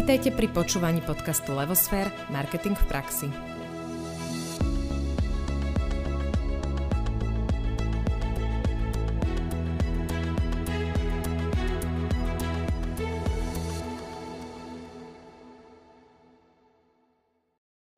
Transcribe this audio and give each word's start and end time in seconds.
Vítajte 0.00 0.32
pri 0.32 0.48
počúvaní 0.48 1.04
podcastu 1.04 1.52
Levosfér– 1.52 2.08
Marketing 2.32 2.72
v 2.72 2.84
praxi. 2.88 3.28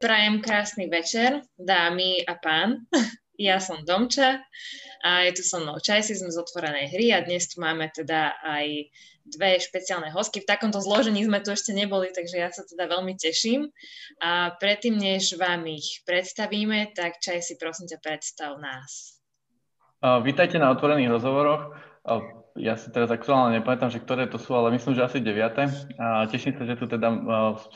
Prajem 0.03 0.43
krásny 0.43 0.91
večer, 0.91 1.47
dámy 1.55 2.27
a 2.27 2.35
pán. 2.35 2.83
Ja 3.39 3.63
som 3.63 3.87
Domča 3.87 4.43
a 5.03 5.27
je 5.27 5.35
tu 5.35 5.43
so 5.43 5.59
mnou 5.59 5.83
Čajsi, 5.83 6.15
sme 6.15 6.31
z 6.31 6.39
otvorenej 6.39 6.95
hry 6.95 7.11
a 7.11 7.27
dnes 7.27 7.51
tu 7.51 7.59
máme 7.59 7.91
teda 7.91 8.39
aj 8.39 8.87
dve 9.27 9.59
špeciálne 9.59 10.11
hosky. 10.15 10.43
V 10.43 10.51
takomto 10.51 10.79
zložení 10.79 11.27
sme 11.27 11.43
tu 11.43 11.51
ešte 11.51 11.75
neboli, 11.75 12.15
takže 12.15 12.39
ja 12.39 12.51
sa 12.55 12.63
teda 12.63 12.87
veľmi 12.87 13.19
teším. 13.19 13.71
A 14.23 14.55
predtým, 14.55 14.95
než 14.95 15.35
vám 15.35 15.67
ich 15.67 16.07
predstavíme, 16.07 16.95
tak 16.95 17.19
Čajsi, 17.19 17.59
prosím 17.59 17.91
ťa, 17.91 17.99
predstav 17.99 18.59
nás. 18.63 19.19
Vítajte 20.03 20.59
na 20.59 20.75
otvorených 20.75 21.15
rozhovoroch 21.15 21.75
ja 22.53 22.77
si 22.77 22.93
teraz 22.93 23.09
aktuálne 23.09 23.57
nepamätám, 23.57 23.89
že 23.89 24.03
ktoré 24.03 24.29
to 24.29 24.37
sú, 24.37 24.53
ale 24.53 24.77
myslím, 24.77 24.93
že 24.93 25.07
asi 25.09 25.25
deviate. 25.25 25.73
A 25.97 26.29
teším 26.29 26.53
sa, 26.53 26.69
že 26.69 26.77
tu 26.77 26.85
teda 26.85 27.09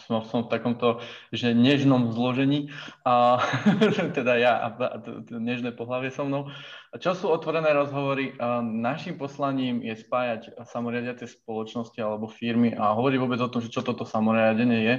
som, 0.05 0.21
som 0.29 0.41
v 0.45 0.52
takomto 0.52 1.01
že 1.33 1.57
nežnom 1.57 2.12
zložení, 2.12 2.69
a, 3.09 3.41
teda 4.19 4.37
ja 4.37 4.52
a, 4.61 4.69
a 4.77 4.97
nežné 5.33 5.73
pohlavie 5.73 6.12
so 6.12 6.29
mnou. 6.29 6.52
Čo 6.97 7.16
sú 7.16 7.27
otvorené 7.33 7.73
rozhovory? 7.73 8.37
A 8.37 8.61
našim 8.61 9.16
poslaním 9.16 9.80
je 9.80 9.97
spájať 9.97 10.61
samoriadiace 10.69 11.24
spoločnosti 11.24 11.97
alebo 11.97 12.29
firmy 12.29 12.77
a 12.77 12.93
hovoriť 12.93 13.18
vôbec 13.21 13.40
o 13.40 13.49
tom, 13.49 13.65
že 13.65 13.73
čo 13.73 13.80
toto 13.80 14.05
samoriadenie 14.05 14.80
je 14.85 14.96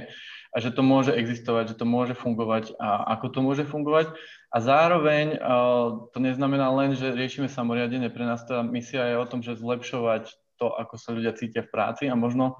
a 0.48 0.56
že 0.64 0.72
to 0.72 0.80
môže 0.80 1.12
existovať, 1.12 1.76
že 1.76 1.78
to 1.78 1.84
môže 1.84 2.16
fungovať 2.16 2.72
a 2.80 3.14
ako 3.18 3.26
to 3.28 3.38
môže 3.44 3.64
fungovať. 3.68 4.16
A 4.48 4.64
zároveň 4.64 5.36
uh, 5.36 6.08
to 6.08 6.18
neznamená 6.24 6.72
len, 6.72 6.96
že 6.96 7.12
riešime 7.12 7.52
samoriadenie. 7.52 8.08
Pre 8.08 8.24
nás 8.24 8.40
tá 8.48 8.64
misia 8.64 9.04
je 9.12 9.20
o 9.20 9.28
tom, 9.28 9.44
že 9.44 9.60
zlepšovať 9.60 10.32
to, 10.56 10.72
ako 10.72 10.94
sa 10.96 11.12
ľudia 11.12 11.36
cítia 11.36 11.62
v 11.68 11.72
práci 11.72 12.08
a 12.08 12.16
možno 12.16 12.56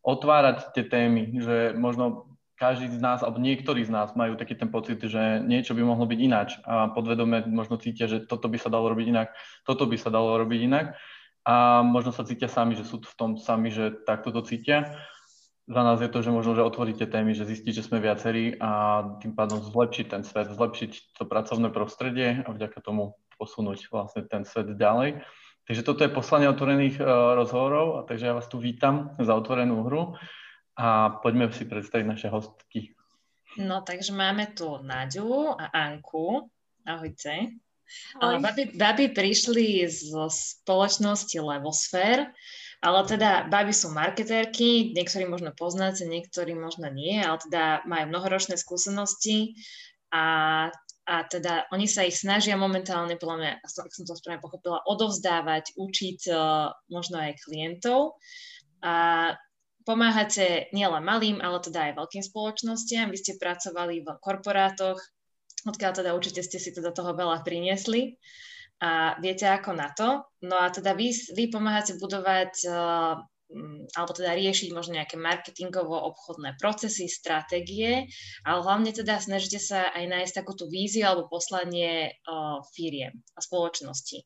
otvárať 0.00 0.72
tie 0.72 0.84
témy, 0.88 1.36
že 1.42 1.76
možno 1.76 2.36
každý 2.56 2.88
z 2.88 3.00
nás, 3.04 3.20
alebo 3.20 3.36
niektorí 3.36 3.84
z 3.84 3.92
nás 3.92 4.16
majú 4.16 4.32
taký 4.34 4.56
ten 4.56 4.72
pocit, 4.72 4.96
že 4.96 5.44
niečo 5.44 5.76
by 5.76 5.84
mohlo 5.84 6.08
byť 6.08 6.20
ináč 6.24 6.56
a 6.64 6.88
podvedome 6.88 7.44
možno 7.44 7.76
cítia, 7.76 8.08
že 8.08 8.24
toto 8.24 8.48
by 8.48 8.56
sa 8.56 8.72
dalo 8.72 8.88
robiť 8.88 9.06
inak, 9.12 9.28
toto 9.68 9.84
by 9.84 9.96
sa 10.00 10.08
dalo 10.08 10.40
robiť 10.40 10.60
inak 10.64 10.96
a 11.44 11.84
možno 11.84 12.16
sa 12.16 12.24
cítia 12.24 12.48
sami, 12.48 12.72
že 12.72 12.88
sú 12.88 13.04
v 13.04 13.16
tom 13.20 13.30
sami, 13.36 13.68
že 13.68 13.92
takto 14.08 14.32
to 14.32 14.40
cítia 14.40 14.96
za 15.66 15.82
nás 15.82 15.98
je 15.98 16.06
to, 16.06 16.22
že 16.22 16.30
možno, 16.30 16.54
že 16.54 16.62
otvoríte 16.62 17.10
témy, 17.10 17.34
že 17.34 17.42
zistíte, 17.42 17.82
že 17.82 17.86
sme 17.90 17.98
viacerí 17.98 18.54
a 18.62 19.02
tým 19.18 19.34
pádom 19.34 19.58
zlepšiť 19.58 20.06
ten 20.06 20.22
svet, 20.22 20.54
zlepšiť 20.54 21.18
to 21.18 21.26
pracovné 21.26 21.74
prostredie 21.74 22.46
a 22.46 22.48
vďaka 22.54 22.78
tomu 22.78 23.18
posunúť 23.34 23.90
vlastne 23.90 24.22
ten 24.30 24.46
svet 24.46 24.78
ďalej. 24.78 25.26
Takže 25.66 25.82
toto 25.82 26.06
je 26.06 26.14
poslanie 26.14 26.46
otvorených 26.46 27.02
uh, 27.02 27.34
rozhovorov, 27.34 27.98
a 27.98 28.00
takže 28.06 28.30
ja 28.30 28.38
vás 28.38 28.46
tu 28.46 28.62
vítam 28.62 29.10
za 29.18 29.34
otvorenú 29.34 29.82
hru 29.82 30.14
a 30.78 31.18
poďme 31.18 31.50
si 31.50 31.66
predstaviť 31.66 32.06
naše 32.06 32.28
hostky. 32.30 32.94
No 33.58 33.82
takže 33.82 34.14
máme 34.14 34.54
tu 34.54 34.78
Naďu 34.78 35.58
a 35.58 35.74
Anku. 35.74 36.46
Ahojte. 36.86 37.58
Ahoj. 38.22 38.38
Babi, 38.42 38.70
babi 38.78 39.06
prišli 39.10 39.86
z 39.90 40.14
spoločnosti 40.14 41.38
Levosfér, 41.38 42.30
ale 42.86 43.02
teda 43.02 43.50
baby 43.50 43.74
sú 43.74 43.90
marketérky, 43.90 44.94
niektorí 44.94 45.26
možno 45.26 45.50
poznáte, 45.50 46.06
niektorí 46.06 46.54
možno 46.54 46.86
nie, 46.86 47.18
ale 47.18 47.42
teda 47.42 47.82
majú 47.82 48.14
mnohoročné 48.14 48.54
skúsenosti 48.54 49.58
a, 50.14 50.70
a 51.02 51.14
teda 51.26 51.66
oni 51.74 51.90
sa 51.90 52.06
ich 52.06 52.14
snažia 52.14 52.54
momentálne, 52.54 53.18
podľa 53.18 53.36
mňa, 53.42 53.50
ak 53.58 53.90
som 53.90 54.06
to 54.06 54.14
správne 54.14 54.38
pochopila, 54.38 54.86
odovzdávať, 54.86 55.74
učiť 55.74 56.30
uh, 56.30 56.70
možno 56.86 57.26
aj 57.26 57.42
klientov. 57.42 58.22
A 58.86 59.34
pomáhate 59.82 60.70
nielen 60.70 61.02
malým, 61.02 61.42
ale 61.42 61.58
teda 61.58 61.90
aj 61.90 61.98
veľkým 61.98 62.22
spoločnostiam. 62.22 63.10
Vy 63.10 63.18
ste 63.18 63.42
pracovali 63.42 64.06
v 64.06 64.14
korporátoch, 64.22 65.02
odkiaľ 65.66 65.90
teda 65.90 66.14
určite 66.14 66.46
ste 66.46 66.62
si 66.62 66.70
teda 66.70 66.94
toho 66.94 67.18
veľa 67.18 67.42
priniesli 67.42 68.14
a 68.82 69.16
viete 69.20 69.48
ako 69.48 69.70
na 69.72 69.88
to. 69.96 70.24
No 70.44 70.56
a 70.60 70.68
teda 70.68 70.92
vy, 70.92 71.12
vy 71.32 71.48
pomáhate 71.48 71.96
budovať 71.96 72.68
Mm, 73.46 73.86
alebo 73.94 74.10
teda 74.10 74.34
riešiť 74.34 74.74
možno 74.74 74.98
nejaké 74.98 75.14
marketingovo-obchodné 75.14 76.58
procesy, 76.58 77.06
stratégie, 77.06 78.10
ale 78.42 78.58
hlavne 78.58 78.90
teda 78.90 79.22
snažíte 79.22 79.62
sa 79.62 79.86
aj 79.94 80.02
nájsť 80.02 80.34
takúto 80.34 80.66
víziu 80.66 81.06
alebo 81.06 81.30
poslanie 81.30 82.10
uh, 82.26 82.58
firiem 82.74 83.14
a 83.14 83.38
spoločnosti. 83.38 84.18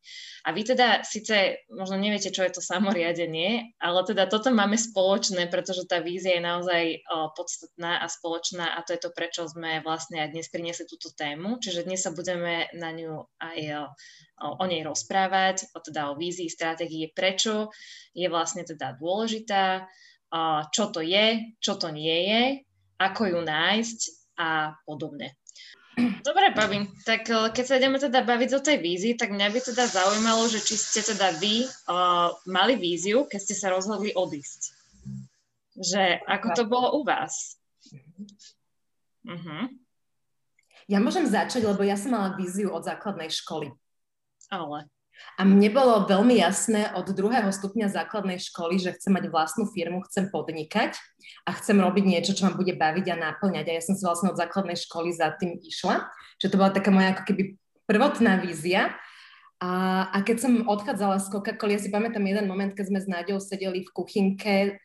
A 0.48 0.56
vy 0.56 0.72
teda 0.72 1.04
síce 1.04 1.60
možno 1.68 2.00
neviete, 2.00 2.32
čo 2.32 2.48
je 2.48 2.56
to 2.56 2.64
samoriadenie, 2.64 3.76
ale 3.76 4.00
teda 4.08 4.24
toto 4.24 4.48
máme 4.56 4.80
spoločné, 4.80 5.52
pretože 5.52 5.84
tá 5.84 6.00
vízia 6.00 6.40
je 6.40 6.48
naozaj 6.48 6.82
uh, 7.04 7.28
podstatná 7.36 8.00
a 8.00 8.08
spoločná 8.08 8.72
a 8.72 8.80
to 8.88 8.96
je 8.96 9.04
to, 9.04 9.12
prečo 9.12 9.44
sme 9.52 9.84
vlastne 9.84 10.24
aj 10.24 10.32
dnes 10.32 10.48
priniesli 10.48 10.88
túto 10.88 11.12
tému. 11.12 11.60
Čiže 11.60 11.84
dnes 11.84 12.00
sa 12.00 12.16
budeme 12.16 12.72
na 12.72 12.88
ňu 12.88 13.20
aj 13.36 13.58
o 14.40 14.64
nej 14.64 14.80
rozprávať, 14.80 15.68
o, 15.76 15.84
teda 15.84 16.10
o 16.10 16.16
vízii, 16.16 16.48
stratégie, 16.48 17.12
prečo 17.12 17.68
je 18.16 18.26
vlastne 18.26 18.64
teda 18.64 18.96
dôležitá, 18.96 19.84
čo 20.70 20.84
to 20.88 21.04
je, 21.04 21.56
čo 21.60 21.76
to 21.76 21.92
nie 21.92 22.18
je, 22.30 22.42
ako 23.00 23.22
ju 23.36 23.40
nájsť 23.44 24.00
a 24.40 24.72
podobne. 24.88 25.36
Dobre, 26.00 26.54
babi, 26.56 26.88
tak 27.04 27.28
e, 27.28 27.52
keď 27.52 27.64
sa 27.66 27.76
ideme 27.76 28.00
teda 28.00 28.24
baviť 28.24 28.50
o 28.56 28.64
tej 28.64 28.80
vízii, 28.80 29.20
tak 29.20 29.34
mňa 29.36 29.52
by 29.52 29.60
teda 29.60 29.84
zaujímalo, 29.84 30.48
že 30.48 30.62
či 30.64 30.78
ste 30.78 31.04
teda 31.04 31.36
vy 31.36 31.66
uh, 31.66 32.32
mali 32.48 32.78
víziu, 32.78 33.28
keď 33.28 33.40
ste 33.42 33.54
sa 33.58 33.68
rozhodli 33.74 34.14
odísť. 34.16 34.72
Že 35.76 36.24
ako 36.24 36.46
to 36.56 36.62
bolo 36.64 36.88
u 36.96 37.00
vás? 37.04 37.60
Uh-huh. 39.28 39.68
Ja 40.88 40.98
môžem 41.04 41.28
začať, 41.28 41.68
lebo 41.68 41.84
ja 41.84 42.00
som 42.00 42.16
mala 42.16 42.38
víziu 42.38 42.72
od 42.72 42.86
základnej 42.86 43.28
školy. 43.28 43.68
Ale. 44.50 44.90
A 45.36 45.44
mne 45.44 45.68
bolo 45.72 46.08
veľmi 46.08 46.40
jasné 46.40 46.92
od 46.96 47.08
druhého 47.12 47.48
stupňa 47.52 47.92
základnej 47.92 48.40
školy, 48.40 48.80
že 48.80 48.96
chcem 48.96 49.12
mať 49.12 49.28
vlastnú 49.28 49.68
firmu, 49.68 50.00
chcem 50.08 50.32
podnikať 50.32 50.96
a 51.44 51.50
chcem 51.56 51.76
robiť 51.76 52.04
niečo, 52.04 52.32
čo 52.32 52.48
ma 52.48 52.52
bude 52.56 52.72
baviť 52.76 53.06
a 53.12 53.20
náplňať. 53.20 53.66
A 53.68 53.76
ja 53.76 53.82
som 53.84 53.94
si 53.96 54.02
vlastne 54.04 54.32
od 54.32 54.40
základnej 54.40 54.76
školy 54.80 55.12
za 55.12 55.32
tým 55.36 55.60
išla. 55.60 56.08
Že 56.40 56.46
to 56.50 56.58
bola 56.60 56.72
taká 56.72 56.90
moja 56.92 57.12
ako 57.12 57.22
keby 57.28 57.42
prvotná 57.84 58.40
vízia. 58.40 58.96
A, 59.60 60.08
a 60.08 60.18
keď 60.24 60.36
som 60.40 60.52
odchádzala 60.64 61.20
z 61.20 61.28
Coca-Cola, 61.36 61.76
ja 61.76 61.80
si 61.84 61.92
pamätám 61.92 62.24
jeden 62.24 62.48
moment, 62.48 62.72
keď 62.72 62.88
sme 62.88 63.00
s 63.04 63.08
Náďou 63.08 63.44
sedeli 63.44 63.84
v 63.84 63.92
kuchynke 63.92 64.80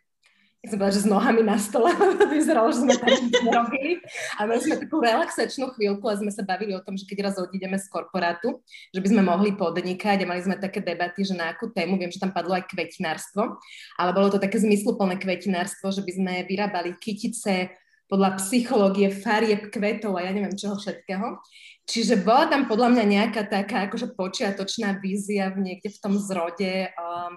som 0.72 0.78
povedala, 0.80 0.98
že 0.98 1.04
s 1.06 1.10
nohami 1.10 1.42
na 1.46 1.58
stole, 1.60 1.92
vyzeralo, 2.34 2.70
že 2.74 2.86
sme 2.86 2.96
tam 2.98 3.12
robili. 3.62 4.02
A 4.40 4.50
mali 4.50 4.60
sme 4.64 4.82
takú 4.82 5.02
relaxačnú 5.04 5.74
chvíľku 5.78 6.06
a 6.10 6.18
sme 6.18 6.32
sa 6.34 6.42
bavili 6.42 6.74
o 6.74 6.82
tom, 6.82 6.98
že 6.98 7.06
keď 7.06 7.32
raz 7.32 7.36
odídeme 7.38 7.78
z 7.78 7.88
korporátu, 7.92 8.62
že 8.96 9.00
by 9.00 9.08
sme 9.12 9.22
mohli 9.22 9.54
podnikať 9.54 10.24
a 10.24 10.30
mali 10.30 10.42
sme 10.42 10.56
také 10.58 10.82
debaty, 10.82 11.26
že 11.26 11.38
na 11.38 11.54
akú 11.54 11.70
tému, 11.70 11.98
viem, 12.00 12.10
že 12.10 12.22
tam 12.22 12.34
padlo 12.34 12.56
aj 12.56 12.70
kvetinárstvo, 12.70 13.62
ale 14.00 14.12
bolo 14.12 14.34
to 14.34 14.40
také 14.40 14.58
zmysluplné 14.62 15.22
kvetinárstvo, 15.22 15.92
že 15.92 16.02
by 16.02 16.12
sme 16.12 16.34
vyrábali 16.48 16.98
kytice 16.98 17.74
podľa 18.06 18.38
psychológie, 18.38 19.10
farieb, 19.10 19.74
kvetov 19.74 20.14
a 20.18 20.26
ja 20.26 20.32
neviem 20.32 20.54
čoho 20.54 20.78
všetkého. 20.78 21.42
Čiže 21.86 22.22
bola 22.22 22.50
tam 22.50 22.66
podľa 22.66 22.98
mňa 22.98 23.06
nejaká 23.06 23.46
taká 23.46 23.86
akože 23.90 24.14
počiatočná 24.18 24.98
vízia 25.02 25.54
v 25.54 25.62
niekde 25.62 25.90
v 25.94 26.02
tom 26.02 26.18
zrode 26.18 26.90
um, 26.98 27.34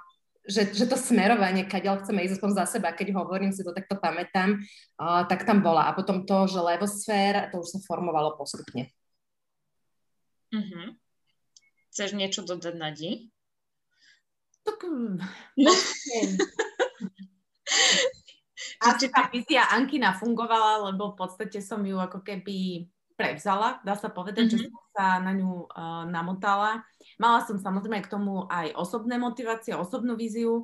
že, 0.49 0.73
že 0.73 0.89
to 0.89 0.97
smerovanie, 0.97 1.69
kadeľ 1.69 2.01
chceme 2.01 2.25
ísť 2.25 2.41
aspoň 2.41 2.51
za 2.57 2.65
seba, 2.65 2.97
keď 2.97 3.13
hovorím, 3.21 3.53
si 3.53 3.61
to 3.61 3.77
takto 3.77 4.01
pamätám, 4.01 4.57
uh, 4.97 5.29
tak 5.29 5.45
tam 5.45 5.61
bola. 5.61 5.93
A 5.93 5.93
potom 5.93 6.25
to, 6.25 6.49
že 6.49 6.57
levosfér, 6.57 7.53
to 7.53 7.61
už 7.61 7.69
sa 7.69 7.79
formovalo 7.85 8.33
postupne. 8.41 8.89
Uh-huh. 10.49 10.97
Chceš 11.93 12.17
niečo 12.17 12.41
dodať, 12.49 12.75
Nadi? 12.81 13.29
Tak... 14.65 14.89
Asi 18.79 19.07
tá 19.13 19.29
vízia 19.29 19.69
Ankina 19.69 20.17
fungovala, 20.17 20.89
lebo 20.89 21.13
v 21.13 21.19
podstate 21.21 21.61
som 21.61 21.85
ju 21.85 22.01
ako 22.01 22.25
keby 22.25 22.89
prevzala, 23.19 23.83
dá 23.83 23.99
sa 23.99 24.15
povedať, 24.15 24.47
mm-hmm. 24.47 24.63
že 24.63 24.71
som 24.71 24.85
sa 24.95 25.07
na 25.19 25.35
ňu 25.35 25.67
uh, 25.67 26.07
namotala. 26.07 26.87
Mala 27.19 27.43
som 27.43 27.59
samozrejme 27.59 27.99
k 28.07 28.13
tomu 28.15 28.47
aj 28.47 28.79
osobné 28.79 29.19
motivácie, 29.19 29.75
osobnú 29.75 30.15
víziu. 30.15 30.63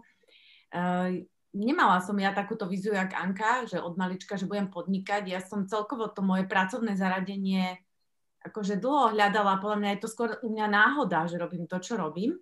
Uh, 0.70 1.26
nemala 1.50 1.98
som 1.98 2.14
ja 2.14 2.30
takúto 2.30 2.70
víziu, 2.70 2.94
jak 2.94 3.10
Anka, 3.10 3.66
že 3.66 3.82
od 3.82 3.98
malička, 3.98 4.38
že 4.38 4.46
budem 4.46 4.70
podnikať. 4.70 5.26
Ja 5.26 5.42
som 5.42 5.66
celkovo 5.66 6.06
to 6.14 6.22
moje 6.22 6.46
pracovné 6.46 6.94
zaradenie 6.94 7.82
akože 8.44 8.78
dlho 8.78 9.16
hľadala, 9.16 9.58
podľa 9.58 9.78
mňa 9.80 9.90
je 9.96 10.02
to 10.04 10.08
skôr 10.12 10.36
u 10.44 10.52
mňa 10.52 10.66
náhoda, 10.68 11.24
že 11.24 11.40
robím 11.40 11.64
to, 11.64 11.80
čo 11.80 11.96
robím, 11.96 12.36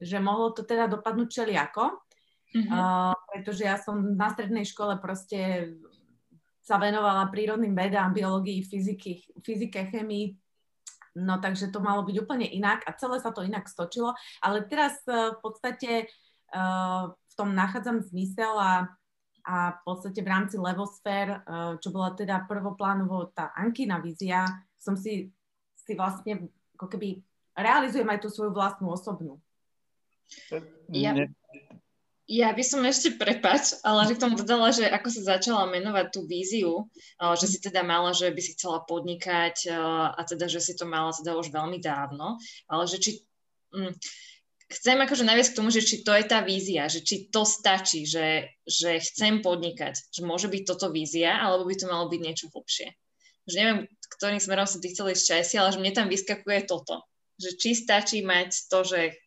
že 0.00 0.16
mohlo 0.16 0.50
to 0.50 0.64
teda 0.64 0.88
dopadnúť 0.88 1.28
čeliako. 1.28 2.02
mm-hmm. 2.56 2.72
uh, 2.72 3.14
pretože 3.30 3.68
ja 3.68 3.76
som 3.76 4.00
na 4.16 4.32
strednej 4.32 4.64
škole 4.64 4.96
proste 4.96 5.70
sa 6.66 6.82
venovala 6.82 7.30
prírodným 7.30 7.78
vedám, 7.78 8.10
biológii, 8.10 8.66
fyziky, 8.66 9.22
fyzike, 9.38 9.86
chemii, 9.94 10.34
No 11.16 11.40
takže 11.40 11.72
to 11.72 11.80
malo 11.80 12.04
byť 12.04 12.16
úplne 12.20 12.44
inak 12.44 12.84
a 12.84 12.92
celé 12.92 13.16
sa 13.24 13.32
to 13.32 13.40
inak 13.40 13.64
stočilo, 13.64 14.12
ale 14.44 14.68
teraz 14.68 15.00
uh, 15.08 15.32
v 15.32 15.38
podstate 15.40 15.90
uh, 16.52 17.08
v 17.08 17.32
tom 17.32 17.56
nachádzam 17.56 18.04
zmysel 18.04 18.52
a, 18.52 18.92
a 19.48 19.56
v 19.72 19.80
podstate 19.88 20.20
v 20.20 20.28
rámci 20.28 20.60
Levosfér, 20.60 21.40
uh, 21.40 21.80
čo 21.80 21.88
bola 21.88 22.12
teda 22.12 22.44
prvoplánovo 22.44 23.32
tá 23.32 23.48
Ankina 23.56 23.96
vízia, 23.96 24.44
som 24.76 24.92
si, 24.92 25.32
si 25.72 25.92
vlastne 25.96 26.52
ako 26.76 26.84
keby 26.84 27.24
realizujem 27.56 28.12
aj 28.12 28.20
tú 28.20 28.28
svoju 28.28 28.52
vlastnú 28.52 28.92
osobnú. 28.92 29.40
Ja, 30.92 31.16
ja 32.26 32.50
by 32.50 32.62
som 32.66 32.82
ešte, 32.82 33.14
prepač, 33.14 33.78
ale 33.86 34.10
že 34.10 34.18
k 34.18 34.22
tomu 34.26 34.34
dodala, 34.34 34.74
že 34.74 34.90
ako 34.90 35.08
sa 35.14 35.38
začala 35.38 35.70
menovať 35.70 36.06
tú 36.10 36.26
víziu, 36.26 36.90
že 37.22 37.46
si 37.46 37.58
teda 37.62 37.86
mala, 37.86 38.10
že 38.10 38.34
by 38.34 38.40
si 38.42 38.58
chcela 38.58 38.82
podnikať 38.82 39.70
a 40.10 40.20
teda, 40.26 40.50
že 40.50 40.58
si 40.58 40.74
to 40.74 40.90
mala 40.90 41.14
teda 41.14 41.38
už 41.38 41.54
veľmi 41.54 41.78
dávno, 41.78 42.42
ale 42.66 42.84
že 42.90 42.98
či... 42.98 43.10
Hm, 43.70 43.94
chcem 44.66 44.98
akože 44.98 45.22
naviesť 45.22 45.54
k 45.54 45.58
tomu, 45.62 45.70
že 45.70 45.86
či 45.86 46.02
to 46.02 46.10
je 46.18 46.26
tá 46.26 46.42
vízia, 46.42 46.90
že 46.90 47.06
či 47.06 47.30
to 47.30 47.46
stačí, 47.46 48.02
že, 48.02 48.50
že 48.66 48.98
chcem 48.98 49.38
podnikať, 49.38 50.10
že 50.10 50.26
môže 50.26 50.50
byť 50.50 50.62
toto 50.66 50.90
vízia, 50.90 51.38
alebo 51.38 51.70
by 51.70 51.78
to 51.78 51.86
malo 51.86 52.10
byť 52.10 52.20
niečo 52.26 52.50
hlbšie. 52.50 52.90
Že 53.46 53.54
neviem, 53.54 53.78
ktorým 54.18 54.42
smerom 54.42 54.66
si 54.66 54.82
ty 54.82 54.90
chceli 54.90 55.14
ísť 55.14 55.54
ale 55.62 55.70
že 55.70 55.78
mne 55.78 55.94
tam 55.94 56.10
vyskakuje 56.10 56.66
toto. 56.66 57.06
Že 57.38 57.50
či 57.62 57.70
stačí 57.78 58.18
mať 58.26 58.66
to, 58.66 58.82
že 58.82 59.00
Mm, 59.04 59.25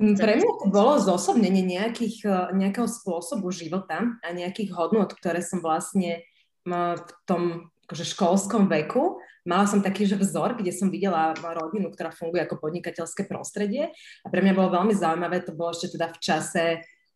pre 0.00 0.32
mňa 0.40 0.50
to 0.64 0.66
bolo 0.72 0.96
zosobnenie 0.96 1.60
nejakých, 1.60 2.16
e, 2.24 2.36
nejakého 2.56 2.88
spôsobu 2.88 3.52
života 3.52 4.16
a 4.24 4.28
nejakých 4.32 4.72
hodnot, 4.72 5.12
ktoré 5.12 5.44
som 5.44 5.60
vlastne 5.60 6.24
v 6.64 7.10
tom 7.24 7.72
akože 7.88 8.04
školskom 8.14 8.68
veku. 8.68 9.18
Mala 9.48 9.64
som 9.64 9.80
taký 9.80 10.04
že 10.04 10.20
vzor, 10.20 10.60
kde 10.60 10.70
som 10.70 10.92
videla 10.92 11.32
rodinu, 11.34 11.88
ktorá 11.90 12.12
funguje 12.12 12.44
ako 12.44 12.60
podnikateľské 12.60 13.24
prostredie 13.24 13.90
a 14.22 14.26
pre 14.28 14.44
mňa 14.44 14.52
bolo 14.52 14.68
veľmi 14.70 14.92
zaujímavé, 14.92 15.40
to 15.42 15.56
bolo 15.56 15.72
ešte 15.72 15.96
teda 15.96 16.12
v 16.12 16.18
čase, 16.20 16.64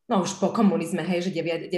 no 0.08 0.24
už 0.24 0.40
po 0.40 0.50
komunizme, 0.50 1.04
hej, 1.04 1.28
že 1.28 1.36
90. 1.36 1.70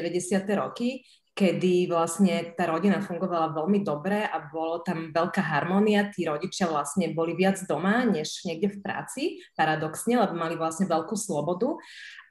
roky, 0.55 1.03
kedy 1.37 1.93
vlastne 1.93 2.57
tá 2.57 2.65
rodina 2.65 3.05
fungovala 3.05 3.53
veľmi 3.53 3.85
dobre 3.85 4.25
a 4.25 4.41
bolo 4.49 4.81
tam 4.81 5.13
veľká 5.13 5.45
harmónia. 5.45 6.09
Tí 6.09 6.25
rodičia 6.25 6.65
vlastne 6.65 7.13
boli 7.13 7.37
viac 7.37 7.61
doma, 7.69 8.09
než 8.09 8.41
niekde 8.49 8.73
v 8.73 8.79
práci, 8.81 9.23
paradoxne, 9.53 10.17
lebo 10.17 10.33
mali 10.33 10.57
vlastne 10.57 10.89
veľkú 10.89 11.13
slobodu. 11.13 11.77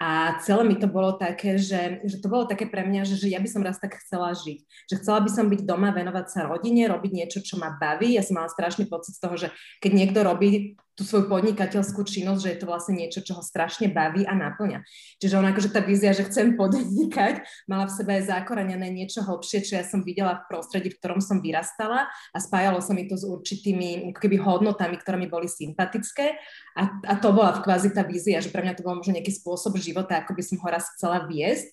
A 0.02 0.42
celé 0.42 0.66
mi 0.66 0.74
to 0.82 0.90
bolo 0.90 1.14
také, 1.22 1.62
že, 1.62 2.02
že 2.02 2.18
to 2.18 2.34
bolo 2.34 2.50
také 2.50 2.66
pre 2.66 2.82
mňa, 2.82 3.06
že, 3.06 3.22
že 3.22 3.30
ja 3.30 3.38
by 3.38 3.46
som 3.46 3.62
raz 3.62 3.78
tak 3.78 3.94
chcela 4.02 4.34
žiť. 4.34 4.66
Že 4.90 4.96
chcela 4.98 5.20
by 5.22 5.30
som 5.30 5.46
byť 5.54 5.62
doma, 5.70 5.94
venovať 5.94 6.26
sa 6.26 6.50
rodine, 6.50 6.90
robiť 6.90 7.12
niečo, 7.14 7.46
čo 7.46 7.62
ma 7.62 7.78
baví. 7.78 8.18
Ja 8.18 8.26
som 8.26 8.42
mala 8.42 8.50
strašný 8.50 8.90
pocit 8.90 9.14
z 9.14 9.22
toho, 9.22 9.38
že 9.38 9.54
keď 9.86 9.92
niekto 9.94 10.26
robí 10.26 10.82
tú 10.96 11.04
svoju 11.04 11.28
podnikateľskú 11.28 12.08
činnosť, 12.08 12.40
že 12.40 12.52
je 12.56 12.60
to 12.64 12.70
vlastne 12.72 12.96
niečo, 12.96 13.20
čo 13.20 13.36
ho 13.36 13.44
strašne 13.44 13.92
baví 13.92 14.24
a 14.24 14.32
naplňa. 14.32 14.80
Čiže 15.20 15.36
ona 15.36 15.52
akože 15.52 15.76
tá 15.76 15.84
vízia, 15.84 16.16
že 16.16 16.24
chcem 16.24 16.56
podnikať, 16.56 17.44
mala 17.68 17.92
v 17.92 17.96
sebe 18.00 18.16
aj 18.16 18.32
zakorenené 18.32 18.88
niečo 18.88 19.20
hlbšie, 19.20 19.68
čo 19.68 19.76
ja 19.76 19.84
som 19.84 20.08
videla 20.08 20.40
v 20.40 20.56
prostredí, 20.56 20.96
v 20.96 21.00
ktorom 21.04 21.20
som 21.20 21.44
vyrastala 21.44 22.08
a 22.08 22.38
spájalo 22.40 22.80
sa 22.80 22.96
mi 22.96 23.12
to 23.12 23.20
s 23.20 23.28
určitými 23.28 24.16
keby 24.16 24.40
hodnotami, 24.40 24.96
ktoré 24.96 25.20
mi 25.20 25.28
boli 25.28 25.52
sympatické 25.52 26.40
a, 26.80 26.88
a 27.04 27.14
to 27.20 27.36
bola 27.36 27.60
kvázi 27.60 27.92
tá 27.92 28.08
vízia, 28.08 28.40
že 28.40 28.48
pre 28.48 28.64
mňa 28.64 28.80
to 28.80 28.88
bol 28.88 28.96
možno 28.96 29.20
nejaký 29.20 29.36
spôsob 29.36 29.76
života, 29.76 30.24
ako 30.24 30.32
by 30.32 30.44
som 30.48 30.58
ho 30.64 30.68
raz 30.72 30.88
chcela 30.96 31.28
viesť, 31.28 31.68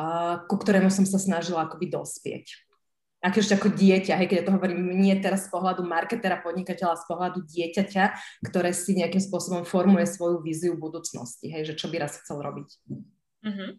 uh, 0.00 0.48
ku 0.48 0.56
ktorému 0.56 0.88
som 0.88 1.04
sa 1.04 1.20
snažila 1.20 1.68
akoby 1.68 1.92
dospieť 1.92 2.71
ako 3.22 3.36
ešte 3.38 3.54
ako 3.54 3.70
dieťa, 3.70 4.18
hej, 4.18 4.26
keď 4.26 4.36
ja 4.42 4.46
to 4.50 4.54
hovorím 4.58 4.98
nie 4.98 5.14
teraz 5.22 5.46
z 5.46 5.54
pohľadu 5.54 5.86
marketera, 5.86 6.42
podnikateľa, 6.42 6.98
z 6.98 7.04
pohľadu 7.06 7.38
dieťaťa, 7.46 8.04
ktoré 8.50 8.74
si 8.74 8.98
nejakým 8.98 9.22
spôsobom 9.22 9.62
formuje 9.62 10.10
svoju 10.10 10.42
víziu 10.42 10.74
budúcnosti, 10.74 11.46
hej, 11.46 11.70
že 11.70 11.78
čo 11.78 11.86
by 11.86 12.02
raz 12.02 12.18
chcel 12.18 12.42
robiť. 12.42 12.68
Mm-hmm. 13.46 13.70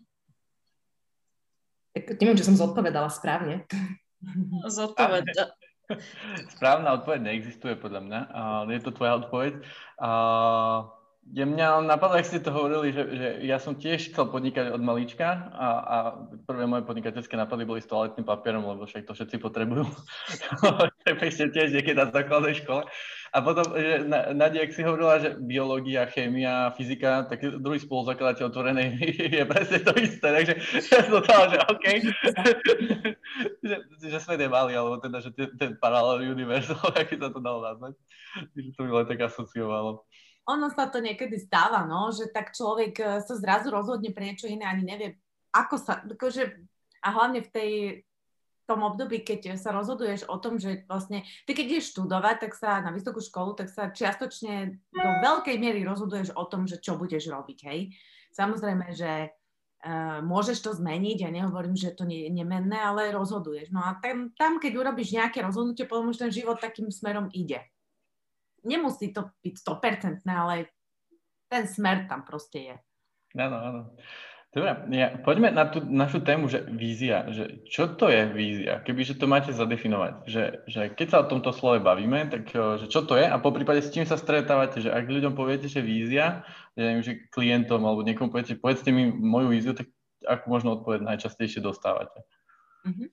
Tak 1.94 2.04
neviem, 2.24 2.38
či 2.40 2.48
som 2.48 2.56
zodpovedala 2.56 3.12
správne. 3.12 3.68
Zodpoved. 4.80 5.28
Správna 6.56 6.96
odpoveď 6.96 7.20
neexistuje 7.20 7.76
podľa 7.76 8.02
mňa. 8.08 8.20
Uh, 8.32 8.64
je 8.72 8.80
to 8.80 8.96
tvoja 8.96 9.20
odpoveď. 9.20 9.60
Uh, 10.00 10.88
ja 11.32 11.48
mňa 11.48 11.88
napadlo, 11.88 12.20
ak 12.20 12.28
ste 12.28 12.44
to 12.44 12.52
hovorili, 12.52 12.92
že, 12.92 13.04
že 13.16 13.28
ja 13.48 13.56
som 13.56 13.80
tiež 13.80 14.12
chcel 14.12 14.28
podnikať 14.28 14.76
od 14.76 14.84
malička 14.84 15.50
a, 15.56 15.68
a 15.80 15.98
prvé 16.44 16.68
moje 16.68 16.84
podnikateľské 16.84 17.40
nápady 17.40 17.64
boli 17.64 17.80
s 17.80 17.88
toaletným 17.88 18.28
papierom, 18.28 18.68
lebo 18.68 18.84
však 18.84 19.08
to 19.08 19.16
všetci 19.16 19.40
potrebujú. 19.40 19.88
ešte 21.08 21.56
tiež 21.56 21.72
niekedy 21.80 21.96
na 21.96 22.12
základnej 22.12 22.60
škole. 22.60 22.84
A 23.34 23.42
potom, 23.42 23.66
že 23.74 24.06
Nadia, 24.36 24.62
ak 24.62 24.78
si 24.78 24.86
hovorila, 24.86 25.18
že 25.18 25.34
biológia, 25.42 26.06
chémia, 26.06 26.70
fyzika, 26.78 27.26
tak 27.26 27.42
druhý 27.42 27.82
spoluzakladateľ 27.82 28.54
otvorenej 28.54 29.00
je 29.40 29.44
presne 29.48 29.80
to 29.82 29.96
isté. 29.98 30.28
Takže 30.28 30.54
ja 30.92 31.00
som 31.08 31.24
to 31.24 31.34
že 31.50 31.58
OK, 31.72 31.86
že, 33.64 33.76
že 34.06 34.18
svet 34.22 34.38
je 34.44 34.52
malý, 34.52 34.78
alebo 34.78 35.02
teda, 35.02 35.24
že 35.24 35.34
ten, 35.34 35.50
ten 35.56 35.72
paralel 35.80 36.30
univerzum, 36.30 36.78
aký 36.94 37.18
sa 37.18 37.34
to 37.34 37.42
dalo 37.42 37.64
nazvať. 37.64 37.98
Takže 38.54 38.70
to 38.76 38.80
mi 38.86 38.92
len 38.92 39.08
tak 39.10 39.20
asociovalo 39.24 40.06
ono 40.44 40.68
sa 40.72 40.92
to 40.92 41.00
niekedy 41.00 41.40
stáva, 41.40 41.88
no, 41.88 42.12
že 42.12 42.28
tak 42.28 42.52
človek 42.52 42.94
e, 43.00 43.06
sa 43.24 43.36
zrazu 43.40 43.72
rozhodne 43.72 44.12
pre 44.12 44.32
niečo 44.32 44.52
iné, 44.52 44.68
ani 44.68 44.84
nevie, 44.84 45.08
ako 45.56 45.76
sa, 45.80 46.04
akože, 46.04 46.44
a 47.00 47.08
hlavne 47.16 47.40
v 47.48 47.50
tej, 47.50 47.72
tom 48.64 48.80
období, 48.88 49.28
keď 49.28 49.60
sa 49.60 49.76
rozhoduješ 49.76 50.28
o 50.32 50.40
tom, 50.40 50.56
že 50.56 50.88
vlastne, 50.88 51.28
ty 51.44 51.52
keď 51.52 51.66
ideš 51.68 51.92
študovať, 51.96 52.48
tak 52.48 52.54
sa 52.56 52.80
na 52.80 52.96
vysokú 52.96 53.20
školu, 53.20 53.60
tak 53.60 53.68
sa 53.68 53.92
čiastočne 53.92 54.80
do 54.96 55.10
veľkej 55.20 55.60
miery 55.60 55.84
rozhoduješ 55.84 56.32
o 56.34 56.48
tom, 56.48 56.64
že 56.64 56.80
čo 56.80 56.96
budeš 56.96 57.28
robiť, 57.28 57.60
hej. 57.68 57.92
Samozrejme, 58.32 58.96
že 58.96 59.30
uh, 59.30 60.24
môžeš 60.24 60.64
to 60.64 60.72
zmeniť, 60.80 61.28
ja 61.28 61.30
nehovorím, 61.30 61.76
že 61.76 61.92
to 61.92 62.08
nie 62.08 62.24
je 62.26 62.32
nemenné, 62.32 62.80
ale 62.80 63.12
rozhoduješ. 63.12 63.70
No 63.76 63.84
a 63.84 64.00
tam, 64.00 64.32
tam 64.40 64.64
keď 64.64 64.80
urobíš 64.80 65.12
nejaké 65.12 65.44
rozhodnutie, 65.44 65.84
potom 65.84 66.16
už 66.16 66.24
ten 66.24 66.32
život 66.32 66.58
takým 66.58 66.88
smerom 66.88 67.28
ide 67.36 67.60
nemusí 68.66 69.12
to 69.14 69.32
byť 69.44 69.56
100%, 69.60 70.26
ale 70.28 70.72
ten 71.48 71.64
smer 71.70 72.10
tam 72.10 72.26
proste 72.26 72.60
je. 72.60 72.76
Áno, 73.38 73.58
áno. 73.58 73.82
Dobre, 74.54 74.70
ja, 74.94 75.18
poďme 75.18 75.50
na 75.50 75.66
tú 75.66 75.82
našu 75.82 76.22
tému, 76.22 76.46
že 76.46 76.62
vízia. 76.70 77.26
Že 77.34 77.66
čo 77.66 77.90
to 77.90 78.06
je 78.06 78.22
vízia? 78.30 78.86
Kebyže 78.86 79.18
to 79.18 79.26
máte 79.26 79.50
zadefinovať. 79.50 80.30
Že, 80.30 80.44
že 80.70 80.82
keď 80.94 81.08
sa 81.10 81.18
o 81.26 81.30
tomto 81.30 81.50
slove 81.50 81.82
bavíme, 81.82 82.30
tak 82.30 82.54
že 82.54 82.86
čo 82.86 83.02
to 83.02 83.18
je 83.18 83.26
a 83.26 83.34
po 83.42 83.50
prípade 83.50 83.82
s 83.82 83.90
čím 83.90 84.06
sa 84.06 84.14
stretávate? 84.14 84.78
Že 84.78 84.94
ak 84.94 85.10
ľuďom 85.10 85.34
poviete, 85.34 85.66
že 85.66 85.82
vízia, 85.82 86.46
ja 86.78 86.82
neviem, 86.86 87.02
že 87.02 87.26
klientom 87.34 87.82
alebo 87.82 88.06
niekomu 88.06 88.30
poviete, 88.30 88.54
povedzte 88.54 88.94
mi 88.94 89.10
moju 89.10 89.50
víziu, 89.50 89.74
tak 89.74 89.90
ako 90.22 90.46
možno 90.46 90.78
odpoveď 90.78 91.02
najčastejšie 91.02 91.58
dostávate? 91.58 92.22
Mm-hmm. 92.86 93.10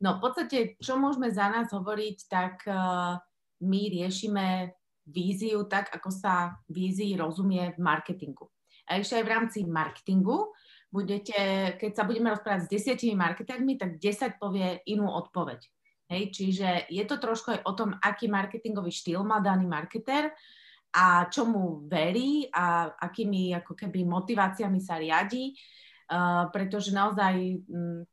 No 0.00 0.16
v 0.16 0.20
podstate, 0.24 0.58
čo 0.80 0.96
môžeme 0.96 1.28
za 1.28 1.52
nás 1.52 1.68
hovoriť, 1.68 2.18
tak 2.24 2.64
uh, 2.64 3.20
my 3.62 3.80
riešime 3.90 4.74
víziu 5.08 5.64
tak, 5.64 5.88
ako 5.94 6.12
sa 6.12 6.58
vízii 6.68 7.16
rozumie 7.16 7.72
v 7.74 7.80
marketingu. 7.80 8.52
A 8.88 9.00
ešte 9.00 9.20
aj 9.20 9.24
v 9.24 9.32
rámci 9.32 9.58
marketingu 9.64 10.52
budete, 10.88 11.72
keď 11.76 11.92
sa 11.92 12.04
budeme 12.08 12.32
rozprávať 12.32 12.64
s 12.64 12.72
desiatimi 12.72 13.16
marketermi, 13.16 13.76
tak 13.76 14.00
10 14.00 14.40
povie 14.40 14.80
inú 14.88 15.08
odpoveď. 15.08 15.60
Hej, 16.08 16.32
čiže 16.32 16.68
je 16.88 17.04
to 17.04 17.20
trošku 17.20 17.52
aj 17.52 17.60
o 17.68 17.72
tom, 17.76 17.92
aký 18.00 18.32
marketingový 18.32 18.88
štýl 18.88 19.20
má 19.28 19.44
daný 19.44 19.68
marketer 19.68 20.32
a 20.96 21.28
čomu 21.28 21.84
verí 21.84 22.48
a 22.48 22.96
akými 22.96 23.52
ako 23.60 23.76
keby 23.76 24.08
motiváciami 24.08 24.80
sa 24.80 24.96
riadi, 24.96 25.52
uh, 25.52 26.48
pretože 26.48 26.96
naozaj 26.96 27.60
um, 27.68 28.08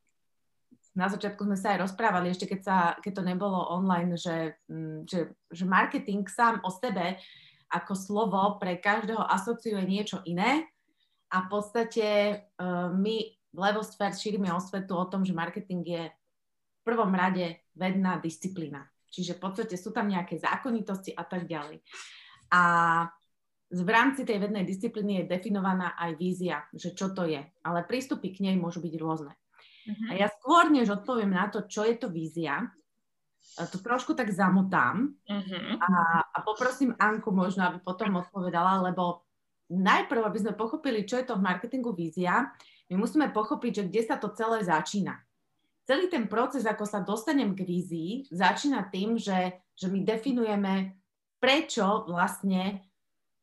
na 0.96 1.12
začiatku 1.12 1.44
sme 1.44 1.60
sa 1.60 1.76
aj 1.76 1.84
rozprávali, 1.84 2.32
ešte 2.32 2.48
keď, 2.48 2.62
sa, 2.64 2.78
keď 3.04 3.12
to 3.20 3.24
nebolo 3.28 3.60
online, 3.68 4.16
že, 4.16 4.56
mm, 4.72 5.04
že, 5.06 5.36
že 5.52 5.64
marketing 5.68 6.24
sám 6.26 6.64
o 6.64 6.72
sebe 6.72 7.20
ako 7.68 7.94
slovo 7.94 8.40
pre 8.56 8.80
každého 8.80 9.20
asociuje 9.20 9.84
niečo 9.84 10.24
iné 10.24 10.64
a 11.28 11.44
v 11.44 11.48
podstate 11.52 12.08
uh, 12.56 12.88
my 12.96 13.16
v 13.56 13.58
Levosfér 13.60 14.16
šírime 14.16 14.48
osvetu 14.56 14.96
o 14.96 15.06
tom, 15.08 15.28
že 15.28 15.36
marketing 15.36 15.84
je 15.84 16.04
v 16.08 16.82
prvom 16.84 17.12
rade 17.12 17.60
vedná 17.76 18.20
disciplína. 18.20 18.88
Čiže 19.12 19.40
v 19.40 19.42
podstate 19.44 19.76
sú 19.80 19.96
tam 19.96 20.12
nejaké 20.12 20.40
zákonitosti 20.40 21.16
a 21.16 21.24
tak 21.24 21.48
ďalej. 21.48 21.80
A 22.52 22.62
v 23.72 23.90
rámci 23.90 24.28
tej 24.28 24.44
vednej 24.44 24.68
disciplíny 24.68 25.24
je 25.24 25.32
definovaná 25.32 25.96
aj 25.98 26.12
vízia, 26.20 26.68
že 26.76 26.94
čo 26.94 27.16
to 27.16 27.26
je. 27.26 27.42
Ale 27.64 27.88
prístupy 27.88 28.36
k 28.36 28.44
nej 28.46 28.56
môžu 28.60 28.84
byť 28.84 28.94
rôzne. 29.00 29.34
Uh-huh. 29.86 30.10
A 30.10 30.12
ja 30.18 30.28
skôr, 30.30 30.74
než 30.74 30.90
odpoviem 30.90 31.30
na 31.30 31.48
to, 31.48 31.64
čo 31.70 31.86
je 31.86 31.96
to 31.96 32.10
vízia, 32.10 32.70
to 33.56 33.78
trošku 33.80 34.18
tak 34.18 34.34
zamotám 34.34 35.16
uh-huh. 35.16 35.80
a, 35.80 35.92
a 36.28 36.38
poprosím 36.44 36.98
Anku 36.98 37.32
možno, 37.32 37.70
aby 37.70 37.80
potom 37.80 38.20
odpovedala, 38.20 38.84
lebo 38.92 39.24
najprv, 39.72 40.22
aby 40.26 40.40
sme 40.42 40.54
pochopili, 40.58 41.08
čo 41.08 41.22
je 41.22 41.26
to 41.30 41.38
v 41.38 41.46
marketingu 41.46 41.94
vízia, 41.96 42.52
my 42.92 43.02
musíme 43.02 43.34
pochopiť, 43.34 43.72
že 43.72 43.84
kde 43.90 44.02
sa 44.06 44.16
to 44.18 44.34
celé 44.34 44.62
začína. 44.62 45.18
Celý 45.86 46.10
ten 46.10 46.26
proces, 46.26 46.66
ako 46.66 46.86
sa 46.86 47.06
dostanem 47.06 47.54
k 47.54 47.62
vízii, 47.62 48.26
začína 48.34 48.90
tým, 48.90 49.22
že, 49.22 49.62
že 49.78 49.86
my 49.90 50.02
definujeme, 50.02 50.98
prečo 51.38 52.10
vlastne 52.10 52.82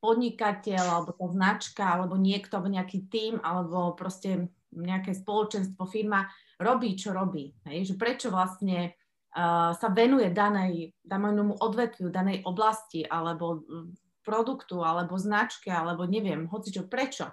podnikateľ, 0.02 0.82
alebo 0.82 1.10
tá 1.14 1.26
značka, 1.30 1.84
alebo 1.86 2.18
niekto, 2.18 2.58
alebo 2.58 2.74
nejaký 2.74 3.06
tím, 3.06 3.38
alebo 3.38 3.94
proste 3.94 4.50
nejaké 4.72 5.12
spoločenstvo, 5.12 5.84
firma 5.88 6.28
robí, 6.56 6.96
čo 6.96 7.12
robí. 7.12 7.52
Hej? 7.68 7.92
Že 7.92 7.94
prečo 8.00 8.28
vlastne 8.32 8.96
uh, 9.36 9.76
sa 9.76 9.88
venuje 9.92 10.32
danej, 10.32 10.96
danému 11.04 11.60
odvetviu, 11.60 12.08
danej 12.08 12.44
oblasti, 12.48 13.04
alebo 13.04 13.64
produktu, 14.22 14.80
alebo 14.80 15.18
značke, 15.18 15.68
alebo 15.68 16.06
neviem, 16.06 16.46
hoci 16.48 16.72
čo, 16.72 16.86
prečo. 16.86 17.28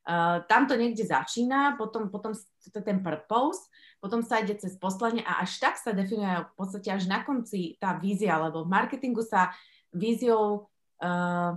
Uh, 0.00 0.40
tam 0.48 0.64
to 0.64 0.80
niekde 0.80 1.04
začína, 1.04 1.76
potom, 1.76 2.08
potom 2.08 2.32
ten 2.72 3.04
purpose, 3.04 3.68
potom 4.00 4.24
sa 4.24 4.40
ide 4.40 4.56
cez 4.56 4.80
poslanie 4.80 5.20
a 5.28 5.44
až 5.44 5.60
tak 5.60 5.76
sa 5.76 5.92
definuje 5.92 6.40
v 6.40 6.52
podstate 6.56 6.88
až 6.88 7.04
na 7.04 7.20
konci 7.20 7.76
tá 7.76 8.00
vízia, 8.00 8.40
lebo 8.40 8.64
v 8.64 8.72
marketingu 8.72 9.20
sa 9.20 9.52
víziou 9.92 10.72
uh, 11.04 11.52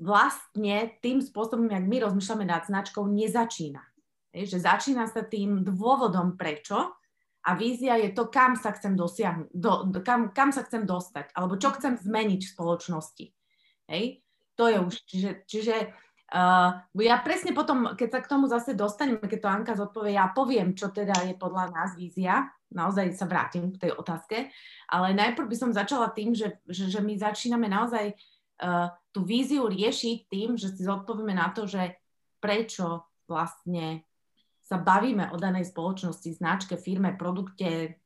vlastne 0.00 0.96
tým 1.04 1.20
spôsobom, 1.20 1.68
jak 1.68 1.84
my 1.84 1.96
rozmýšľame 2.08 2.48
nad 2.48 2.64
značkou, 2.64 3.04
nezačína. 3.04 3.91
Že 4.32 4.58
začína 4.64 5.04
sa 5.12 5.22
tým 5.22 5.60
dôvodom 5.60 6.40
prečo 6.40 6.96
a 7.44 7.50
vízia 7.52 8.00
je 8.00 8.16
to, 8.16 8.32
kam 8.32 8.56
sa 8.56 8.72
chcem 8.72 8.96
dosiahnuť, 8.96 9.48
do, 9.52 9.72
do, 9.92 9.98
kam, 10.00 10.32
kam 10.32 10.50
sa 10.50 10.64
chcem 10.64 10.88
dostať, 10.88 11.36
alebo 11.36 11.60
čo 11.60 11.74
chcem 11.76 12.00
zmeniť 12.00 12.40
v 12.40 12.52
spoločnosti. 12.56 13.26
Hej? 13.92 14.24
To 14.56 14.64
je 14.72 14.78
už, 14.80 14.94
čiže, 15.04 15.30
čiže 15.44 15.76
Uh, 16.32 16.80
ja 16.96 17.20
presne 17.20 17.52
potom, 17.52 17.92
keď 17.92 18.08
sa 18.08 18.20
k 18.24 18.30
tomu 18.32 18.48
zase 18.48 18.72
dostaneme, 18.72 19.20
keď 19.20 19.36
to 19.44 19.52
Anka 19.52 19.74
zodpovie, 19.76 20.16
ja 20.16 20.32
poviem, 20.32 20.72
čo 20.72 20.88
teda 20.88 21.28
je 21.28 21.36
podľa 21.36 21.68
nás 21.68 21.92
vízia, 21.92 22.48
naozaj 22.72 23.12
sa 23.12 23.28
vrátim 23.28 23.68
k 23.68 23.76
tej 23.76 23.92
otázke, 23.92 24.48
ale 24.88 25.12
najprv 25.12 25.44
by 25.44 25.56
som 25.60 25.76
začala 25.76 26.08
tým, 26.08 26.32
že, 26.32 26.56
že, 26.64 26.88
že 26.88 27.04
my 27.04 27.20
začíname 27.20 27.68
naozaj 27.68 28.16
uh, 28.16 28.88
tú 29.12 29.28
víziu 29.28 29.68
riešiť 29.68 30.32
tým, 30.32 30.56
že 30.56 30.72
si 30.72 30.88
zodpovieme 30.88 31.36
na 31.36 31.52
to, 31.52 31.68
že 31.68 32.00
prečo 32.40 33.04
vlastne 33.28 34.08
sa 34.72 34.80
bavíme 34.80 35.28
o 35.28 35.36
danej 35.36 35.68
spoločnosti, 35.68 36.40
značke, 36.40 36.80
firme, 36.80 37.12
produkte, 37.12 38.00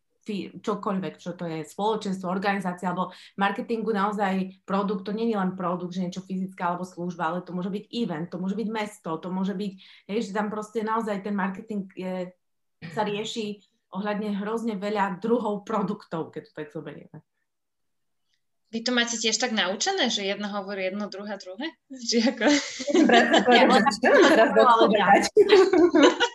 čokoľvek, 0.58 1.14
čo 1.22 1.38
to 1.38 1.46
je, 1.46 1.62
spoločenstvo, 1.62 2.26
organizácia 2.26 2.90
alebo 2.90 3.14
marketingu 3.38 3.94
naozaj 3.94 4.66
produkt, 4.66 5.06
to 5.06 5.14
nie 5.14 5.30
je 5.30 5.38
len 5.38 5.54
produkt, 5.54 5.94
že 5.94 6.02
niečo 6.02 6.26
fyzické 6.26 6.66
alebo 6.66 6.82
služba, 6.82 7.30
ale 7.30 7.46
to 7.46 7.54
môže 7.54 7.70
byť 7.70 7.84
event, 7.94 8.26
to 8.26 8.42
môže 8.42 8.58
byť 8.58 8.68
mesto, 8.74 9.14
to 9.22 9.30
môže 9.30 9.54
byť, 9.54 9.72
hej, 10.10 10.18
že 10.26 10.34
tam 10.34 10.50
proste 10.50 10.82
naozaj 10.82 11.22
ten 11.22 11.30
marketing 11.38 11.86
je, 11.94 12.34
sa 12.90 13.06
rieši 13.06 13.62
ohľadne 13.94 14.34
hrozne 14.42 14.74
veľa 14.74 15.22
druhov 15.22 15.62
produktov, 15.62 16.34
keď 16.34 16.50
to 16.50 16.52
tak 16.58 16.74
zoberieme. 16.74 17.22
Vy 18.74 18.82
to 18.82 18.90
máte 18.90 19.14
tiež 19.14 19.38
tak 19.38 19.54
naučené, 19.54 20.10
že 20.10 20.26
jedno 20.26 20.50
hovorí 20.50 20.90
jedno, 20.90 21.06
druhá, 21.06 21.38
druhé? 21.38 21.70
Či 21.86 22.18
ako... 22.34 22.50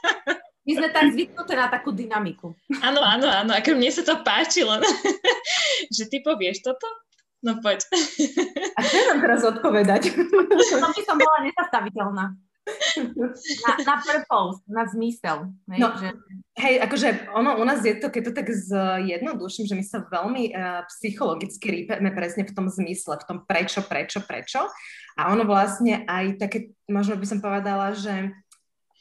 My 0.61 0.71
sme 0.77 0.87
tak 0.93 1.09
zvyknuté 1.09 1.53
na 1.57 1.67
takú 1.73 1.89
dynamiku. 1.89 2.53
Áno, 2.85 3.01
áno, 3.01 3.25
áno. 3.25 3.51
Ako 3.57 3.73
mne 3.73 3.89
sa 3.89 4.05
to 4.05 4.21
páči, 4.21 4.61
len 4.61 4.81
že 5.95 6.05
ty 6.05 6.21
povieš 6.21 6.61
toto? 6.61 6.85
No 7.41 7.57
poď. 7.57 7.81
A 8.77 8.79
čo 8.85 8.97
mám 9.09 9.19
teraz 9.25 9.41
odpovedať? 9.41 10.13
No 10.77 10.87
by 10.93 11.01
som 11.01 11.17
bola 11.17 11.37
nezastaviteľná. 11.41 12.25
Na, 13.65 13.71
na 13.81 13.95
purpose, 14.05 14.61
na 14.69 14.85
zmysel. 14.85 15.49
No, 15.65 15.97
že... 15.97 16.13
hej, 16.61 16.77
akože 16.85 17.33
ono 17.33 17.57
u 17.57 17.65
nás 17.65 17.81
je 17.81 17.97
to, 17.97 18.13
keď 18.13 18.21
to 18.29 18.33
tak 18.37 18.47
zjednoduším, 18.53 19.65
že 19.65 19.73
my 19.73 19.81
sa 19.81 20.05
veľmi 20.05 20.53
uh, 20.53 20.85
psychologicky 20.85 21.81
rýpeme 21.81 22.13
presne 22.13 22.45
v 22.45 22.53
tom 22.53 22.69
zmysle, 22.69 23.17
v 23.17 23.25
tom 23.25 23.37
prečo, 23.49 23.81
prečo, 23.81 24.21
prečo. 24.21 24.61
A 25.17 25.33
ono 25.33 25.41
vlastne 25.49 26.05
aj 26.05 26.37
také, 26.37 26.69
možno 26.85 27.17
by 27.17 27.25
som 27.25 27.41
povedala, 27.41 27.97
že 27.97 28.29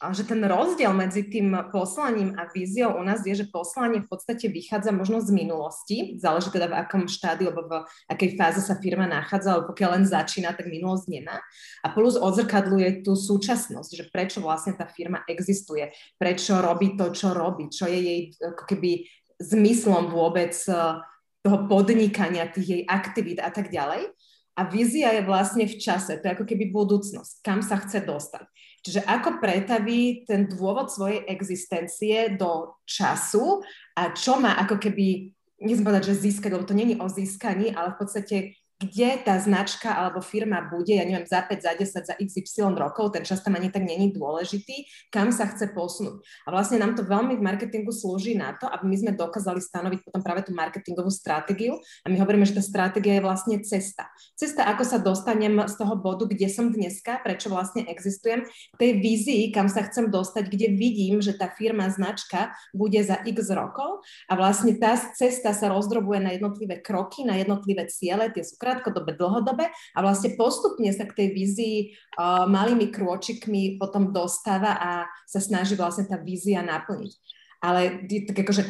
že 0.09 0.25
ten 0.25 0.41
rozdiel 0.41 0.89
medzi 0.97 1.29
tým 1.29 1.53
poslaním 1.69 2.33
a 2.33 2.49
víziou 2.49 2.97
u 2.97 3.03
nás 3.05 3.21
je, 3.21 3.37
že 3.37 3.53
poslanie 3.53 4.01
v 4.01 4.09
podstate 4.09 4.49
vychádza 4.49 4.89
možno 4.89 5.21
z 5.21 5.29
minulosti, 5.29 6.17
záleží 6.17 6.49
teda 6.49 6.73
v 6.73 6.77
akom 6.81 7.05
štádiu 7.05 7.53
alebo 7.53 7.69
v 7.69 7.85
akej 8.09 8.33
fáze 8.33 8.65
sa 8.65 8.81
firma 8.81 9.05
nachádza, 9.05 9.53
alebo 9.53 9.77
pokiaľ 9.77 10.01
len 10.01 10.05
začína, 10.09 10.57
tak 10.57 10.73
minulosť 10.73 11.05
nemá. 11.05 11.37
A 11.85 11.93
plus 11.93 12.17
odzrkadluje 12.17 13.05
tú 13.05 13.13
súčasnosť, 13.13 13.91
že 13.93 14.03
prečo 14.09 14.41
vlastne 14.41 14.73
tá 14.73 14.89
firma 14.89 15.21
existuje, 15.29 15.93
prečo 16.17 16.57
robí 16.57 16.97
to, 16.97 17.13
čo 17.13 17.37
robí, 17.37 17.69
čo 17.69 17.85
je 17.85 17.99
jej 18.01 18.21
ako 18.41 18.65
keby 18.65 19.05
zmyslom 19.37 20.09
vôbec 20.09 20.57
eh, 20.65 20.97
toho 21.45 21.57
podnikania, 21.69 22.49
tých 22.49 22.67
jej 22.69 22.83
aktivít 22.89 23.37
a 23.37 23.53
tak 23.53 23.69
ďalej. 23.69 24.09
A 24.51 24.67
vízia 24.67 25.15
je 25.15 25.25
vlastne 25.25 25.63
v 25.63 25.79
čase, 25.79 26.19
to 26.19 26.27
je 26.27 26.35
ako 26.35 26.45
keby 26.45 26.69
budúcnosť, 26.75 27.39
kam 27.39 27.63
sa 27.63 27.79
chce 27.79 28.03
dostať. 28.03 28.45
Čiže 28.81 29.05
ako 29.05 29.37
pretaví 29.37 30.25
ten 30.25 30.49
dôvod 30.49 30.89
svojej 30.89 31.21
existencie 31.29 32.33
do 32.33 32.73
času 32.81 33.61
a 33.93 34.09
čo 34.09 34.41
má 34.41 34.57
ako 34.57 34.81
keby, 34.81 35.29
nechcem 35.61 35.85
povedať, 35.85 36.13
že 36.13 36.21
získať, 36.25 36.49
lebo 36.57 36.65
to 36.65 36.73
není 36.73 36.97
o 36.97 37.05
získaní, 37.05 37.77
ale 37.77 37.93
v 37.93 37.99
podstate 38.01 38.35
kde 38.81 39.21
tá 39.21 39.37
značka 39.37 39.93
alebo 39.93 40.25
firma 40.25 40.65
bude, 40.65 40.97
ja 40.97 41.05
neviem, 41.05 41.29
za 41.29 41.45
5, 41.45 41.61
za 41.61 41.73
10, 41.77 42.09
za 42.09 42.15
XY 42.17 42.73
rokov, 42.73 43.13
ten 43.13 43.21
čas 43.21 43.45
tam 43.45 43.53
ani 43.53 43.69
tak 43.69 43.85
není 43.85 44.09
dôležitý, 44.09 44.89
kam 45.13 45.29
sa 45.29 45.45
chce 45.45 45.69
posunúť. 45.69 46.25
A 46.45 46.49
vlastne 46.49 46.81
nám 46.81 46.97
to 46.97 47.05
veľmi 47.05 47.37
v 47.37 47.45
marketingu 47.45 47.93
slúži 47.93 48.33
na 48.33 48.57
to, 48.57 48.65
aby 48.65 48.89
my 48.89 48.97
sme 48.97 49.11
dokázali 49.13 49.61
stanoviť 49.61 49.99
potom 50.09 50.25
práve 50.25 50.41
tú 50.49 50.57
marketingovú 50.57 51.13
stratégiu 51.13 51.77
a 52.01 52.07
my 52.09 52.17
hovoríme, 52.17 52.45
že 52.49 52.57
tá 52.57 52.63
stratégia 52.65 53.21
je 53.21 53.25
vlastne 53.25 53.55
cesta. 53.61 54.09
Cesta, 54.33 54.65
ako 54.65 54.83
sa 54.83 54.97
dostanem 54.97 55.61
z 55.69 55.75
toho 55.77 55.93
bodu, 55.93 56.25
kde 56.25 56.49
som 56.49 56.73
dneska, 56.73 57.21
prečo 57.21 57.53
vlastne 57.53 57.85
existujem, 57.85 58.49
tej 58.81 58.97
vízii, 58.97 59.53
kam 59.53 59.69
sa 59.69 59.85
chcem 59.85 60.09
dostať, 60.09 60.49
kde 60.49 60.73
vidím, 60.73 61.21
že 61.21 61.37
tá 61.37 61.53
firma, 61.53 61.93
značka 61.93 62.57
bude 62.73 62.97
za 63.05 63.21
x 63.21 63.53
rokov 63.53 64.01
a 64.25 64.33
vlastne 64.33 64.73
tá 64.79 64.97
cesta 64.97 65.53
sa 65.53 65.69
rozdrobuje 65.69 66.19
na 66.23 66.31
jednotlivé 66.33 66.81
kroky, 66.81 67.21
na 67.27 67.37
jednotlivé 67.37 67.85
ciele, 67.91 68.31
tie 68.33 68.41
sú 68.41 68.57
krátkodobé, 68.71 69.19
dlhodobé 69.19 69.67
a 69.67 69.99
vlastne 69.99 70.39
postupne 70.39 70.87
sa 70.95 71.03
k 71.03 71.11
tej 71.11 71.27
vízii 71.35 71.77
uh, 72.15 72.47
malými 72.47 72.87
krôčikmi 72.87 73.75
potom 73.75 74.15
dostáva 74.15 74.79
a 74.79 74.91
sa 75.27 75.43
snaží 75.43 75.75
vlastne 75.75 76.07
tá 76.07 76.15
vízia 76.15 76.63
naplniť. 76.63 77.11
Ale 77.59 78.07
tak 78.31 78.47
akože, 78.47 78.63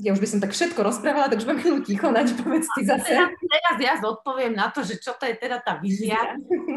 ja 0.00 0.10
už 0.16 0.18
by 0.18 0.26
som 0.26 0.40
tak 0.40 0.56
všetko 0.56 0.80
rozprávala, 0.80 1.28
tak 1.28 1.44
už 1.44 1.46
budem 1.46 1.60
chvíľu 1.62 1.80
ticho, 1.84 2.08
Naď, 2.08 2.34
povedz 2.40 2.66
ty 2.72 2.82
zase. 2.88 3.12
Teraz, 3.12 3.30
teraz 3.36 3.76
ja 3.78 3.94
zodpoviem 4.00 4.56
na 4.56 4.72
to, 4.72 4.80
že 4.82 4.98
čo 4.98 5.14
to 5.14 5.28
je 5.28 5.36
teda 5.36 5.60
tá 5.60 5.78
vízia 5.78 6.18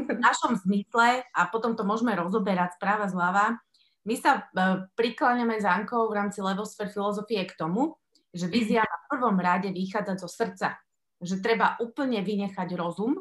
v 0.05 0.19
našom 0.19 0.59
zmysle 0.67 1.23
a 1.23 1.41
potom 1.47 1.73
to 1.73 1.87
môžeme 1.87 2.11
rozoberať 2.13 2.75
správa 2.75 3.07
zľava. 3.07 3.57
My 4.03 4.15
sa 4.19 4.43
uh, 4.43 4.85
prikláňame 4.99 5.57
s 5.57 5.65
Ankou 5.65 6.11
v 6.11 6.19
rámci 6.19 6.43
Levosphere 6.43 6.91
filozofie 6.91 7.47
k 7.47 7.57
tomu, 7.57 7.97
že 8.35 8.45
vízia 8.45 8.85
na 8.85 8.97
prvom 9.09 9.39
rade 9.41 9.73
vychádza 9.73 10.21
zo 10.21 10.29
srdca 10.29 10.77
že 11.21 11.41
treba 11.41 11.77
úplne 11.81 12.21
vynechať 12.21 12.69
rozum. 12.77 13.17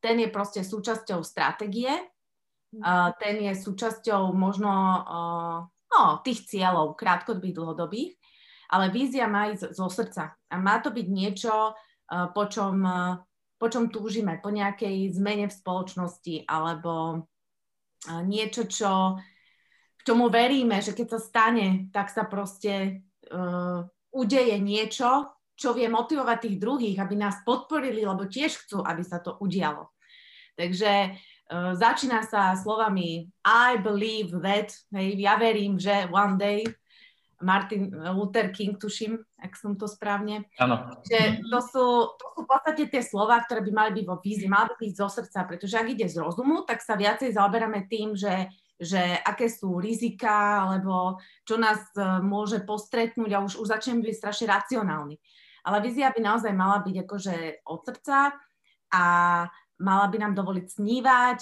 Ten 0.00 0.20
je 0.20 0.28
proste 0.28 0.60
súčasťou 0.64 1.24
stratégie, 1.24 1.92
uh, 1.92 3.10
ten 3.20 3.40
je 3.40 3.52
súčasťou 3.56 4.32
možno 4.36 4.72
no, 5.94 6.02
tých 6.26 6.50
cieľov, 6.50 6.98
krátkodobých, 6.98 7.54
dlhodobých, 7.54 8.12
ale 8.74 8.90
vízia 8.90 9.30
má 9.30 9.54
ísť 9.54 9.70
zo 9.76 9.86
srdca. 9.86 10.34
A 10.50 10.54
má 10.58 10.82
to 10.82 10.90
byť 10.90 11.06
niečo, 11.06 11.78
po, 12.10 12.44
čom, 12.50 12.82
po 13.54 13.66
čom 13.70 13.86
túžime, 13.92 14.42
po 14.42 14.50
nejakej 14.50 15.14
zmene 15.14 15.46
v 15.46 15.54
spoločnosti, 15.54 16.50
alebo 16.50 17.24
niečo, 18.26 18.66
čo, 18.66 18.92
k 19.94 20.00
čomu 20.02 20.28
veríme, 20.28 20.82
že 20.82 20.92
keď 20.92 21.06
sa 21.14 21.20
stane, 21.22 21.88
tak 21.94 22.10
sa 22.10 22.26
proste 22.26 23.06
uh, 23.30 23.86
udeje 24.10 24.58
niečo, 24.58 25.33
čo 25.54 25.72
vie 25.74 25.86
motivovať 25.86 26.38
tých 26.44 26.56
druhých, 26.58 26.98
aby 26.98 27.14
nás 27.14 27.42
podporili, 27.46 28.02
lebo 28.02 28.26
tiež 28.26 28.66
chcú, 28.66 28.82
aby 28.82 29.02
sa 29.06 29.22
to 29.22 29.38
udialo. 29.38 29.90
Takže 30.54 31.14
uh, 31.14 31.72
začína 31.74 32.26
sa 32.26 32.54
slovami 32.58 33.30
I 33.46 33.78
believe 33.78 34.34
that, 34.42 34.70
hej, 34.94 35.18
ja 35.18 35.38
verím, 35.38 35.78
že 35.78 36.06
one 36.10 36.38
day 36.38 36.60
Martin 37.42 37.92
Luther 37.92 38.48
King, 38.54 38.78
tuším, 38.78 39.20
ak 39.36 39.52
som 39.58 39.76
to 39.76 39.84
správne. 39.84 40.48
Áno. 40.56 40.96
Že 41.04 41.44
to 41.44 41.60
sú, 41.60 41.86
to 42.16 42.26
sú 42.32 42.40
v 42.46 42.48
podstate 42.48 42.82
tie 42.88 43.02
slova, 43.04 43.42
ktoré 43.44 43.60
by 43.60 43.72
mali 43.74 43.90
byť 44.00 44.04
vo 44.08 44.16
vízi, 44.22 44.46
mali 44.48 44.72
by 44.72 44.80
byť 44.80 44.94
zo 44.96 45.08
srdca, 45.12 45.44
pretože 45.44 45.76
ak 45.76 45.86
ide 45.92 46.06
z 46.08 46.24
rozumu, 46.24 46.64
tak 46.64 46.80
sa 46.80 46.96
viacej 46.96 47.36
zaoberáme 47.36 47.86
tým, 47.86 48.16
že 48.16 48.50
že 48.74 48.98
aké 49.22 49.46
sú 49.46 49.78
rizika, 49.78 50.66
alebo 50.66 51.22
čo 51.46 51.54
nás 51.54 51.78
uh, 51.94 52.18
môže 52.18 52.58
postretnúť 52.66 53.30
a 53.30 53.42
už, 53.46 53.62
už 53.62 53.70
začneme 53.70 54.02
byť 54.02 54.18
strašne 54.18 54.46
racionálni. 54.50 55.16
Ale 55.64 55.80
vízia 55.80 56.12
by 56.12 56.20
naozaj 56.20 56.52
mala 56.52 56.84
byť 56.84 56.96
akože 57.08 57.36
od 57.64 57.80
srdca 57.82 58.36
a 58.92 59.04
mala 59.80 60.06
by 60.12 60.16
nám 60.20 60.36
dovoliť 60.36 60.66
snívať, 60.68 61.38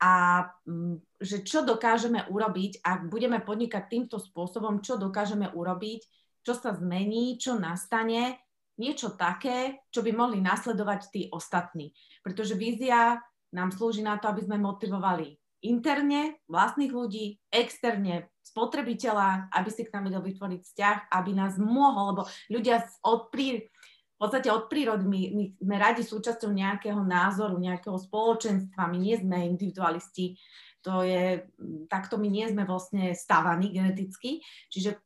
a 0.00 0.42
mm, 0.64 1.20
že 1.20 1.44
čo 1.44 1.60
dokážeme 1.60 2.24
urobiť, 2.32 2.80
ak 2.80 3.12
budeme 3.12 3.36
podnikať 3.44 3.84
týmto 3.92 4.16
spôsobom, 4.16 4.80
čo 4.80 4.96
dokážeme 4.96 5.52
urobiť, 5.52 6.00
čo 6.40 6.56
sa 6.56 6.72
zmení, 6.72 7.36
čo 7.36 7.60
nastane, 7.60 8.40
niečo 8.80 9.12
také, 9.12 9.84
čo 9.92 10.00
by 10.00 10.10
mohli 10.16 10.40
nasledovať 10.40 11.00
tí 11.12 11.22
ostatní. 11.28 11.92
Pretože 12.24 12.56
vízia 12.56 13.20
nám 13.52 13.76
slúži 13.76 14.00
na 14.00 14.16
to, 14.16 14.32
aby 14.32 14.40
sme 14.40 14.56
motivovali 14.56 15.36
interne 15.60 16.40
vlastných 16.48 16.92
ľudí, 16.92 17.38
externe 17.52 18.28
spotrebiteľa, 18.40 19.52
aby 19.54 19.68
si 19.70 19.86
k 19.86 19.92
nám 19.94 20.10
vedel 20.10 20.22
vytvoriť 20.24 20.60
vzťah, 20.64 20.96
aby 21.14 21.30
nás 21.36 21.54
mohol, 21.60 22.16
lebo 22.16 22.22
ľudia 22.50 22.82
od 23.06 23.30
prí, 23.30 23.64
v 23.66 24.18
podstate 24.18 24.52
od 24.52 24.68
prírody 24.68 25.04
my, 25.06 25.20
my 25.32 25.44
sme 25.56 25.76
radi 25.80 26.02
súčasťou 26.04 26.50
nejakého 26.52 27.00
názoru, 27.00 27.56
nejakého 27.56 27.96
spoločenstva, 27.96 28.90
my 28.90 28.98
nie 28.98 29.16
sme 29.16 29.48
individualisti, 29.48 30.36
to 30.80 31.04
je, 31.04 31.44
takto 31.92 32.16
my 32.16 32.28
nie 32.28 32.48
sme 32.48 32.64
vlastne 32.64 33.12
stávaní 33.12 33.70
geneticky, 33.70 34.40
čiže 34.72 34.98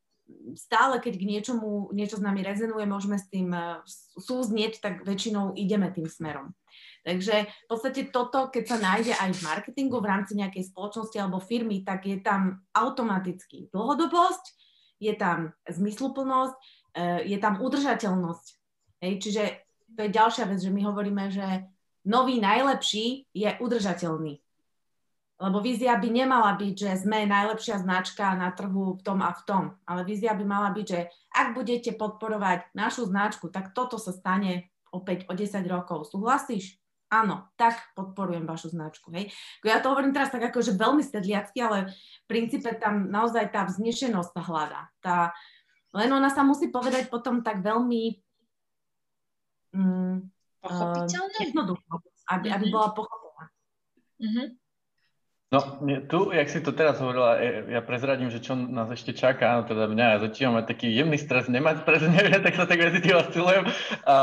stále, 0.57 1.01
keď 1.01 1.15
k 1.21 1.29
niečomu, 1.29 1.93
niečo 1.93 2.17
s 2.17 2.25
nami 2.25 2.41
rezonuje, 2.41 2.89
môžeme 2.89 3.21
s 3.21 3.29
tým 3.29 3.53
eh, 3.53 3.83
súznieť, 4.19 4.81
tak 4.81 5.05
väčšinou 5.05 5.53
ideme 5.59 5.93
tým 5.93 6.09
smerom. 6.09 6.57
Takže 7.05 7.45
v 7.45 7.67
podstate 7.69 8.09
toto, 8.09 8.49
keď 8.49 8.65
sa 8.65 8.79
nájde 8.81 9.13
aj 9.13 9.31
v 9.37 9.45
marketingu 9.45 10.01
v 10.01 10.09
rámci 10.09 10.41
nejakej 10.41 10.73
spoločnosti 10.73 11.21
alebo 11.21 11.37
firmy, 11.37 11.85
tak 11.85 12.09
je 12.09 12.17
tam 12.25 12.65
automaticky 12.73 13.69
dlhodobosť, 13.69 14.45
je 15.05 15.13
tam 15.13 15.53
zmysluplnosť, 15.69 16.57
eh, 16.97 17.29
je 17.29 17.37
tam 17.37 17.61
udržateľnosť. 17.61 18.47
Hej, 19.05 19.15
čiže 19.21 19.43
to 19.93 20.01
je 20.09 20.17
ďalšia 20.17 20.49
vec, 20.49 20.65
že 20.65 20.73
my 20.73 20.81
hovoríme, 20.81 21.25
že 21.29 21.69
nový 22.09 22.41
najlepší 22.41 23.29
je 23.37 23.51
udržateľný. 23.61 24.41
Lebo 25.45 25.59
vízia 25.61 25.99
by 25.99 26.09
nemala 26.09 26.57
byť, 26.57 26.75
že 26.79 26.91
sme 27.05 27.27
najlepšia 27.27 27.83
značka 27.85 28.33
na 28.39 28.55
trhu 28.55 28.97
v 28.97 29.03
tom 29.05 29.19
a 29.21 29.35
v 29.35 29.43
tom. 29.45 29.65
Ale 29.85 30.07
vízia 30.07 30.33
by 30.33 30.45
mala 30.47 30.71
byť, 30.73 30.87
že 30.87 31.11
ak 31.35 31.53
budete 31.53 31.93
podporovať 31.99 32.71
našu 32.73 33.11
značku, 33.11 33.51
tak 33.51 33.75
toto 33.75 33.99
sa 33.99 34.15
stane 34.15 34.71
opäť 34.95 35.27
o 35.27 35.35
10 35.35 35.67
rokov. 35.67 36.07
Súhlasíš? 36.09 36.79
Áno, 37.15 37.47
tak 37.55 37.95
podporujem 37.95 38.43
vašu 38.43 38.75
značku. 38.75 39.15
Hej. 39.15 39.31
Ja 39.63 39.79
to 39.79 39.95
hovorím 39.95 40.11
teraz 40.11 40.35
tak 40.35 40.43
akože 40.51 40.75
veľmi 40.75 41.07
sedliacky, 41.07 41.63
ale 41.63 41.95
v 41.95 42.27
princípe 42.27 42.67
tam 42.75 43.07
naozaj 43.07 43.55
tá 43.55 43.63
vznešenosť 43.71 44.31
sa 44.35 44.43
hľadá. 44.43 44.83
Tá, 44.99 45.17
len 45.95 46.11
ona 46.11 46.27
sa 46.35 46.43
musí 46.43 46.75
povedať 46.75 47.07
potom 47.07 47.47
tak 47.47 47.63
veľmi 47.63 48.19
mm, 49.79 50.17
uh, 50.67 51.07
jednoducho, 51.39 52.03
aby, 52.35 52.51
mm-hmm. 52.51 52.57
aby 52.59 52.65
bola 52.75 52.89
pochopená. 52.91 53.45
Mm-hmm. 54.19 54.47
No, 55.55 55.79
tu, 56.11 56.35
jak 56.35 56.51
si 56.51 56.59
to 56.59 56.75
teraz 56.75 56.99
hovorila, 56.99 57.39
ja 57.71 57.79
prezradím, 57.79 58.27
že 58.27 58.43
čo 58.43 58.59
nás 58.59 58.91
ešte 58.91 59.15
čaká, 59.15 59.55
no 59.55 59.63
teda 59.63 59.87
mňa, 59.87 60.07
ja 60.11 60.25
začínam 60.27 60.59
mať 60.59 60.67
taký 60.75 60.91
jemný 60.91 61.15
stres, 61.15 61.47
nemať 61.47 61.87
neviem, 62.11 62.43
tak 62.43 62.59
sa 62.59 62.67
tak 62.67 62.83
medzi 62.83 62.99
tým 62.99 63.23
oscilujem, 63.23 63.63
a, 64.03 64.17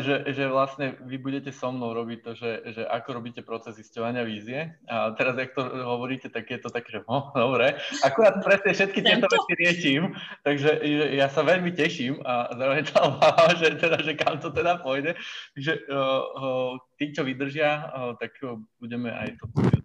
že, 0.00 0.32
že 0.32 0.48
vlastne 0.48 0.96
vy 1.04 1.20
budete 1.20 1.52
so 1.52 1.68
mnou 1.68 1.92
robiť 1.92 2.18
to, 2.24 2.30
že, 2.32 2.50
že 2.72 2.82
ako 2.88 3.20
robíte 3.20 3.44
proces 3.44 3.76
zisťovania 3.76 4.24
vízie. 4.24 4.80
A 4.88 5.12
teraz, 5.12 5.36
jak 5.36 5.52
to 5.52 5.60
hovoríte, 5.60 6.32
tak 6.32 6.48
je 6.48 6.56
to 6.56 6.72
také, 6.72 6.88
že 6.96 7.00
oh, 7.04 7.36
dobre, 7.36 7.76
akurát 8.00 8.40
presne 8.40 8.72
všetky 8.72 9.04
tieto 9.04 9.28
veci 9.28 9.52
riešim, 9.60 10.16
takže 10.40 10.80
ja 11.12 11.28
sa 11.28 11.44
veľmi 11.44 11.68
teším 11.76 12.24
a 12.24 12.48
zároveň 12.56 12.88
to 12.88 12.96
obávam, 12.96 13.52
že, 13.60 13.76
teda, 13.76 14.00
že 14.00 14.16
kam 14.16 14.40
to 14.40 14.48
teda 14.48 14.80
pôjde. 14.80 15.20
Takže 15.52 15.72
uh, 15.84 16.24
uh, 16.32 16.72
tí, 16.96 17.12
čo 17.12 17.28
vydržia, 17.28 17.92
uh, 17.92 18.16
tak 18.16 18.40
budeme 18.80 19.12
aj 19.12 19.36
to 19.36 19.77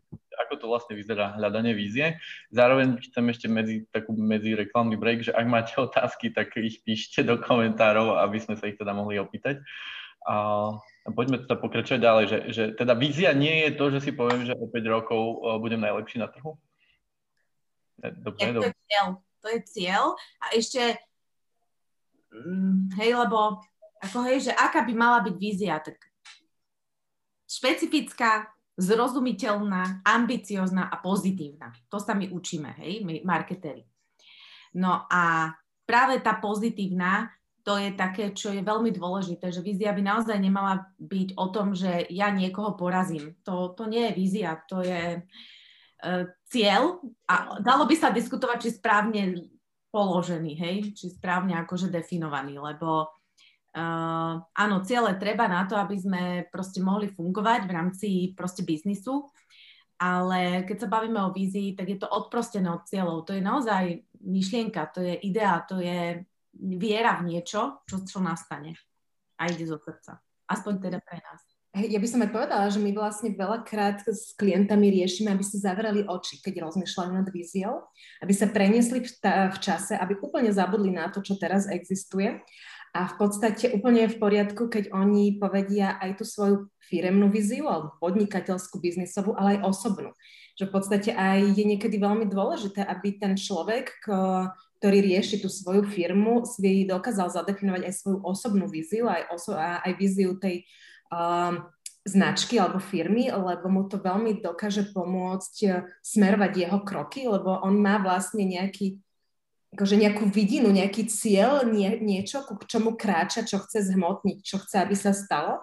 to 0.63 0.71
vlastne 0.71 0.95
vyzerá 0.95 1.35
hľadanie 1.35 1.75
vízie. 1.75 2.23
Zároveň 2.47 2.95
chcem 3.03 3.27
ešte 3.27 3.51
medzi, 3.51 3.83
takú 3.91 4.15
medzi 4.15 4.55
reklamný 4.55 4.95
break, 4.95 5.27
že 5.27 5.35
ak 5.35 5.43
máte 5.43 5.75
otázky, 5.91 6.31
tak 6.31 6.55
ich 6.55 6.79
píšte 6.87 7.27
do 7.27 7.35
komentárov, 7.35 8.15
aby 8.23 8.39
sme 8.39 8.55
sa 8.55 8.71
ich 8.71 8.79
teda 8.79 8.95
mohli 8.95 9.19
opýtať. 9.19 9.59
A 10.23 10.71
poďme 11.11 11.43
teda 11.43 11.59
pokračovať 11.59 11.99
ďalej, 11.99 12.25
že, 12.31 12.39
že 12.55 12.63
teda 12.79 12.95
vízia 12.95 13.35
nie 13.35 13.67
je 13.67 13.71
to, 13.75 13.91
že 13.91 13.99
si 14.07 14.11
poviem, 14.15 14.47
že 14.47 14.55
o 14.55 14.71
5 14.71 14.79
rokov 14.87 15.19
e, 15.19 15.35
budem 15.59 15.83
najlepší 15.83 16.23
na 16.23 16.31
trhu? 16.31 16.55
Dobre, 17.99 18.55
to, 18.55 18.63
je 18.63 18.75
cieľ. 18.87 19.07
to 19.43 19.47
je 19.51 19.59
cieľ 19.67 20.03
a 20.39 20.45
ešte 20.55 20.95
mm, 22.31 22.95
hej, 23.03 23.19
lebo 23.19 23.59
ako 23.99 24.17
hej, 24.31 24.47
že 24.47 24.51
aká 24.55 24.87
by 24.87 24.93
mala 24.95 25.19
byť 25.27 25.35
vízia, 25.35 25.83
tak 25.83 25.99
špecifická, 27.51 28.47
zrozumiteľná, 28.73 30.01
ambiciozná 30.01 30.89
a 30.89 30.97
pozitívna. 30.97 31.73
To 31.93 32.01
sa 32.01 32.17
my 32.17 32.33
učíme, 32.33 32.73
hej, 32.81 33.05
my 33.05 33.21
marketéri. 33.21 33.85
No 34.73 35.05
a 35.05 35.53
práve 35.85 36.17
tá 36.25 36.41
pozitívna, 36.41 37.29
to 37.63 37.79
je 37.79 37.95
také, 37.95 38.35
čo 38.35 38.51
je 38.51 38.59
veľmi 38.59 38.91
dôležité, 38.91 39.47
že 39.53 39.63
vízia 39.63 39.95
by 39.95 40.03
naozaj 40.03 40.35
nemala 40.35 40.83
byť 40.99 41.39
o 41.39 41.47
tom, 41.47 41.71
že 41.71 42.11
ja 42.11 42.27
niekoho 42.33 42.75
porazím. 42.75 43.39
To, 43.47 43.71
to 43.71 43.87
nie 43.87 44.11
je 44.11 44.17
vízia, 44.17 44.59
to 44.67 44.83
je 44.83 45.23
uh, 45.23 46.23
cieľ 46.51 46.99
a 47.29 47.63
dalo 47.63 47.87
by 47.87 47.95
sa 47.95 48.11
diskutovať, 48.11 48.57
či 48.67 48.69
správne 48.75 49.21
položený, 49.93 50.51
hej, 50.59 50.77
či 50.97 51.13
správne 51.13 51.55
akože 51.63 51.87
definovaný, 51.87 52.59
lebo 52.59 53.07
Uh, 53.73 54.37
áno, 54.53 54.85
ciele 54.85 55.17
treba 55.17 55.49
na 55.49 55.65
to, 55.65 55.73
aby 55.73 55.97
sme 55.97 56.23
proste 56.53 56.77
mohli 56.77 57.09
fungovať 57.09 57.65
v 57.65 57.71
rámci 57.73 58.09
proste 58.37 58.61
biznisu, 58.61 59.33
ale 59.97 60.61
keď 60.69 60.85
sa 60.85 60.93
bavíme 60.93 61.17
o 61.25 61.33
vízii, 61.33 61.73
tak 61.73 61.89
je 61.89 61.97
to 61.97 62.05
odprostené 62.05 62.69
od 62.69 62.85
cieľov. 62.85 63.25
To 63.25 63.33
je 63.33 63.41
naozaj 63.41 64.05
myšlienka, 64.21 64.93
to 64.93 65.01
je 65.01 65.17
idea, 65.25 65.57
to 65.65 65.81
je 65.81 66.21
viera 66.53 67.17
v 67.17 67.33
niečo, 67.33 67.81
čo, 67.89 68.05
čo 68.05 68.21
nastane 68.21 68.77
a 69.41 69.49
ide 69.49 69.65
zo 69.65 69.81
srdca. 69.81 70.21
Aspoň 70.45 70.73
teda 70.77 70.99
pre 71.01 71.17
nás. 71.17 71.41
Ja 71.73 71.97
by 71.97 72.05
som 72.05 72.21
aj 72.21 72.29
povedala, 72.29 72.69
že 72.69 72.77
my 72.77 72.93
vlastne 72.93 73.33
veľakrát 73.33 74.05
s 74.05 74.37
klientami 74.37 74.93
riešime, 74.93 75.33
aby 75.33 75.41
si 75.41 75.57
zavreli 75.57 76.05
oči, 76.05 76.37
keď 76.37 76.69
rozmýšľajú 76.69 77.11
nad 77.17 77.25
víziou, 77.33 77.89
aby 78.21 78.29
sa 78.29 78.45
preniesli 78.45 79.01
v, 79.01 79.09
ta, 79.17 79.49
v 79.49 79.57
čase, 79.57 79.97
aby 79.97 80.21
úplne 80.21 80.53
zabudli 80.53 80.93
na 80.93 81.09
to, 81.09 81.25
čo 81.25 81.33
teraz 81.41 81.65
existuje 81.65 82.37
a 82.93 83.09
v 83.09 83.15
podstate 83.17 83.73
úplne 83.73 84.05
je 84.05 84.13
v 84.13 84.21
poriadku, 84.21 84.69
keď 84.69 84.93
oni 84.93 85.41
povedia 85.41 85.97
aj 85.97 86.21
tú 86.21 86.29
svoju 86.29 86.69
firemnú 86.85 87.33
víziu 87.33 87.65
alebo 87.65 87.97
podnikateľskú, 87.97 88.77
biznisovú, 88.77 89.33
ale 89.33 89.57
aj 89.57 89.65
osobnú. 89.65 90.13
Že 90.53 90.69
v 90.69 90.73
podstate 90.77 91.09
aj 91.09 91.57
je 91.57 91.65
niekedy 91.65 91.97
veľmi 91.97 92.29
dôležité, 92.29 92.85
aby 92.85 93.17
ten 93.17 93.33
človek, 93.33 93.97
ktorý 94.77 94.97
rieši 95.09 95.41
tú 95.41 95.49
svoju 95.49 95.89
firmu, 95.89 96.45
si 96.45 96.85
dokázal 96.85 97.33
zadefinovať 97.33 97.89
aj 97.89 97.93
svoju 97.97 98.19
osobnú 98.21 98.69
víziu, 98.69 99.09
aj, 99.09 99.25
oso- 99.33 99.57
aj 99.57 99.91
víziu 99.97 100.37
tej 100.37 100.61
um, 101.09 101.65
značky 102.05 102.61
alebo 102.61 102.77
firmy, 102.77 103.33
lebo 103.33 103.73
mu 103.73 103.89
to 103.89 103.97
veľmi 103.97 104.37
dokáže 104.37 104.93
pomôcť 104.93 105.89
smerovať 106.05 106.51
jeho 106.67 106.79
kroky, 106.85 107.25
lebo 107.25 107.57
on 107.65 107.79
má 107.79 107.97
vlastne 107.97 108.45
nejaký 108.45 109.01
akože 109.73 109.97
nejakú 109.97 110.29
vidinu, 110.29 110.69
nejaký 110.69 111.09
cieľ, 111.09 111.65
nie, 111.65 111.89
niečo, 111.99 112.45
k 112.45 112.63
čomu 112.69 112.93
kráča, 112.93 113.43
čo 113.43 113.57
chce 113.59 113.93
zhmotniť, 113.93 114.37
čo 114.45 114.61
chce, 114.61 114.85
aby 114.85 114.95
sa 114.95 115.11
stalo. 115.11 115.59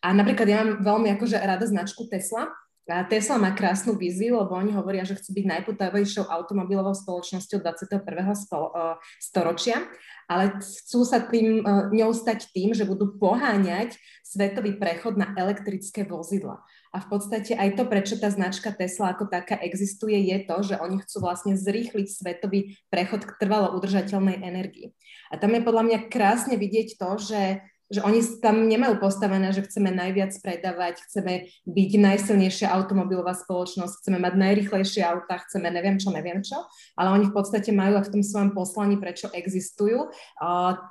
A 0.00 0.16
napríklad 0.16 0.48
ja 0.48 0.64
mám 0.64 0.80
veľmi 0.80 1.08
akože 1.18 1.36
rada 1.36 1.66
značku 1.66 2.08
Tesla. 2.08 2.48
A 2.90 3.06
Tesla 3.06 3.38
má 3.38 3.54
krásnu 3.54 3.94
víziu, 3.94 4.34
lebo 4.34 4.56
oni 4.58 4.74
hovoria, 4.74 5.06
že 5.06 5.14
chcú 5.14 5.38
byť 5.38 5.46
najputavejšou 5.46 6.26
automobilovou 6.26 6.90
spoločnosťou 6.96 7.62
21. 7.62 8.34
Spolo- 8.34 8.74
storočia, 9.22 9.86
ale 10.26 10.58
chcú 10.58 11.06
sa 11.06 11.22
tým, 11.22 11.62
ňou 11.94 12.10
stať 12.10 12.50
tým, 12.50 12.74
že 12.74 12.82
budú 12.82 13.14
poháňať 13.14 13.94
svetový 14.26 14.74
prechod 14.74 15.14
na 15.14 15.30
elektrické 15.38 16.02
vozidla. 16.02 16.66
A 16.90 16.98
v 16.98 17.06
podstate 17.06 17.54
aj 17.54 17.78
to, 17.78 17.86
prečo 17.86 18.18
tá 18.18 18.34
značka 18.34 18.74
Tesla 18.74 19.14
ako 19.14 19.30
taká 19.30 19.54
existuje, 19.62 20.18
je 20.26 20.38
to, 20.42 20.56
že 20.66 20.74
oni 20.82 20.98
chcú 21.06 21.22
vlastne 21.22 21.54
zrýchliť 21.54 22.06
svetový 22.10 22.74
prechod 22.90 23.22
k 23.22 23.36
trvalo 23.38 23.78
udržateľnej 23.78 24.42
energii. 24.42 24.90
A 25.30 25.38
tam 25.38 25.54
je 25.54 25.62
podľa 25.62 25.86
mňa 25.86 25.98
krásne 26.10 26.58
vidieť 26.58 26.98
to, 26.98 27.10
že 27.22 27.62
že 27.90 28.00
oni 28.06 28.22
tam 28.38 28.70
nemajú 28.70 29.02
postavené, 29.02 29.50
že 29.50 29.66
chceme 29.66 29.90
najviac 29.90 30.30
predávať, 30.38 31.02
chceme 31.10 31.50
byť 31.66 31.90
najsilnejšia 31.98 32.70
automobilová 32.70 33.34
spoločnosť, 33.34 33.98
chceme 33.98 34.22
mať 34.22 34.34
najrychlejšie 34.38 35.02
auta, 35.02 35.42
chceme 35.42 35.66
neviem 35.74 35.98
čo, 35.98 36.14
neviem 36.14 36.38
čo, 36.38 36.54
ale 36.94 37.18
oni 37.18 37.26
v 37.26 37.34
podstate 37.34 37.74
majú 37.74 37.98
aj 37.98 38.06
v 38.06 38.12
tom 38.14 38.22
svojom 38.22 38.50
poslaní, 38.54 38.94
prečo 38.94 39.26
existujú, 39.34 40.06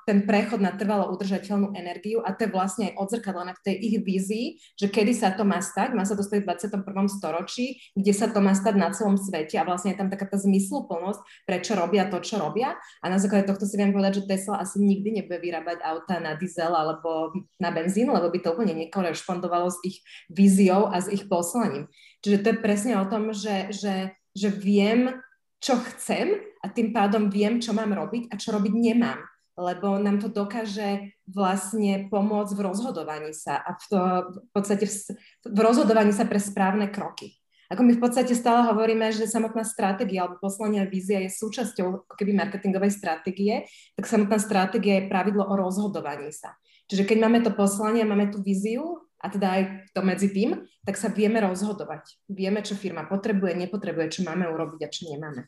ten 0.04 0.28
prechod 0.28 0.60
na 0.60 0.76
trvalo 0.76 1.08
udržateľnú 1.16 1.72
energiu 1.80 2.20
a 2.20 2.36
to 2.36 2.46
je 2.46 2.52
vlastne 2.52 2.92
aj 2.92 3.00
odzrkadlené 3.00 3.56
v 3.56 3.64
tej 3.64 3.76
ich 3.80 3.96
vízii, 4.04 4.46
že 4.76 4.92
kedy 4.92 5.16
sa 5.16 5.32
to 5.32 5.48
má 5.48 5.64
stať, 5.64 5.96
má 5.96 6.04
sa 6.04 6.20
to 6.20 6.24
stať 6.28 6.44
v 6.44 6.52
21. 6.52 6.84
storočí, 7.08 7.80
kde 7.96 8.12
sa 8.12 8.28
to 8.28 8.44
má 8.44 8.52
stať 8.52 8.76
na 8.76 8.92
celom 8.92 9.16
svete 9.16 9.56
a 9.56 9.64
vlastne 9.64 9.96
je 9.96 10.00
tam 10.04 10.12
taká 10.12 10.28
tá 10.28 10.36
zmysluplnosť, 10.36 11.48
prečo 11.48 11.80
robia 11.80 12.12
to, 12.12 12.20
čo 12.20 12.36
robia 12.36 12.76
a 13.00 13.06
na 13.08 13.16
základe 13.16 13.48
tohto 13.48 13.64
si 13.64 13.80
viem 13.80 13.96
povedať, 13.96 14.20
že 14.20 14.28
Tesla 14.28 14.60
asi 14.60 14.84
nikdy 14.84 15.24
nebude 15.24 15.40
vyrábať 15.40 15.80
auta 15.80 16.20
na 16.20 16.36
diesel 16.36 16.76
alebo 16.90 17.38
na 17.62 17.70
benzín, 17.70 18.10
lebo 18.10 18.34
by 18.34 18.40
to 18.42 18.58
úplne 18.58 18.74
nekorešpondovalo 18.74 19.70
s 19.70 19.78
ich 19.86 20.02
víziou 20.34 20.90
a 20.90 20.98
s 20.98 21.08
ich 21.14 21.30
poslaním. 21.30 21.86
Čiže 22.26 22.42
to 22.42 22.48
je 22.52 22.64
presne 22.66 22.94
o 22.98 23.06
tom, 23.06 23.30
že, 23.30 23.70
že, 23.70 24.18
že 24.34 24.50
viem, 24.50 25.22
čo 25.62 25.78
chcem 25.94 26.42
a 26.60 26.68
tým 26.68 26.90
pádom 26.90 27.30
viem, 27.30 27.62
čo 27.62 27.78
mám 27.78 27.94
robiť 27.94 28.34
a 28.34 28.36
čo 28.36 28.52
robiť 28.58 28.74
nemám 28.74 29.22
lebo 29.60 30.00
nám 30.00 30.24
to 30.24 30.32
dokáže 30.32 31.12
vlastne 31.28 32.08
pomôcť 32.08 32.56
v 32.56 32.64
rozhodovaní 32.64 33.36
sa 33.36 33.60
a 33.60 33.76
v, 33.76 33.84
to, 33.92 34.00
v 34.32 34.50
podstate 34.56 34.88
v, 34.88 34.96
v 35.44 35.60
rozhodovaní 35.60 36.16
sa 36.16 36.24
pre 36.24 36.40
správne 36.40 36.88
kroky. 36.88 37.36
Ako 37.70 37.86
my 37.86 37.94
v 37.94 38.02
podstate 38.02 38.34
stále 38.34 38.66
hovoríme, 38.66 39.14
že 39.14 39.30
samotná 39.30 39.62
stratégia 39.62 40.26
alebo 40.26 40.42
poslanie 40.42 40.82
a 40.82 40.90
vízia 40.90 41.22
je 41.22 41.30
súčasťou 41.30 42.10
keby 42.18 42.34
marketingovej 42.34 42.98
stratégie, 42.98 43.70
tak 43.94 44.10
samotná 44.10 44.42
stratégia 44.42 45.04
je 45.04 45.12
pravidlo 45.12 45.46
o 45.46 45.54
rozhodovaní 45.54 46.34
sa. 46.34 46.58
Čiže 46.90 47.06
keď 47.06 47.18
máme 47.22 47.40
to 47.46 47.54
poslanie, 47.54 48.02
máme 48.02 48.34
tú 48.34 48.42
víziu 48.42 49.06
a 49.22 49.30
teda 49.30 49.48
aj 49.48 49.62
to 49.94 50.02
medzi 50.02 50.34
tým, 50.34 50.66
tak 50.82 50.98
sa 50.98 51.14
vieme 51.14 51.38
rozhodovať. 51.38 52.18
Vieme, 52.26 52.66
čo 52.66 52.74
firma 52.74 53.06
potrebuje, 53.06 53.54
nepotrebuje, 53.62 54.20
čo 54.20 54.22
máme 54.26 54.50
urobiť 54.50 54.82
a 54.82 54.90
čo 54.90 55.06
nemáme. 55.14 55.46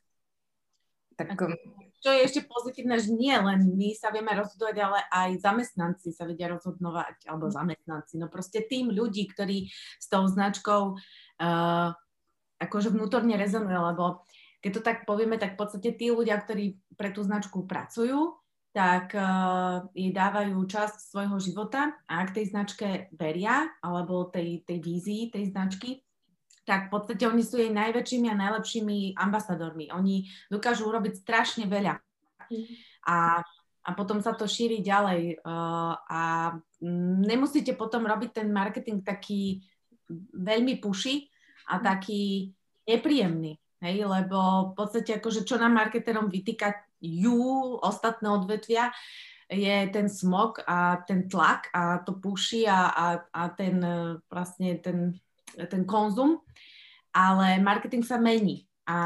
Tak, 1.17 1.33
um, 1.33 1.57
čo 2.01 2.09
je 2.13 2.25
ešte 2.25 2.41
pozitívne, 2.45 2.97
že 2.97 3.13
nie 3.13 3.33
len 3.33 3.73
my 3.77 3.89
sa 3.93 4.09
vieme 4.09 4.33
rozhodovať, 4.33 4.75
ale 4.81 4.99
aj 5.09 5.29
zamestnanci 5.41 6.09
sa 6.13 6.25
vedia 6.25 6.49
rozhodnovať, 6.49 7.25
alebo 7.29 7.49
zamestnanci. 7.49 8.17
No 8.21 8.29
proste 8.29 8.65
tým 8.65 8.89
ľudí, 8.89 9.29
ktorí 9.29 9.69
s 9.97 10.05
tou 10.09 10.25
značkou 10.25 10.81
uh, 10.97 11.89
akože 12.61 12.89
vnútorne 12.93 13.37
rezonuje, 13.37 13.77
lebo 13.77 14.25
keď 14.61 14.71
to 14.77 14.81
tak 14.85 14.97
povieme, 15.09 15.41
tak 15.41 15.57
v 15.57 15.59
podstate 15.61 15.89
tí 15.97 16.13
ľudia, 16.13 16.37
ktorí 16.37 16.77
pre 16.93 17.09
tú 17.09 17.25
značku 17.25 17.65
pracujú, 17.65 18.40
tak 18.71 19.11
uh, 19.13 19.83
jej 19.91 20.15
dávajú 20.15 20.55
časť 20.63 21.11
svojho 21.11 21.37
života 21.43 21.91
a 22.07 22.23
ak 22.23 22.31
tej 22.31 22.55
značke 22.55 23.11
veria, 23.15 23.67
alebo 23.83 24.31
tej, 24.31 24.63
tej 24.63 24.79
vízii 24.79 25.27
tej 25.27 25.51
značky, 25.51 25.99
tak 26.63 26.87
v 26.87 26.89
podstate 26.95 27.27
oni 27.27 27.43
sú 27.43 27.59
jej 27.59 27.73
najväčšími 27.73 28.27
a 28.31 28.41
najlepšími 28.47 29.19
ambasadormi. 29.19 29.91
Oni 29.91 30.29
dokážu 30.47 30.87
urobiť 30.87 31.19
strašne 31.19 31.67
veľa. 31.67 31.99
A, 33.11 33.41
a 33.81 33.89
potom 33.97 34.23
sa 34.23 34.31
to 34.37 34.47
šíri 34.47 34.79
ďalej. 34.79 35.43
Uh, 35.43 35.93
a 36.07 36.21
nemusíte 37.27 37.75
potom 37.75 38.07
robiť 38.07 38.39
ten 38.39 38.47
marketing 38.53 39.03
taký 39.03 39.67
veľmi 40.31 40.79
puši, 40.79 41.31
a 41.71 41.77
mhm. 41.77 41.83
taký 41.83 42.21
nepríjemný. 42.87 43.55
Hej, 43.81 44.05
lebo 44.05 44.71
v 44.71 44.73
podstate 44.77 45.17
akože 45.17 45.41
čo 45.41 45.57
nám 45.57 45.73
marketerom 45.73 46.29
vytýkajú 47.01 47.81
ostatné 47.81 48.29
odvetvia, 48.29 48.93
je 49.51 49.89
ten 49.91 50.07
smog 50.07 50.63
a 50.63 51.03
ten 51.03 51.27
tlak 51.27 51.67
a 51.75 51.99
to 52.07 52.15
puši 52.15 52.63
a, 52.71 52.87
a, 52.87 53.07
a 53.35 53.43
ten 53.51 53.83
vlastne 54.31 54.79
ten, 54.79 55.19
ten 55.67 55.83
konzum, 55.83 56.39
ale 57.11 57.59
marketing 57.59 58.07
sa 58.07 58.15
mení 58.15 58.63
a 58.87 58.97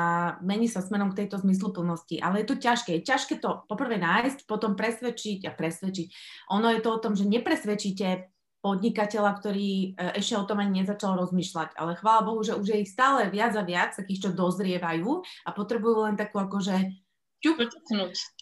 mení 0.45 0.69
sa 0.69 0.85
smerom 0.85 1.11
k 1.11 1.25
tejto 1.25 1.41
zmysluplnosti. 1.41 2.21
Ale 2.21 2.45
je 2.45 2.47
to 2.53 2.61
ťažké. 2.61 3.01
Je 3.01 3.09
ťažké 3.09 3.41
to 3.41 3.65
poprvé 3.65 3.97
nájsť, 3.97 4.45
potom 4.45 4.77
presvedčiť 4.77 5.49
a 5.49 5.51
presvedčiť. 5.51 6.07
Ono 6.53 6.69
je 6.69 6.79
to 6.79 6.89
o 6.93 7.01
tom, 7.01 7.17
že 7.17 7.25
nepresvedčíte 7.25 8.29
podnikateľa, 8.65 9.31
ktorý 9.37 9.93
e, 9.93 10.17
ešte 10.17 10.41
o 10.41 10.47
tom 10.49 10.57
ani 10.57 10.81
nezačal 10.81 11.21
rozmýšľať. 11.21 11.77
Ale 11.77 12.01
chvála 12.01 12.25
Bohu, 12.25 12.41
že 12.41 12.57
už 12.57 12.65
je 12.65 12.81
ich 12.81 12.89
stále 12.89 13.29
viac 13.29 13.53
a 13.53 13.61
viac, 13.61 13.93
takých, 13.93 14.25
čo 14.25 14.29
dozrievajú 14.33 15.21
a 15.45 15.49
potrebujú 15.53 16.09
len 16.09 16.17
takú 16.17 16.41
akože 16.41 17.04
ťuk 17.45 17.61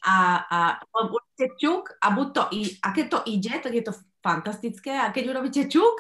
a, 0.08 0.16
a 0.48 0.60
urobíte 0.96 1.60
ťuk 1.60 2.00
a 2.00 2.08
buď 2.16 2.28
to, 2.32 2.44
a 2.80 2.88
keď 2.96 3.06
to 3.12 3.20
ide, 3.28 3.54
tak 3.60 3.74
je 3.76 3.84
to 3.84 3.94
fantastické. 4.24 4.96
A 4.96 5.12
keď 5.12 5.36
urobíte 5.36 5.68
ťuk 5.68 6.00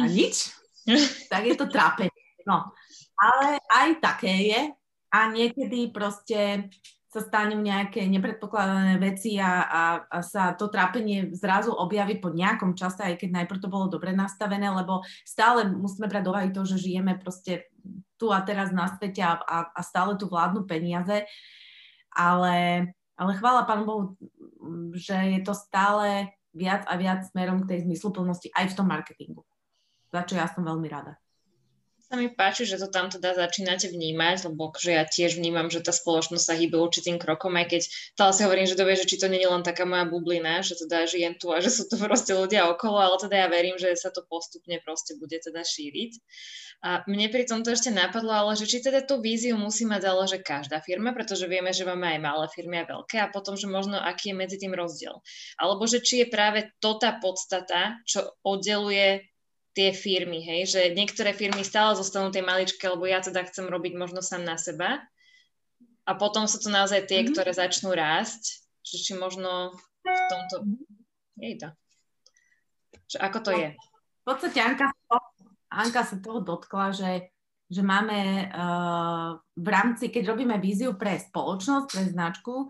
a 0.00 0.08
nič, 0.08 0.48
tak 1.32 1.44
je 1.44 1.54
to 1.60 1.68
trápenie. 1.68 2.24
No, 2.48 2.72
ale 3.20 3.60
aj 3.68 4.00
také 4.00 4.32
je. 4.48 4.60
A 5.10 5.28
niekedy 5.28 5.92
proste 5.92 6.70
sa 7.10 7.18
stanú 7.26 7.58
nejaké 7.58 8.06
nepredpokladané 8.06 8.94
veci 9.02 9.34
a, 9.42 9.66
a, 9.66 9.82
a 10.06 10.18
sa 10.22 10.54
to 10.54 10.70
trápenie 10.70 11.34
zrazu 11.34 11.74
objaví 11.74 12.22
po 12.22 12.30
nejakom 12.30 12.78
čase, 12.78 13.02
aj 13.02 13.18
keď 13.18 13.42
najprv 13.42 13.58
to 13.58 13.66
bolo 13.66 13.90
dobre 13.90 14.14
nastavené, 14.14 14.70
lebo 14.70 15.02
stále 15.26 15.66
musíme 15.66 16.06
brať 16.06 16.22
do 16.22 16.32
to, 16.54 16.62
že 16.70 16.86
žijeme 16.86 17.18
proste 17.18 17.66
tu 18.14 18.30
a 18.30 18.38
teraz 18.46 18.70
na 18.70 18.86
svete 18.86 19.26
a, 19.26 19.42
a, 19.42 19.58
a 19.74 19.80
stále 19.82 20.14
tu 20.14 20.30
vládnu 20.30 20.70
peniaze, 20.70 21.26
ale, 22.16 22.88
ale 23.14 23.32
chvála 23.36 23.68
Pánu 23.68 23.84
Bohu, 23.84 24.02
že 24.96 25.14
je 25.14 25.40
to 25.44 25.52
stále 25.52 26.32
viac 26.56 26.88
a 26.88 26.96
viac 26.96 27.28
smerom 27.28 27.62
k 27.62 27.76
tej 27.76 27.78
zmysluplnosti 27.86 28.50
aj 28.56 28.74
v 28.74 28.76
tom 28.76 28.86
marketingu. 28.88 29.42
Za 30.10 30.26
čo 30.26 30.34
ja 30.34 30.50
som 30.50 30.66
veľmi 30.66 30.88
rada 30.90 31.19
sa 32.10 32.18
mi 32.18 32.26
páči, 32.26 32.66
že 32.66 32.74
to 32.74 32.90
tam 32.90 33.06
teda 33.06 33.38
začínate 33.38 33.86
vnímať, 33.86 34.50
lebo 34.50 34.74
že 34.74 34.98
ja 34.98 35.06
tiež 35.06 35.38
vnímam, 35.38 35.70
že 35.70 35.78
tá 35.78 35.94
spoločnosť 35.94 36.42
sa 36.42 36.58
hýbe 36.58 36.74
určitým 36.74 37.22
krokom, 37.22 37.54
aj 37.54 37.70
keď 37.70 37.82
stále 37.86 38.32
si 38.34 38.42
hovorím, 38.42 38.66
že 38.66 38.74
to 38.74 38.82
vie, 38.82 38.98
že 38.98 39.06
či 39.06 39.14
to 39.22 39.30
nie 39.30 39.38
je 39.38 39.46
len 39.46 39.62
taká 39.62 39.86
moja 39.86 40.10
bublina, 40.10 40.58
že 40.58 40.74
teda 40.74 41.06
žijem 41.06 41.38
tu 41.38 41.54
a 41.54 41.62
že 41.62 41.70
sú 41.70 41.86
tu 41.86 41.94
proste 42.02 42.34
ľudia 42.34 42.66
okolo, 42.66 42.98
ale 42.98 43.14
teda 43.22 43.46
ja 43.46 43.46
verím, 43.46 43.78
že 43.78 43.94
sa 43.94 44.10
to 44.10 44.26
postupne 44.26 44.74
proste 44.82 45.14
bude 45.22 45.38
teda 45.38 45.62
šíriť. 45.62 46.18
A 46.82 47.06
mne 47.06 47.30
pri 47.30 47.46
tomto 47.46 47.70
ešte 47.70 47.94
napadlo, 47.94 48.34
ale 48.34 48.58
že 48.58 48.66
či 48.66 48.82
teda 48.82 49.06
tú 49.06 49.22
víziu 49.22 49.54
musí 49.54 49.86
mať 49.86 50.02
ale 50.10 50.24
že 50.26 50.42
každá 50.42 50.82
firma, 50.82 51.14
pretože 51.14 51.46
vieme, 51.46 51.70
že 51.70 51.86
máme 51.86 52.18
aj 52.18 52.20
malé 52.24 52.46
firmy 52.50 52.82
a 52.82 52.88
veľké 52.90 53.22
a 53.22 53.30
potom, 53.30 53.54
že 53.54 53.70
možno 53.70 54.00
aký 54.00 54.32
je 54.32 54.40
medzi 54.40 54.56
tým 54.58 54.74
rozdiel. 54.74 55.20
Alebo 55.62 55.86
že 55.86 56.02
či 56.02 56.24
je 56.24 56.32
práve 56.32 56.74
to 56.82 56.98
tá 56.98 57.20
podstata, 57.20 58.00
čo 58.08 58.34
oddeluje 58.42 59.29
tie 59.70 59.94
firmy, 59.94 60.42
hej, 60.42 60.60
že 60.66 60.80
niektoré 60.94 61.30
firmy 61.30 61.62
stále 61.62 61.94
zostanú 61.94 62.34
tie 62.34 62.42
maličké, 62.42 62.90
lebo 62.90 63.06
ja 63.06 63.22
teda 63.22 63.46
chcem 63.46 63.70
robiť 63.70 63.94
možno 63.94 64.18
sám 64.18 64.42
na 64.42 64.58
seba 64.58 64.98
a 66.06 66.10
potom 66.18 66.50
sú 66.50 66.58
to 66.58 66.74
naozaj 66.74 67.06
tie, 67.06 67.22
mm-hmm. 67.22 67.34
ktoré 67.38 67.50
začnú 67.54 67.94
rásť, 67.94 68.66
že 68.82 68.96
či 68.98 69.12
možno 69.14 69.78
v 70.02 70.22
tomto... 70.26 70.54
Je 71.38 71.56
to. 71.56 71.68
Že 73.14 73.18
ako 73.22 73.38
to 73.46 73.50
je? 73.54 73.68
V 74.20 74.24
podstate 74.26 74.58
Anka, 74.58 74.90
Anka 75.70 76.02
sa 76.02 76.16
toho 76.18 76.42
dotkla, 76.42 76.90
že, 76.90 77.30
že 77.70 77.82
máme 77.86 78.50
uh, 78.50 79.38
v 79.54 79.68
rámci, 79.70 80.10
keď 80.10 80.34
robíme 80.34 80.58
víziu 80.58 80.98
pre 80.98 81.14
spoločnosť, 81.14 81.86
pre 81.94 82.04
značku, 82.10 82.66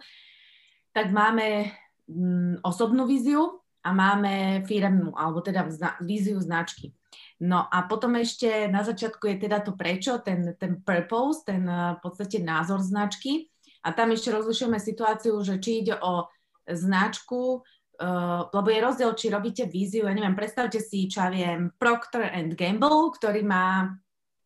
tak 0.92 1.08
máme 1.08 1.70
um, 2.12 2.60
osobnú 2.60 3.08
víziu, 3.08 3.59
a 3.80 3.88
máme 3.96 4.62
firmnú, 4.68 5.16
alebo 5.16 5.40
teda 5.40 5.64
zna- 5.72 5.96
víziu 6.04 6.36
značky. 6.40 6.92
No 7.40 7.64
a 7.64 7.88
potom 7.88 8.20
ešte 8.20 8.68
na 8.68 8.84
začiatku 8.84 9.24
je 9.24 9.36
teda 9.48 9.64
to 9.64 9.72
prečo, 9.72 10.20
ten, 10.20 10.52
ten 10.60 10.84
purpose, 10.84 11.48
ten 11.48 11.64
eh, 11.64 11.96
v 11.96 12.00
podstate 12.04 12.44
názor 12.44 12.84
značky. 12.84 13.48
A 13.80 13.96
tam 13.96 14.12
ešte 14.12 14.28
rozlišujeme 14.28 14.76
situáciu, 14.76 15.40
že 15.40 15.56
či 15.56 15.80
ide 15.80 15.96
o 15.96 16.28
značku, 16.68 17.64
uh, 17.64 18.44
lebo 18.52 18.68
je 18.68 18.84
rozdiel, 18.84 19.12
či 19.16 19.32
robíte 19.32 19.64
víziu, 19.64 20.04
ja 20.04 20.12
neviem, 20.12 20.36
predstavte 20.36 20.76
si, 20.84 21.08
čo 21.08 21.24
ja 21.24 21.32
viem, 21.32 21.72
Procter 21.80 22.28
and 22.28 22.60
Gamble, 22.60 23.08
ktorý 23.16 23.40
má 23.40 23.88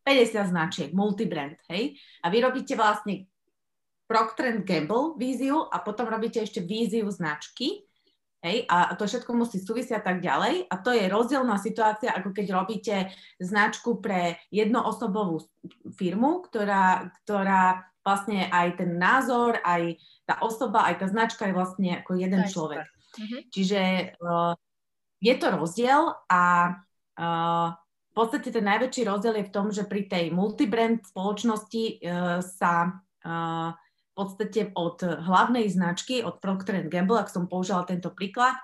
50 0.07 0.55
značiek, 0.55 0.91
multibrand, 0.95 1.59
hej? 1.67 1.99
A 2.23 2.31
vy 2.31 2.47
robíte 2.47 2.79
vlastne 2.79 3.27
Procter 4.07 4.55
and 4.55 4.63
Gamble 4.63 5.19
víziu 5.19 5.67
a 5.67 5.83
potom 5.83 6.07
robíte 6.07 6.39
ešte 6.39 6.63
víziu 6.63 7.11
značky 7.11 7.83
Hej, 8.45 8.69
a 8.69 8.93
to 8.93 9.09
všetko 9.09 9.33
musí 9.33 9.57
súvisiť 9.57 9.97
a 9.97 10.03
tak 10.05 10.21
ďalej. 10.21 10.69
A 10.69 10.75
to 10.85 10.93
je 10.93 11.09
rozdielná 11.09 11.57
situácia, 11.57 12.13
ako 12.13 12.37
keď 12.37 12.47
robíte 12.53 12.97
značku 13.41 14.05
pre 14.05 14.37
jednoosobovú 14.53 15.49
firmu, 15.97 16.45
ktorá, 16.45 17.09
ktorá 17.25 17.89
vlastne 18.05 18.53
aj 18.53 18.85
ten 18.85 19.01
názor, 19.01 19.57
aj 19.65 19.97
tá 20.29 20.45
osoba, 20.45 20.85
aj 20.93 21.01
tá 21.01 21.07
značka 21.09 21.49
je 21.49 21.57
vlastne 21.57 22.05
ako 22.05 22.21
jeden 22.21 22.45
človek. 22.45 22.85
Uh-huh. 22.85 23.41
Čiže 23.49 24.13
uh, 24.21 24.53
je 25.25 25.35
to 25.41 25.47
rozdiel 25.49 26.13
a 26.29 26.43
uh, 27.17 27.69
v 27.73 28.13
podstate 28.13 28.53
ten 28.53 28.69
najväčší 28.69 29.09
rozdiel 29.09 29.41
je 29.41 29.49
v 29.49 29.55
tom, 29.57 29.73
že 29.73 29.89
pri 29.89 30.05
tej 30.05 30.37
multibrand 30.37 31.01
spoločnosti 31.01 31.85
uh, 32.05 32.45
sa 32.45 32.93
uh, 33.25 33.73
v 34.15 34.23
podstate 34.23 34.71
od 34.79 35.03
hlavnej 35.03 35.67
značky, 35.67 36.23
od 36.23 36.39
Procter 36.39 36.87
Gamble, 36.87 37.19
ak 37.19 37.35
som 37.35 37.51
použila 37.51 37.83
tento 37.83 38.15
príklad, 38.15 38.55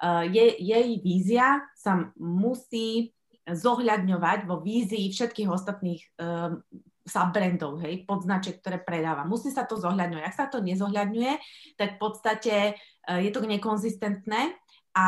eh, 0.00 0.24
je, 0.32 0.44
jej 0.64 0.88
vízia 1.04 1.60
sa 1.76 2.08
musí 2.16 3.12
zohľadňovať 3.44 4.48
vo 4.48 4.64
vízii 4.64 5.12
všetkých 5.12 5.52
ostatných 5.52 6.00
um, 6.16 6.64
subbrandov, 7.04 7.84
hej, 7.84 8.08
podznačiek, 8.08 8.56
ktoré 8.64 8.80
predáva. 8.80 9.28
Musí 9.28 9.52
sa 9.52 9.68
to 9.68 9.76
zohľadňovať. 9.76 10.24
Ak 10.24 10.32
sa 10.32 10.48
to 10.48 10.64
nezohľadňuje, 10.64 11.32
tak 11.76 11.88
v 11.96 11.98
podstate 12.00 12.80
je 13.04 13.28
to 13.28 13.44
nekonzistentné 13.44 14.56
a 14.96 15.06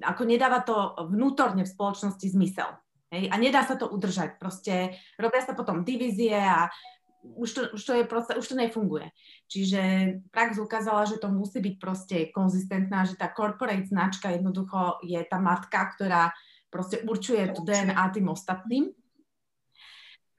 ako 0.00 0.22
nedáva 0.24 0.64
to 0.64 0.96
vnútorne 1.12 1.68
v 1.68 1.72
spoločnosti 1.76 2.24
zmysel. 2.32 2.72
Hej, 3.08 3.32
a 3.32 3.34
nedá 3.40 3.64
sa 3.64 3.76
to 3.76 3.88
udržať. 3.88 4.36
Proste 4.36 4.96
robia 5.16 5.40
sa 5.40 5.56
potom 5.56 5.84
divízie 5.84 6.36
a 6.36 6.68
už 7.22 7.50
to, 7.52 7.60
už 7.74 7.82
to, 7.84 7.92
je 7.94 8.04
proste, 8.04 8.32
už 8.38 8.46
to 8.46 8.54
nefunguje. 8.54 9.10
Čiže 9.50 9.80
prax 10.30 10.58
ukázala, 10.58 11.04
že 11.04 11.18
to 11.18 11.28
musí 11.32 11.58
byť 11.58 11.74
proste 11.80 12.16
konzistentná, 12.30 13.04
že 13.04 13.18
tá 13.18 13.26
corporate 13.30 13.90
značka 13.90 14.30
jednoducho 14.30 15.02
je 15.02 15.18
tá 15.26 15.42
matka, 15.42 15.90
ktorá 15.94 16.30
proste 16.70 17.02
určuje 17.02 17.50
tú 17.56 17.64
DNA 17.64 18.04
tým 18.14 18.28
ostatným. 18.28 18.92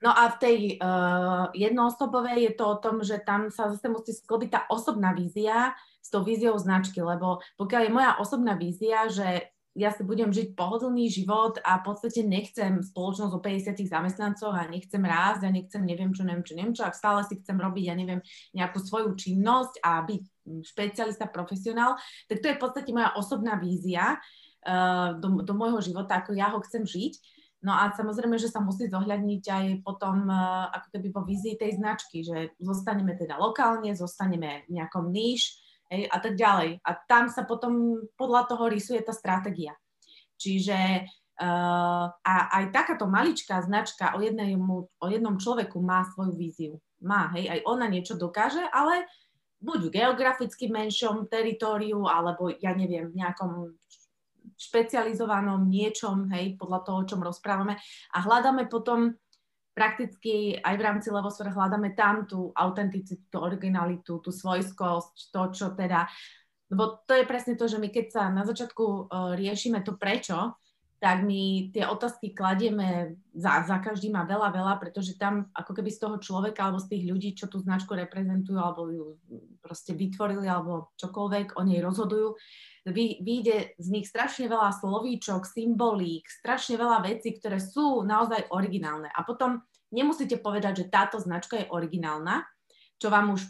No 0.00 0.16
a 0.16 0.32
v 0.32 0.36
tej 0.40 0.58
uh, 0.80 1.52
jednoosobovej 1.52 2.48
je 2.48 2.52
to 2.56 2.64
o 2.64 2.80
tom, 2.80 3.04
že 3.04 3.20
tam 3.20 3.52
sa 3.52 3.68
zase 3.68 3.84
musí 3.92 4.16
sklobiť 4.16 4.48
tá 4.48 4.60
osobná 4.72 5.12
vízia 5.12 5.76
s 6.00 6.08
tou 6.08 6.24
víziou 6.24 6.56
značky, 6.56 7.04
lebo 7.04 7.44
pokiaľ 7.60 7.82
je 7.84 7.92
moja 7.92 8.12
osobná 8.16 8.56
vízia, 8.56 9.12
že 9.12 9.52
ja 9.78 9.94
si 9.94 10.02
budem 10.02 10.34
žiť 10.34 10.58
pohodlný 10.58 11.06
život 11.06 11.62
a 11.62 11.78
v 11.78 11.86
podstate 11.86 12.26
nechcem 12.26 12.82
spoločnosť 12.82 13.32
o 13.38 13.40
50 13.40 13.86
zamestnancoch 13.86 14.50
a 14.50 14.66
nechcem 14.66 14.98
rásť 14.98 15.46
a 15.46 15.54
nechcem 15.54 15.82
neviem 15.86 16.10
čo, 16.10 16.26
neviem 16.26 16.42
čo, 16.42 16.54
neviem 16.58 16.74
čo, 16.74 16.82
ak 16.82 16.98
stále 16.98 17.22
si 17.22 17.38
chcem 17.38 17.54
robiť, 17.54 17.84
ja 17.86 17.94
neviem, 17.94 18.18
nejakú 18.50 18.82
svoju 18.82 19.14
činnosť 19.14 19.78
a 19.86 20.02
byť 20.02 20.22
špecialista, 20.66 21.30
profesionál, 21.30 21.94
tak 22.26 22.42
to 22.42 22.50
je 22.50 22.58
v 22.58 22.62
podstate 22.62 22.90
moja 22.90 23.14
osobná 23.14 23.54
vízia 23.62 24.18
uh, 24.18 25.14
do, 25.14 25.46
do 25.46 25.52
môjho 25.54 25.78
života, 25.78 26.18
ako 26.18 26.34
ja 26.34 26.50
ho 26.50 26.58
chcem 26.66 26.82
žiť. 26.82 27.38
No 27.60 27.76
a 27.76 27.92
samozrejme, 27.92 28.40
že 28.40 28.48
sa 28.48 28.64
musí 28.64 28.88
zohľadniť 28.88 29.44
aj 29.44 29.66
potom 29.84 30.26
uh, 30.26 30.72
ako 30.74 30.88
keby 30.96 31.08
vo 31.12 31.22
vízii 31.22 31.54
tej 31.54 31.78
značky, 31.78 32.24
že 32.26 32.56
zostaneme 32.58 33.14
teda 33.14 33.36
lokálne, 33.36 33.94
zostaneme 33.94 34.66
v 34.66 34.80
nejakom 34.80 35.12
níž, 35.12 35.59
hej, 35.90 36.06
a 36.06 36.16
tak 36.22 36.38
ďalej. 36.38 36.78
A 36.80 36.90
tam 36.94 37.26
sa 37.26 37.42
potom 37.44 37.98
podľa 38.14 38.46
toho 38.46 38.70
rysuje 38.70 39.02
tá 39.02 39.10
stratégia. 39.10 39.74
Čiže 40.40 41.04
uh, 41.42 42.06
a 42.08 42.34
aj 42.56 42.72
takáto 42.72 43.04
maličká 43.10 43.60
značka 43.60 44.16
o, 44.16 44.24
jednému, 44.24 44.74
o 44.96 45.06
jednom 45.10 45.36
človeku 45.36 45.82
má 45.82 46.06
svoju 46.14 46.32
víziu. 46.38 46.74
Má, 47.02 47.34
hej, 47.36 47.50
aj 47.50 47.60
ona 47.68 47.90
niečo 47.90 48.16
dokáže, 48.16 48.62
ale 48.72 49.04
buď 49.60 49.78
v 49.88 49.92
geograficky 49.92 50.72
menšom 50.72 51.28
teritóriu, 51.28 52.08
alebo 52.08 52.48
ja 52.48 52.72
neviem, 52.72 53.12
v 53.12 53.20
nejakom 53.20 53.76
špecializovanom 54.56 55.68
niečom, 55.68 56.28
hej, 56.32 56.56
podľa 56.60 56.80
toho, 56.84 56.96
o 57.04 57.08
čom 57.08 57.20
rozprávame. 57.24 57.80
A 58.12 58.18
hľadáme 58.20 58.68
potom 58.68 59.16
prakticky 59.74 60.58
aj 60.58 60.74
v 60.76 60.84
rámci 60.84 61.08
Levosfér 61.08 61.54
hľadáme 61.54 61.94
tam 61.94 62.26
tú 62.26 62.50
autenticitu, 62.52 63.22
tú 63.30 63.38
originalitu, 63.38 64.18
tú 64.18 64.30
svojskosť, 64.34 65.30
to, 65.30 65.42
čo 65.54 65.66
teda, 65.72 66.10
lebo 66.70 67.02
to 67.06 67.14
je 67.18 67.24
presne 67.26 67.54
to, 67.58 67.66
že 67.66 67.78
my 67.82 67.90
keď 67.90 68.06
sa 68.10 68.22
na 68.30 68.46
začiatku 68.46 68.84
uh, 68.84 69.32
riešime 69.34 69.82
to 69.82 69.98
prečo, 69.98 70.54
tak 71.00 71.24
my 71.24 71.72
tie 71.72 71.88
otázky 71.88 72.36
kladieme 72.36 73.16
za, 73.32 73.64
za 73.64 73.80
každý 73.80 74.12
má 74.12 74.28
veľa, 74.28 74.52
veľa, 74.52 74.74
pretože 74.76 75.16
tam 75.16 75.48
ako 75.56 75.72
keby 75.80 75.88
z 75.88 75.98
toho 76.04 76.16
človeka 76.20 76.68
alebo 76.68 76.76
z 76.76 76.92
tých 76.92 77.04
ľudí, 77.08 77.30
čo 77.32 77.48
tú 77.48 77.56
značku 77.56 77.96
reprezentujú 77.96 78.60
alebo 78.60 78.92
ju 78.92 79.16
proste 79.64 79.96
vytvorili 79.96 80.44
alebo 80.44 80.92
čokoľvek, 81.00 81.56
o 81.56 81.64
nej 81.64 81.80
rozhodujú, 81.80 82.36
vy, 82.88 83.20
vyjde 83.20 83.76
z 83.76 83.88
nich 83.92 84.06
strašne 84.08 84.48
veľa 84.48 84.72
slovíčok, 84.80 85.44
symbolík, 85.44 86.24
strašne 86.28 86.80
veľa 86.80 87.04
vecí, 87.04 87.36
ktoré 87.36 87.60
sú 87.60 88.00
naozaj 88.06 88.48
originálne. 88.54 89.12
A 89.12 89.20
potom 89.26 89.60
nemusíte 89.92 90.40
povedať, 90.40 90.86
že 90.86 90.90
táto 90.92 91.20
značka 91.20 91.60
je 91.60 91.68
originálna, 91.68 92.46
čo 92.96 93.12
vám 93.12 93.36
už 93.36 93.44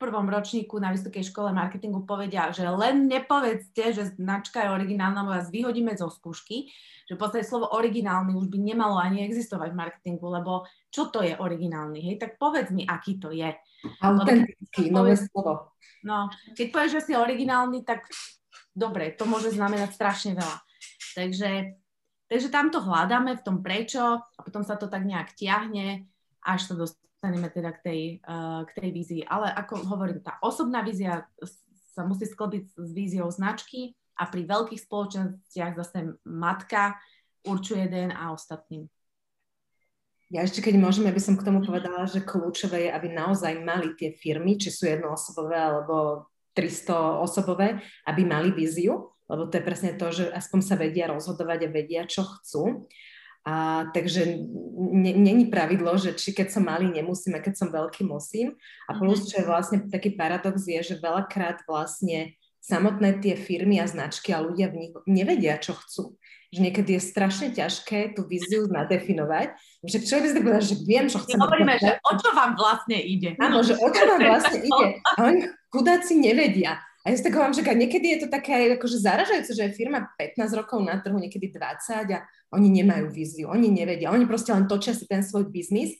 prvom 0.00 0.24
ročníku 0.32 0.80
na 0.80 0.96
Vysokej 0.96 1.28
škole 1.28 1.52
marketingu 1.52 2.08
povedia, 2.08 2.48
že 2.56 2.64
len 2.64 3.04
nepovedzte, 3.04 3.92
že 3.92 4.16
značka 4.16 4.64
je 4.64 4.72
originálna, 4.72 5.28
my 5.28 5.30
vás 5.36 5.52
vyhodíme 5.52 5.92
zo 5.92 6.08
skúšky, 6.08 6.72
že 7.04 7.12
v 7.14 7.20
podstate 7.20 7.44
slovo 7.44 7.68
originálny 7.76 8.32
už 8.32 8.48
by 8.48 8.58
nemalo 8.64 8.96
ani 8.96 9.28
existovať 9.28 9.76
v 9.76 9.80
marketingu, 9.84 10.24
lebo 10.32 10.64
čo 10.88 11.12
to 11.12 11.20
je 11.20 11.36
originálny, 11.36 12.00
hej, 12.00 12.16
tak 12.16 12.40
povedz 12.40 12.72
mi, 12.72 12.88
aký 12.88 13.20
to 13.20 13.28
je. 13.28 13.52
Autentický, 14.00 14.88
nové 14.88 15.20
slovo. 15.20 15.76
No, 16.00 16.32
keď 16.56 16.66
povieš, 16.72 16.92
že 16.96 17.04
si 17.04 17.12
originálny, 17.12 17.84
tak 17.84 18.08
dobre, 18.72 19.14
to 19.14 19.24
môže 19.28 19.54
znamenať 19.54 19.94
strašne 19.94 20.32
veľa. 20.38 20.58
Takže, 21.14 21.50
takže 22.30 22.48
tam 22.48 22.70
to 22.70 22.80
hľadáme 22.80 23.34
v 23.36 23.44
tom 23.44 23.60
prečo 23.60 24.22
a 24.22 24.40
potom 24.40 24.62
sa 24.62 24.78
to 24.78 24.86
tak 24.86 25.02
nejak 25.04 25.34
tiahne, 25.34 26.06
až 26.40 26.70
sa 26.70 26.74
dostane 26.78 27.10
dostaneme 27.20 27.52
teda 27.52 27.76
k 27.76 27.80
tej, 27.84 28.00
uh, 28.24 28.64
k 28.64 28.80
tej 28.80 28.90
vízii. 28.96 29.22
Ale 29.28 29.52
ako 29.52 29.84
hovorím, 29.84 30.24
tá 30.24 30.40
osobná 30.40 30.80
vízia 30.80 31.28
sa 31.92 32.08
musí 32.08 32.24
sklbiť 32.24 32.80
s 32.80 32.90
víziou 32.96 33.28
značky 33.28 33.92
a 34.16 34.24
pri 34.24 34.48
veľkých 34.48 34.80
spoločnostiach 34.80 35.76
zase 35.76 36.16
matka 36.24 36.96
určuje 37.44 37.92
DNA 37.92 38.24
ostatným. 38.32 38.88
Ja 40.32 40.48
ešte 40.48 40.64
keď 40.64 40.80
môžem, 40.80 41.04
aby 41.12 41.20
som 41.20 41.36
k 41.36 41.44
tomu 41.44 41.60
povedala, 41.60 42.08
že 42.08 42.24
kľúčové 42.24 42.88
je, 42.88 42.90
aby 42.94 43.12
naozaj 43.12 43.60
mali 43.60 43.92
tie 44.00 44.16
firmy, 44.16 44.56
či 44.56 44.72
sú 44.72 44.88
jednoosobové 44.88 45.60
alebo 45.60 46.24
300 46.54 47.22
osobové, 47.22 47.78
aby 48.06 48.22
mali 48.26 48.50
víziu, 48.50 49.14
lebo 49.30 49.46
to 49.46 49.58
je 49.58 49.66
presne 49.66 49.94
to, 49.94 50.10
že 50.10 50.24
aspoň 50.34 50.60
sa 50.66 50.74
vedia 50.74 51.06
rozhodovať 51.06 51.58
a 51.66 51.72
vedia, 51.72 52.02
čo 52.08 52.26
chcú. 52.26 52.90
A, 53.46 53.86
takže 53.94 54.36
není 54.92 55.48
pravidlo, 55.48 55.96
že 55.96 56.12
či 56.12 56.36
keď 56.36 56.52
som 56.52 56.66
malý 56.66 56.92
nemusím, 56.92 57.38
a 57.38 57.44
keď 57.44 57.54
som 57.56 57.68
veľký 57.72 58.04
musím. 58.04 58.58
A 58.90 58.98
plus, 58.98 59.24
mhm. 59.24 59.28
čo 59.30 59.34
je 59.40 59.48
vlastne 59.48 59.78
taký 59.88 60.18
paradox, 60.18 60.66
je, 60.66 60.80
že 60.82 61.00
veľakrát 61.00 61.62
vlastne 61.64 62.34
samotné 62.60 63.18
tie 63.24 63.34
firmy 63.34 63.80
a 63.80 63.88
značky 63.88 64.30
a 64.36 64.44
ľudia 64.44 64.68
v 64.68 64.86
nich 64.86 64.92
nevedia, 65.08 65.56
čo 65.56 65.74
chcú. 65.76 66.20
Že 66.50 66.66
niekedy 66.66 66.98
je 66.98 67.02
strašne 67.02 67.48
ťažké 67.54 68.18
tú 68.18 68.26
víziu 68.26 68.66
nadefinovať. 68.66 69.54
Že 69.86 69.98
čo 70.02 70.18
by 70.18 70.28
ste 70.28 70.40
povedali, 70.42 70.66
že 70.66 70.76
viem, 70.82 71.06
čo 71.06 71.22
chcem. 71.22 71.38
Hovoríme, 71.38 71.78
že 71.78 72.02
o 72.02 72.12
čo 72.18 72.30
vám 72.34 72.58
vlastne 72.58 72.98
ide. 72.98 73.38
Áno, 73.38 73.62
že 73.62 73.78
o 73.78 73.88
čo 73.88 74.02
vám 74.02 74.20
vlastne 74.20 74.58
ide. 74.68 74.86
A 74.98 75.18
oni 75.30 75.46
chudáci 75.70 76.18
nevedia. 76.18 76.82
A 77.00 77.06
ja 77.08 77.16
si 77.16 77.24
tak 77.24 77.32
hovorím, 77.32 77.56
že 77.56 77.64
niekedy 77.64 78.06
je 78.12 78.18
to 78.26 78.28
také 78.28 78.76
akože 78.76 79.00
zaražajúce, 79.00 79.56
že 79.56 79.62
je 79.72 79.78
firma 79.78 80.12
15 80.20 80.52
rokov 80.52 80.84
na 80.84 81.00
trhu, 81.00 81.16
niekedy 81.16 81.48
20 81.48 82.12
a 82.12 82.18
oni 82.52 82.68
nemajú 82.68 83.08
víziu, 83.08 83.48
oni 83.48 83.72
nevedia, 83.72 84.12
oni 84.12 84.28
proste 84.28 84.52
len 84.52 84.68
točia 84.68 84.92
si 84.92 85.08
ten 85.08 85.24
svoj 85.24 85.48
biznis 85.48 85.96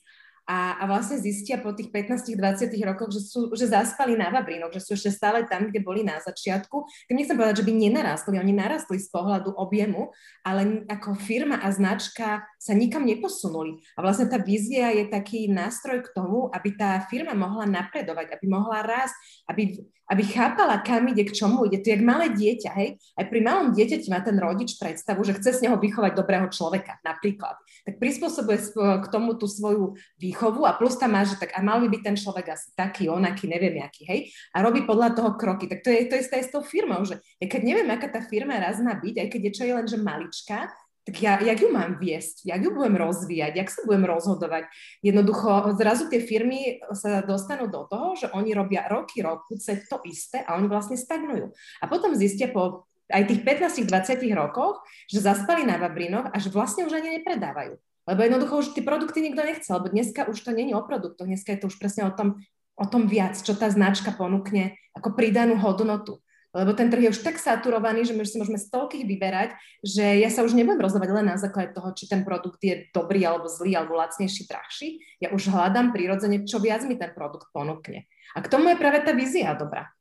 a, 0.49 0.81
a 0.81 0.85
vlastne 0.89 1.21
zistia 1.21 1.61
po 1.61 1.71
tých 1.77 1.93
15-20 1.93 2.73
rokoch, 2.83 3.11
že, 3.13 3.23
sú, 3.23 3.53
že 3.55 3.71
zaspali 3.71 4.19
na 4.19 4.33
Vabrinoch, 4.33 4.73
že 4.75 4.83
sú 4.83 4.99
ešte 4.99 5.11
stále 5.15 5.47
tam, 5.47 5.69
kde 5.69 5.81
boli 5.85 6.03
na 6.03 6.19
začiatku. 6.19 6.77
Tým 7.07 7.17
nechcem 7.19 7.39
povedať, 7.39 7.63
že 7.63 7.67
by 7.69 7.73
nenarastli, 7.77 8.37
oni 8.41 8.55
narastli 8.57 8.99
z 8.99 9.09
pohľadu 9.13 9.55
objemu, 9.55 10.11
ale 10.43 10.85
ako 10.91 11.15
firma 11.19 11.61
a 11.63 11.69
značka 11.71 12.43
sa 12.59 12.73
nikam 12.75 13.07
neposunuli. 13.07 13.79
A 13.95 14.03
vlastne 14.03 14.27
tá 14.27 14.41
vízia 14.41 14.91
je 14.91 15.07
taký 15.07 15.47
nástroj 15.51 16.03
k 16.05 16.13
tomu, 16.17 16.51
aby 16.51 16.75
tá 16.75 16.99
firma 17.07 17.37
mohla 17.37 17.69
napredovať, 17.69 18.35
aby 18.35 18.47
mohla 18.51 18.83
rásť, 18.83 19.15
aby 19.47 19.81
aby 20.11 20.27
chápala, 20.27 20.83
kam 20.83 21.07
ide, 21.07 21.23
k 21.23 21.31
čomu 21.31 21.71
ide. 21.71 21.79
To 21.79 21.95
je 21.95 22.03
malé 22.03 22.35
dieťa, 22.35 22.71
hej? 22.83 22.99
Aj 23.15 23.25
pri 23.31 23.41
malom 23.47 23.71
dieťati 23.71 24.11
má 24.11 24.19
ten 24.19 24.35
rodič 24.43 24.75
predstavu, 24.75 25.23
že 25.23 25.39
chce 25.39 25.63
z 25.63 25.71
neho 25.71 25.79
vychovať 25.79 26.19
dobrého 26.19 26.51
človeka, 26.51 26.99
napríklad. 27.07 27.55
Tak 27.87 28.03
prispôsobuje 28.03 28.75
k 28.75 29.07
tomu 29.07 29.39
tú 29.39 29.47
svoju 29.47 29.95
výchovu 30.31 30.63
a 30.63 30.79
plus 30.79 30.95
tam 30.95 31.19
má, 31.19 31.27
že 31.27 31.35
tak 31.35 31.51
a 31.51 31.61
mal 31.61 31.83
by 31.83 31.99
ten 31.99 32.15
človek 32.15 32.55
asi 32.55 32.71
taký, 32.79 33.11
onaký, 33.11 33.51
neviem 33.51 33.83
aký, 33.83 34.07
hej? 34.07 34.21
A 34.55 34.63
robí 34.63 34.87
podľa 34.87 35.19
toho 35.19 35.35
kroky. 35.35 35.67
Tak 35.67 35.83
to 35.83 35.91
je 35.91 36.07
to 36.07 36.15
isté 36.15 36.39
s 36.39 36.55
tou 36.55 36.63
firmou, 36.63 37.03
že 37.03 37.19
ja 37.43 37.47
keď 37.51 37.63
neviem, 37.67 37.91
aká 37.91 38.07
tá 38.07 38.23
firma 38.23 38.55
raz 38.63 38.79
má 38.79 38.95
byť, 38.95 39.15
aj 39.19 39.29
keď 39.29 39.41
je 39.43 39.53
čo 39.59 39.65
je 39.67 39.75
len, 39.75 39.87
že 39.91 39.99
malička, 39.99 40.71
tak 41.01 41.17
ja, 41.17 41.41
jak 41.43 41.59
ju 41.59 41.73
mám 41.73 41.99
viesť, 41.99 42.47
jak 42.47 42.61
ju 42.63 42.71
budem 42.71 42.95
rozvíjať, 42.95 43.53
jak 43.57 43.69
sa 43.73 43.83
budem 43.83 44.05
rozhodovať. 44.07 44.71
Jednoducho, 45.03 45.75
zrazu 45.75 46.07
tie 46.07 46.23
firmy 46.23 46.79
sa 46.95 47.25
dostanú 47.25 47.67
do 47.67 47.89
toho, 47.89 48.15
že 48.15 48.27
oni 48.31 48.55
robia 48.55 48.87
roky, 48.87 49.25
rokuce 49.25 49.89
to 49.91 49.99
isté 50.07 50.45
a 50.47 50.55
oni 50.55 50.71
vlastne 50.71 50.95
stagnujú. 50.95 51.51
A 51.83 51.85
potom 51.91 52.15
zistia 52.15 52.53
po 52.53 52.87
aj 53.11 53.27
tých 53.27 53.43
15-20 53.43 54.23
rokoch, 54.39 54.87
že 55.11 55.19
zaspali 55.19 55.67
na 55.67 55.83
Vabrinoch 55.83 56.31
a 56.31 56.37
že 56.39 56.53
vlastne 56.53 56.87
už 56.87 56.95
ani 56.95 57.19
nepredávajú. 57.19 57.75
Lebo 58.09 58.21
jednoducho 58.25 58.55
už 58.61 58.73
tie 58.73 58.85
produkty 58.85 59.21
nikto 59.21 59.45
nechce, 59.45 59.69
lebo 59.69 59.93
dneska 59.93 60.29
už 60.29 60.41
to 60.41 60.51
není 60.55 60.73
o 60.73 60.83
produktoch, 60.85 61.29
dneska 61.29 61.53
je 61.53 61.61
to 61.65 61.67
už 61.69 61.77
presne 61.77 62.09
o 62.09 62.13
tom, 62.13 62.41
o 62.77 62.87
tom 62.89 63.09
viac, 63.09 63.37
čo 63.37 63.53
tá 63.53 63.69
značka 63.69 64.13
ponúkne 64.15 64.77
ako 64.97 65.13
pridanú 65.13 65.61
hodnotu 65.61 66.19
lebo 66.51 66.75
ten 66.75 66.91
trh 66.91 67.07
je 67.07 67.13
už 67.15 67.23
tak 67.23 67.39
saturovaný, 67.39 68.03
že 68.03 68.15
my 68.15 68.27
si 68.27 68.35
môžeme 68.35 68.59
z 68.59 68.67
toľkých 68.75 69.07
vyberať, 69.07 69.55
že 69.87 70.19
ja 70.19 70.27
sa 70.35 70.43
už 70.43 70.59
nebudem 70.59 70.83
rozhodovať 70.83 71.11
len 71.23 71.27
na 71.31 71.39
základe 71.39 71.71
toho, 71.71 71.95
či 71.95 72.11
ten 72.11 72.27
produkt 72.27 72.59
je 72.59 72.91
dobrý 72.91 73.23
alebo 73.23 73.47
zlý, 73.47 73.79
alebo 73.79 73.95
lacnejší, 73.95 74.51
drahší. 74.51 74.89
Ja 75.23 75.31
už 75.31 75.47
hľadám 75.47 75.95
prirodzene, 75.95 76.43
čo 76.43 76.59
viac 76.59 76.83
mi 76.91 76.99
ten 76.99 77.15
produkt 77.15 77.55
ponúkne. 77.55 78.11
A 78.35 78.43
k 78.43 78.51
tomu 78.51 78.75
je 78.75 78.81
práve 78.83 78.99
tá 79.07 79.15
vízia 79.15 79.55
dobrá. 79.55 79.95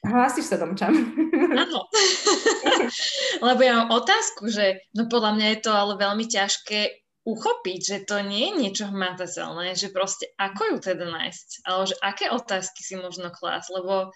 Hlásiš 0.00 0.48
sa, 0.48 0.56
Domčam. 0.56 0.96
Áno. 1.52 1.80
Lebo 3.46 3.60
ja 3.60 3.84
mám 3.84 3.92
otázku, 3.92 4.48
že 4.48 4.88
no 4.96 5.08
podľa 5.12 5.36
mňa 5.36 5.46
je 5.56 5.58
to 5.60 5.72
ale 5.72 6.00
veľmi 6.00 6.24
ťažké 6.24 7.00
uchopiť, 7.24 7.80
že 7.84 7.98
to 8.08 8.24
nie 8.24 8.48
je 8.48 8.52
niečo 8.64 8.84
hmatateľné, 8.88 9.76
že 9.76 9.92
proste 9.92 10.32
ako 10.40 10.76
ju 10.76 10.76
teda 10.80 11.04
nájsť, 11.04 11.68
alebo 11.68 11.84
že 11.92 11.96
aké 12.00 12.26
otázky 12.32 12.80
si 12.80 12.96
možno 12.96 13.28
klásť, 13.28 13.68
lebo 13.76 14.08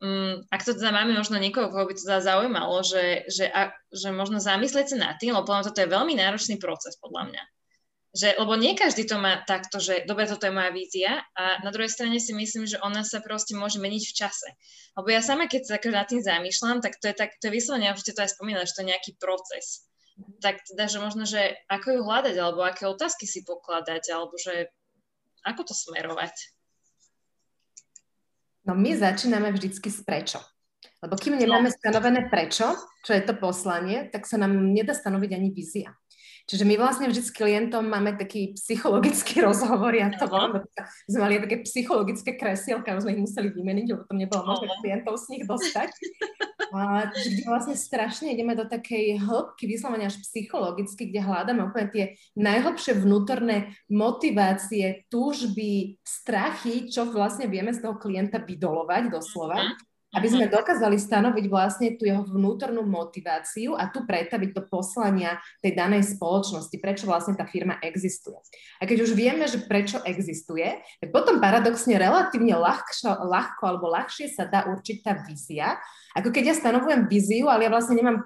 um, 0.00 0.40
ak 0.48 0.64
to 0.64 0.72
teda 0.72 0.88
máme 0.88 1.12
možno 1.12 1.36
niekoho, 1.36 1.68
koho 1.68 1.84
by 1.84 1.92
to 1.92 2.08
teda 2.08 2.24
zaujímalo, 2.24 2.80
že, 2.80 3.28
že, 3.28 3.44
a, 3.52 3.76
že 3.92 4.08
možno 4.08 4.40
zamyslieť 4.40 4.96
sa 4.96 4.96
nad 4.96 5.14
tým, 5.20 5.36
lebo 5.36 5.44
toto 5.44 5.76
je 5.76 5.88
veľmi 5.88 6.16
náročný 6.16 6.56
proces 6.56 6.96
podľa 6.96 7.28
mňa. 7.28 7.42
Že, 8.16 8.40
lebo 8.40 8.56
nie 8.56 8.72
každý 8.72 9.04
to 9.04 9.20
má 9.20 9.44
takto, 9.44 9.76
že 9.76 10.08
dobre, 10.08 10.24
toto 10.24 10.48
je 10.48 10.56
moja 10.56 10.72
vízia 10.72 11.20
a 11.36 11.60
na 11.60 11.68
druhej 11.68 11.92
strane 11.92 12.16
si 12.16 12.32
myslím, 12.32 12.64
že 12.64 12.80
ona 12.80 13.04
sa 13.04 13.20
proste 13.20 13.52
môže 13.52 13.76
meniť 13.76 14.02
v 14.08 14.16
čase. 14.16 14.48
Lebo 14.96 15.12
ja 15.12 15.20
sama, 15.20 15.44
keď 15.44 15.68
sa 15.68 15.76
nad 15.92 16.08
tým 16.08 16.24
zamýšľam, 16.24 16.80
tak 16.80 16.96
to 16.96 17.12
je, 17.12 17.14
tak, 17.14 17.36
to 17.36 17.52
je 17.52 17.56
vyslovene, 17.60 17.92
už 17.92 18.00
ste 18.00 18.16
to 18.16 18.24
aj 18.24 18.32
spomínali, 18.32 18.64
že 18.64 18.72
to 18.72 18.80
je 18.80 18.90
nejaký 18.96 19.10
proces. 19.20 19.84
Tak 20.40 20.64
teda, 20.64 20.88
že 20.88 20.98
možno, 21.04 21.28
že 21.28 21.60
ako 21.68 21.92
ju 21.92 22.00
hľadať, 22.08 22.36
alebo 22.40 22.64
aké 22.64 22.88
otázky 22.88 23.28
si 23.28 23.44
pokladať, 23.44 24.08
alebo 24.08 24.32
že 24.40 24.72
ako 25.44 25.68
to 25.68 25.74
smerovať. 25.76 26.32
No 28.64 28.72
my 28.72 28.96
začíname 28.96 29.52
vždycky 29.52 29.92
s 29.92 30.00
prečo. 30.00 30.40
Lebo 31.04 31.20
kým 31.20 31.36
nemáme 31.36 31.68
stanovené 31.68 32.32
prečo, 32.32 32.72
čo 33.04 33.12
je 33.12 33.22
to 33.22 33.36
poslanie, 33.36 34.08
tak 34.08 34.24
sa 34.24 34.40
nám 34.40 34.56
nedá 34.72 34.96
stanoviť 34.96 35.30
ani 35.36 35.52
vízia. 35.52 35.92
Čiže 36.46 36.62
my 36.62 36.78
vlastne 36.78 37.10
vždy 37.10 37.22
s 37.26 37.34
klientom 37.34 37.82
máme 37.90 38.14
taký 38.14 38.54
psychologický 38.54 39.42
rozhovor, 39.46 39.90
ja 39.90 40.14
to 40.14 40.30
volám, 40.30 40.62
sme 41.10 41.18
mali 41.18 41.42
také 41.42 41.66
psychologické 41.66 42.38
kresielka, 42.38 42.94
už 42.94 43.02
sme 43.02 43.18
ich 43.18 43.24
museli 43.26 43.50
vymeniť, 43.50 43.86
lebo 43.90 44.02
to 44.06 44.14
nebolo 44.14 44.42
možné 44.46 44.70
klientov 44.78 45.18
z 45.18 45.26
nich 45.34 45.44
dostať. 45.44 45.90
A, 46.76 47.08
kde 47.08 47.46
vlastne 47.46 47.78
strašne 47.78 48.34
ideme 48.34 48.58
do 48.58 48.66
takej 48.66 49.22
hĺbky 49.22 49.70
vyslovenia 49.70 50.10
až 50.10 50.18
psychologicky, 50.18 51.08
kde 51.08 51.22
hľadáme 51.22 51.62
úplne 51.62 51.88
tie 51.94 52.04
najhlbšie 52.34 53.00
vnútorné 53.00 53.70
motivácie, 53.86 55.06
túžby, 55.06 55.96
strachy, 56.02 56.90
čo 56.90 57.06
vlastne 57.06 57.46
vieme 57.46 57.70
z 57.70 57.86
toho 57.86 57.96
klienta 57.96 58.42
vydolovať 58.42 59.14
doslova. 59.14 59.62
Mhm 59.62 59.95
aby 60.14 60.28
sme 60.30 60.46
dokázali 60.46 60.96
stanoviť 60.96 61.44
vlastne 61.50 61.98
tú 61.98 62.06
jeho 62.06 62.22
vnútornú 62.22 62.86
motiváciu 62.86 63.74
a 63.74 63.90
tu 63.90 64.06
pretaviť 64.06 64.54
do 64.54 64.62
poslania 64.64 65.36
tej 65.58 65.74
danej 65.74 66.06
spoločnosti, 66.16 66.72
prečo 66.78 67.10
vlastne 67.10 67.34
tá 67.34 67.44
firma 67.44 67.76
existuje. 67.82 68.38
A 68.78 68.86
keď 68.86 69.02
už 69.02 69.18
vieme, 69.18 69.44
že 69.50 69.66
prečo 69.66 69.98
existuje, 70.06 70.78
tak 71.02 71.10
potom 71.10 71.42
paradoxne 71.42 71.98
relatívne 71.98 72.54
ľahko, 72.54 72.92
ľahko 73.26 73.62
alebo 73.66 73.90
ľahšie 73.90 74.30
sa 74.30 74.46
dá 74.46 74.70
určiť 74.70 74.96
tá 75.02 75.18
vízia, 75.26 75.76
ako 76.14 76.30
keď 76.32 76.44
ja 76.48 76.54
stanovujem 76.54 77.10
víziu, 77.10 77.50
ale 77.50 77.66
ja 77.66 77.70
vlastne 77.74 77.98
nemám 77.98 78.24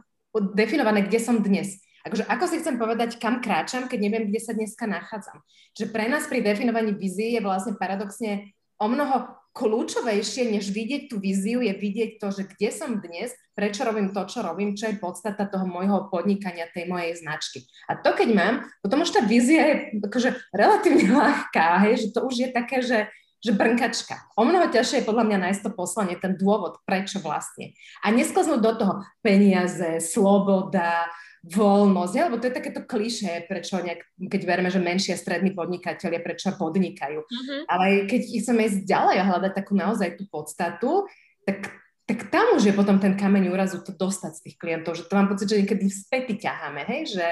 definované, 0.54 1.02
kde 1.08 1.18
som 1.18 1.42
dnes. 1.42 1.80
Akože 2.00 2.24
ako 2.24 2.44
si 2.48 2.64
chcem 2.64 2.80
povedať, 2.80 3.20
kam 3.20 3.44
kráčam, 3.44 3.84
keď 3.84 3.98
neviem, 4.00 4.24
kde 4.32 4.40
sa 4.40 4.56
dneska 4.56 4.88
nachádzam. 4.88 5.44
Čiže 5.76 5.92
pre 5.92 6.08
nás 6.08 6.24
pri 6.24 6.40
definovaní 6.40 6.96
vízie 6.96 7.36
je 7.36 7.44
vlastne 7.44 7.76
paradoxne 7.76 8.56
o 8.80 8.86
mnoho 8.88 9.40
kľúčovejšie, 9.50 10.56
než 10.56 10.70
vidieť 10.70 11.10
tú 11.10 11.18
víziu, 11.18 11.58
je 11.60 11.74
vidieť 11.74 12.22
to, 12.22 12.30
že 12.30 12.46
kde 12.54 12.70
som 12.70 13.02
dnes, 13.02 13.34
prečo 13.52 13.82
robím 13.82 14.14
to, 14.14 14.22
čo 14.24 14.46
robím, 14.46 14.78
čo 14.78 14.88
je 14.88 15.02
podstata 15.02 15.44
toho 15.50 15.66
môjho 15.66 16.06
podnikania, 16.06 16.70
tej 16.70 16.86
mojej 16.86 17.18
značky. 17.18 17.66
A 17.90 17.98
to 17.98 18.14
keď 18.14 18.28
mám, 18.30 18.54
potom 18.78 19.02
už 19.02 19.10
tá 19.10 19.20
vízia 19.26 19.62
je 19.66 19.74
akože 20.00 20.30
relatívne 20.54 21.12
ľahká, 21.20 21.82
hej, 21.86 22.06
že 22.06 22.08
to 22.14 22.24
už 22.24 22.34
je 22.46 22.48
také, 22.54 22.78
že, 22.80 23.10
že 23.42 23.50
brnkačka. 23.50 24.22
O 24.38 24.46
mnoho 24.46 24.70
ťažšie 24.70 25.02
je 25.02 25.08
podľa 25.10 25.26
mňa 25.26 25.38
nájsť 25.50 25.62
to 25.66 25.70
poslanie, 25.74 26.14
ten 26.14 26.38
dôvod, 26.38 26.78
prečo 26.86 27.18
vlastne. 27.18 27.74
A 28.06 28.14
nesklznúť 28.14 28.60
do 28.62 28.72
toho 28.78 28.94
peniaze, 29.18 29.98
sloboda, 29.98 31.10
voľnosť, 31.40 32.14
lebo 32.20 32.36
to 32.36 32.52
je 32.52 32.58
takéto 32.60 32.84
klišé, 32.84 33.48
prečo 33.48 33.80
nejak, 33.80 34.04
keď 34.28 34.40
veríme, 34.44 34.68
že 34.68 34.76
menšie 34.76 35.16
strední 35.16 35.56
podnikatelia, 35.56 36.20
prečo 36.20 36.52
podnikajú. 36.52 37.24
Uh-huh. 37.24 37.60
Ale 37.64 38.04
keď 38.04 38.44
chceme 38.44 38.68
ísť 38.68 38.84
ďalej 38.84 39.16
a 39.24 39.28
hľadať 39.28 39.52
takú 39.56 39.72
naozaj 39.72 40.20
tú 40.20 40.28
podstatu, 40.28 41.08
tak, 41.48 41.72
tak 42.04 42.28
tam 42.28 42.60
už 42.60 42.68
je 42.68 42.76
potom 42.76 43.00
ten 43.00 43.16
kameň 43.16 43.48
úrazu 43.48 43.80
to 43.80 43.96
dostať 43.96 44.32
z 44.36 44.42
tých 44.44 44.56
klientov, 44.60 45.00
že 45.00 45.08
to 45.08 45.16
mám 45.16 45.32
pocit, 45.32 45.48
že 45.48 45.64
niekedy 45.64 45.88
späty 45.88 46.36
ťaháme, 46.36 46.84
hej, 46.84 47.16
že, 47.16 47.28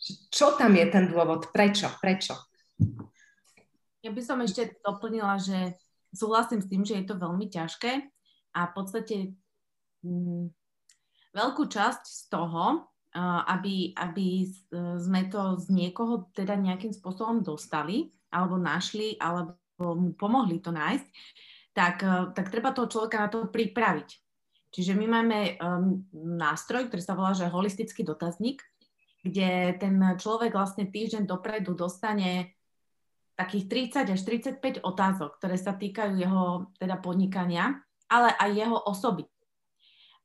že 0.00 0.12
čo 0.32 0.56
tam 0.56 0.72
je 0.72 0.86
ten 0.88 1.12
dôvod, 1.12 1.52
prečo, 1.52 1.92
prečo. 2.00 2.32
Ja 4.00 4.10
by 4.10 4.22
som 4.24 4.40
ešte 4.40 4.80
doplnila, 4.80 5.36
že 5.36 5.76
súhlasím 6.16 6.64
s 6.64 6.70
tým, 6.72 6.88
že 6.88 6.96
je 6.96 7.04
to 7.04 7.20
veľmi 7.20 7.52
ťažké 7.52 8.00
a 8.56 8.60
v 8.64 8.72
podstate 8.72 9.16
m, 10.00 10.08
mm, 10.08 10.44
veľkú 11.36 11.68
časť 11.68 12.02
z 12.08 12.22
toho 12.32 12.91
aby, 13.20 13.92
aby 13.92 14.48
sme 14.72 15.28
to 15.28 15.60
z 15.60 15.68
niekoho 15.68 16.32
teda 16.32 16.56
nejakým 16.56 16.96
spôsobom 16.96 17.44
dostali 17.44 18.08
alebo 18.32 18.56
našli 18.56 19.20
alebo 19.20 19.60
mu 19.80 20.16
pomohli 20.16 20.64
to 20.64 20.72
nájsť, 20.72 21.06
tak, 21.76 21.96
e, 22.04 22.32
tak 22.36 22.52
treba 22.52 22.72
toho 22.72 22.88
človeka 22.88 23.16
na 23.18 23.28
to 23.28 23.48
pripraviť. 23.48 24.08
Čiže 24.72 24.96
my 24.96 25.04
máme 25.04 25.38
um, 25.60 26.00
nástroj, 26.40 26.88
ktorý 26.88 27.02
sa 27.04 27.12
volá, 27.12 27.36
že 27.36 27.44
holistický 27.44 28.08
dotazník, 28.08 28.64
kde 29.20 29.76
ten 29.76 30.00
človek 30.16 30.56
vlastne 30.56 30.88
týždeň 30.88 31.28
dopredu 31.28 31.76
dostane 31.76 32.56
takých 33.36 33.92
30 34.08 34.16
až 34.16 34.20
35 34.24 34.80
otázok, 34.80 35.36
ktoré 35.36 35.60
sa 35.60 35.76
týkajú 35.76 36.16
jeho 36.16 36.72
teda 36.80 36.96
podnikania, 37.04 37.84
ale 38.08 38.32
aj 38.32 38.48
jeho 38.48 38.80
osoby 38.88 39.28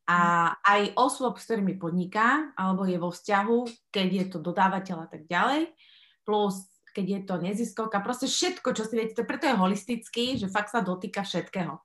a 0.07 0.19
aj 0.63 0.95
osôb, 0.95 1.35
s 1.35 1.51
ktorými 1.51 1.75
podniká, 1.75 2.55
alebo 2.55 2.87
je 2.87 2.95
vo 2.95 3.11
vzťahu, 3.11 3.91
keď 3.91 4.07
je 4.07 4.25
to 4.31 4.37
dodávateľ 4.39 5.03
a 5.03 5.07
tak 5.11 5.27
ďalej, 5.27 5.75
plus 6.23 6.63
keď 6.95 7.05
je 7.05 7.19
to 7.27 7.35
neziskovka, 7.37 8.01
proste 8.01 8.25
všetko, 8.25 8.73
čo 8.73 8.87
si 8.87 8.97
viete, 8.97 9.21
preto 9.21 9.45
je 9.45 9.59
holistický, 9.59 10.39
že 10.39 10.49
fakt 10.49 10.73
sa 10.73 10.81
dotýka 10.81 11.21
všetkého. 11.21 11.77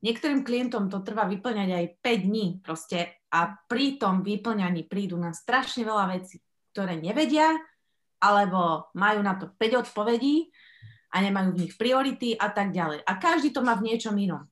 Niektorým 0.00 0.40
klientom 0.46 0.88
to 0.88 1.04
trvá 1.04 1.28
vyplňať 1.28 1.68
aj 1.74 1.86
5 2.00 2.28
dní 2.28 2.46
proste 2.62 3.24
a 3.28 3.58
pri 3.68 3.98
tom 4.00 4.22
vyplňaní 4.22 4.86
prídu 4.88 5.18
na 5.18 5.34
strašne 5.34 5.82
veľa 5.84 6.16
vecí, 6.16 6.40
ktoré 6.72 6.96
nevedia, 6.96 7.52
alebo 8.22 8.88
majú 8.96 9.20
na 9.20 9.36
to 9.36 9.52
5 9.52 9.84
odpovedí 9.84 10.48
a 11.12 11.20
nemajú 11.20 11.52
v 11.52 11.60
nich 11.66 11.74
priority 11.76 12.32
a 12.36 12.48
tak 12.48 12.72
ďalej. 12.72 13.04
A 13.04 13.12
každý 13.20 13.52
to 13.52 13.60
má 13.60 13.76
v 13.76 13.92
niečom 13.92 14.16
inom. 14.16 14.48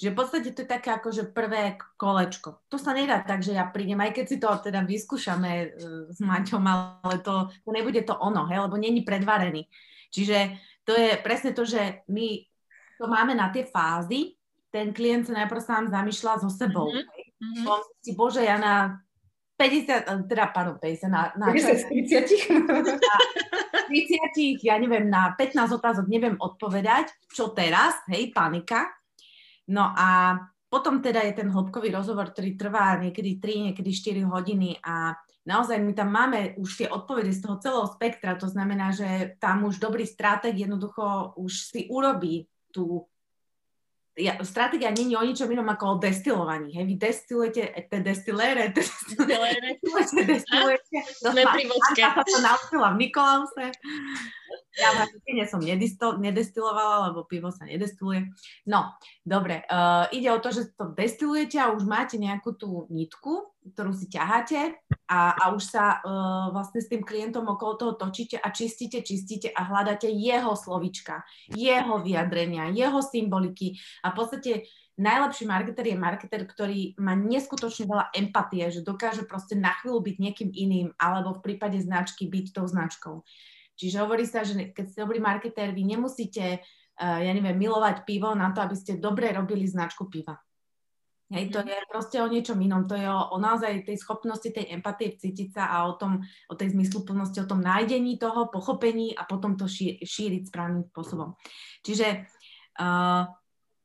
Že 0.00 0.08
v 0.10 0.16
podstate 0.16 0.48
to 0.56 0.64
je 0.64 0.72
také 0.72 0.96
akože 0.96 1.28
prvé 1.36 1.76
kolečko. 2.00 2.64
To 2.72 2.80
sa 2.80 2.96
nedá 2.96 3.20
tak, 3.20 3.44
že 3.44 3.52
ja 3.52 3.68
prídem, 3.68 4.00
aj 4.00 4.16
keď 4.16 4.24
si 4.24 4.36
to 4.40 4.48
teda 4.56 4.80
vyskúšame 4.88 5.52
uh, 5.68 6.08
s 6.08 6.18
Maťom, 6.24 6.64
ale 7.04 7.20
to, 7.20 7.52
to 7.52 7.68
nebude 7.68 8.00
to 8.08 8.16
ono, 8.16 8.48
hej, 8.48 8.64
lebo 8.64 8.80
není 8.80 9.04
predvarený. 9.04 9.68
Čiže 10.08 10.56
to 10.88 10.96
je 10.96 11.20
presne 11.20 11.52
to, 11.52 11.68
že 11.68 12.08
my 12.08 12.48
to 12.96 13.04
máme 13.12 13.36
na 13.36 13.52
tie 13.52 13.68
fázy, 13.68 14.40
ten 14.72 14.96
klient 14.96 15.28
sa 15.28 15.36
najprv 15.36 15.60
sám 15.60 15.92
zamýšľa 15.92 16.40
so 16.40 16.48
sebou. 16.48 16.88
Mm-hmm. 16.88 17.64
On 17.68 17.80
si, 18.00 18.16
bože, 18.16 18.40
ja 18.40 18.56
na 18.56 19.04
50, 19.60 20.24
teda, 20.24 20.48
pardon, 20.56 20.80
50, 20.80 21.12
na, 21.12 21.32
na 21.36 21.52
50 21.52 21.92
30. 21.92 22.48
Na 23.00 23.84
30, 23.90 24.62
ja 24.62 24.78
neviem, 24.78 25.10
na 25.10 25.34
15 25.34 25.66
otázok 25.82 26.06
neviem 26.06 26.38
odpovedať, 26.38 27.10
čo 27.34 27.50
teraz, 27.50 27.98
hej, 28.06 28.30
panika, 28.30 28.86
No 29.70 29.94
a 29.94 30.38
potom 30.66 30.98
teda 31.02 31.22
je 31.26 31.34
ten 31.38 31.48
hĺbkový 31.50 31.94
rozhovor, 31.94 32.30
ktorý 32.30 32.58
trvá 32.58 32.98
niekedy 32.98 33.38
3, 33.38 33.70
niekedy 33.70 33.90
4 33.90 34.26
hodiny 34.26 34.78
a 34.82 35.14
naozaj 35.46 35.82
my 35.82 35.92
tam 35.94 36.10
máme 36.10 36.54
už 36.58 36.84
tie 36.84 36.88
odpovede 36.90 37.34
z 37.34 37.42
toho 37.42 37.56
celého 37.58 37.86
spektra, 37.90 38.38
to 38.38 38.46
znamená, 38.46 38.94
že 38.94 39.34
tam 39.42 39.66
už 39.66 39.82
dobrý 39.82 40.06
stratég 40.06 40.62
jednoducho 40.62 41.34
už 41.38 41.52
si 41.70 41.80
urobí 41.90 42.46
tú 42.70 43.10
ja, 44.20 44.36
stratégia 44.44 44.92
je 44.92 45.16
o 45.16 45.24
ničom 45.24 45.48
inom 45.48 45.64
ako 45.70 45.96
o 45.96 46.00
destilovaní. 46.02 46.76
Hej, 46.76 46.84
vy 46.84 46.94
destilujete, 47.00 47.62
te 47.88 47.98
destilére, 48.04 48.68
te 48.74 48.84
destilére, 48.84 49.80
destilujete. 50.28 50.96
Sme 51.24 51.42
pri 51.46 51.64
vodke. 51.70 52.02
sa 52.04 52.22
to 52.26 52.38
naučila 52.44 52.88
v 52.92 52.96
Nikolause. 53.00 53.64
Ja 54.80 55.04
v 55.04 55.36
nie 55.36 55.44
som 55.44 55.60
nedestilovala, 55.60 57.12
lebo 57.12 57.28
pivo 57.28 57.52
sa 57.52 57.68
nedestiluje. 57.68 58.32
No, 58.64 58.96
dobre. 59.20 59.68
Uh, 59.68 60.08
ide 60.16 60.32
o 60.32 60.40
to, 60.40 60.48
že 60.50 60.72
to 60.72 60.96
destilujete 60.96 61.60
a 61.60 61.70
už 61.76 61.84
máte 61.84 62.16
nejakú 62.16 62.56
tú 62.56 62.88
nitku, 62.88 63.52
ktorú 63.60 63.92
si 63.92 64.08
ťaháte 64.08 64.72
a, 65.04 65.36
a 65.36 65.44
už 65.52 65.62
sa 65.68 66.00
uh, 66.00 66.48
vlastne 66.48 66.80
s 66.80 66.88
tým 66.88 67.04
klientom 67.04 67.44
okolo 67.44 67.76
toho 67.76 67.92
točíte 68.00 68.40
a 68.40 68.48
čistíte, 68.48 69.04
čistíte 69.04 69.52
a 69.52 69.68
hľadáte 69.68 70.08
jeho 70.08 70.56
slovička, 70.56 71.20
jeho 71.52 72.00
vyjadrenia, 72.00 72.72
jeho 72.72 73.04
symboliky 73.04 73.76
a 74.00 74.10
v 74.10 74.16
podstate 74.16 74.52
najlepší 75.00 75.44
marketer 75.48 75.84
je 75.88 75.96
marketer, 75.96 76.40
ktorý 76.44 76.96
má 77.00 77.16
neskutočne 77.16 77.88
veľa 77.88 78.12
empatie, 78.16 78.68
že 78.68 78.84
dokáže 78.84 79.24
proste 79.24 79.56
na 79.56 79.72
chvíľu 79.80 80.04
byť 80.04 80.16
niekým 80.20 80.50
iným 80.52 80.88
alebo 81.00 81.36
v 81.36 81.44
prípade 81.52 81.80
značky 81.80 82.28
byť 82.28 82.46
tou 82.52 82.68
značkou. 82.68 83.24
Čiže 83.80 84.04
hovorí 84.04 84.28
sa, 84.28 84.44
že 84.44 84.76
keď 84.76 84.84
ste 84.92 85.00
dobrý 85.00 85.24
marketér, 85.24 85.72
vy 85.72 85.88
nemusíte, 85.88 86.60
uh, 86.60 87.18
ja 87.24 87.32
neviem, 87.32 87.56
milovať 87.56 88.04
pivo 88.04 88.36
na 88.36 88.52
to, 88.52 88.60
aby 88.60 88.76
ste 88.76 89.00
dobre 89.00 89.32
robili 89.32 89.64
značku 89.64 90.12
piva. 90.12 90.36
Hej, 91.30 91.54
to 91.54 91.62
mhm. 91.62 91.68
je 91.70 91.78
proste 91.86 92.18
o 92.18 92.26
niečom 92.26 92.58
inom, 92.58 92.90
to 92.90 92.98
je 92.98 93.06
o, 93.06 93.20
o 93.32 93.38
naozaj 93.38 93.86
tej 93.86 93.96
schopnosti, 93.96 94.50
tej 94.50 94.66
empatie 94.74 95.14
cítiť 95.14 95.54
sa 95.54 95.70
a 95.70 95.86
o, 95.86 95.94
tom, 95.94 96.20
o 96.50 96.54
tej 96.58 96.74
zmysluplnosti, 96.74 97.38
o 97.40 97.46
tom 97.46 97.62
nájdení 97.62 98.18
toho, 98.18 98.50
pochopení 98.50 99.14
a 99.14 99.22
potom 99.24 99.54
to 99.54 99.70
ší, 99.70 100.02
šíriť 100.02 100.50
správnym 100.50 100.90
spôsobom. 100.90 101.38
Čiže 101.86 102.26
uh, 102.82 103.30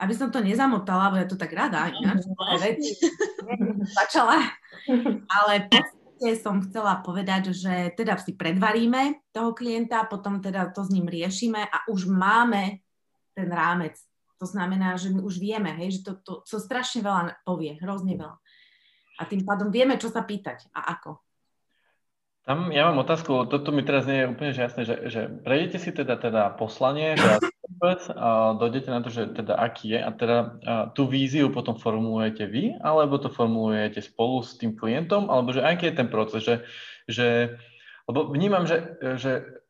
aby 0.01 0.13
som 0.17 0.33
to 0.33 0.43
nezamotala, 0.43 1.13
bo 1.13 1.15
ja 1.21 1.29
to 1.29 1.39
tak 1.39 1.53
rada, 1.55 1.87
ináč, 1.87 2.27
veci, 2.59 2.97
začala, 4.01 4.41
ale 5.29 5.53
v 6.15 6.33
som 6.39 6.63
chcela 6.63 7.03
povedať, 7.03 7.51
že 7.51 7.91
teda 7.95 8.15
si 8.15 8.35
predvaríme 8.35 9.27
toho 9.35 9.51
klienta, 9.51 10.07
potom 10.07 10.39
teda 10.39 10.71
to 10.71 10.87
s 10.87 10.93
ním 10.93 11.11
riešime 11.11 11.59
a 11.59 11.77
už 11.91 12.07
máme 12.07 12.79
ten 13.35 13.49
rámec. 13.51 13.99
To 14.39 14.47
znamená, 14.47 14.95
že 14.99 15.11
my 15.11 15.23
už 15.23 15.39
vieme, 15.39 15.71
hej, 15.75 15.99
že 15.99 16.11
to, 16.11 16.13
to, 16.23 16.33
to 16.43 16.57
strašne 16.59 17.03
veľa 17.03 17.39
povie, 17.43 17.75
hrozne 17.79 18.15
veľa. 18.15 18.37
A 19.15 19.21
tým 19.27 19.47
pádom 19.47 19.71
vieme, 19.71 19.95
čo 19.95 20.11
sa 20.11 20.23
pýtať 20.23 20.71
a 20.75 20.91
ako. 20.95 21.19
Tam 22.45 22.69
ja 22.69 22.91
mám 22.91 23.01
otázku, 23.01 23.49
toto 23.49 23.73
mi 23.73 23.81
teraz 23.81 24.05
nie 24.05 24.21
je 24.21 24.29
úplne 24.29 24.53
jasné, 24.53 24.85
že, 24.85 24.95
že 25.09 25.21
prejdete 25.41 25.77
si 25.81 25.89
teda, 25.89 26.19
teda 26.19 26.53
poslanie, 26.53 27.17
že 27.93 28.09
a 28.17 28.57
dojdete 28.57 28.89
na 28.89 28.99
to, 29.05 29.09
že 29.13 29.29
teda 29.35 29.53
aký 29.53 29.93
je 29.93 29.99
a 30.01 30.09
teda 30.09 30.37
a 30.65 30.73
tú 30.89 31.05
víziu 31.05 31.53
potom 31.53 31.77
formulujete 31.77 32.49
vy, 32.49 32.79
alebo 32.81 33.21
to 33.21 33.29
formulujete 33.29 34.01
spolu 34.01 34.41
s 34.41 34.57
tým 34.57 34.73
klientom, 34.73 35.29
alebo 35.29 35.53
že 35.53 35.61
aký 35.61 35.93
je 35.93 35.99
ten 35.99 36.09
proces, 36.09 36.41
že, 36.41 36.55
že 37.05 37.27
lebo 38.09 38.29
vnímam, 38.29 38.69
že, 38.69 38.97
že 39.17 39.61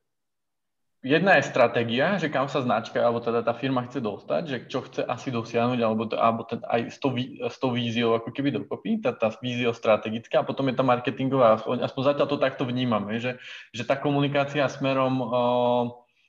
jedna 1.05 1.37
je 1.37 1.45
stratégia, 1.45 2.17
že 2.17 2.33
kam 2.33 2.49
sa 2.49 2.65
značka, 2.65 2.97
alebo 2.97 3.21
teda 3.21 3.45
tá 3.45 3.53
firma 3.53 3.85
chce 3.85 4.01
dostať, 4.01 4.43
že 4.49 4.57
čo 4.65 4.81
chce 4.81 5.05
asi 5.05 5.29
dosiahnuť, 5.29 5.79
alebo, 5.85 6.09
to, 6.09 6.17
alebo 6.17 6.49
teda 6.49 6.65
aj 6.65 6.81
s 6.89 6.97
tou, 6.97 7.13
s 7.45 7.57
tou 7.61 7.69
víziou 7.69 8.17
ako 8.17 8.33
keby 8.33 8.49
dokopy, 8.49 9.05
tá, 9.05 9.13
tá 9.13 9.29
vízia 9.37 9.69
strategická, 9.69 10.41
a 10.41 10.47
potom 10.47 10.65
je 10.67 10.75
tá 10.75 10.81
marketingová, 10.81 11.61
aspoň, 11.61 11.85
aspoň 11.85 12.01
zatiaľ 12.09 12.27
to 12.27 12.37
takto 12.41 12.63
vnímam, 12.65 13.05
že, 13.21 13.37
že 13.69 13.85
tá 13.85 13.93
komunikácia 13.93 14.65
smerom 14.65 15.21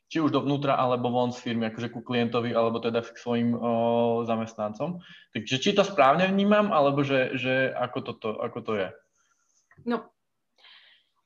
či 0.06 0.22
už 0.22 0.30
dovnútra, 0.30 0.78
alebo 0.78 1.10
von 1.10 1.34
z 1.34 1.42
firmy, 1.42 1.66
akože 1.70 1.90
ku 1.90 2.00
klientovi, 2.02 2.54
alebo 2.54 2.78
teda 2.78 3.02
k 3.02 3.18
svojim 3.18 3.58
zamestnancom. 4.24 5.02
Takže 5.34 5.56
či 5.58 5.74
to 5.74 5.82
správne 5.82 6.30
vnímam, 6.30 6.70
alebo 6.70 7.02
že, 7.02 7.34
že 7.34 7.74
ako, 7.74 7.98
toto, 8.02 8.28
ako 8.38 8.58
to 8.62 8.72
je? 8.78 8.88
No, 9.86 10.06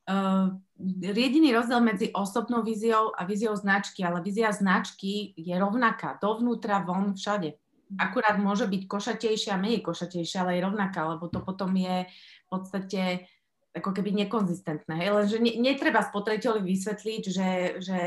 Uh, 0.09 0.57
jediný 0.81 1.53
rozdiel 1.53 1.77
medzi 1.77 2.07
osobnou 2.09 2.65
víziou 2.65 3.13
a 3.13 3.21
víziou 3.21 3.53
značky, 3.53 4.01
ale 4.01 4.17
vízia 4.25 4.49
značky 4.49 5.37
je 5.37 5.53
rovnaká, 5.53 6.17
dovnútra, 6.17 6.81
von, 6.81 7.13
všade. 7.13 7.53
Akurát 8.01 8.41
môže 8.41 8.65
byť 8.65 8.89
košatejšia, 8.89 9.61
menej 9.61 9.85
košatejšia, 9.85 10.41
ale 10.41 10.57
je 10.57 10.65
rovnaká, 10.65 11.05
lebo 11.05 11.29
to 11.29 11.45
potom 11.45 11.77
je 11.77 12.09
v 12.09 12.47
podstate 12.49 13.29
ako 13.77 13.93
keby 13.93 14.25
nekonzistentné. 14.25 15.05
Lenže 15.05 15.37
ne, 15.37 15.53
netreba 15.61 16.01
spotrebiteľovi 16.01 16.65
vysvetliť, 16.65 17.23
že, 17.29 17.49
že 17.79 17.97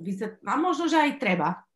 vysvet... 0.00 0.40
a 0.44 0.54
možno, 0.56 0.88
že 0.88 0.98
aj 1.00 1.20
treba. 1.20 1.66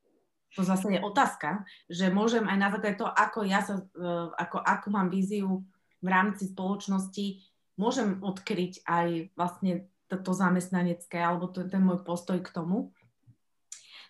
To 0.59 0.67
zase 0.67 0.91
je 0.91 0.99
otázka, 0.99 1.63
že 1.87 2.11
môžem 2.11 2.43
aj 2.43 2.59
na 2.59 2.69
základe 2.75 2.99
toho, 2.99 3.13
ako 3.15 3.39
ja 3.47 3.63
sa, 3.63 3.79
uh, 3.79 4.35
ako, 4.35 4.59
ako 4.59 4.87
mám 4.91 5.07
víziu 5.07 5.63
v 6.03 6.09
rámci 6.11 6.51
spoločnosti, 6.51 7.47
môžem 7.79 8.19
odkryť 8.19 8.83
aj 8.83 9.31
vlastne 9.39 9.87
toto 10.11 10.35
zamestnanecké 10.35 11.23
alebo 11.23 11.47
to, 11.47 11.71
ten 11.71 11.79
môj 11.87 12.03
postoj 12.03 12.43
k 12.43 12.51
tomu. 12.51 12.91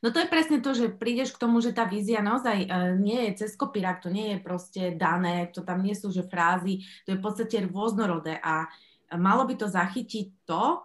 No 0.00 0.08
to 0.08 0.24
je 0.24 0.32
presne 0.32 0.64
to, 0.64 0.72
že 0.72 0.96
prídeš 0.96 1.36
k 1.36 1.42
tomu, 1.44 1.60
že 1.60 1.76
tá 1.76 1.84
vízia 1.84 2.24
naozaj 2.24 2.64
uh, 2.64 2.96
nie 2.96 3.20
je 3.28 3.44
cez 3.44 3.52
kopírák, 3.52 4.00
to 4.00 4.08
nie 4.08 4.32
je 4.32 4.38
proste 4.40 4.82
dané, 4.96 5.52
to 5.52 5.60
tam 5.60 5.84
nie 5.84 5.92
sú 5.92 6.08
že 6.08 6.24
frázy, 6.24 6.80
to 7.04 7.12
je 7.12 7.20
v 7.20 7.24
podstate 7.24 7.68
rôznorodé 7.68 8.40
a 8.40 8.64
malo 9.20 9.44
by 9.44 9.60
to 9.60 9.68
zachytiť 9.68 10.48
to, 10.48 10.80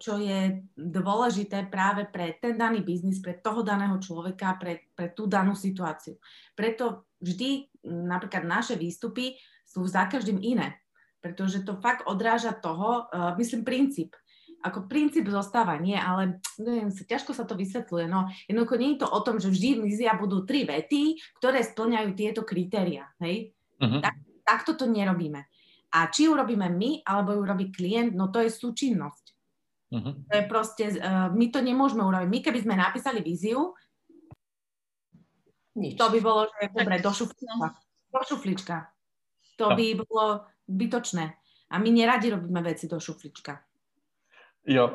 čo 0.00 0.16
je 0.16 0.64
dôležité 0.72 1.68
práve 1.68 2.08
pre 2.08 2.40
ten 2.40 2.56
daný 2.56 2.80
biznis, 2.80 3.20
pre 3.20 3.36
toho 3.36 3.60
daného 3.60 4.00
človeka, 4.00 4.56
pre, 4.56 4.88
pre 4.96 5.12
tú 5.12 5.28
danú 5.28 5.52
situáciu. 5.52 6.16
Preto 6.56 7.04
vždy 7.20 7.68
napríklad 7.84 8.48
naše 8.48 8.80
výstupy 8.80 9.36
sú 9.68 9.84
za 9.84 10.08
každým 10.08 10.40
iné 10.40 10.80
pretože 11.20 11.66
to 11.66 11.78
fakt 11.82 12.06
odráža 12.06 12.54
toho, 12.54 13.10
uh, 13.10 13.34
myslím, 13.38 13.66
princíp. 13.66 14.14
Ako 14.58 14.90
princíp 14.90 15.30
zostáva, 15.30 15.78
nie, 15.78 15.94
ale 15.94 16.42
neviem, 16.58 16.90
ťažko 16.90 17.30
sa 17.30 17.46
to 17.46 17.54
vysvetľuje. 17.54 18.10
No, 18.10 18.26
jednoducho 18.50 18.74
nie 18.74 18.90
je 18.98 19.06
to 19.06 19.08
o 19.12 19.20
tom, 19.22 19.38
že 19.38 19.54
vždy 19.54 19.78
mizia 19.78 20.18
budú 20.18 20.42
tri 20.42 20.66
vety, 20.66 21.14
ktoré 21.38 21.62
splňajú 21.62 22.08
tieto 22.18 22.42
kritéria. 22.42 23.06
Hej? 23.22 23.54
Uh-huh. 23.78 24.02
Tak, 24.02 24.14
takto 24.42 24.74
to 24.74 24.90
nerobíme. 24.90 25.46
A 25.94 26.10
či 26.10 26.26
urobíme 26.26 26.66
my, 26.74 27.06
alebo 27.06 27.38
ju 27.38 27.42
robí 27.46 27.70
klient, 27.70 28.18
no 28.18 28.34
to 28.34 28.42
je 28.42 28.50
súčinnosť. 28.50 29.27
Uh-huh. 29.88 30.12
To 30.28 30.32
je 30.36 30.44
proste, 30.44 30.84
uh, 31.00 31.32
my 31.32 31.46
to 31.48 31.64
nemôžeme 31.64 32.04
urobiť. 32.04 32.28
My 32.28 32.38
keby 32.44 32.58
sme 32.60 32.74
napísali 32.76 33.24
víziu, 33.24 33.72
Nič. 35.78 35.96
to 35.96 36.06
by 36.12 36.20
bolo, 36.20 36.44
že 36.52 36.68
dobre, 36.74 37.00
do 37.00 37.10
šuflička. 37.14 37.66
Do 38.12 38.20
šuflička. 38.26 38.76
To 39.56 39.72
by 39.72 39.86
bolo 40.04 40.44
bytočné. 40.68 41.24
A 41.68 41.74
my 41.80 41.88
neradi 41.88 42.32
robíme 42.32 42.60
veci 42.60 42.84
do 42.84 43.00
šuflička. 43.00 43.68
Jo, 44.68 44.92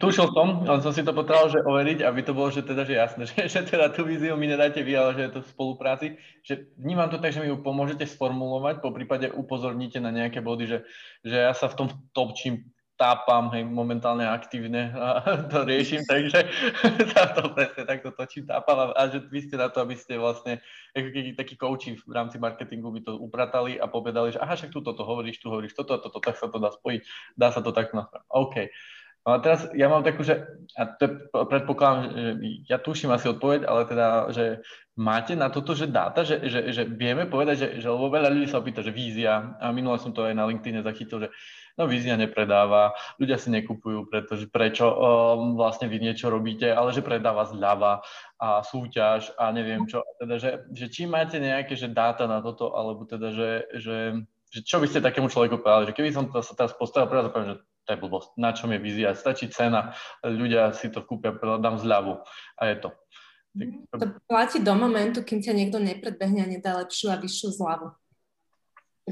tušil 0.00 0.32
som, 0.32 0.64
ale 0.64 0.80
som 0.80 0.96
si 0.96 1.04
to 1.04 1.12
potreboval, 1.12 1.52
že 1.52 1.60
overiť, 1.60 2.08
aby 2.08 2.20
to 2.24 2.32
bolo, 2.32 2.48
že 2.48 2.64
teda, 2.64 2.88
že 2.88 2.96
jasné, 2.96 3.22
že, 3.30 3.44
že 3.44 3.60
teda 3.68 3.92
tú 3.92 4.08
víziu 4.08 4.32
mi 4.40 4.48
nedáte 4.48 4.80
vy, 4.80 4.96
ale 4.96 5.12
že 5.12 5.22
je 5.28 5.32
to 5.36 5.40
v 5.44 5.52
spolupráci. 5.52 6.06
Že 6.40 6.72
vnímam 6.80 7.12
to 7.12 7.20
tak, 7.20 7.36
že 7.36 7.44
mi 7.44 7.52
ju 7.52 7.60
pomôžete 7.60 8.08
sformulovať, 8.08 8.80
po 8.80 8.88
prípade 8.96 9.28
upozorníte 9.28 10.00
na 10.00 10.08
nejaké 10.08 10.40
body, 10.40 10.64
že, 10.64 10.78
že 11.20 11.36
ja 11.36 11.52
sa 11.52 11.68
v 11.68 11.84
tom 11.84 11.88
topčím 12.16 12.71
tápam, 13.02 13.50
hej, 13.50 13.66
momentálne 13.66 14.22
aktívne 14.22 14.94
a 14.94 15.26
to 15.50 15.66
riešim, 15.66 16.06
takže 16.06 16.46
sa 17.18 17.34
to 17.34 17.50
presne 17.50 17.82
takto 17.82 18.14
točím, 18.14 18.46
tápam 18.46 18.78
a, 18.78 18.86
a 18.94 19.10
že 19.10 19.26
vy 19.26 19.42
ste 19.42 19.58
na 19.58 19.66
to, 19.66 19.82
aby 19.82 19.98
ste 19.98 20.14
vlastne 20.14 20.62
ako 20.94 21.34
takí 21.34 21.58
kouči 21.58 21.98
v 21.98 22.12
rámci 22.14 22.38
marketingu 22.38 22.94
by 22.94 23.02
to 23.02 23.18
upratali 23.18 23.82
a 23.82 23.90
povedali, 23.90 24.30
že 24.30 24.38
aha, 24.38 24.54
však 24.54 24.70
tu 24.70 24.86
toto 24.86 25.02
hovoríš, 25.02 25.42
tu 25.42 25.50
hovoríš 25.50 25.74
toto, 25.74 25.98
toto, 25.98 26.22
tak 26.22 26.38
sa 26.38 26.46
to 26.46 26.62
dá 26.62 26.70
spojiť, 26.70 27.02
dá 27.34 27.50
sa 27.50 27.58
to 27.58 27.74
takto 27.74 27.98
naspraviť. 27.98 28.28
OK. 28.30 28.54
No 29.22 29.38
a 29.38 29.38
teraz 29.38 29.70
ja 29.78 29.86
mám 29.86 30.02
takú, 30.02 30.26
že, 30.26 30.42
a 30.74 30.82
to 30.98 31.06
je, 31.06 31.10
predpokladám, 31.30 32.10
ja 32.66 32.82
tuším 32.82 33.14
asi 33.14 33.30
odpoveď, 33.30 33.70
ale 33.70 33.86
teda, 33.86 34.06
že 34.34 34.66
máte 34.98 35.38
na 35.38 35.46
toto, 35.46 35.78
že 35.78 35.86
dáta, 35.86 36.26
že, 36.26 36.42
že, 36.50 36.74
že 36.74 36.82
vieme 36.82 37.30
povedať, 37.30 37.54
že, 37.54 37.68
že 37.78 37.86
lebo 37.86 38.10
veľa 38.10 38.34
ľudí 38.34 38.50
sa 38.50 38.58
opýta, 38.58 38.82
že 38.82 38.90
vízia, 38.90 39.54
a 39.62 39.70
minule 39.70 39.94
som 40.02 40.10
to 40.10 40.26
aj 40.26 40.34
na 40.34 40.42
LinkedIn 40.42 40.82
zachytil, 40.82 41.22
že 41.22 41.28
no 41.78 41.88
vízia 41.88 42.16
nepredáva, 42.18 42.92
ľudia 43.16 43.40
si 43.40 43.48
nekupujú, 43.48 44.08
pretože 44.08 44.48
prečo 44.48 44.88
um, 44.88 45.56
vlastne 45.56 45.88
vy 45.88 45.98
niečo 46.00 46.28
robíte, 46.28 46.68
ale 46.68 46.92
že 46.92 47.04
predáva 47.04 47.48
zľava 47.48 48.04
a 48.36 48.60
súťaž 48.60 49.32
a 49.40 49.52
neviem 49.54 49.88
čo. 49.88 50.04
Teda, 50.20 50.36
že, 50.36 50.66
že 50.72 50.86
či 50.92 51.08
máte 51.08 51.40
nejaké 51.40 51.74
že 51.78 51.88
dáta 51.88 52.28
na 52.28 52.44
toto, 52.44 52.76
alebo 52.76 53.08
teda, 53.08 53.32
že, 53.32 53.50
že, 53.78 53.98
že 54.52 54.58
čo 54.64 54.78
by 54.82 54.86
ste 54.88 55.04
takému 55.04 55.32
človeku 55.32 55.60
povedali, 55.60 55.92
že 55.92 55.96
keby 55.96 56.10
som 56.12 56.28
to 56.28 56.44
sa 56.44 56.52
teraz 56.52 56.76
postavil, 56.76 57.08
preto 57.08 57.32
poviem, 57.32 57.56
že 57.56 57.58
to 57.82 57.88
je 57.94 57.98
blbosť, 57.98 58.30
na 58.38 58.54
čom 58.54 58.70
je 58.70 58.78
vízia, 58.78 59.10
stačí 59.18 59.50
cena, 59.50 59.96
ľudia 60.22 60.70
si 60.70 60.86
to 60.86 61.02
kúpia, 61.02 61.34
dám 61.58 61.82
zľavu 61.82 62.22
a 62.58 62.62
je 62.70 62.76
to. 62.78 62.90
To 64.00 64.06
platí 64.24 64.64
do 64.64 64.72
momentu, 64.72 65.20
kým 65.20 65.44
ťa 65.44 65.52
niekto 65.52 65.76
nepredbehne 65.76 66.40
a 66.40 66.48
nedá 66.48 66.72
lepšiu 66.80 67.12
a 67.12 67.20
vyššiu 67.20 67.48
zľavu. 67.52 67.92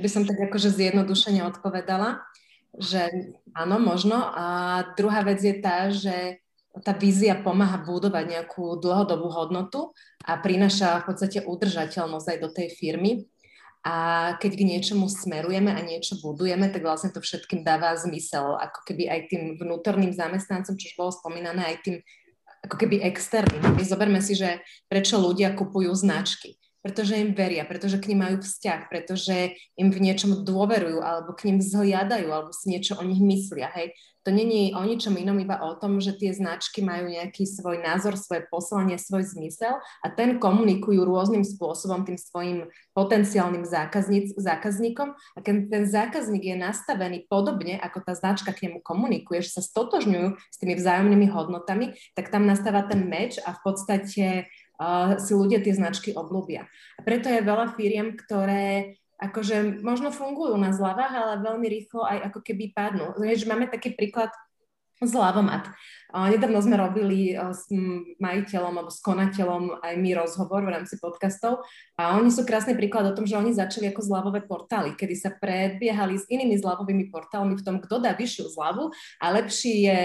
By 0.01 0.09
som 0.09 0.23
tak 0.25 0.39
akože 0.39 0.71
zjednodušene 0.71 1.45
odpovedala 1.45 2.25
že 2.79 3.11
áno, 3.57 3.83
možno. 3.83 4.15
A 4.31 4.47
druhá 4.95 5.27
vec 5.27 5.43
je 5.43 5.57
tá, 5.59 5.91
že 5.91 6.39
tá 6.87 6.95
vízia 6.95 7.35
pomáha 7.35 7.83
budovať 7.83 8.25
nejakú 8.31 8.79
dlhodobú 8.79 9.27
hodnotu 9.27 9.91
a 10.23 10.39
prináša 10.39 11.03
v 11.03 11.07
podstate 11.11 11.39
udržateľnosť 11.43 12.27
aj 12.31 12.39
do 12.39 12.49
tej 12.55 12.69
firmy. 12.79 13.27
A 13.81 14.37
keď 14.37 14.61
k 14.61 14.69
niečomu 14.69 15.09
smerujeme 15.09 15.73
a 15.73 15.81
niečo 15.81 16.21
budujeme, 16.21 16.69
tak 16.69 16.85
vlastne 16.85 17.11
to 17.17 17.25
všetkým 17.25 17.65
dáva 17.65 17.97
zmysel, 17.97 18.61
ako 18.61 18.85
keby 18.85 19.09
aj 19.09 19.21
tým 19.33 19.43
vnútorným 19.57 20.13
zamestnancom, 20.13 20.77
čo 20.77 20.93
už 20.93 20.95
bolo 21.01 21.11
spomínané, 21.17 21.65
aj 21.65 21.77
tým 21.81 21.97
ako 22.61 22.77
keby 22.77 23.01
externým. 23.09 23.65
My 23.73 23.81
zoberme 23.81 24.21
si, 24.21 24.37
že 24.37 24.61
prečo 24.85 25.17
ľudia 25.17 25.57
kupujú 25.57 25.97
značky 25.97 26.60
pretože 26.81 27.17
im 27.21 27.37
veria, 27.37 27.69
pretože 27.69 28.01
k 28.01 28.13
nim 28.13 28.25
majú 28.25 28.37
vzťah, 28.41 28.89
pretože 28.89 29.57
im 29.77 29.93
v 29.93 30.01
niečom 30.01 30.45
dôverujú, 30.45 31.05
alebo 31.05 31.37
k 31.37 31.53
ním 31.53 31.59
zhliadajú, 31.61 32.29
alebo 32.33 32.51
si 32.57 32.73
niečo 32.73 32.97
o 32.97 33.05
nich 33.05 33.21
myslia. 33.21 33.69
Hej. 33.77 33.93
To 34.29 34.29
není 34.29 34.77
o 34.77 34.85
ničom 34.85 35.17
inom, 35.17 35.41
iba 35.41 35.57
o 35.65 35.81
tom, 35.81 35.97
že 35.97 36.13
tie 36.13 36.29
značky 36.37 36.85
majú 36.85 37.09
nejaký 37.09 37.49
svoj 37.49 37.81
názor, 37.81 38.21
svoje 38.21 38.45
poslanie, 38.53 39.01
svoj 39.01 39.25
zmysel 39.25 39.81
a 39.81 40.07
ten 40.13 40.37
komunikujú 40.37 41.09
rôznym 41.09 41.41
spôsobom 41.41 42.05
tým 42.05 42.21
svojim 42.21 42.69
potenciálnym 42.93 43.65
zákazníkom. 44.37 45.17
A 45.17 45.39
keď 45.41 45.73
ten 45.73 45.85
zákazník 45.89 46.53
je 46.53 46.57
nastavený 46.61 47.25
podobne, 47.33 47.81
ako 47.81 48.05
tá 48.05 48.13
značka 48.13 48.53
k 48.53 48.69
nemu 48.69 48.85
komunikuje, 48.85 49.41
že 49.41 49.57
sa 49.57 49.65
stotožňujú 49.65 50.37
s 50.37 50.57
tými 50.61 50.77
vzájomnými 50.77 51.27
hodnotami, 51.33 51.97
tak 52.13 52.29
tam 52.29 52.45
nastáva 52.45 52.85
ten 52.85 53.09
meč 53.09 53.41
a 53.41 53.57
v 53.57 53.61
podstate 53.65 54.25
si 55.21 55.33
ľudia 55.37 55.61
tie 55.61 55.77
značky 55.77 56.17
obľúbia. 56.17 56.65
A 56.97 57.01
preto 57.05 57.29
je 57.29 57.45
veľa 57.45 57.77
firiem, 57.77 58.17
ktoré 58.17 58.97
akože 59.21 59.85
možno 59.85 60.09
fungujú 60.09 60.57
na 60.57 60.73
zľavách, 60.73 61.13
ale 61.13 61.45
veľmi 61.45 61.67
rýchlo 61.69 62.09
aj 62.09 62.33
ako 62.33 62.41
keby 62.41 62.73
padnú. 62.73 63.13
Že 63.21 63.45
máme 63.45 63.69
taký 63.69 63.93
príklad 63.93 64.33
Zľavomat. 65.01 65.65
Nedávno 66.13 66.61
sme 66.61 66.77
robili 66.77 67.33
s 67.33 67.73
majiteľom 68.21 68.75
alebo 68.77 68.93
s 68.93 69.01
konateľom 69.01 69.81
aj 69.81 69.97
my 69.97 70.11
rozhovor 70.13 70.61
v 70.61 70.77
rámci 70.77 71.01
podcastov 71.01 71.65
a 71.97 72.21
oni 72.21 72.29
sú 72.29 72.45
krásny 72.45 72.77
príklad 72.77 73.09
o 73.09 73.17
tom, 73.17 73.25
že 73.25 73.41
oni 73.41 73.57
začali 73.57 73.89
ako 73.89 74.05
zľavové 74.05 74.45
portály, 74.45 74.93
kedy 74.93 75.17
sa 75.17 75.33
predbiehali 75.33 76.21
s 76.21 76.29
inými 76.29 76.53
zľavovými 76.61 77.09
portálmi 77.09 77.57
v 77.57 77.65
tom, 77.65 77.81
kto 77.81 77.97
dá 77.97 78.13
vyššiu 78.13 78.53
zľavu 78.53 78.93
a 79.25 79.27
lepší 79.41 79.89
je 79.89 80.01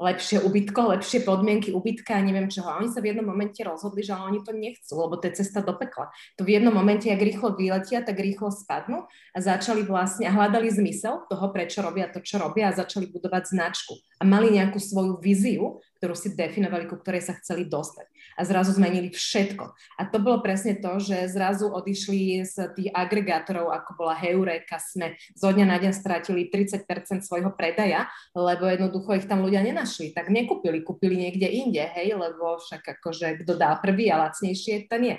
lepšie 0.00 0.40
ubytko, 0.44 0.92
lepšie 0.96 1.24
podmienky 1.24 1.72
ubytka, 1.72 2.20
neviem 2.20 2.48
čoho. 2.48 2.68
A 2.68 2.78
oni 2.80 2.88
sa 2.92 3.00
v 3.00 3.12
jednom 3.12 3.24
momente 3.28 3.60
rozhodli, 3.64 4.04
že 4.04 4.16
oni 4.16 4.40
to 4.44 4.52
nechcú, 4.52 4.92
lebo 4.96 5.16
to 5.16 5.28
je 5.28 5.40
cesta 5.40 5.60
do 5.64 5.76
pekla. 5.76 6.12
To 6.36 6.44
v 6.44 6.60
jednom 6.60 6.72
momente, 6.72 7.08
ak 7.08 7.20
rýchlo 7.20 7.56
vyletia, 7.56 8.04
tak 8.04 8.20
rýchlo 8.20 8.52
spadnú 8.52 9.08
a 9.08 9.38
začali 9.38 9.84
vlastne 9.84 10.28
a 10.28 10.34
hľadali 10.34 10.68
zmysel 10.68 11.24
toho, 11.28 11.46
prečo 11.52 11.80
robia 11.80 12.08
to, 12.08 12.20
čo 12.20 12.40
robia 12.40 12.72
a 12.72 12.76
začali 12.76 13.08
budovať 13.08 13.56
značku. 13.56 13.94
A 14.20 14.28
mali 14.28 14.52
nejakú 14.52 14.76
svoju 14.76 15.16
víziu, 15.16 15.80
ktorú 15.96 16.12
si 16.12 16.36
definovali, 16.36 16.84
ku 16.88 17.00
ktorej 17.00 17.24
sa 17.24 17.36
chceli 17.40 17.64
dostať. 17.64 18.04
A 18.36 18.44
zrazu 18.44 18.76
zmenili 18.76 19.08
všetko. 19.12 19.64
A 19.96 20.02
to 20.08 20.20
bolo 20.20 20.44
presne 20.44 20.76
to, 20.76 21.00
že 21.00 21.28
zrazu 21.32 21.68
odišli 21.72 22.44
z 22.44 22.72
tých 22.76 22.88
agregátorov, 22.92 23.72
ako 23.72 24.00
bola 24.00 24.16
Heureka, 24.16 24.80
sme 24.80 25.16
zo 25.36 25.52
dňa 25.52 25.66
na 25.68 25.76
deň 25.80 25.92
stratili 25.92 26.52
30% 26.52 27.24
svojho 27.24 27.52
predaja, 27.52 28.08
lebo 28.32 28.68
jednoducho 28.68 29.16
ich 29.16 29.28
tam 29.28 29.44
ľudia 29.44 29.60
nenašli. 29.64 30.12
Tak 30.16 30.28
nekúpili, 30.28 30.80
kúpili 30.80 31.16
niekde 31.16 31.48
inde, 31.48 31.84
hej, 31.96 32.16
lebo 32.16 32.60
však 32.60 33.00
akože 33.00 33.44
kto 33.44 33.56
dá 33.56 33.76
prvý 33.80 34.08
a 34.12 34.28
lacnejšie, 34.28 34.88
to 34.88 34.96
nie 35.00 35.16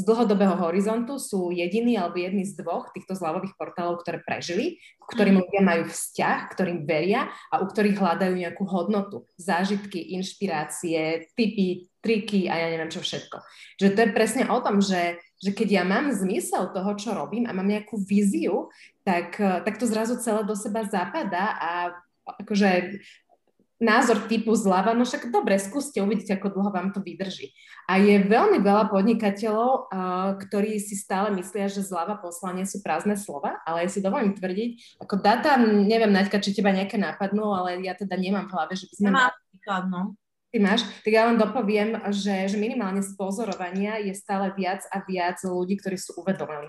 z 0.00 0.08
dlhodobého 0.08 0.56
horizontu 0.56 1.20
sú 1.20 1.52
jediní 1.52 2.00
alebo 2.00 2.16
jedni 2.16 2.48
z 2.48 2.56
dvoch 2.56 2.88
týchto 2.96 3.12
zľavových 3.12 3.52
portálov, 3.60 4.00
ktoré 4.00 4.24
prežili, 4.24 4.80
k 4.80 5.08
ktorým 5.12 5.36
mhm. 5.36 5.42
ľudia 5.44 5.60
majú 5.60 5.82
vzťah, 5.92 6.38
ktorým 6.56 6.88
veria 6.88 7.28
a 7.52 7.60
u 7.60 7.68
ktorých 7.68 8.00
hľadajú 8.00 8.32
nejakú 8.32 8.64
hodnotu, 8.64 9.28
zážitky, 9.36 10.16
inšpirácie, 10.16 11.28
typy, 11.36 11.92
triky 12.00 12.48
a 12.48 12.56
ja 12.56 12.66
neviem 12.72 12.88
čo 12.88 13.04
všetko. 13.04 13.44
Že 13.76 13.88
to 13.92 14.00
je 14.00 14.16
presne 14.16 14.44
o 14.48 14.58
tom, 14.64 14.80
že, 14.80 15.20
že 15.36 15.52
keď 15.52 15.68
ja 15.68 15.84
mám 15.84 16.08
zmysel 16.16 16.72
toho, 16.72 16.96
čo 16.96 17.12
robím 17.12 17.44
a 17.44 17.52
mám 17.52 17.68
nejakú 17.68 18.00
víziu, 18.00 18.72
tak, 19.04 19.36
tak 19.36 19.76
to 19.76 19.84
zrazu 19.84 20.16
celé 20.16 20.48
do 20.48 20.56
seba 20.56 20.88
zapadá 20.88 21.60
a 21.60 21.70
akože 22.40 23.00
názor 23.80 24.28
typu 24.28 24.52
zľava, 24.52 24.92
no 24.92 25.08
však 25.08 25.32
dobre, 25.32 25.56
skúste, 25.56 26.04
uvidíte, 26.04 26.36
ako 26.36 26.52
dlho 26.52 26.70
vám 26.70 26.92
to 26.92 27.00
vydrží. 27.00 27.56
A 27.88 27.96
je 27.96 28.20
veľmi 28.20 28.60
veľa 28.60 28.92
podnikateľov, 28.92 29.70
uh, 29.88 30.36
ktorí 30.36 30.76
si 30.76 30.94
stále 30.94 31.32
myslia, 31.40 31.66
že 31.72 31.80
zľava 31.80 32.20
poslanie 32.20 32.68
sú 32.68 32.84
prázdne 32.84 33.16
slova, 33.16 33.56
ale 33.64 33.88
ja 33.88 33.88
si 33.88 34.04
dovolím 34.04 34.36
tvrdiť, 34.36 35.00
ako 35.00 35.14
data, 35.24 35.56
neviem, 35.58 36.12
Naďka, 36.12 36.44
či 36.44 36.52
teba 36.52 36.76
nejaké 36.76 37.00
napadnú, 37.00 37.56
ale 37.56 37.80
ja 37.80 37.96
teda 37.96 38.20
nemám 38.20 38.46
v 38.46 38.54
hlave, 38.54 38.72
že 38.76 38.86
by 38.92 38.94
sme... 38.94 39.06
Nemám 39.16 39.32
no. 39.88 40.02
Ty 40.50 40.58
máš? 40.58 40.82
Tak 41.06 41.12
ja 41.14 41.30
len 41.30 41.38
dopoviem, 41.38 41.94
že, 42.10 42.50
že 42.50 42.58
minimálne 42.58 43.06
z 43.06 43.14
pozorovania 43.14 44.02
je 44.02 44.10
stále 44.18 44.50
viac 44.58 44.82
a 44.90 44.98
viac 45.06 45.38
ľudí, 45.46 45.78
ktorí 45.78 45.94
sú 45.94 46.18
uvedomení 46.18 46.66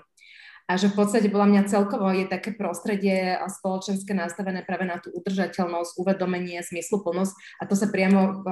a 0.68 0.72
že 0.78 0.90
v 0.90 0.96
podstate 0.98 1.28
podľa 1.28 1.48
mňa 1.50 1.62
celkovo 1.70 2.08
je 2.14 2.26
také 2.30 2.54
prostredie 2.54 3.38
spoločenské 3.46 4.14
nastavené 4.14 4.62
práve 4.62 4.86
na 4.86 5.02
tú 5.02 5.10
udržateľnosť, 5.12 5.98
uvedomenie, 5.98 6.62
zmysluplnosť 6.62 7.34
a 7.60 7.66
to 7.66 7.74
sa 7.74 7.90
priamo 7.90 8.46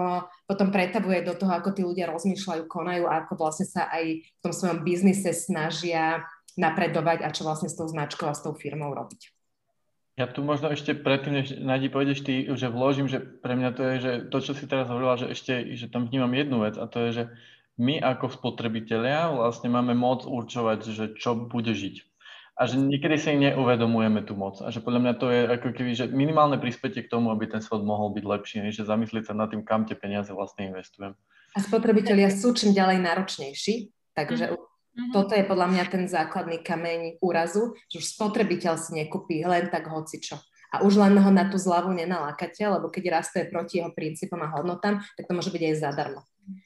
potom 0.47 0.75
pretavuje 0.75 1.23
do 1.23 1.35
toho, 1.39 1.55
ako 1.55 1.71
tí 1.75 1.83
ľudia 1.87 2.11
rozmýšľajú, 2.11 2.67
konajú 2.67 3.05
a 3.07 3.25
ako 3.25 3.33
vlastne 3.39 3.67
sa 3.67 3.87
aj 3.89 4.27
v 4.27 4.41
tom 4.43 4.53
svojom 4.53 4.83
biznise 4.83 5.31
snažia 5.33 6.27
napredovať 6.59 7.23
a 7.23 7.31
čo 7.31 7.47
vlastne 7.47 7.71
s 7.71 7.79
tou 7.79 7.87
značkou 7.87 8.27
a 8.27 8.35
s 8.35 8.43
tou 8.43 8.53
firmou 8.53 8.91
robiť. 8.91 9.31
Ja 10.19 10.29
tu 10.29 10.45
možno 10.45 10.69
ešte 10.69 10.93
predtým, 10.93 11.33
než 11.33 11.57
Nadi 11.65 11.89
pôjdeš 11.89 12.21
ty, 12.21 12.45
že 12.45 12.69
vložím, 12.69 13.09
že 13.09 13.25
pre 13.25 13.57
mňa 13.57 13.71
to 13.73 13.83
je, 13.89 13.95
že 13.97 14.13
to, 14.29 14.39
čo 14.45 14.53
si 14.53 14.69
teraz 14.69 14.91
hovorila, 14.93 15.17
že 15.17 15.33
ešte, 15.33 15.73
že 15.81 15.89
tam 15.89 16.11
vnímam 16.11 16.29
jednu 16.37 16.61
vec 16.61 16.77
a 16.77 16.85
to 16.85 17.09
je, 17.09 17.11
že 17.17 17.25
my 17.81 17.97
ako 18.05 18.29
spotrebitelia 18.29 19.33
vlastne 19.33 19.73
máme 19.73 19.97
moc 19.97 20.29
určovať, 20.29 20.81
že 20.93 21.05
čo 21.17 21.33
bude 21.33 21.73
žiť. 21.73 22.05
A 22.61 22.69
že 22.69 22.77
niekedy 22.77 23.17
si 23.17 23.33
neuvedomujeme 23.41 24.21
tú 24.21 24.37
moc. 24.37 24.61
A 24.61 24.69
že 24.69 24.85
podľa 24.85 25.01
mňa 25.01 25.15
to 25.17 25.33
je 25.33 25.41
ako 25.49 25.69
keby, 25.73 25.91
že 25.97 26.13
minimálne 26.13 26.61
prispätie 26.61 27.01
k 27.01 27.09
tomu, 27.09 27.33
aby 27.33 27.49
ten 27.49 27.65
svet 27.65 27.81
mohol 27.81 28.13
byť 28.13 28.25
lepší, 28.29 28.61
že 28.69 28.85
zamyslieť 28.85 29.33
sa 29.33 29.35
nad 29.35 29.49
tým, 29.49 29.65
kam 29.65 29.89
tie 29.89 29.97
peniaze 29.97 30.29
vlastne 30.29 30.69
investujem. 30.69 31.17
A 31.57 31.59
spotrebitelia 31.65 32.29
sú 32.29 32.53
čím 32.53 32.77
ďalej 32.77 33.01
náročnejší, 33.01 33.89
takže 34.13 34.53
mm-hmm. 34.53 35.11
toto 35.17 35.33
je 35.33 35.49
podľa 35.49 35.73
mňa 35.73 35.85
ten 35.89 36.05
základný 36.05 36.61
kameň 36.61 37.17
úrazu, 37.25 37.73
že 37.89 38.05
už 38.05 38.13
spotrebiteľ 38.13 38.77
si 38.77 38.93
nekúpi 38.93 39.41
len 39.41 39.73
tak 39.73 39.89
hocičo 39.89 40.37
a 40.71 40.85
už 40.85 41.01
len 41.01 41.17
ho 41.19 41.31
na 41.33 41.49
tú 41.49 41.57
zľavu 41.57 41.97
nenalákate, 41.97 42.63
lebo 42.63 42.93
keď 42.93 43.25
rastuje 43.25 43.49
proti 43.51 43.83
jeho 43.83 43.91
princípom 43.91 44.39
a 44.39 44.53
hodnotám, 44.53 45.03
tak 45.17 45.25
to 45.27 45.33
môže 45.33 45.51
byť 45.51 45.63
aj 45.65 45.77
zadarmo. 45.81 46.23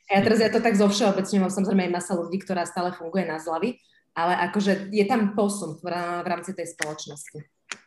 A 0.09 0.11
ja 0.17 0.21
teraz 0.21 0.39
ja 0.41 0.51
to 0.53 0.61
tak 0.61 0.77
zo 0.77 0.89
všeobecňujem, 0.89 1.49
samozrejme 1.49 1.89
aj 1.89 1.93
masa 1.93 2.13
ľudí, 2.17 2.41
ktorá 2.41 2.65
stále 2.69 2.93
funguje 2.93 3.25
na 3.25 3.41
zľavy, 3.41 3.77
ale 4.15 4.33
akože 4.51 4.95
je 4.95 5.05
tam 5.05 5.35
posun 5.35 5.81
v, 5.83 5.91
v 6.23 6.27
rámci 6.29 6.55
tej 6.55 6.71
spoločnosti. 6.73 7.39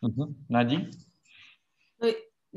Uh-huh. 0.04 0.34
Nadi? 0.52 0.92
No, 1.98 2.06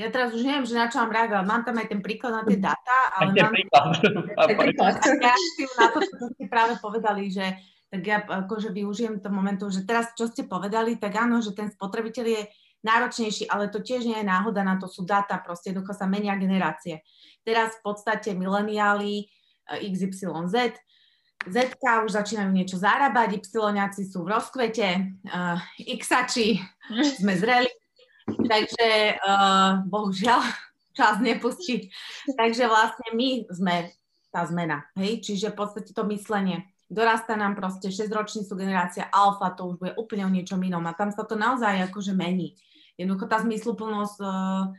ja 0.00 0.08
teraz 0.08 0.32
už 0.32 0.42
neviem, 0.42 0.66
že 0.66 0.74
na 0.76 0.88
čo 0.88 1.02
mám 1.02 1.12
reagovať. 1.12 1.44
Mám 1.44 1.62
tam 1.68 1.76
aj 1.76 1.88
ten 1.92 2.00
príklad 2.00 2.32
na 2.40 2.42
tie 2.46 2.58
dáta, 2.58 2.96
ale 3.20 3.36
mám... 3.36 3.52
príklad. 3.52 3.90
na 5.80 5.86
to, 5.92 5.98
čo 6.02 6.26
ste 6.34 6.44
práve 6.48 6.74
povedali, 6.80 7.28
že 7.28 7.44
tak 7.90 8.02
ja 8.06 8.22
akože 8.22 8.70
využijem 8.70 9.18
to 9.18 9.34
momentu, 9.34 9.66
že 9.66 9.82
teraz, 9.82 10.14
čo 10.14 10.30
ste 10.30 10.46
povedali, 10.46 10.94
tak 10.94 11.18
áno, 11.18 11.42
že 11.42 11.50
ten 11.52 11.68
spotrebiteľ 11.74 12.26
je 12.26 12.42
náročnejší, 12.86 13.50
ale 13.50 13.68
to 13.68 13.82
tiež 13.82 14.06
nie 14.06 14.16
je 14.22 14.30
náhoda, 14.30 14.62
na 14.62 14.78
to 14.78 14.88
sú 14.88 15.04
dáta, 15.04 15.42
proste 15.42 15.74
jednoducho 15.74 15.98
sa 15.98 16.06
menia 16.08 16.38
generácie. 16.38 17.02
Teraz 17.44 17.76
v 17.80 17.82
podstate 17.92 18.36
mileniáli 18.36 19.24
eh, 19.24 19.88
XYZ, 19.88 20.76
Z 21.48 21.56
už 21.80 22.12
začínajú 22.12 22.52
niečo 22.52 22.76
zarábať, 22.76 23.40
Y 23.40 24.04
sú 24.04 24.28
v 24.28 24.36
rozkvete, 24.36 24.88
uh, 25.24 25.56
Xači 25.80 26.60
sme 27.16 27.32
zreli, 27.32 27.72
takže 28.28 29.16
uh, 29.24 29.80
bohužiaľ 29.88 30.44
čas 30.92 31.16
nepustí. 31.24 31.88
Takže 32.36 32.68
vlastne 32.68 33.08
my 33.16 33.48
sme 33.48 33.88
tá 34.28 34.44
zmena, 34.44 34.84
hej? 35.00 35.24
čiže 35.24 35.50
v 35.50 35.58
podstate 35.64 35.90
to 35.96 36.04
myslenie. 36.12 36.68
Dorastá 36.90 37.38
nám 37.38 37.54
proste 37.54 37.88
6 37.88 38.10
sú 38.44 38.54
generácia 38.58 39.06
alfa, 39.08 39.54
to 39.54 39.72
už 39.72 39.74
bude 39.78 39.92
úplne 39.94 40.26
o 40.26 40.30
niečom 40.34 40.58
inom 40.58 40.82
a 40.90 40.92
tam 40.92 41.14
sa 41.14 41.22
to 41.22 41.38
naozaj 41.38 41.88
akože 41.88 42.12
mení. 42.12 42.58
Jednoducho 42.98 43.30
tá 43.30 43.38
zmysluplnosť 43.40 44.16
uh, 44.20 44.74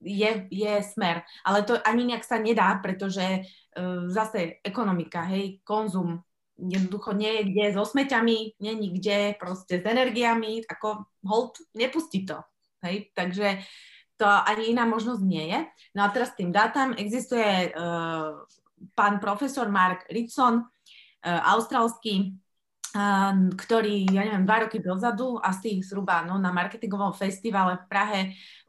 je, 0.00 0.46
je 0.50 0.74
smer. 0.82 1.22
Ale 1.44 1.62
to 1.62 1.76
ani 1.82 2.04
nejak 2.12 2.24
sa 2.24 2.36
nedá, 2.36 2.78
pretože 2.82 3.22
uh, 3.22 4.06
zase 4.08 4.60
ekonomika, 4.64 5.24
hej, 5.28 5.60
konzum, 5.64 6.20
jednoducho 6.56 7.12
nie 7.12 7.28
je 7.28 7.42
kde 7.52 7.64
so 7.76 7.84
smeťami, 7.84 8.56
nie 8.60 8.74
nikde 8.74 9.36
proste 9.36 9.80
s 9.80 9.84
energiami, 9.84 10.64
ako 10.64 11.04
hold, 11.28 11.60
nepustí 11.76 12.24
to. 12.24 12.40
Hej, 12.80 13.12
takže 13.12 13.60
to 14.16 14.24
ani 14.24 14.72
iná 14.72 14.88
možnosť 14.88 15.22
nie 15.24 15.52
je. 15.52 15.60
No 15.92 16.08
a 16.08 16.12
teraz 16.12 16.32
tým 16.32 16.48
dátam 16.48 16.96
existuje 16.96 17.72
uh, 17.76 18.40
pán 18.96 19.20
profesor 19.20 19.68
Mark 19.68 20.08
Ritson, 20.08 20.64
uh, 20.64 21.40
austrálsky 21.52 22.36
ktorý, 23.52 24.08
ja 24.08 24.22
neviem, 24.24 24.46
dva 24.48 24.64
roky 24.64 24.80
dozadu, 24.80 25.36
asi 25.42 25.82
zhruba 25.84 26.24
no, 26.24 26.40
na 26.40 26.54
marketingovom 26.54 27.12
festivale 27.12 27.82
v 27.82 27.84
Prahe 27.90 28.20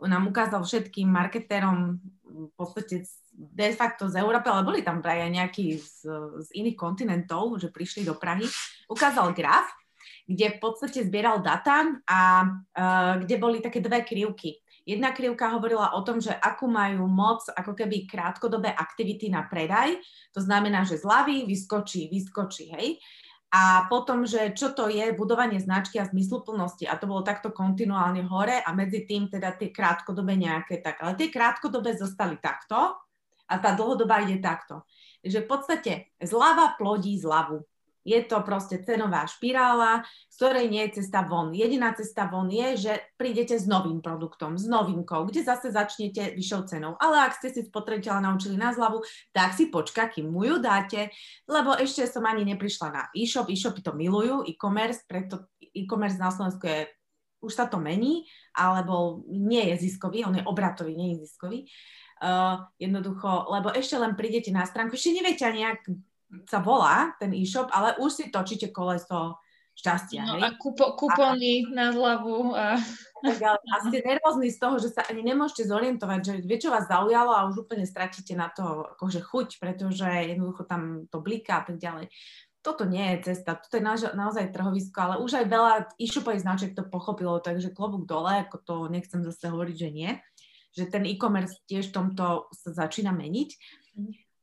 nám 0.03 0.27
ukázal 0.27 0.61
všetkým 0.67 1.07
marketérom 1.07 2.01
v 2.27 2.51
podstate 2.53 3.07
de 3.37 3.69
facto 3.77 4.09
z 4.09 4.17
Európy, 4.17 4.49
ale 4.49 4.65
boli 4.65 4.79
tam 4.81 4.99
aj 4.99 5.29
nejakí 5.29 5.77
z, 5.77 6.09
z 6.43 6.49
iných 6.57 6.77
kontinentov, 6.77 7.61
že 7.61 7.69
prišli 7.69 8.03
do 8.03 8.17
Prahy, 8.17 8.49
ukázal 8.89 9.31
graf, 9.37 9.69
kde 10.27 10.57
v 10.57 10.59
podstate 10.59 11.07
zbieral 11.07 11.39
data 11.39 11.87
a 12.03 12.19
uh, 12.43 13.13
kde 13.21 13.35
boli 13.39 13.63
také 13.63 13.79
dve 13.79 14.03
krivky. 14.03 14.59
Jedna 14.87 15.11
krivka 15.11 15.51
hovorila 15.51 15.95
o 15.99 16.01
tom, 16.03 16.19
že 16.23 16.31
akú 16.31 16.67
majú 16.67 17.11
moc 17.11 17.43
ako 17.51 17.75
keby 17.75 18.07
krátkodobé 18.07 18.71
aktivity 18.71 19.27
na 19.27 19.43
predaj. 19.43 19.99
To 20.31 20.39
znamená, 20.39 20.87
že 20.87 20.99
zľavy 20.99 21.43
vyskočí, 21.43 22.07
vyskočí, 22.07 22.71
hej 22.71 22.95
a 23.47 23.87
potom, 23.87 24.27
že 24.27 24.51
čo 24.51 24.75
to 24.75 24.91
je 24.91 25.15
budovanie 25.15 25.55
značky 25.63 26.03
a 26.03 26.09
zmysluplnosti. 26.09 26.83
A 26.83 26.99
to 26.99 27.07
bolo 27.07 27.23
takto 27.23 27.55
kontinuálne 27.55 28.27
hore 28.27 28.59
a 28.59 28.69
medzi 28.75 29.07
tým 29.07 29.31
teda 29.31 29.55
tie 29.55 29.71
krátkodobé 29.71 30.35
nejaké 30.35 30.83
tak. 30.83 30.99
Ale 30.99 31.15
tie 31.15 31.31
krátkodobé 31.31 31.95
zostali 31.95 32.35
takto 32.43 32.75
a 33.47 33.53
tá 33.55 33.71
dlhodobá 33.71 34.27
ide 34.27 34.43
takto. 34.43 34.83
Takže 35.23 35.39
v 35.43 35.47
podstate 35.47 35.91
zľava 36.19 36.75
plodí 36.75 37.15
zľavu. 37.15 37.63
Je 38.07 38.23
to 38.23 38.39
proste 38.39 38.79
cenová 38.87 39.27
špirála, 39.27 40.07
z 40.31 40.35
ktorej 40.39 40.71
nie 40.71 40.87
je 40.87 41.03
cesta 41.03 41.27
von. 41.27 41.51
Jediná 41.51 41.91
cesta 41.91 42.31
von 42.31 42.47
je, 42.47 42.87
že 42.87 42.93
prídete 43.19 43.59
s 43.59 43.67
novým 43.67 43.99
produktom, 43.99 44.55
s 44.55 44.63
novinkou, 44.63 45.27
kde 45.27 45.43
zase 45.43 45.75
začnete 45.75 46.31
vyššou 46.31 46.61
cenou. 46.71 46.95
Ale 47.03 47.19
ak 47.27 47.35
ste 47.35 47.51
si 47.51 47.67
spotrebiteľa 47.67 48.23
naučili 48.23 48.55
na 48.55 48.71
zľavu, 48.71 49.03
tak 49.35 49.51
si 49.59 49.67
počka, 49.67 50.07
kým 50.07 50.31
mu 50.31 50.47
ju 50.47 50.63
dáte, 50.63 51.11
lebo 51.51 51.75
ešte 51.75 52.07
som 52.07 52.23
ani 52.23 52.47
neprišla 52.47 52.87
na 52.87 53.03
e-shop. 53.11 53.51
E-shopy 53.51 53.83
to 53.83 53.91
milujú, 53.91 54.47
e-commerce, 54.47 55.03
preto 55.03 55.51
e-commerce 55.59 56.15
na 56.15 56.31
Slovensku 56.31 56.63
je 56.63 56.87
už 57.37 57.53
sa 57.53 57.69
to 57.69 57.77
mení, 57.77 58.25
alebo 58.57 59.21
nie 59.29 59.69
je 59.73 59.85
ziskový, 59.85 60.25
on 60.25 60.41
je 60.41 60.43
obratový, 60.45 60.97
nie 60.97 61.13
je 61.13 61.29
ziskový. 61.29 61.69
Uh, 62.17 62.65
jednoducho, 62.81 63.45
lebo 63.53 63.69
ešte 63.69 63.93
len 63.93 64.17
prídete 64.17 64.49
na 64.49 64.65
stránku, 64.65 64.97
ešte 64.97 65.13
neviete 65.13 65.45
ani, 65.45 65.69
ak 65.69 65.85
sa 66.47 66.59
volá 66.59 67.15
ten 67.19 67.31
e-shop, 67.31 67.71
ale 67.71 67.95
už 68.03 68.11
si 68.11 68.25
točíte 68.27 68.71
koleso 68.75 69.39
šťastia. 69.77 70.21
No 70.25 70.35
hej? 70.41 70.41
a 70.43 70.49
kupo, 70.57 70.97
kupóny 70.97 71.69
a, 71.69 71.69
na 71.69 71.87
hlavu. 71.93 72.57
A... 72.57 72.81
a 73.21 73.75
ste 73.85 74.01
nervózni 74.01 74.49
z 74.49 74.57
toho, 74.57 74.81
že 74.81 74.89
sa 74.89 75.05
ani 75.05 75.21
nemôžete 75.21 75.69
zorientovať, 75.69 76.19
že 76.21 76.33
vie, 76.41 76.57
čo 76.57 76.73
vás 76.73 76.89
zaujalo 76.89 77.31
a 77.33 77.45
už 77.45 77.69
úplne 77.69 77.85
stratíte 77.85 78.33
na 78.33 78.49
to 78.49 78.89
akože 78.97 79.21
chuť, 79.21 79.61
pretože 79.61 80.05
jednoducho 80.05 80.65
tam 80.65 81.05
to 81.07 81.21
bliká 81.21 81.61
a 81.61 81.65
tak 81.69 81.77
ďalej. 81.77 82.09
Toto 82.65 82.83
nie 82.83 83.15
je 83.15 83.31
cesta, 83.31 83.55
toto 83.55 83.79
je 83.79 83.85
naozaj, 83.85 84.11
naozaj 84.17 84.51
trhovisko, 84.51 84.97
ale 84.97 85.15
už 85.23 85.39
aj 85.39 85.45
veľa 85.45 85.73
e-shopových 86.01 86.43
značiek 86.43 86.71
to 86.73 86.83
pochopilo, 86.83 87.39
takže 87.39 87.71
klobúk 87.71 88.03
dole, 88.09 88.43
ako 88.43 88.57
to 88.65 88.75
nechcem 88.91 89.23
zase 89.23 89.47
hovoriť, 89.47 89.75
že 89.77 89.89
nie, 89.93 90.11
že 90.75 90.89
ten 90.89 91.05
e-commerce 91.07 91.63
tiež 91.69 91.93
v 91.93 91.95
tomto 91.95 92.49
sa 92.51 92.69
začína 92.73 93.13
meniť. 93.13 93.49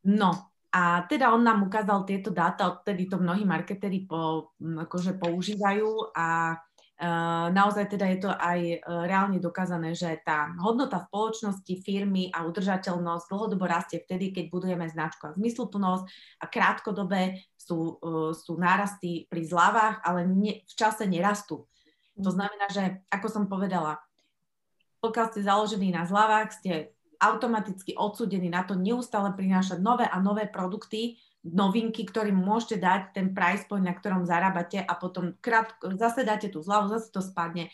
No, 0.08 0.53
a 0.74 1.06
teda 1.06 1.30
on 1.30 1.46
nám 1.46 1.62
ukázal 1.70 2.02
tieto 2.02 2.34
dáta, 2.34 2.66
odtedy 2.66 3.06
to 3.06 3.22
mnohí 3.22 3.46
marketeri 3.46 4.02
po, 4.10 4.50
akože 4.58 5.14
používajú 5.22 6.10
a 6.10 6.58
Uh, 6.94 7.50
naozaj 7.50 7.90
teda 7.90 8.06
je 8.06 8.18
to 8.22 8.30
aj 8.30 8.78
uh, 8.78 9.02
reálne 9.10 9.42
dokázané, 9.42 9.98
že 9.98 10.14
tá 10.22 10.54
hodnota 10.62 11.02
spoločnosti, 11.02 11.82
firmy 11.82 12.30
a 12.30 12.46
udržateľnosť 12.46 13.34
dlhodobo 13.34 13.66
rastie 13.66 13.98
vtedy, 13.98 14.30
keď 14.30 14.46
budujeme 14.46 14.86
značku 14.86 15.26
a 15.26 15.34
zmysluplnosť 15.34 16.06
a 16.38 16.44
krátkodobé 16.46 17.42
sú, 17.58 17.98
uh, 17.98 18.30
sú 18.30 18.54
nárasty 18.54 19.26
pri 19.26 19.42
zľavách, 19.42 20.06
ale 20.06 20.22
ne, 20.22 20.62
v 20.62 20.74
čase 20.78 21.10
nerastú. 21.10 21.66
To 22.14 22.30
mhm. 22.30 22.36
znamená, 22.38 22.66
že 22.70 23.02
ako 23.10 23.26
som 23.26 23.44
povedala, 23.50 23.98
pokiaľ 25.02 25.26
ste 25.34 25.42
založení 25.42 25.90
na 25.90 26.06
zľavách, 26.06 26.54
ste 26.62 26.94
automaticky 27.30 27.96
odsudení 27.96 28.52
na 28.52 28.64
to 28.64 28.76
neustále 28.76 29.32
prinášať 29.32 29.80
nové 29.80 30.04
a 30.04 30.20
nové 30.20 30.44
produkty, 30.50 31.16
novinky, 31.44 32.08
ktorým 32.08 32.40
môžete 32.40 32.80
dať 32.80 33.00
ten 33.12 33.26
price 33.36 33.68
point, 33.68 33.84
na 33.84 33.92
ktorom 33.92 34.24
zarábate 34.24 34.80
a 34.80 34.92
potom 34.96 35.36
krátko, 35.44 35.92
zase 35.96 36.24
dáte 36.24 36.48
tú 36.48 36.64
zľavu, 36.64 36.88
zase 36.96 37.12
to 37.12 37.20
spadne 37.20 37.68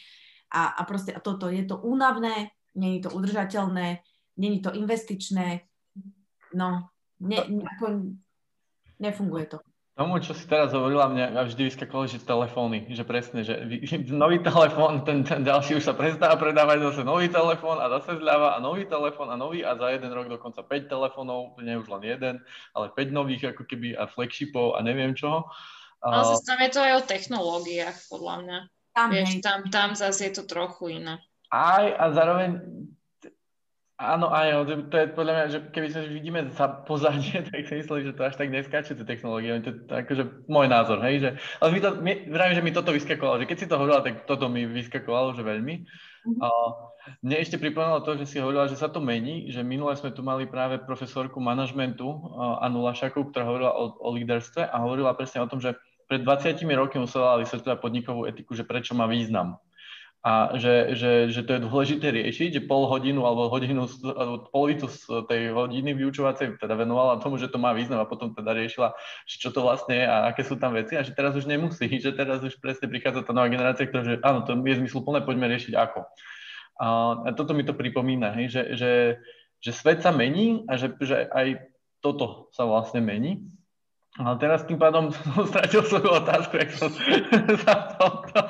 a, 0.51 0.74
a 0.74 0.82
proste 0.82 1.14
a 1.14 1.22
toto 1.22 1.46
je 1.46 1.62
to 1.62 1.78
únavné, 1.78 2.51
není 2.74 2.98
to 2.98 3.14
udržateľné, 3.14 4.03
není 4.36 4.59
to 4.59 4.74
investičné, 4.74 5.62
no, 6.55 6.90
ne, 7.22 7.38
ne, 7.46 7.70
nefunguje 8.98 9.46
to. 9.46 9.59
Tomu, 10.01 10.16
čo 10.16 10.32
si 10.32 10.48
teraz 10.48 10.72
hovorila, 10.72 11.12
mňa 11.12 11.44
vždy 11.44 11.68
vyskakovalo, 11.68 12.09
že 12.09 12.24
telefóny, 12.24 12.88
že 12.88 13.05
presne, 13.05 13.44
že 13.44 13.61
nový 14.09 14.40
telefón, 14.40 15.05
ten, 15.05 15.20
ten 15.20 15.44
ďalší 15.44 15.76
už 15.76 15.84
sa 15.84 15.92
prestáva 15.92 16.40
predávať, 16.40 16.88
zase 16.88 17.05
nový 17.05 17.28
telefón 17.28 17.76
a 17.76 17.92
zase 18.01 18.16
zľava 18.16 18.57
a 18.57 18.64
nový 18.64 18.88
telefón 18.88 19.28
a 19.28 19.36
nový 19.36 19.61
a 19.61 19.76
za 19.76 19.92
jeden 19.92 20.09
rok 20.16 20.32
dokonca 20.32 20.64
5 20.64 20.88
telefónov, 20.88 21.53
nie 21.61 21.76
už 21.76 21.92
len 21.92 22.16
jeden, 22.16 22.34
ale 22.72 22.88
5 22.96 23.12
nových 23.12 23.53
ako 23.53 23.68
keby 23.68 23.92
a 23.92 24.09
flagshipov 24.09 24.72
a 24.72 24.80
neviem 24.80 25.12
čo. 25.12 25.44
Ale 26.01 26.32
zase 26.32 26.48
tam 26.48 26.64
je 26.64 26.70
to 26.72 26.80
aj 26.80 26.92
o 26.96 27.03
technológiách, 27.05 27.98
podľa 28.09 28.34
mňa. 28.40 28.59
Tam, 28.96 29.09
Vieš, 29.12 29.30
tam, 29.44 29.59
tam 29.68 29.92
zase 29.92 30.32
je 30.32 30.40
to 30.40 30.48
trochu 30.48 30.96
iné. 30.96 31.20
Aj 31.53 31.84
a 31.92 32.09
zároveň 32.09 32.57
Áno, 34.01 34.32
áno, 34.32 34.64
to 34.64 34.96
je 34.96 35.12
podľa 35.12 35.32
mňa, 35.36 35.44
že 35.53 35.59
keby 35.76 35.88
sa 35.92 36.01
vidíme 36.01 36.48
za 36.57 36.72
pozadie, 36.88 37.36
tak 37.53 37.68
si 37.68 37.84
myslím, 37.84 38.09
že 38.09 38.16
to 38.16 38.24
až 38.24 38.40
tak 38.40 38.48
neskáče 38.48 38.96
tie 38.96 39.05
technológie. 39.05 39.61
To 39.61 39.76
je 39.76 39.76
akože 39.92 40.48
môj 40.48 40.72
názor, 40.72 41.05
hej, 41.05 41.20
že, 41.20 41.30
ale 41.61 41.68
mi 41.76 41.80
to, 41.84 41.88
mi, 42.01 42.12
vravím, 42.32 42.57
že 42.57 42.64
mi 42.64 42.72
toto 42.72 42.96
vyskakovalo, 42.96 43.44
že 43.44 43.48
keď 43.53 43.57
si 43.61 43.68
to 43.68 43.76
hovorila, 43.76 44.01
tak 44.01 44.24
toto 44.24 44.48
mi 44.48 44.64
vyskakovalo, 44.64 45.36
že 45.36 45.44
veľmi. 45.44 45.74
Mm-hmm. 45.84 46.40
A 46.40 46.48
mne 47.20 47.36
ešte 47.44 47.61
pripomenulo 47.61 48.01
to, 48.01 48.16
že 48.16 48.24
si 48.24 48.40
hovorila, 48.40 48.72
že 48.72 48.80
sa 48.80 48.88
to 48.88 49.05
mení, 49.05 49.53
že 49.53 49.61
minule 49.61 49.92
sme 49.92 50.16
tu 50.16 50.24
mali 50.24 50.48
práve 50.48 50.80
profesorku 50.80 51.36
manažmentu 51.36 52.09
Anu 52.64 52.80
Lašaku, 52.88 53.28
ktorá 53.28 53.44
hovorila 53.44 53.76
o, 53.76 54.01
o 54.01 54.16
líderstve 54.16 54.64
a 54.64 54.80
hovorila 54.80 55.12
presne 55.12 55.44
o 55.44 55.48
tom, 55.48 55.61
že 55.61 55.76
pred 56.09 56.24
20 56.24 56.57
rokmi 56.72 57.05
musela 57.05 57.36
vysvetľovať 57.36 57.78
podnikovú 57.84 58.24
etiku, 58.24 58.57
že 58.57 58.64
prečo 58.64 58.96
má 58.96 59.05
význam 59.05 59.61
a 60.21 60.53
že, 60.61 60.93
že, 61.01 61.12
že 61.33 61.41
to 61.49 61.57
je 61.57 61.64
dôležité 61.64 62.12
riešiť, 62.12 62.61
že 62.61 62.68
pol 62.68 62.85
hodinu 62.85 63.25
alebo 63.25 63.49
hodinu, 63.49 63.89
alebo 64.05 64.53
polovicu 64.53 64.93
z 64.93 65.25
tej 65.25 65.57
hodiny 65.57 65.97
vyučovacej 65.97 66.61
teda 66.61 66.77
venovala 66.77 67.25
tomu, 67.25 67.41
že 67.41 67.49
to 67.49 67.57
má 67.57 67.73
význam 67.73 68.05
a 68.05 68.11
potom 68.11 68.37
teda 68.37 68.53
riešila, 68.53 68.93
že 69.25 69.41
čo 69.41 69.49
to 69.49 69.64
vlastne 69.64 69.97
je 69.97 70.05
a 70.05 70.29
aké 70.29 70.45
sú 70.45 70.61
tam 70.61 70.77
veci 70.77 70.93
a 70.93 71.01
že 71.01 71.16
teraz 71.16 71.33
už 71.33 71.49
nemusí, 71.49 71.89
že 72.05 72.12
teraz 72.12 72.45
už 72.45 72.61
presne 72.61 72.93
prichádza 72.93 73.25
tá 73.25 73.33
nová 73.33 73.49
generácia, 73.49 73.89
ktorá, 73.89 74.05
že 74.05 74.14
áno, 74.21 74.45
to 74.45 74.53
je 74.61 74.77
zmysluplné, 74.77 75.25
poďme 75.25 75.49
riešiť 75.57 75.73
ako. 75.73 76.05
A 76.81 77.29
toto 77.37 77.57
mi 77.57 77.64
to 77.64 77.77
pripomína, 77.77 78.37
hej, 78.37 78.53
že, 78.53 78.62
že, 78.77 78.93
že 79.61 79.73
svet 79.73 80.05
sa 80.05 80.12
mení 80.12 80.68
a 80.68 80.77
že, 80.77 80.93
že 81.01 81.29
aj 81.33 81.64
toto 82.05 82.53
sa 82.57 82.68
vlastne 82.68 83.05
mení 83.05 83.45
ale 84.18 84.34
teraz 84.42 84.66
tým 84.66 84.80
pádom 84.80 85.12
som 85.14 85.46
stratil 85.46 85.86
svoju 85.86 86.11
otázku, 86.18 86.58
jak 86.58 86.70
som 86.74 86.90
to, 88.34 88.40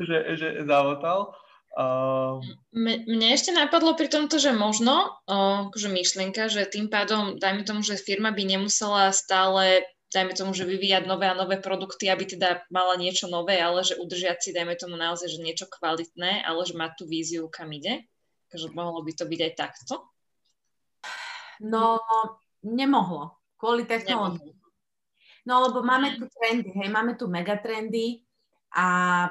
že, 0.00 0.18
že 0.40 0.48
zavotal. 0.64 1.36
Uh... 1.70 2.42
Mne 2.74 3.28
ešte 3.30 3.54
napadlo 3.54 3.94
pri 3.94 4.10
tomto, 4.10 4.42
že 4.42 4.50
možno, 4.50 5.22
uh, 5.30 5.70
že 5.76 5.86
myšlienka, 5.86 6.50
že 6.50 6.66
tým 6.66 6.90
pádom, 6.90 7.38
dajme 7.38 7.62
tomu, 7.62 7.84
že 7.86 8.00
firma 8.00 8.34
by 8.34 8.42
nemusela 8.42 9.14
stále, 9.14 9.86
dajme 10.10 10.34
tomu, 10.34 10.50
že 10.50 10.66
vyvíjať 10.66 11.06
nové 11.06 11.30
a 11.30 11.38
nové 11.38 11.62
produkty, 11.62 12.10
aby 12.10 12.26
teda 12.26 12.66
mala 12.74 12.98
niečo 12.98 13.30
nové, 13.30 13.62
ale 13.62 13.86
že 13.86 14.00
udržiať 14.02 14.38
si, 14.42 14.50
dajme 14.50 14.74
tomu 14.74 14.98
naozaj, 14.98 15.30
že 15.30 15.38
niečo 15.38 15.70
kvalitné, 15.70 16.42
ale 16.42 16.66
že 16.66 16.74
má 16.74 16.90
tú 16.90 17.06
víziu, 17.06 17.46
kam 17.46 17.70
ide. 17.70 18.02
Takže 18.50 18.74
mohlo 18.74 19.06
by 19.06 19.12
to 19.14 19.24
byť 19.30 19.40
aj 19.46 19.52
takto? 19.54 19.94
No, 21.62 22.02
nemohlo. 22.66 23.38
Kvôli 23.54 23.86
technológii. 23.86 24.59
No 25.48 25.64
lebo 25.64 25.80
máme 25.80 26.16
tu 26.16 26.28
trendy, 26.28 26.70
hej, 26.72 26.88
máme 26.92 27.16
tu 27.16 27.28
megatrendy 27.28 28.24
a 28.70 28.86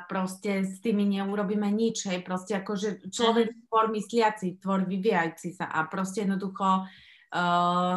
proste 0.10 0.68
s 0.68 0.84
tými 0.84 1.08
neurobíme 1.08 1.70
nič, 1.72 2.12
hej, 2.12 2.20
proste 2.26 2.60
akože 2.60 3.08
človek 3.08 3.48
je 3.48 3.62
tvor 3.72 3.88
mysliaci, 3.94 4.48
tvor 4.60 4.84
vyvíjajúci 4.84 5.56
sa 5.56 5.72
a 5.72 5.88
proste 5.88 6.28
jednoducho 6.28 6.84
uh, 7.32 7.96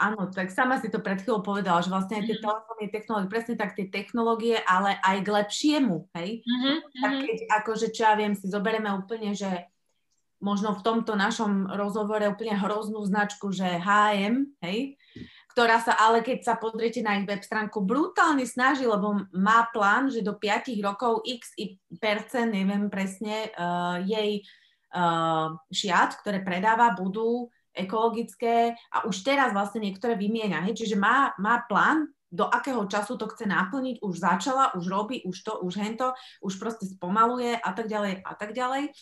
áno, 0.00 0.32
tak 0.32 0.48
sama 0.48 0.80
si 0.80 0.88
to 0.88 1.04
pred 1.04 1.20
chvíľou 1.20 1.44
povedala, 1.44 1.84
že 1.84 1.92
vlastne 1.92 2.20
aj 2.20 2.24
tie 2.24 2.36
mhm. 2.40 2.42
telefónne 2.42 2.88
technológie, 2.88 3.28
presne 3.32 3.54
tak 3.60 3.70
tie 3.76 3.86
technológie, 3.92 4.56
ale 4.64 4.96
aj 5.04 5.16
k 5.20 5.28
lepšiemu, 5.28 5.96
hej. 6.16 6.30
Mm-hmm. 6.40 6.76
Tak 7.04 7.12
keď 7.20 7.38
akože, 7.60 7.86
čo 7.92 8.00
ja 8.08 8.14
viem, 8.16 8.32
si 8.32 8.46
zoberieme 8.48 8.88
úplne, 8.96 9.36
že 9.36 9.68
možno 10.40 10.72
v 10.72 10.84
tomto 10.84 11.12
našom 11.20 11.68
rozhovore 11.68 12.24
úplne 12.32 12.56
hroznú 12.56 13.04
značku, 13.04 13.52
že 13.52 13.76
H&M, 13.76 14.56
hej, 14.64 14.96
ktorá 15.50 15.82
sa 15.82 15.98
ale, 15.98 16.22
keď 16.22 16.46
sa 16.46 16.54
pozriete 16.56 17.02
na 17.02 17.18
ich 17.18 17.26
web 17.26 17.42
stránku, 17.42 17.82
brutálne 17.82 18.46
snaží, 18.46 18.86
lebo 18.86 19.26
má 19.34 19.66
plán, 19.74 20.06
že 20.06 20.22
do 20.22 20.38
5 20.38 20.70
rokov 20.80 21.26
x 21.26 21.58
percent, 21.98 22.54
neviem 22.54 22.86
presne, 22.86 23.50
uh, 23.58 23.98
jej 24.06 24.46
uh, 24.94 25.54
šiat, 25.70 26.22
ktoré 26.22 26.40
predáva, 26.46 26.94
budú 26.94 27.50
ekologické 27.74 28.74
a 28.90 29.06
už 29.06 29.22
teraz 29.22 29.50
vlastne 29.50 29.82
niektoré 29.82 30.14
vymieňa. 30.14 30.66
Hej? 30.70 30.86
Čiže 30.86 30.96
má, 30.98 31.34
má 31.38 31.62
plán, 31.66 32.10
do 32.30 32.46
akého 32.46 32.86
času 32.86 33.18
to 33.18 33.26
chce 33.26 33.42
naplniť, 33.42 33.98
už 34.06 34.14
začala, 34.22 34.70
už 34.78 34.86
robí, 34.86 35.18
už 35.26 35.34
to, 35.42 35.58
už 35.66 35.74
hento, 35.82 36.14
už 36.38 36.62
proste 36.62 36.86
spomaluje 36.86 37.58
a 37.58 37.70
tak 37.74 37.90
ďalej 37.90 38.22
a 38.22 38.32
tak 38.38 38.54
ďalej. 38.54 38.94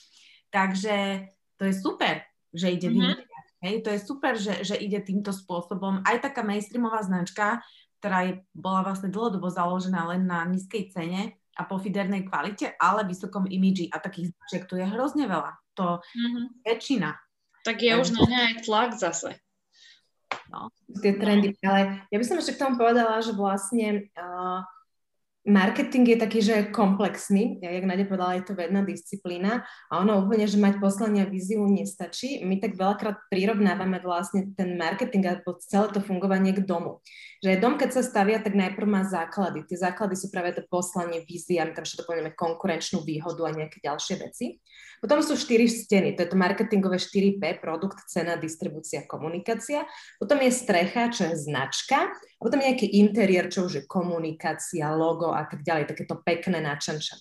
Takže 0.49 1.29
to 1.61 1.69
je 1.69 1.75
super, 1.77 2.25
že 2.57 2.73
ide 2.73 2.89
mm-hmm. 2.89 3.05
vymieňať 3.05 3.38
Hej, 3.59 3.83
to 3.83 3.89
je 3.91 4.01
super, 4.01 4.39
že, 4.39 4.63
že 4.63 4.79
ide 4.79 5.03
týmto 5.03 5.35
spôsobom. 5.35 6.07
Aj 6.07 6.17
taká 6.23 6.47
mainstreamová 6.47 7.03
značka, 7.03 7.59
ktorá 7.99 8.31
je, 8.31 8.33
bola 8.55 8.87
vlastne 8.87 9.11
dlhodobo 9.11 9.51
založená 9.51 10.07
len 10.15 10.31
na 10.31 10.47
nízkej 10.47 10.95
cene 10.95 11.35
a 11.59 11.67
po 11.67 11.83
fidernej 11.83 12.31
kvalite, 12.31 12.79
ale 12.79 13.03
vysokom 13.03 13.51
imidži. 13.51 13.91
A 13.91 13.99
takých 13.99 14.31
značiek 14.31 14.63
tu 14.71 14.79
je 14.79 14.87
hrozne 14.87 15.27
veľa. 15.27 15.59
To 15.75 15.99
mm-hmm. 15.99 16.45
väčšina. 16.63 17.11
Tak 17.67 17.83
je 17.83 17.93
už 17.99 18.15
na 18.15 18.23
ne 18.31 18.39
aj 18.39 18.55
tlak 18.63 18.95
zase. 18.95 19.35
No. 20.55 20.71
Tie 21.03 21.19
trendy. 21.19 21.59
Ale 21.67 22.07
ja 22.09 22.17
by 22.17 22.25
som 22.25 22.39
ešte 22.39 22.55
k 22.55 22.63
tomu 22.63 22.79
povedala, 22.79 23.19
že 23.19 23.35
vlastne 23.35 24.07
uh, 24.15 24.63
marketing 25.49 26.05
je 26.15 26.19
taký, 26.21 26.39
že 26.45 26.53
je 26.53 26.71
komplexný, 26.71 27.59
ja, 27.65 27.73
jak 27.73 27.89
Nadia 27.89 28.05
povedala, 28.05 28.37
je 28.37 28.45
to 28.45 28.55
vedná 28.55 28.85
disciplína 28.85 29.65
a 29.89 29.93
ono 30.05 30.21
úplne, 30.21 30.45
že 30.45 30.61
mať 30.61 30.77
poslanie 30.77 31.25
a 31.25 31.31
víziu 31.33 31.65
nestačí. 31.65 32.45
My 32.45 32.61
tak 32.61 32.77
veľakrát 32.77 33.33
prirovnávame 33.33 33.99
vlastne 34.05 34.53
ten 34.53 34.77
marketing 34.77 35.25
a 35.27 35.41
celé 35.65 35.89
to 35.91 36.05
fungovanie 36.05 36.53
k 36.53 36.63
domu. 36.69 37.01
Že 37.39 37.63
dom, 37.63 37.79
keď 37.79 37.91
sa 37.95 38.03
stavia, 38.03 38.43
tak 38.43 38.59
najprv 38.59 38.89
má 38.91 39.07
základy. 39.07 39.63
Tie 39.63 39.79
základy 39.79 40.19
sú 40.19 40.27
práve 40.27 40.59
to 40.59 40.67
poslanie, 40.67 41.23
vízia, 41.23 41.63
my 41.63 41.71
tam 41.71 41.87
všetko 41.87 42.03
povedzme 42.03 42.35
konkurenčnú 42.35 43.07
výhodu 43.07 43.47
a 43.47 43.55
nejaké 43.55 43.79
ďalšie 43.79 44.15
veci. 44.19 44.59
Potom 44.99 45.23
sú 45.23 45.39
štyri 45.39 45.71
steny, 45.71 46.19
to 46.19 46.27
je 46.27 46.31
to 46.35 46.37
marketingové 46.37 46.99
4P, 46.99 47.63
produkt, 47.63 48.03
cena, 48.11 48.35
distribúcia, 48.35 49.07
komunikácia. 49.07 49.87
Potom 50.19 50.43
je 50.43 50.51
strecha, 50.51 51.15
čo 51.15 51.31
je 51.31 51.39
značka. 51.39 52.11
A 52.11 52.41
potom 52.43 52.59
nejaký 52.59 52.91
interiér, 53.07 53.47
čo 53.47 53.71
už 53.71 53.73
je 53.79 53.85
komunikácia, 53.87 54.91
logo 54.91 55.31
a 55.31 55.47
tak 55.47 55.63
ďalej, 55.63 55.95
takéto 55.95 56.19
pekné 56.19 56.59
načanča. 56.59 57.15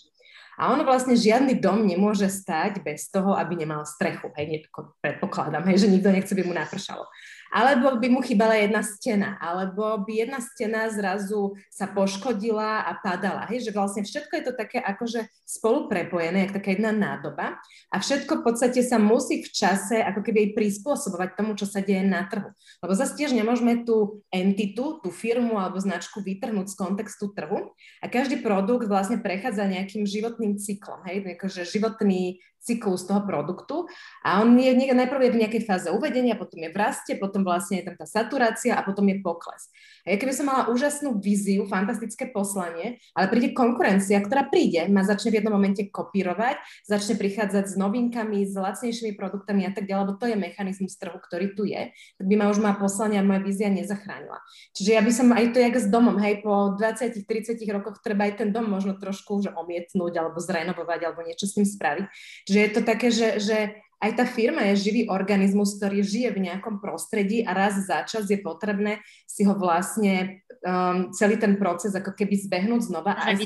A 0.58 0.74
ono 0.74 0.82
vlastne 0.82 1.14
žiadny 1.14 1.62
dom 1.62 1.86
nemôže 1.86 2.26
stať 2.34 2.82
bez 2.82 3.14
toho, 3.14 3.38
aby 3.38 3.54
nemal 3.54 3.86
strechu. 3.86 4.34
Hej, 4.34 4.66
predpokladám, 4.98 5.62
hej, 5.70 5.86
že 5.86 5.94
nikto 5.94 6.10
nechce, 6.10 6.34
by 6.34 6.42
mu 6.42 6.58
napršalo 6.58 7.06
alebo 7.54 7.96
by 8.00 8.08
mu 8.12 8.20
chýbala 8.24 8.56
jedna 8.60 8.84
stena, 8.84 9.40
alebo 9.40 10.04
by 10.04 10.28
jedna 10.28 10.40
stena 10.44 10.92
zrazu 10.92 11.56
sa 11.72 11.88
poškodila 11.88 12.86
a 12.86 12.92
padala. 13.00 13.48
Hej, 13.48 13.70
že 13.70 13.72
vlastne 13.76 14.04
všetko 14.04 14.34
je 14.38 14.44
to 14.44 14.54
také 14.56 14.80
akože 14.84 15.28
spolu 15.48 15.88
prepojené, 15.88 16.48
jak 16.48 16.60
taká 16.60 16.76
jedna 16.76 16.92
nádoba 16.92 17.60
a 17.92 17.96
všetko 17.98 18.42
v 18.42 18.46
podstate 18.46 18.84
sa 18.84 19.00
musí 19.00 19.44
v 19.44 19.50
čase 19.50 20.04
ako 20.04 20.22
keby 20.24 20.52
prispôsobovať 20.52 21.30
tomu, 21.40 21.56
čo 21.56 21.64
sa 21.64 21.80
deje 21.80 22.04
na 22.04 22.28
trhu. 22.28 22.52
Lebo 22.84 22.94
zase 22.94 23.16
tiež 23.16 23.32
nemôžeme 23.32 23.88
tú 23.88 24.22
entitu, 24.28 25.00
tú 25.00 25.10
firmu 25.10 25.56
alebo 25.56 25.80
značku 25.80 26.20
vytrhnúť 26.20 26.68
z 26.72 26.76
kontextu 26.76 27.32
trhu 27.32 27.72
a 28.04 28.06
každý 28.12 28.44
produkt 28.44 28.92
vlastne 28.92 29.24
prechádza 29.24 29.66
nejakým 29.68 30.04
životným 30.04 30.60
cyklom, 30.60 31.04
hej, 31.08 31.24
akože 31.40 31.64
životný 31.64 32.44
cyklus 32.68 33.08
toho 33.08 33.24
produktu 33.24 33.88
a 34.28 34.44
on 34.44 34.60
je 34.60 34.76
najprv 34.76 35.22
je 35.24 35.32
v 35.32 35.42
nejakej 35.48 35.64
fáze 35.64 35.88
uvedenia, 35.88 36.36
potom 36.36 36.60
je 36.60 36.70
v 36.70 36.78
raste, 36.78 37.16
potom 37.16 37.48
vlastne 37.48 37.80
je 37.80 37.88
tam 37.88 37.96
tá 37.96 38.04
saturácia 38.04 38.76
a 38.76 38.84
potom 38.84 39.08
je 39.08 39.24
pokles. 39.24 39.72
A 40.04 40.12
ja 40.12 40.18
keby 40.20 40.36
som 40.36 40.52
mala 40.52 40.68
úžasnú 40.68 41.24
víziu, 41.24 41.64
fantastické 41.64 42.28
poslanie, 42.28 43.00
ale 43.16 43.32
príde 43.32 43.56
konkurencia, 43.56 44.20
ktorá 44.20 44.52
príde, 44.52 44.92
ma 44.92 45.08
začne 45.08 45.32
v 45.32 45.38
jednom 45.40 45.56
momente 45.56 45.88
kopírovať, 45.88 46.60
začne 46.84 47.16
prichádzať 47.16 47.72
s 47.72 47.76
novinkami, 47.80 48.44
s 48.44 48.56
lacnejšími 48.56 49.16
produktami 49.16 49.64
a 49.64 49.72
tak 49.72 49.88
ďalej, 49.88 50.04
lebo 50.04 50.14
to 50.20 50.26
je 50.28 50.36
mechanizmus 50.36 51.00
trhu, 51.00 51.16
ktorý 51.16 51.56
tu 51.56 51.64
je, 51.64 51.96
tak 52.20 52.26
by 52.28 52.36
ma 52.36 52.52
už 52.52 52.60
má 52.60 52.76
poslanie 52.76 53.20
a 53.20 53.24
moja 53.24 53.40
vízia 53.40 53.72
nezachránila. 53.72 54.44
Čiže 54.76 54.92
ja 54.92 55.02
by 55.04 55.12
som 55.14 55.28
aj 55.32 55.46
to 55.56 55.58
jak 55.64 55.76
s 55.80 55.88
domom, 55.88 56.20
hej, 56.20 56.44
po 56.44 56.76
20-30 56.76 57.62
rokoch 57.72 58.00
treba 58.04 58.28
aj 58.28 58.44
ten 58.44 58.50
dom 58.52 58.68
možno 58.68 58.98
trošku 58.98 59.40
že 59.44 59.54
omietnúť 59.54 60.14
alebo 60.18 60.42
zrenovovať 60.42 61.00
alebo 61.06 61.22
niečo 61.22 61.46
s 61.46 61.56
ním 61.60 61.68
spraviť. 61.68 62.06
Čiže 62.50 62.57
že 62.58 62.66
je 62.66 62.72
to 62.74 62.82
také, 62.82 63.14
že, 63.14 63.38
že 63.38 63.58
aj 64.02 64.12
tá 64.18 64.26
firma 64.26 64.66
je 64.74 64.90
živý 64.90 65.02
organizmus, 65.14 65.78
ktorý 65.78 66.02
žije 66.02 66.34
v 66.34 66.50
nejakom 66.50 66.82
prostredí 66.82 67.46
a 67.46 67.54
raz 67.54 67.86
za 67.86 68.02
čas 68.10 68.26
je 68.26 68.42
potrebné 68.42 68.98
si 69.30 69.46
ho 69.46 69.54
vlastne 69.54 70.42
um, 70.66 71.14
celý 71.14 71.38
ten 71.38 71.54
proces 71.54 71.94
ako 71.94 72.18
keby 72.18 72.34
zbehnúť 72.34 72.90
znova 72.90 73.14
a 73.14 73.30
aj 73.30 73.46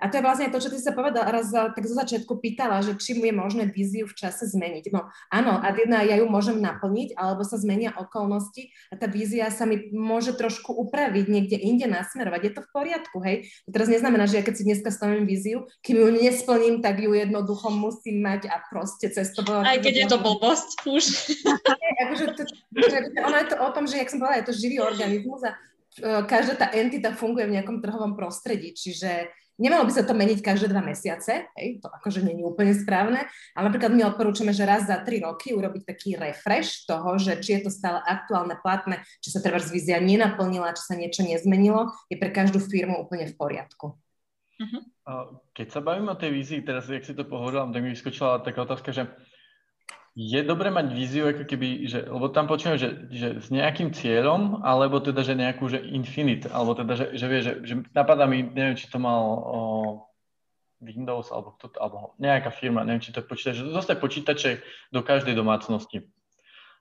a 0.00 0.08
to 0.08 0.16
je 0.16 0.24
vlastne 0.24 0.48
to, 0.48 0.58
čo 0.58 0.72
ty 0.72 0.80
sa 0.80 0.96
povedala 0.96 1.28
raz 1.28 1.52
tak 1.52 1.84
zo 1.84 1.92
začiatku 1.92 2.40
pýtala, 2.40 2.80
že 2.80 2.96
či 2.96 3.20
je 3.20 3.34
možné 3.36 3.68
víziu 3.68 4.08
v 4.08 4.16
čase 4.16 4.48
zmeniť. 4.48 4.88
No 4.96 5.12
áno, 5.28 5.60
a 5.60 5.68
jedna 5.76 6.00
ja 6.00 6.16
ju 6.16 6.24
môžem 6.24 6.56
naplniť, 6.56 7.12
alebo 7.20 7.44
sa 7.44 7.60
zmenia 7.60 7.92
okolnosti 7.92 8.72
a 8.88 8.96
tá 8.96 9.04
vízia 9.04 9.52
sa 9.52 9.68
mi 9.68 9.92
môže 9.92 10.32
trošku 10.32 10.72
upraviť, 10.72 11.28
niekde 11.28 11.60
inde 11.60 11.84
nasmerovať. 11.84 12.40
Je 12.40 12.52
to 12.56 12.62
v 12.64 12.70
poriadku, 12.72 13.16
hej? 13.20 13.36
To 13.68 13.76
teraz 13.76 13.92
neznamená, 13.92 14.24
že 14.24 14.40
ja 14.40 14.42
keď 14.46 14.54
si 14.56 14.64
dneska 14.64 14.88
stavím 14.88 15.28
víziu, 15.28 15.68
kým 15.84 16.00
ju 16.00 16.08
nesplním, 16.16 16.80
tak 16.80 16.96
ju 17.04 17.12
jednoducho 17.12 17.68
musím 17.68 18.24
mať 18.24 18.48
a 18.48 18.56
proste 18.72 19.12
cestovať. 19.12 19.68
Aj 19.68 19.78
keď 19.84 19.94
je 19.94 20.06
to 20.08 20.18
blbosť 20.18 20.68
už. 20.88 21.04
akože 22.08 22.24
to, 22.34 22.42
ono 23.20 23.36
je 23.36 23.46
to 23.52 23.56
o 23.60 23.68
tom, 23.76 23.84
že, 23.84 24.00
jak 24.00 24.08
som 24.08 24.18
povedala, 24.22 24.40
je 24.40 24.48
to 24.48 24.54
živý 24.56 24.80
organizmus 24.80 25.44
a 25.44 25.52
e, 25.52 25.56
každá 26.24 26.54
tá 26.56 26.66
entita 26.72 27.12
funguje 27.12 27.46
v 27.46 27.54
nejakom 27.60 27.84
trhovom 27.84 28.16
prostredí, 28.16 28.72
čiže 28.72 29.28
Nemalo 29.60 29.84
by 29.84 29.92
sa 29.92 30.08
to 30.08 30.16
meniť 30.16 30.40
každé 30.40 30.72
dva 30.72 30.80
mesiace, 30.80 31.52
hej, 31.52 31.84
to 31.84 31.92
akože 31.92 32.24
nie 32.24 32.40
je 32.40 32.48
úplne 32.48 32.72
správne, 32.72 33.28
ale 33.52 33.64
napríklad 33.68 33.92
my 33.92 34.08
odporúčame, 34.08 34.56
že 34.56 34.64
raz 34.64 34.88
za 34.88 34.96
tri 35.04 35.20
roky 35.20 35.52
urobiť 35.52 35.84
taký 35.84 36.16
refresh 36.16 36.88
toho, 36.88 37.20
že 37.20 37.36
či 37.44 37.60
je 37.60 37.68
to 37.68 37.70
stále 37.70 38.00
aktuálne, 38.00 38.56
platné, 38.64 39.04
či 39.20 39.28
sa 39.28 39.44
treba 39.44 39.60
vízia 39.60 40.00
nenaplnila, 40.00 40.72
či 40.72 40.82
sa 40.88 40.96
niečo 40.96 41.20
nezmenilo, 41.28 41.92
je 42.08 42.16
pre 42.16 42.32
každú 42.32 42.56
firmu 42.56 43.04
úplne 43.04 43.28
v 43.28 43.36
poriadku. 43.36 44.00
Uh-huh. 44.60 44.82
Keď 45.52 45.66
sa 45.68 45.84
bavíme 45.84 46.12
o 46.12 46.20
tej 46.20 46.32
vízii, 46.32 46.64
teraz, 46.64 46.88
jak 46.88 47.04
si 47.04 47.12
to 47.12 47.28
pohovorila, 47.28 47.68
tak 47.68 47.84
mi 47.84 47.92
vyskočila 47.92 48.40
taká 48.40 48.64
otázka, 48.64 48.96
že 48.96 49.12
je 50.18 50.40
dobre 50.42 50.74
mať 50.74 50.90
víziu, 50.90 51.30
ako 51.30 51.46
keby, 51.46 51.86
že, 51.86 52.02
lebo 52.02 52.26
tam 52.34 52.50
počujem, 52.50 52.74
že, 52.74 52.88
že 53.14 53.28
s 53.38 53.48
nejakým 53.48 53.94
cieľom, 53.94 54.66
alebo 54.66 54.98
teda, 54.98 55.22
že 55.22 55.38
nejakú, 55.38 55.70
že 55.70 55.78
infinite, 55.78 56.50
alebo 56.50 56.74
teda, 56.74 56.98
že, 56.98 57.06
že 57.14 57.26
vie, 57.30 57.40
že, 57.46 57.52
že 57.62 57.74
napadá 57.94 58.26
mi, 58.26 58.42
neviem, 58.42 58.74
či 58.74 58.90
to 58.90 58.98
mal 58.98 59.22
o, 59.22 59.60
Windows, 60.82 61.30
alebo, 61.30 61.54
to, 61.60 61.70
alebo 61.78 62.18
nejaká 62.18 62.50
firma, 62.50 62.82
neviem, 62.82 63.04
či 63.04 63.14
to 63.14 63.22
počíta, 63.22 63.54
že 63.54 63.68
dostať 63.68 63.96
počítače 64.00 64.50
do 64.90 65.04
každej 65.04 65.36
domácnosti. 65.36 66.08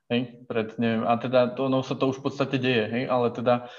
Hej, 0.09 0.49
pred, 0.49 0.73
neviem, 0.81 1.05
a 1.05 1.13
teda 1.21 1.53
to, 1.53 1.69
no, 1.69 1.85
sa 1.85 1.93
to 1.93 2.09
už 2.09 2.17
v 2.17 2.25
podstate 2.25 2.57
deje, 2.57 2.89
hej, 2.89 3.03
ale 3.05 3.29
teda, 3.29 3.69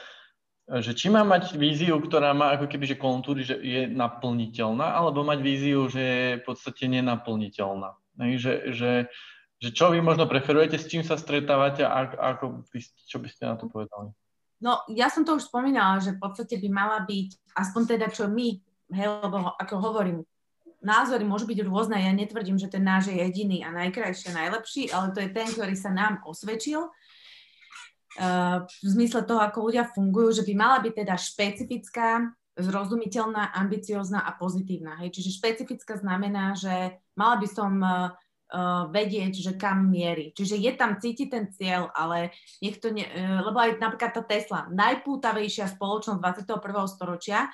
že 0.78 0.94
či 0.94 1.11
má 1.11 1.26
mať 1.26 1.59
víziu, 1.59 1.98
ktorá 1.98 2.30
má 2.30 2.55
ako 2.55 2.70
keby, 2.70 2.86
že 2.86 3.03
kontúry, 3.03 3.42
že 3.42 3.59
je 3.59 3.90
naplniteľná, 3.90 4.94
alebo 4.94 5.26
mať 5.26 5.42
víziu, 5.42 5.90
že 5.90 5.98
je 5.98 6.28
v 6.38 6.44
podstate 6.46 6.86
nenaplniteľná. 6.86 7.98
Hej, 8.22 8.32
že, 8.38 8.55
že, 8.70 8.92
že 9.61 9.77
čo 9.77 9.93
vy 9.93 10.01
možno 10.01 10.25
preferujete, 10.25 10.81
s 10.81 10.89
čím 10.89 11.05
sa 11.05 11.21
stretávate 11.21 11.85
a 11.85 12.09
ako 12.37 12.65
by, 12.73 12.81
čo 12.81 13.21
by 13.21 13.29
ste 13.29 13.45
na 13.45 13.61
to 13.61 13.69
povedali? 13.69 14.09
No, 14.61 14.85
ja 14.93 15.13
som 15.13 15.25
to 15.25 15.37
už 15.37 15.49
spomínala, 15.53 16.01
že 16.01 16.17
v 16.17 16.21
podstate 16.21 16.57
by 16.57 16.69
mala 16.69 17.05
byť, 17.05 17.57
aspoň 17.57 17.83
teda 17.97 18.07
čo 18.09 18.29
my, 18.29 18.57
hej, 18.93 19.09
lebo 19.09 19.53
ako 19.57 19.75
hovorím, 19.81 20.25
názory 20.81 21.29
môžu 21.29 21.45
byť 21.45 21.61
rôzne, 21.65 22.01
ja 22.01 22.13
netvrdím, 22.13 22.57
že 22.57 22.73
ten 22.73 22.81
náš 22.81 23.13
je 23.13 23.21
jediný 23.21 23.65
a 23.65 23.73
najkrajší 23.73 24.33
a 24.33 24.39
najlepší, 24.45 24.83
ale 24.93 25.13
to 25.13 25.21
je 25.21 25.31
ten, 25.33 25.49
ktorý 25.49 25.77
sa 25.77 25.93
nám 25.93 26.25
osvedčil. 26.25 26.89
Uh, 28.21 28.67
v 28.85 28.89
zmysle 28.97 29.23
toho, 29.29 29.39
ako 29.41 29.71
ľudia 29.71 29.87
fungujú, 29.93 30.43
že 30.43 30.45
by 30.45 30.53
mala 30.57 30.83
byť 30.83 30.93
teda 31.05 31.15
špecifická, 31.15 32.09
zrozumiteľná, 32.59 33.55
ambiciozná 33.55 34.21
a 34.25 34.35
pozitívna. 34.37 34.99
Hej. 35.01 35.21
Čiže 35.21 35.37
špecifická 35.41 35.97
znamená, 35.97 36.53
že 36.59 37.01
mala 37.15 37.39
by 37.39 37.49
som 37.49 37.73
uh, 37.81 38.13
uh, 38.51 38.90
vedieť, 38.90 39.32
že 39.38 39.53
kam 39.55 39.88
mierí. 39.88 40.34
Čiže 40.34 40.59
je 40.59 40.72
tam 40.74 40.98
cítiť 40.98 41.28
ten 41.30 41.44
cieľ, 41.55 41.88
ale 41.94 42.34
nech 42.61 42.82
to 42.82 42.90
ne, 42.90 43.07
uh, 43.07 43.46
lebo 43.46 43.57
aj 43.62 43.78
napríklad 43.78 44.12
tá 44.12 44.22
Tesla, 44.26 44.66
najpútavejšia 44.74 45.70
spoločnosť 45.70 46.18
21. 46.18 46.59
storočia, 46.90 47.48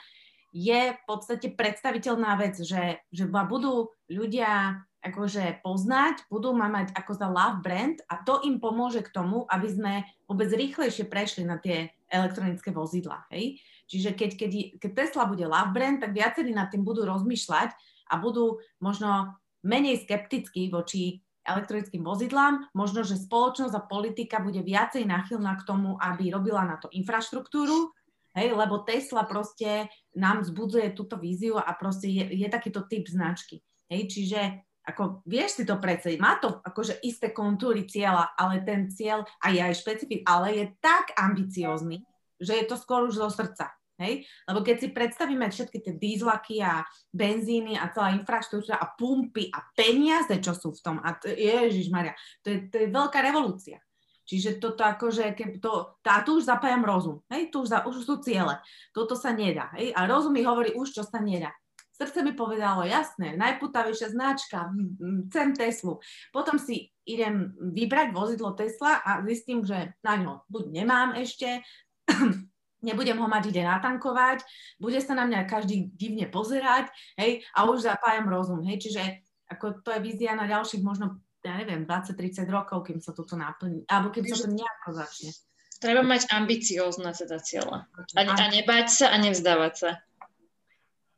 je 0.57 0.97
v 0.97 1.01
podstate 1.05 1.53
predstaviteľná 1.53 2.32
vec, 2.40 2.57
že, 2.64 3.05
že 3.12 3.24
budú 3.28 3.92
ľudia 4.09 4.80
akože 5.05 5.62
poznať, 5.62 6.26
budú 6.26 6.57
ma 6.57 6.66
mať 6.66 6.90
ako 6.97 7.12
za 7.14 7.28
love 7.30 7.62
brand 7.62 8.03
a 8.11 8.24
to 8.26 8.42
im 8.42 8.59
pomôže 8.59 9.05
k 9.07 9.12
tomu, 9.14 9.47
aby 9.47 9.68
sme 9.70 9.92
vôbec 10.26 10.51
rýchlejšie 10.51 11.07
prešli 11.07 11.47
na 11.47 11.61
tie 11.62 11.94
elektronické 12.11 12.74
vozidla. 12.74 13.22
Hej? 13.30 13.62
Čiže 13.86 14.18
keď, 14.18 14.30
keď, 14.34 14.51
keď 14.82 14.90
Tesla 14.97 15.30
bude 15.30 15.47
love 15.47 15.70
brand, 15.70 16.03
tak 16.03 16.11
viacerí 16.11 16.51
nad 16.51 16.72
tým 16.72 16.82
budú 16.82 17.07
rozmýšľať 17.07 17.70
a 18.11 18.14
budú 18.18 18.59
možno 18.82 19.38
menej 19.67 20.07
skeptický 20.07 20.71
voči 20.71 21.19
elektronickým 21.47 22.03
vozidlám. 22.03 22.71
Možno, 22.75 23.07
že 23.07 23.19
spoločnosť 23.19 23.75
a 23.75 23.87
politika 23.87 24.43
bude 24.43 24.62
viacej 24.62 25.07
nachylná 25.07 25.59
k 25.59 25.67
tomu, 25.67 25.95
aby 25.99 26.35
robila 26.35 26.67
na 26.67 26.79
to 26.79 26.91
infraštruktúru, 26.91 27.95
hej, 28.35 28.55
lebo 28.55 28.83
Tesla 28.83 29.27
proste 29.27 29.87
nám 30.19 30.43
zbudzuje 30.43 30.91
túto 30.95 31.19
víziu 31.19 31.59
a 31.59 31.71
proste 31.79 32.11
je, 32.11 32.25
je 32.35 32.49
takýto 32.51 32.87
typ 32.91 33.07
značky. 33.07 33.62
Hej, 33.87 34.11
čiže 34.11 34.41
ako 34.87 35.27
vieš 35.27 35.62
si 35.62 35.64
to 35.67 35.83
predsediť, 35.83 36.19
má 36.23 36.39
to 36.39 36.62
akože 36.62 37.03
isté 37.03 37.35
kontúry 37.35 37.87
cieľa, 37.91 38.35
ale 38.39 38.62
ten 38.62 38.87
cieľ 38.91 39.27
a 39.43 39.51
je 39.51 39.59
aj 39.59 39.83
špecifik, 39.83 40.23
ale 40.27 40.55
je 40.55 40.64
tak 40.79 41.11
ambiciózny, 41.19 42.07
že 42.39 42.55
je 42.55 42.64
to 42.67 42.79
skôr 42.79 43.07
už 43.07 43.19
zo 43.19 43.31
srdca. 43.31 43.76
Hej? 43.97 44.28
Lebo 44.44 44.61
keď 44.61 44.76
si 44.76 44.88
predstavíme 44.92 45.49
všetky 45.49 45.78
tie 45.80 45.94
dízlaky 45.97 46.61
a 46.61 46.84
benzíny 47.12 47.80
a 47.80 47.88
celá 47.92 48.12
infraštruktúra 48.12 48.76
a 48.76 48.92
pumpy 48.92 49.49
a 49.49 49.64
peniaze, 49.72 50.36
čo 50.40 50.53
sú 50.53 50.76
v 50.76 50.80
tom, 50.84 50.97
a 51.01 51.16
to, 51.16 51.32
Ježiš 51.32 51.88
Maria, 51.88 52.12
to 52.44 52.53
je, 52.53 52.59
to 52.68 52.76
je 52.84 52.88
veľká 52.92 53.18
revolúcia. 53.24 53.80
Čiže 54.26 54.59
toto 54.59 54.82
akože, 54.82 55.38
keď 55.38 55.51
to, 55.62 55.72
tá, 56.03 56.20
tu 56.26 56.42
už 56.42 56.51
zapájam 56.51 56.82
rozum, 56.82 57.22
hej, 57.30 57.47
tu 57.49 57.62
už, 57.62 57.70
za, 57.70 57.78
už 57.86 58.03
sú 58.03 58.18
ciele, 58.18 58.59
toto 58.90 59.14
sa 59.14 59.30
nedá, 59.30 59.70
hej, 59.78 59.94
a 59.94 60.03
rozum 60.05 60.34
mi 60.34 60.42
hovorí 60.42 60.74
už, 60.74 60.92
čo 60.92 61.03
sa 61.07 61.22
nedá. 61.22 61.55
Srdce 61.97 62.20
mi 62.20 62.36
povedalo, 62.36 62.84
jasné, 62.84 63.40
najputavejšia 63.40 64.12
značka, 64.12 64.68
chcem 65.32 65.57
Teslu. 65.57 65.97
Potom 66.28 66.61
si 66.61 66.92
idem 67.09 67.57
vybrať 67.57 68.12
vozidlo 68.12 68.53
Tesla 68.53 69.01
a 69.01 69.24
zistím, 69.24 69.64
že 69.64 69.97
na 70.05 70.20
ňo 70.20 70.44
buď 70.44 70.64
nemám 70.76 71.16
ešte, 71.16 71.64
nebudem 72.85 73.16
ho 73.16 73.29
mať 73.29 73.53
ide 73.53 73.62
natankovať, 73.64 74.45
bude 74.77 75.01
sa 75.01 75.16
na 75.16 75.24
mňa 75.24 75.49
každý 75.49 75.89
divne 75.95 76.29
pozerať, 76.29 76.93
hej, 77.16 77.45
a 77.57 77.64
už 77.68 77.89
zapájam 77.89 78.29
rozum, 78.29 78.61
hej, 78.66 78.81
čiže 78.83 79.03
ako 79.47 79.81
to 79.81 79.95
je 79.95 80.01
vízia 80.03 80.35
na 80.35 80.45
ďalších 80.51 80.83
možno, 80.83 81.22
ja 81.41 81.55
neviem, 81.57 81.87
20-30 81.87 82.47
rokov, 82.51 82.87
kým 82.91 82.99
sa 82.99 83.14
toto 83.14 83.39
naplní, 83.39 83.87
alebo 83.87 84.11
kým 84.11 84.27
sa 84.27 84.45
to 84.45 84.51
nejako 84.51 84.91
začne. 84.93 85.31
Treba 85.77 86.01
mať 86.01 86.33
ambiciózne 86.33 87.12
teda 87.12 87.37
cieľa. 87.39 87.85
A, 88.16 88.20
a 88.24 88.47
nebať 88.49 88.87
sa 88.89 89.07
a 89.12 89.16
nevzdávať 89.20 89.74
sa. 89.77 89.91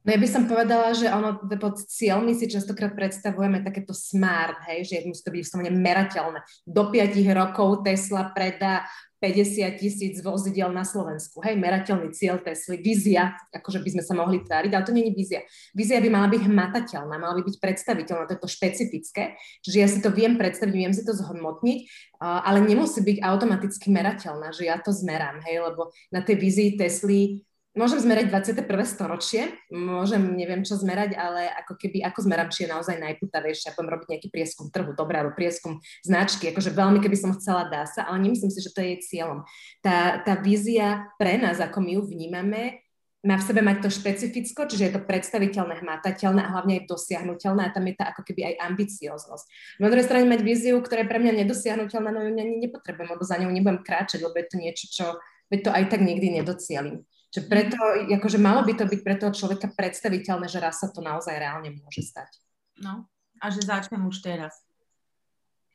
No 0.07 0.17
ja 0.17 0.25
by 0.25 0.29
som 0.31 0.49
povedala, 0.49 0.97
že 0.97 1.05
ono 1.11 1.37
pod 1.61 1.85
cieľmi 1.85 2.33
si 2.33 2.49
častokrát 2.49 2.97
predstavujeme 2.97 3.61
takéto 3.61 3.93
smart, 3.93 4.57
hej, 4.71 4.89
že 4.89 5.05
musí 5.05 5.21
to 5.21 5.29
byť 5.29 5.43
vyslovene 5.45 5.73
merateľné. 5.75 6.41
Do 6.65 6.89
5 6.89 7.13
rokov 7.37 7.85
Tesla 7.85 8.33
predá 8.33 8.89
50 9.19 9.83
tisíc 9.83 10.23
vozidel 10.23 10.71
na 10.71 10.87
Slovensku. 10.87 11.43
Hej, 11.43 11.59
merateľný 11.59 12.15
cieľ 12.15 12.39
Tesly, 12.39 12.79
vízia, 12.79 13.35
akože 13.51 13.83
by 13.83 13.91
sme 13.99 14.03
sa 14.07 14.15
mohli 14.15 14.39
tváriť, 14.47 14.71
ale 14.71 14.85
to 14.87 14.95
je 14.95 15.11
vízia. 15.11 15.41
Vízia 15.75 15.99
by 15.99 16.07
mala 16.07 16.31
byť 16.31 16.43
hmatateľná, 16.47 17.15
mala 17.19 17.35
by 17.35 17.43
byť 17.43 17.57
predstaviteľná, 17.59 18.31
to 18.31 18.35
je 18.39 18.43
to 18.47 18.51
špecifické, 18.51 19.35
čiže 19.67 19.79
ja 19.79 19.89
si 19.91 19.99
to 19.99 20.15
viem 20.15 20.39
predstaviť, 20.39 20.75
viem 20.75 20.95
si 20.95 21.03
to 21.03 21.15
zhodnotniť, 21.19 21.79
ale 22.23 22.63
nemusí 22.63 23.03
byť 23.03 23.19
automaticky 23.23 23.91
merateľná, 23.91 24.55
že 24.55 24.71
ja 24.71 24.79
to 24.79 24.95
zmerám, 24.95 25.43
hej, 25.47 25.67
lebo 25.67 25.91
na 26.15 26.23
tej 26.23 26.39
vízii 26.39 26.79
Tesly 26.79 27.48
môžem 27.79 28.03
zmerať 28.03 28.27
21. 28.35 28.67
storočie, 28.83 29.55
môžem 29.71 30.35
neviem 30.35 30.67
čo 30.67 30.75
zmerať, 30.75 31.15
ale 31.15 31.47
ako 31.63 31.79
keby, 31.79 32.03
ako 32.03 32.27
zmerám, 32.27 32.51
či 32.51 32.67
je 32.67 32.73
naozaj 32.75 32.99
najputavejšia, 32.99 33.79
budem 33.79 33.95
robiť 33.95 34.09
nejaký 34.11 34.29
prieskum 34.35 34.67
trhu, 34.75 34.91
dobré, 34.99 35.23
alebo 35.23 35.39
prieskum 35.39 35.79
značky, 36.03 36.51
akože 36.51 36.75
veľmi, 36.75 36.99
keby 36.99 37.15
som 37.15 37.31
chcela, 37.39 37.71
dá 37.71 37.87
sa, 37.87 38.11
ale 38.11 38.27
nemyslím 38.27 38.51
si, 38.51 38.59
že 38.59 38.75
to 38.75 38.83
je 38.83 38.99
jej 38.99 39.01
cieľom. 39.07 39.47
Tá, 39.79 40.19
tá 40.27 40.35
vízia 40.35 41.07
pre 41.23 41.39
nás, 41.39 41.63
ako 41.63 41.79
my 41.79 41.91
ju 41.95 42.03
vnímame, 42.11 42.83
má 43.23 43.35
v 43.35 43.47
sebe 43.51 43.63
mať 43.67 43.83
to 43.83 43.91
špecificko, 43.91 44.71
čiže 44.71 44.85
je 44.89 44.93
to 44.95 45.03
predstaviteľné, 45.03 45.83
hmatateľné 45.83 46.39
a 46.39 46.53
hlavne 46.55 46.79
aj 46.79 46.87
dosiahnutelné 46.87 47.67
a 47.67 47.75
tam 47.75 47.83
je 47.91 47.95
tá 47.99 48.15
ako 48.15 48.23
keby 48.23 48.55
aj 48.55 48.55
ambicioznosť. 48.71 49.45
Na 49.83 49.91
druhej 49.91 50.07
strane 50.07 50.31
mať 50.31 50.47
víziu, 50.47 50.79
ktorá 50.79 51.03
je 51.03 51.11
pre 51.11 51.19
mňa 51.19 51.43
nedosiahnutelná, 51.43 52.15
no 52.15 52.23
ju 52.23 52.31
nepotrebujem, 52.31 53.11
lebo 53.11 53.25
za 53.27 53.43
ňou 53.43 53.51
nebudem 53.51 53.83
kráčať, 53.83 54.23
lebo 54.23 54.39
je 54.39 54.47
to 54.47 54.57
niečo, 54.63 54.87
čo 54.87 55.07
veď 55.51 55.61
to 55.67 55.71
aj 55.75 55.85
tak 55.91 56.01
nikdy 56.07 56.31
nedocielím. 56.31 57.03
Čiže 57.29 57.45
preto, 57.45 57.77
akože 58.09 58.39
malo 58.41 58.65
by 58.65 58.73
to 58.73 58.85
byť 58.89 59.01
pre 59.05 59.15
toho 59.21 59.33
človeka 59.37 59.69
predstaviteľné, 59.77 60.49
že 60.49 60.65
raz 60.65 60.81
sa 60.81 60.89
to 60.89 61.05
naozaj 61.05 61.37
reálne 61.37 61.77
môže 61.77 62.01
stať. 62.01 62.41
No, 62.81 63.05
a 63.37 63.45
že 63.53 63.69
začnem 63.69 64.01
už 64.09 64.25
teraz. 64.25 64.65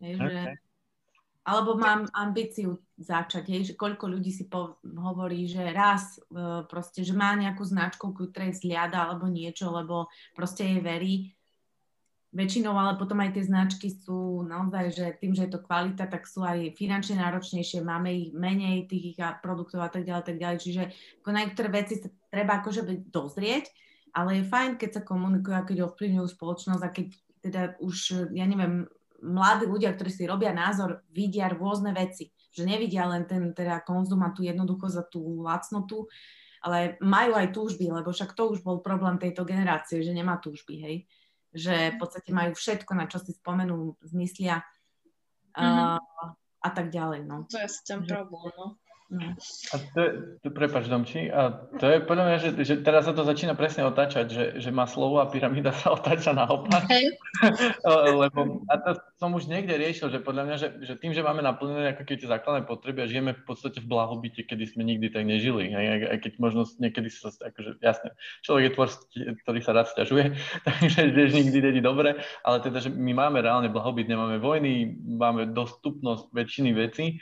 Hej, 0.02 0.18
okay. 0.18 0.28
že, 0.28 0.42
alebo 1.46 1.78
mám 1.78 2.10
ambíciu 2.10 2.82
začať, 2.98 3.44
hej, 3.54 3.62
že 3.70 3.74
koľko 3.78 4.10
ľudí 4.10 4.34
si 4.34 4.50
po, 4.50 4.82
hovorí, 4.82 5.46
že 5.46 5.62
raz 5.70 6.18
uh, 6.34 6.66
proste, 6.66 7.06
že 7.06 7.14
má 7.14 7.38
nejakú 7.38 7.62
značku, 7.62 8.10
ktorej 8.16 8.58
zliada 8.58 9.06
alebo 9.06 9.30
niečo, 9.30 9.70
lebo 9.70 10.10
proste 10.34 10.66
jej 10.66 10.82
verí 10.82 11.38
väčšinou, 12.34 12.74
ale 12.74 12.98
potom 12.98 13.22
aj 13.22 13.38
tie 13.38 13.46
značky 13.46 13.94
sú 13.94 14.42
naozaj, 14.42 14.86
že 14.90 15.06
tým, 15.22 15.38
že 15.38 15.46
je 15.46 15.54
to 15.54 15.62
kvalita, 15.62 16.10
tak 16.10 16.26
sú 16.26 16.42
aj 16.42 16.74
finančne 16.74 17.22
náročnejšie, 17.22 17.86
máme 17.86 18.10
ich 18.10 18.30
menej 18.34 18.90
tých 18.90 19.14
ich 19.14 19.20
produktov 19.46 19.86
a 19.86 19.90
tak 19.94 20.04
ďalej, 20.04 20.24
tak 20.26 20.38
ďalej. 20.42 20.58
Čiže 20.60 20.84
ako 21.22 21.30
na 21.30 21.40
niektoré 21.46 21.70
veci 21.70 22.02
sa 22.02 22.10
treba 22.34 22.58
akože 22.60 22.90
dozrieť, 23.14 23.70
ale 24.18 24.42
je 24.42 24.50
fajn, 24.50 24.82
keď 24.82 24.90
sa 24.90 25.02
komunikujú 25.06 25.54
a 25.54 25.66
keď 25.66 25.78
ovplyvňujú 25.94 26.28
spoločnosť 26.34 26.82
a 26.82 26.90
keď 26.90 27.08
teda 27.46 27.62
už, 27.78 28.30
ja 28.34 28.46
neviem, 28.50 28.90
mladí 29.22 29.70
ľudia, 29.70 29.94
ktorí 29.94 30.10
si 30.10 30.26
robia 30.26 30.52
názor, 30.52 31.06
vidia 31.14 31.48
rôzne 31.54 31.94
veci. 31.94 32.34
Že 32.54 32.70
nevidia 32.70 33.06
len 33.10 33.30
ten 33.30 33.54
teda 33.54 33.82
konzum 33.86 34.22
a 34.26 34.34
tu 34.34 34.42
jednoducho 34.46 34.90
za 34.90 35.06
tú 35.06 35.42
lacnotu, 35.42 36.10
ale 36.66 36.98
majú 37.02 37.38
aj 37.38 37.54
túžby, 37.54 37.90
lebo 37.94 38.10
však 38.10 38.34
to 38.34 38.54
už 38.54 38.66
bol 38.66 38.82
problém 38.82 39.18
tejto 39.22 39.44
generácie, 39.44 40.02
že 40.02 40.16
nemá 40.16 40.42
túžby, 40.42 40.76
hej 40.82 40.98
že 41.54 41.94
v 41.94 41.98
podstate 42.02 42.34
majú 42.34 42.58
všetko, 42.58 42.92
na 42.98 43.06
čo 43.06 43.22
si 43.22 43.32
spomenú, 43.32 43.96
zmyslia 44.02 44.66
mm-hmm. 45.54 45.98
uh, 45.98 46.34
a 46.64 46.70
tak 46.74 46.90
ďalej. 46.90 47.30
No. 47.30 47.46
To 47.48 47.58
je 47.62 47.70
ten 47.86 48.02
problém, 48.04 48.50
no. 48.58 48.82
No. 49.14 49.38
A 49.70 49.76
to 49.94 50.02
to, 50.42 50.50
prepáč, 50.50 50.90
Domči, 50.90 51.30
a 51.30 51.70
to 51.78 51.86
je 51.86 52.02
podľa 52.02 52.24
mňa, 52.26 52.38
že, 52.42 52.50
že 52.66 52.76
teraz 52.82 53.06
sa 53.06 53.14
to 53.14 53.22
začína 53.22 53.54
presne 53.54 53.86
otáčať, 53.86 54.26
že, 54.26 54.46
že 54.58 54.74
má 54.74 54.90
slovo 54.90 55.22
a 55.22 55.30
pyramída 55.30 55.70
sa 55.70 55.94
otáča 55.98 56.34
naopak. 56.34 56.82
Okay. 56.94 57.10
Lebo, 58.14 58.62
a 58.70 58.78
to 58.78 58.92
som 59.18 59.34
už 59.34 59.50
niekde 59.50 59.74
riešil, 59.74 60.14
že 60.14 60.22
podľa 60.22 60.44
mňa, 60.46 60.56
že, 60.56 60.68
že 60.86 60.94
tým, 60.96 61.18
že 61.18 61.26
máme 61.26 61.42
naplnené 61.42 61.92
ako 61.92 62.06
tie 62.06 62.30
základné 62.30 62.70
potreby 62.70 63.04
a 63.04 63.10
žijeme 63.10 63.34
v 63.34 63.44
podstate 63.44 63.82
v 63.82 63.90
blahobite, 63.90 64.46
kedy 64.46 64.64
sme 64.70 64.86
nikdy 64.86 65.10
tak 65.10 65.26
nežili, 65.26 65.74
aj, 65.74 66.14
aj 66.14 66.18
keď 66.24 66.34
možno 66.38 66.64
niekedy 66.78 67.10
sa, 67.10 67.34
akože 67.34 67.82
jasne, 67.82 68.14
človek 68.46 68.64
je 68.70 68.76
tvor, 68.78 68.90
ktorý 69.44 69.60
sa 69.66 69.74
rád 69.74 69.92
stiažuje, 69.92 70.38
takže 70.68 71.10
tiež 71.10 71.32
nikdy 71.34 71.58
není 71.60 71.82
dobre, 71.82 72.22
ale 72.46 72.58
teda, 72.62 72.80
že 72.80 72.94
my 72.94 73.12
máme 73.12 73.42
reálne 73.42 73.68
blahobyt, 73.68 74.08
nemáme 74.08 74.38
vojny, 74.38 74.94
máme 75.04 75.52
dostupnosť 75.52 76.32
väčšiny 76.32 76.72
vecí 76.78 77.18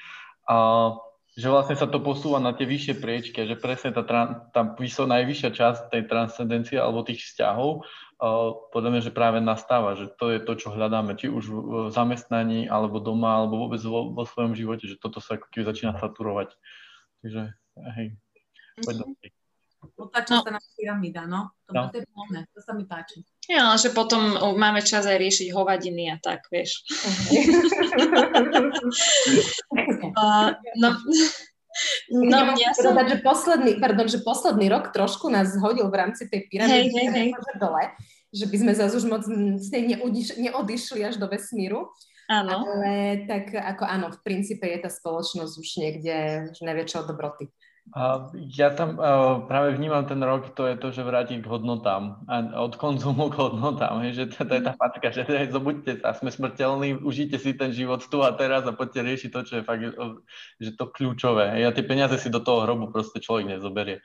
a 0.45 0.91
že 1.31 1.47
vlastne 1.47 1.79
sa 1.79 1.87
to 1.87 2.03
posúva 2.03 2.43
na 2.43 2.51
tie 2.51 2.67
vyššie 2.67 2.99
priečky, 2.99 3.47
že 3.47 3.55
presne 3.55 3.95
tá, 3.95 4.03
tá 4.51 4.61
vyso, 4.75 5.07
najvyššia 5.07 5.49
časť 5.55 5.81
tej 5.87 6.03
transcendencie 6.11 6.75
alebo 6.75 7.07
tých 7.07 7.23
vzťahov 7.23 7.69
uh, 7.79 8.49
podľa 8.75 8.89
mňa, 8.91 9.01
že 9.07 9.15
práve 9.15 9.39
nastáva, 9.39 9.95
že 9.95 10.11
to 10.19 10.27
je 10.27 10.43
to, 10.43 10.53
čo 10.59 10.75
hľadáme, 10.75 11.15
či 11.15 11.31
už 11.31 11.43
v 11.47 11.73
zamestnaní, 11.87 12.67
alebo 12.67 12.99
doma, 12.99 13.39
alebo 13.39 13.63
vôbec 13.63 13.79
vo, 13.79 14.11
vo 14.11 14.27
svojom 14.27 14.59
živote, 14.59 14.91
že 14.91 14.99
toto 14.99 15.23
sa 15.23 15.39
ako 15.39 15.47
keby 15.55 15.71
začína 15.71 15.95
saturovať. 15.95 16.51
Takže, 17.23 17.41
hej, 17.95 18.07
mm-hmm. 18.11 19.40
Otáča 19.97 20.37
no. 20.37 20.43
sa 20.45 20.51
na 20.53 20.61
pyramída, 20.77 21.25
no. 21.25 21.49
To, 21.65 21.73
no. 21.73 21.89
to 21.89 21.97
je 22.01 22.05
plné, 22.05 22.45
to 22.53 22.59
sa 22.61 22.77
mi 22.77 22.85
páči. 22.85 23.25
Ja, 23.49 23.73
že 23.77 23.89
potom 23.89 24.37
máme 24.57 24.85
čas 24.85 25.09
aj 25.09 25.17
riešiť 25.17 25.49
hovadiny 25.49 26.13
a 26.13 26.21
tak, 26.21 26.45
vieš. 26.53 26.85
uh, 30.21 30.53
no, 30.77 30.89
no, 32.13 32.37
ja 32.61 32.71
som... 32.77 32.93
Že 32.93 33.25
posledný, 33.25 33.81
pardon, 33.81 34.05
že 34.05 34.21
posledný 34.21 34.69
rok 34.69 34.93
trošku 34.93 35.33
nás 35.33 35.57
zhodil 35.57 35.89
v 35.89 35.97
rámci 35.97 36.29
tej 36.29 36.45
pyramídy 36.51 36.93
hey, 36.93 37.09
hey, 37.09 37.33
hey. 37.33 37.57
dole, 37.57 37.89
že 38.29 38.45
by 38.45 38.57
sme 38.61 38.73
zase 38.77 38.93
už 39.01 39.05
moc 39.09 39.25
z 39.25 39.67
nej 39.73 39.97
neodišli 40.37 41.01
až 41.01 41.17
do 41.17 41.25
vesmíru. 41.25 41.89
Áno. 42.31 42.63
Ale 42.63 43.27
tak 43.27 43.51
ako 43.51 43.83
áno, 43.83 44.07
v 44.15 44.19
princípe 44.23 44.63
je 44.63 44.79
tá 44.79 44.87
spoločnosť 44.87 45.53
už 45.59 45.69
niekde, 45.83 46.15
už 46.55 46.63
nevie 46.63 46.87
čo 46.87 47.03
od 47.03 47.11
dobroty. 47.11 47.51
Ja 48.55 48.71
tam 48.71 48.95
uh, 48.95 49.43
práve 49.51 49.75
vnímam 49.75 50.07
ten 50.07 50.23
rok, 50.23 50.55
to 50.55 50.63
je 50.63 50.79
to, 50.79 50.95
že 50.95 51.03
vrátiť 51.03 51.43
k 51.43 51.51
hodnotám 51.51 52.23
a 52.23 52.63
od 52.63 52.79
konzumu 52.79 53.27
k 53.27 53.35
hodnotám, 53.35 53.99
hej, 54.07 54.15
že 54.15 54.23
to, 54.31 54.47
to 54.47 54.53
je 54.55 54.63
tá 54.63 54.73
patka, 54.79 55.11
že 55.11 55.27
hej, 55.27 55.51
zobuďte 55.51 55.99
sa, 55.99 56.15
sme 56.15 56.31
smrteľní, 56.31 57.03
užite 57.03 57.35
si 57.35 57.51
ten 57.51 57.75
život 57.75 57.99
tu 58.07 58.23
a 58.23 58.31
teraz 58.31 58.63
a 58.63 58.71
poďte 58.71 59.03
riešiť 59.03 59.29
to, 59.35 59.41
čo 59.43 59.53
je 59.59 59.67
fakt, 59.67 59.83
že 60.63 60.71
to 60.79 60.87
kľúčové. 60.87 61.51
Hej, 61.59 61.63
a 61.67 61.75
tie 61.75 61.83
peniaze 61.83 62.15
si 62.15 62.31
do 62.31 62.39
toho 62.39 62.63
hrobu 62.63 62.95
proste 62.95 63.19
človek 63.19 63.59
nezoberie. 63.59 63.99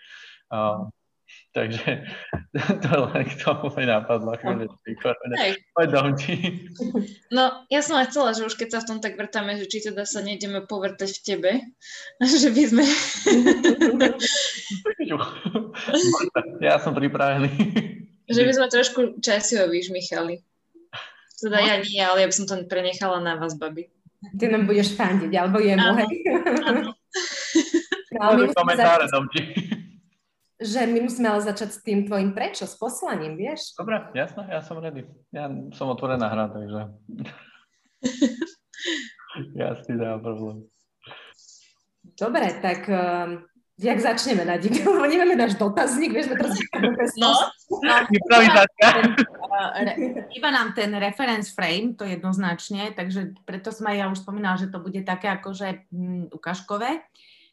Uh, 0.50 0.90
Takže 1.56 2.04
to 2.84 2.92
len 3.08 3.24
k 3.24 3.34
tomu 3.40 3.72
mi 3.72 3.88
napadlo. 3.88 4.36
Poď 5.72 5.88
domči. 5.88 6.34
No, 7.36 7.66
ja 7.72 7.82
som 7.82 7.98
aj 7.98 8.12
chcela, 8.12 8.30
že 8.32 8.46
už 8.46 8.54
keď 8.54 8.68
sa 8.76 8.80
v 8.84 8.88
tom 8.88 8.98
tak 9.02 9.18
vrtáme, 9.18 9.58
že 9.58 9.66
či 9.66 9.82
teda 9.82 10.06
sa 10.06 10.22
nejdeme 10.22 10.62
povrtať 10.62 11.10
v 11.10 11.24
tebe, 11.26 11.52
že 12.42 12.48
by 12.54 12.62
sme... 12.70 12.84
ja 16.62 16.78
som 16.78 16.94
pripravený. 16.94 17.50
Že 18.30 18.42
by 18.46 18.52
sme 18.54 18.66
trošku 18.70 19.00
časiovo 19.18 19.74
vyžmichali. 19.74 20.40
Teda 21.36 21.60
ja 21.60 21.76
nie, 21.82 22.00
ale 22.00 22.24
ja 22.24 22.28
by 22.30 22.34
som 22.34 22.46
to 22.48 22.56
prenechala 22.64 23.20
na 23.20 23.36
vás, 23.36 23.58
babi. 23.58 23.90
Ty 24.38 24.56
nám 24.56 24.64
budeš 24.70 24.96
fandiť, 24.96 25.32
alebo 25.36 25.60
jemu, 25.60 25.88
hej? 26.00 26.10
Áno. 26.64 26.90
komentáre, 28.56 29.04
domči 29.12 29.75
že 30.56 30.88
my 30.88 31.04
musíme 31.04 31.28
ale 31.28 31.44
začať 31.44 31.68
s 31.76 31.82
tým 31.84 32.08
tvojim 32.08 32.32
prečo, 32.32 32.64
s 32.64 32.80
poslaním, 32.80 33.36
vieš? 33.36 33.76
Dobre, 33.76 34.08
jasné, 34.16 34.48
ja 34.48 34.64
som 34.64 34.80
ready. 34.80 35.04
Ja 35.28 35.52
som 35.76 35.92
otvorená 35.92 36.32
hra, 36.32 36.48
takže... 36.48 36.80
ja 39.60 39.76
si 39.84 39.92
dám 39.92 40.24
problém. 40.24 40.64
Dobre, 42.16 42.56
tak 42.64 42.88
um, 42.88 43.44
jak 43.76 44.00
začneme, 44.00 44.48
Nadik? 44.48 44.80
Lebo 44.88 45.04
nemáme 45.04 45.36
náš 45.36 45.60
dotazník, 45.60 46.16
vieš, 46.16 46.32
teraz... 46.32 46.56
No, 47.20 47.36
no 47.84 47.92
iba 50.32 50.48
nám 50.56 50.72
ten 50.72 50.96
reference 50.96 51.52
frame, 51.52 51.92
to 51.92 52.08
jednoznačne, 52.08 52.96
takže 52.96 53.36
preto 53.44 53.68
som 53.68 53.92
aj 53.92 53.96
ja 54.00 54.06
už 54.08 54.24
spomínala, 54.24 54.56
že 54.56 54.72
to 54.72 54.80
bude 54.80 55.04
také 55.04 55.28
akože 55.36 55.92
mm, 55.92 56.32
ukážkové 56.32 57.04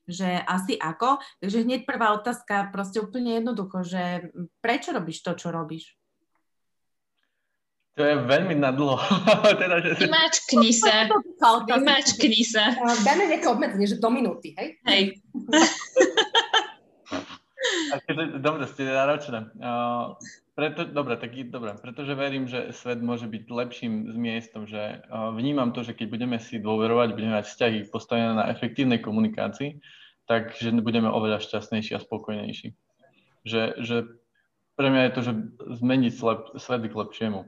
že 0.07 0.43
asi 0.43 0.75
ako. 0.75 1.19
Takže 1.39 1.63
hneď 1.63 1.87
prvá 1.87 2.11
otázka, 2.15 2.71
proste 2.71 2.99
úplne 2.99 3.39
jednoducho, 3.39 3.83
že 3.83 4.31
prečo 4.59 4.91
robíš 4.91 5.23
to, 5.23 5.35
čo 5.35 5.51
robíš? 5.51 5.95
To 7.93 8.01
je 8.01 8.25
veľmi 8.25 8.57
nadlho. 8.57 8.97
teda, 9.61 9.77
že... 9.85 10.01
Vymačkni 10.01 10.73
sa. 10.81 11.05
Vymačkni 11.69 12.41
sa. 12.41 12.73
Dáme 13.05 13.29
nejaké 13.29 13.45
obmedzenie, 13.45 13.85
že 13.85 14.01
do 14.01 14.09
minúty, 14.09 14.57
hej? 14.57 14.81
Hej. 14.89 15.21
dobre, 18.41 18.65
ste 18.65 18.89
náročné. 18.89 19.53
Uh, 19.61 20.17
preto, 20.53 20.85
dobre, 20.85 21.17
tak 21.17 21.33
dobre, 21.49 21.73
pretože 21.81 22.13
verím, 22.13 22.45
že 22.45 22.69
svet 22.73 23.01
môže 23.01 23.25
byť 23.25 23.43
lepším 23.49 24.13
z 24.13 24.15
miestom, 24.17 24.69
že 24.69 25.01
vnímam 25.09 25.73
to, 25.73 25.81
že 25.81 25.97
keď 25.97 26.07
budeme 26.09 26.37
si 26.37 26.61
dôverovať, 26.61 27.17
budeme 27.17 27.37
mať 27.41 27.49
vzťahy 27.49 27.77
postavené 27.89 28.37
na 28.37 28.49
efektívnej 28.53 29.01
komunikácii, 29.01 29.81
takže 30.29 30.71
budeme 30.85 31.09
oveľa 31.09 31.41
šťastnejší 31.41 31.97
a 31.97 32.03
spokojnejší. 32.03 32.77
Že, 33.43 33.61
že 33.81 33.95
pre 34.77 34.87
mňa 34.93 35.01
je 35.09 35.13
to, 35.13 35.21
že 35.21 35.33
zmeniť 35.83 36.13
slep, 36.13 36.41
svet 36.61 36.83
k 36.85 36.93
lepšiemu. 36.95 37.41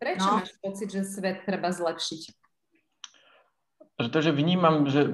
Prečo 0.00 0.26
no. 0.26 0.40
máš 0.40 0.52
pocit, 0.64 0.88
že 0.88 1.04
svet 1.04 1.44
treba 1.44 1.68
zlepšiť? 1.70 2.22
Pretože 4.00 4.32
vnímam, 4.32 4.88
že 4.88 5.04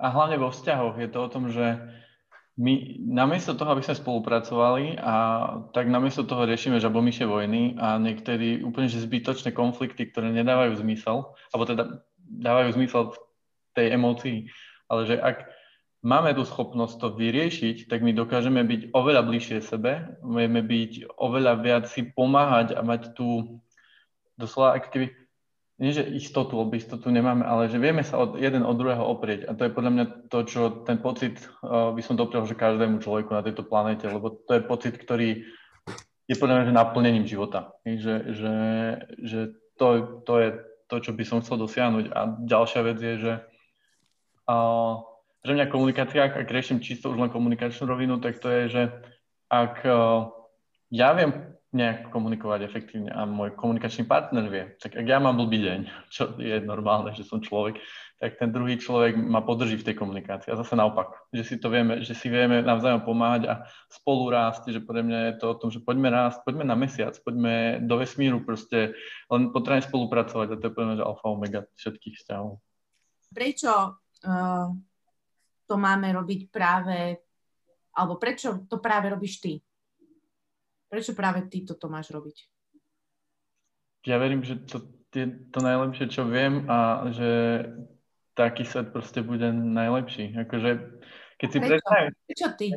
a 0.00 0.06
hlavne 0.08 0.40
vo 0.40 0.48
vzťahoch 0.48 0.96
je 0.96 1.08
to 1.12 1.18
o 1.20 1.28
tom, 1.28 1.52
že 1.52 1.76
my 2.60 3.00
namiesto 3.00 3.56
toho, 3.56 3.72
aby 3.72 3.80
sme 3.80 3.96
spolupracovali 3.96 5.00
a 5.00 5.14
tak 5.72 5.88
namiesto 5.88 6.28
toho 6.28 6.44
riešime 6.44 6.76
žabomyšie 6.76 7.24
vojny 7.24 7.80
a 7.80 7.96
niektorí 7.96 8.60
úplne 8.60 8.92
že 8.92 9.00
zbytočné 9.00 9.56
konflikty, 9.56 10.12
ktoré 10.12 10.28
nedávajú 10.28 10.76
zmysel, 10.76 11.32
alebo 11.56 11.64
teda 11.64 12.04
dávajú 12.20 12.68
zmysel 12.76 13.02
v 13.10 13.18
tej 13.72 13.86
emócii, 13.96 14.38
ale 14.92 15.08
že 15.08 15.16
ak 15.16 15.48
máme 16.04 16.36
tú 16.36 16.44
schopnosť 16.44 17.00
to 17.00 17.08
vyriešiť, 17.16 17.88
tak 17.88 18.04
my 18.04 18.12
dokážeme 18.12 18.60
byť 18.60 18.92
oveľa 18.92 19.22
bližšie 19.24 19.58
sebe, 19.64 20.20
vieme 20.20 20.60
byť 20.60 21.16
oveľa 21.16 21.64
viac 21.64 21.84
si 21.88 22.12
pomáhať 22.12 22.76
a 22.76 22.84
mať 22.84 23.16
tú 23.16 23.60
doslova 24.36 24.76
keby 24.84 25.19
nie 25.80 25.96
že 25.96 26.04
istotu, 26.04 26.60
lebo 26.60 26.76
istotu 26.76 27.08
nemáme, 27.08 27.40
ale 27.40 27.72
že 27.72 27.80
vieme 27.80 28.04
sa 28.04 28.20
od, 28.20 28.36
jeden 28.36 28.60
od 28.68 28.76
druhého 28.76 29.00
oprieť. 29.00 29.48
A 29.48 29.56
to 29.56 29.64
je 29.64 29.72
podľa 29.72 29.92
mňa 29.96 30.04
to, 30.28 30.38
čo 30.44 30.84
ten 30.84 31.00
pocit 31.00 31.40
uh, 31.64 31.88
by 31.96 32.04
som 32.04 32.20
doprial, 32.20 32.44
že 32.44 32.52
každému 32.52 33.00
človeku 33.00 33.32
na 33.32 33.40
tejto 33.40 33.64
planete, 33.64 34.04
lebo 34.04 34.28
to 34.44 34.60
je 34.60 34.62
pocit, 34.68 35.00
ktorý 35.00 35.40
je 36.28 36.36
podľa 36.36 36.54
mňa 36.60 36.66
že 36.68 36.74
naplnením 36.76 37.24
života. 37.24 37.72
Že, 37.88 38.14
že, 38.36 38.54
že 39.24 39.40
to, 39.80 40.20
to 40.28 40.34
je 40.36 40.48
to, 40.92 40.96
čo 41.00 41.10
by 41.16 41.24
som 41.24 41.40
chcel 41.40 41.56
dosiahnuť. 41.56 42.12
A 42.12 42.20
ďalšia 42.44 42.80
vec 42.84 42.98
je, 43.00 43.14
že, 43.16 43.32
uh, 44.52 45.00
že 45.40 45.56
mňa 45.56 45.72
komunikácia, 45.72 46.28
ak 46.28 46.44
riešim 46.44 46.84
čisto 46.84 47.08
už 47.08 47.16
len 47.16 47.32
komunikačnú 47.32 47.88
rovinu, 47.88 48.20
tak 48.20 48.36
to 48.36 48.52
je, 48.52 48.62
že 48.68 48.82
ak 49.48 49.80
uh, 49.88 50.28
ja 50.92 51.16
viem 51.16 51.56
nejak 51.70 52.10
komunikovať 52.10 52.66
efektívne 52.66 53.14
a 53.14 53.22
môj 53.22 53.54
komunikačný 53.54 54.02
partner 54.02 54.50
vie. 54.50 54.74
Tak 54.82 54.98
ak 54.98 55.06
ja 55.06 55.22
mám 55.22 55.38
blbý 55.38 55.62
deň, 55.62 55.80
čo 56.14 56.34
je 56.38 56.58
normálne, 56.58 57.14
že 57.14 57.22
som 57.22 57.38
človek, 57.38 57.78
tak 58.20 58.36
ten 58.36 58.52
druhý 58.52 58.76
človek 58.76 59.16
ma 59.16 59.40
podrží 59.40 59.80
v 59.80 59.86
tej 59.86 59.96
komunikácii. 59.96 60.52
A 60.52 60.60
zase 60.60 60.76
naopak, 60.76 61.08
že 61.32 61.40
si 61.40 61.56
to 61.56 61.72
vieme, 61.72 62.04
že 62.04 62.12
si 62.12 62.28
vieme 62.28 62.60
navzájom 62.60 63.00
pomáhať 63.00 63.48
a 63.48 63.54
spolu 63.88 64.28
rásť, 64.28 64.76
že 64.76 64.84
pre 64.84 65.00
mňa 65.00 65.18
je 65.32 65.34
to 65.40 65.46
o 65.48 65.56
tom, 65.56 65.72
že 65.72 65.80
poďme 65.80 66.12
rásť, 66.12 66.44
poďme 66.44 66.68
na 66.68 66.76
mesiac, 66.76 67.16
poďme 67.24 67.80
do 67.80 67.96
vesmíru 67.96 68.44
proste, 68.44 68.92
len 69.32 69.48
potrebujeme 69.54 69.88
spolupracovať 69.88 70.48
a 70.52 70.58
to 70.60 70.68
je 70.68 70.74
pre 70.76 70.84
mňa, 70.84 71.00
že 71.00 71.08
alfa 71.08 71.26
omega 71.32 71.60
všetkých 71.80 72.14
vzťahov. 72.20 72.60
Prečo 73.32 73.72
uh, 73.72 74.68
to 75.64 75.74
máme 75.80 76.12
robiť 76.12 76.40
práve, 76.52 77.14
alebo 77.96 78.20
prečo 78.20 78.68
to 78.68 78.82
práve 78.84 79.08
robíš 79.08 79.40
ty? 79.40 79.64
Prečo 80.90 81.14
práve 81.14 81.46
ty 81.46 81.62
toto 81.62 81.86
máš 81.86 82.10
robiť? 82.10 82.36
Ja 84.10 84.18
verím, 84.18 84.42
že 84.42 84.58
to 84.66 84.82
je 85.14 85.26
to 85.50 85.58
najlepšie, 85.62 86.06
čo 86.10 86.26
viem 86.26 86.66
a 86.70 87.10
že 87.10 87.62
taký 88.38 88.62
svet 88.62 88.94
proste 88.94 89.26
bude 89.26 89.50
najlepší. 89.52 90.34
Akože, 90.46 90.70
keď 91.38 91.48
si 91.50 91.58
prečo? 91.58 91.70
Predstav... 91.70 92.02
Prečo 92.26 92.48
ty? 92.54 92.68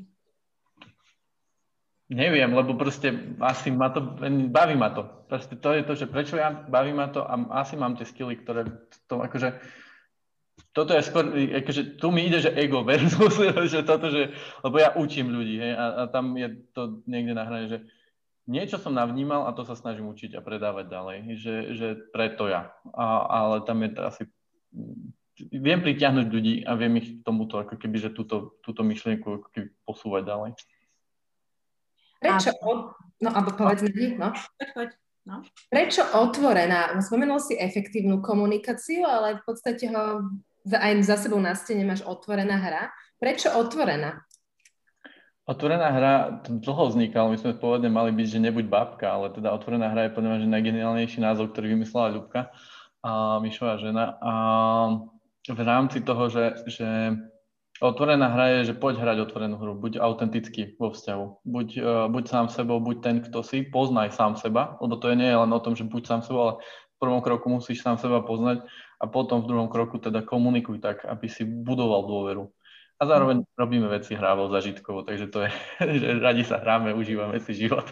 Neviem, 2.14 2.54
lebo 2.54 2.78
proste 2.78 3.34
asi 3.42 3.74
ma 3.74 3.90
to, 3.90 4.04
baví 4.52 4.76
ma 4.78 4.94
to. 4.94 5.08
Proste 5.26 5.58
to 5.58 5.74
je 5.74 5.82
to, 5.82 5.94
že 5.98 6.06
prečo 6.06 6.38
ja, 6.38 6.54
baví 6.54 6.94
ma 6.94 7.10
to 7.10 7.26
a 7.26 7.34
asi 7.64 7.74
mám 7.74 7.98
tie 7.98 8.06
skily, 8.06 8.38
ktoré 8.38 8.70
to 9.10 9.24
akože, 9.24 9.58
toto 10.76 10.94
je 10.94 11.02
skôr, 11.02 11.26
akože 11.34 11.98
tu 11.98 12.14
mi 12.14 12.30
ide, 12.30 12.44
že 12.44 12.54
ego 12.54 12.86
versus, 12.86 13.40
že 13.74 13.82
toto, 13.82 14.14
že, 14.14 14.30
lebo 14.62 14.76
ja 14.78 14.94
učím 14.94 15.34
ľudí, 15.34 15.58
hej, 15.58 15.74
a, 15.74 15.86
a 15.90 16.02
tam 16.12 16.38
je 16.38 16.54
to 16.76 17.02
niekde 17.10 17.34
na 17.34 17.50
hrane, 17.50 17.66
že 17.72 17.78
niečo 18.48 18.78
som 18.80 18.96
navnímal 18.96 19.48
a 19.48 19.56
to 19.56 19.64
sa 19.64 19.76
snažím 19.76 20.12
učiť 20.12 20.36
a 20.36 20.46
predávať 20.46 20.86
ďalej, 20.92 21.18
že, 21.40 21.56
že 21.76 21.88
preto 22.12 22.48
ja. 22.52 22.76
A, 22.92 23.06
ale 23.28 23.64
tam 23.64 23.84
je 23.84 23.90
asi, 24.00 24.24
viem 25.52 25.80
pritiahnuť 25.80 26.28
ľudí 26.28 26.56
a 26.68 26.76
viem 26.76 26.94
ich 27.00 27.20
k 27.20 27.24
tomuto, 27.24 27.60
ako 27.60 27.80
keby, 27.80 27.98
že 28.00 28.16
túto, 28.16 28.60
túto 28.60 28.84
myšlienku 28.84 29.28
ako 29.44 29.48
keby 29.52 29.68
posúvať 29.88 30.24
ďalej. 30.28 30.52
Prečo? 32.24 32.50
No, 33.20 33.30
alebo 33.32 33.52
povedz 33.56 33.84
mi, 33.84 34.16
no. 34.16 34.32
No. 35.24 35.40
Prečo 35.72 36.04
otvorená? 36.20 37.00
Spomenul 37.00 37.40
si 37.40 37.56
efektívnu 37.56 38.20
komunikáciu, 38.20 39.08
ale 39.08 39.40
v 39.40 39.44
podstate 39.48 39.88
ho 39.88 40.28
aj 40.68 40.94
za 41.04 41.16
sebou 41.16 41.40
na 41.40 41.56
stene 41.56 41.88
máš 41.88 42.04
otvorená 42.04 42.60
hra. 42.60 42.92
Prečo 43.24 43.56
otvorená? 43.56 44.20
Otvorená 45.44 45.92
hra 45.92 46.14
dlho 46.48 46.84
vznikala, 46.88 47.28
my 47.28 47.36
sme 47.36 47.60
pôvodne 47.60 47.92
mali 47.92 48.16
byť, 48.16 48.28
že 48.32 48.46
nebuď 48.48 48.66
babka, 48.72 49.12
ale 49.12 49.28
teda 49.36 49.52
otvorená 49.52 49.92
hra 49.92 50.08
je 50.08 50.16
podľa 50.16 50.40
že 50.40 50.48
najgeniálnejší 50.48 51.20
názov, 51.20 51.52
ktorý 51.52 51.76
vymyslela 51.76 52.16
Ľubka, 52.16 52.48
a 53.04 53.44
Mišová 53.44 53.76
žena. 53.76 54.16
A 54.24 54.34
v 55.44 55.60
rámci 55.60 56.00
toho, 56.00 56.32
že, 56.32 56.64
že 56.72 57.20
otvorená 57.84 58.32
hra 58.32 58.64
je, 58.64 58.72
že 58.72 58.80
poď 58.80 59.04
hrať 59.04 59.18
otvorenú 59.28 59.60
hru, 59.60 59.76
buď 59.76 60.00
autentický 60.00 60.80
vo 60.80 60.96
vzťahu, 60.96 61.44
buď, 61.44 61.68
uh, 61.84 62.08
buď 62.08 62.24
sám 62.24 62.48
sebou, 62.48 62.80
buď 62.80 62.98
ten, 63.04 63.16
kto 63.20 63.44
si, 63.44 63.68
poznaj 63.68 64.16
sám 64.16 64.40
seba, 64.40 64.80
lebo 64.80 64.96
to 64.96 65.12
nie 65.12 65.28
je 65.28 65.36
len 65.44 65.52
o 65.52 65.60
tom, 65.60 65.76
že 65.76 65.84
buď 65.84 66.08
sám 66.08 66.22
sebou, 66.24 66.40
ale 66.40 66.54
v 66.64 66.98
prvom 67.04 67.20
kroku 67.20 67.52
musíš 67.52 67.84
sám 67.84 68.00
seba 68.00 68.24
poznať 68.24 68.64
a 69.04 69.12
potom 69.12 69.44
v 69.44 69.52
druhom 69.52 69.68
kroku 69.68 70.00
teda 70.00 70.24
komunikuj 70.24 70.80
tak, 70.80 71.04
aby 71.04 71.28
si 71.28 71.44
budoval 71.44 72.08
dôveru. 72.08 72.48
A 73.04 73.12
zároveň 73.12 73.44
robíme 73.60 73.92
veci 73.92 74.16
hrávo, 74.16 74.48
zažitkovo, 74.48 75.04
takže 75.04 75.28
to 75.28 75.44
je, 75.44 75.52
že 76.00 76.24
radi 76.24 76.48
sa 76.48 76.64
hráme, 76.64 76.96
užívame 76.96 77.44
si 77.44 77.52
život. 77.52 77.84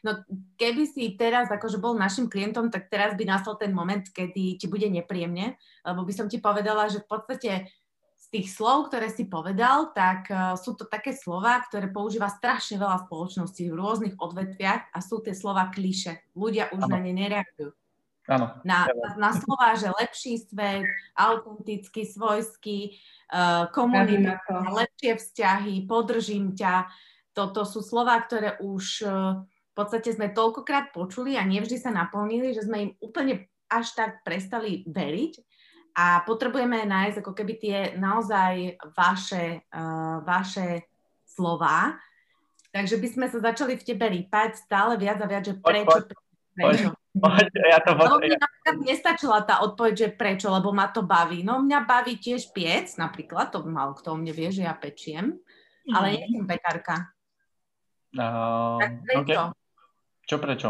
No 0.00 0.16
keby 0.56 0.88
si 0.88 1.12
teraz 1.20 1.52
akože 1.52 1.76
bol 1.76 1.92
našim 1.92 2.32
klientom, 2.32 2.72
tak 2.72 2.88
teraz 2.88 3.12
by 3.12 3.28
nastal 3.28 3.60
ten 3.60 3.76
moment, 3.76 4.08
kedy 4.08 4.56
ti 4.56 4.66
bude 4.72 4.88
nepríjemne, 4.88 5.60
lebo 5.84 6.00
by 6.08 6.12
som 6.16 6.26
ti 6.32 6.40
povedala, 6.40 6.88
že 6.88 7.04
v 7.04 7.08
podstate 7.12 7.50
z 8.16 8.26
tých 8.32 8.48
slov, 8.56 8.88
ktoré 8.88 9.12
si 9.12 9.28
povedal, 9.28 9.92
tak 9.92 10.32
uh, 10.32 10.56
sú 10.56 10.72
to 10.72 10.88
také 10.88 11.12
slova, 11.12 11.60
ktoré 11.68 11.92
používa 11.92 12.32
strašne 12.32 12.80
veľa 12.80 13.04
spoločností 13.04 13.68
v 13.68 13.76
rôznych 13.76 14.14
odvetviach 14.16 14.96
a 14.96 14.98
sú 15.04 15.20
tie 15.20 15.36
slova 15.36 15.68
kliše. 15.68 16.32
Ľudia 16.32 16.72
už 16.72 16.88
ano. 16.88 16.92
na 16.96 16.98
ne 17.04 17.12
nereagujú. 17.12 17.76
Áno. 18.26 18.58
Na, 18.66 18.90
na 19.14 19.30
slova, 19.30 19.78
že 19.78 19.86
lepší 19.94 20.42
svet, 20.42 20.82
autentický, 21.14 22.02
svojský, 22.02 22.98
uh, 23.30 23.70
komunita, 23.70 24.42
lepšie 24.50 25.14
vzťahy, 25.14 25.86
podržím 25.86 26.58
ťa. 26.58 26.90
Toto 27.30 27.62
sú 27.62 27.86
slova, 27.86 28.18
ktoré 28.18 28.58
už 28.58 28.84
uh, 29.06 29.46
v 29.46 29.72
podstate 29.78 30.10
sme 30.10 30.34
toľkokrát 30.34 30.90
počuli 30.90 31.38
a 31.38 31.46
nevždy 31.46 31.78
sa 31.78 31.94
naplnili, 31.94 32.50
že 32.50 32.66
sme 32.66 32.90
im 32.90 32.92
úplne 32.98 33.46
až 33.70 33.94
tak 33.94 34.26
prestali 34.26 34.82
veriť 34.90 35.32
a 35.94 36.26
potrebujeme 36.26 36.82
nájsť 36.82 37.22
ako 37.22 37.32
keby 37.32 37.52
tie 37.62 37.76
naozaj 37.94 38.80
vaše, 38.96 39.62
uh, 39.70 40.18
vaše 40.26 40.90
slova. 41.28 41.94
Takže 42.74 42.98
by 42.98 43.08
sme 43.08 43.26
sa 43.30 43.38
začali 43.38 43.78
v 43.78 43.86
tebe 43.86 44.04
rýpať 44.10 44.66
stále 44.66 44.98
viac 44.98 45.22
a 45.22 45.30
viac, 45.30 45.46
že 45.46 45.54
prečo, 45.56 46.10
prečo, 46.10 46.90
prečo. 46.90 46.90
Ja 47.72 47.80
to 47.80 47.96
mne 47.96 48.36
napríklad 48.36 48.76
nestačila 48.84 49.40
tá 49.40 49.64
odpoveď, 49.64 49.94
že 49.96 50.08
prečo, 50.12 50.52
lebo 50.52 50.68
ma 50.70 50.92
to 50.92 51.00
baví. 51.00 51.40
No 51.40 51.64
mňa 51.64 51.88
baví 51.88 52.20
tiež 52.20 52.52
piec, 52.52 52.92
napríklad, 53.00 53.56
to 53.56 53.64
málo 53.64 53.96
kto 53.96 54.12
o 54.12 54.20
mne 54.20 54.36
vie, 54.36 54.52
že 54.52 54.68
ja 54.68 54.76
pečiem, 54.76 55.32
mm. 55.88 55.94
ale 55.96 56.06
nie 56.12 56.24
som 56.28 56.44
pekárka. 56.44 56.96
Uh, 58.16 58.76
tak 58.80 58.92
prečo? 59.04 59.42
Okay. 59.48 60.26
Čo 60.26 60.36
prečo? 60.42 60.68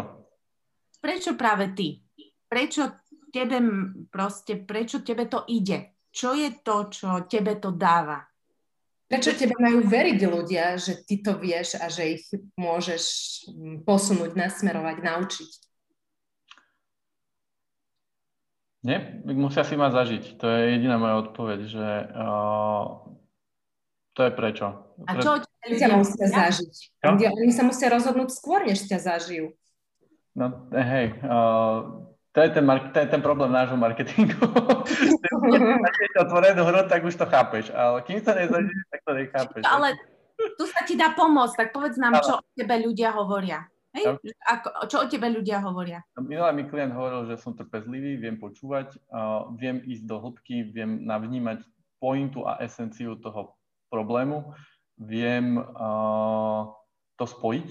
Prečo 1.03 1.31
práve 1.35 1.75
ty? 1.75 1.99
Prečo 2.47 3.03
tebe 3.35 3.59
proste, 4.07 4.63
prečo 4.63 5.03
tebe 5.03 5.27
to 5.27 5.43
ide? 5.51 5.99
Čo 6.15 6.33
je 6.33 6.63
to, 6.63 6.89
čo 6.89 7.27
tebe 7.27 7.59
to 7.59 7.75
dáva? 7.75 8.23
Prečo 9.07 9.39
tebe 9.39 9.55
majú 9.59 9.87
veriť 9.87 10.21
ľudia, 10.27 10.75
že 10.79 11.07
ty 11.07 11.23
to 11.23 11.39
vieš 11.39 11.79
a 11.79 11.87
že 11.87 12.19
ich 12.19 12.25
môžeš 12.59 13.03
posunúť, 13.87 14.35
nasmerovať, 14.35 14.97
naučiť? 14.99 15.51
Nie, 18.87 19.19
musia 19.27 19.67
si 19.67 19.75
ma 19.75 19.91
zažiť. 19.91 20.39
To 20.39 20.47
je 20.47 20.79
jediná 20.79 20.95
moja 20.95 21.19
odpoveď, 21.27 21.61
že 21.67 21.87
uh, 22.07 23.03
to 24.15 24.21
je 24.23 24.31
prečo. 24.31 24.95
A 25.11 25.19
čo 25.19 25.43
Pre... 25.43 25.75
ľudia 25.75 25.91
musia 25.99 26.27
zažiť? 26.31 27.03
Ľudia, 27.03 27.35
oni 27.35 27.51
sa 27.51 27.67
musia 27.67 27.91
rozhodnúť 27.91 28.31
skôr, 28.31 28.63
než 28.63 28.87
ťa 28.87 29.03
zažijú. 29.03 29.51
No 30.39 30.71
hej, 30.71 31.19
uh, 31.27 32.07
to 32.31 32.39
je 32.47 32.51
ten, 32.55 32.63
mar- 32.63 32.95
to 32.95 32.99
je 33.03 33.09
ten 33.11 33.19
problém 33.19 33.51
nášho 33.51 33.75
marketingu. 33.75 34.39
Keď 35.99 36.09
to 36.15 36.19
otvorenú 36.23 36.63
hru, 36.63 36.87
tak 36.87 37.03
už 37.03 37.19
to 37.19 37.27
chápeš, 37.27 37.75
ale 37.75 38.07
kým 38.07 38.23
sa 38.23 38.39
nezažiješ, 38.39 38.85
tak 38.87 39.01
to 39.03 39.13
nechápeš. 39.19 39.63
Ale 39.67 39.99
tu 40.55 40.65
sa 40.71 40.87
ti 40.87 40.95
dá 40.95 41.11
pomôcť, 41.11 41.55
tak 41.59 41.69
povedz 41.75 41.99
nám, 41.99 42.23
čo 42.23 42.39
o 42.39 42.47
tebe 42.55 42.79
ľudia 42.87 43.11
hovoria. 43.11 43.67
Hej? 43.97 44.21
Ako, 44.45 44.69
čo 44.93 44.97
o 45.01 45.07
tebe 45.09 45.33
ľudia 45.33 45.65
hovoria? 45.65 46.05
Minulý 46.21 46.53
mi 46.53 46.65
klient 46.69 46.93
hovoril, 46.93 47.25
že 47.33 47.41
som 47.41 47.57
trpezlivý, 47.57 48.21
viem 48.21 48.37
počúvať, 48.37 49.01
uh, 49.09 49.49
viem 49.57 49.81
ísť 49.81 50.05
do 50.05 50.21
hĺbky, 50.21 50.69
viem 50.69 51.09
navnímať 51.09 51.65
pointu 51.97 52.45
a 52.45 52.61
esenciu 52.61 53.17
toho 53.17 53.57
problému, 53.89 54.53
viem 55.01 55.57
uh, 55.57 56.69
to 57.17 57.25
spojiť, 57.25 57.69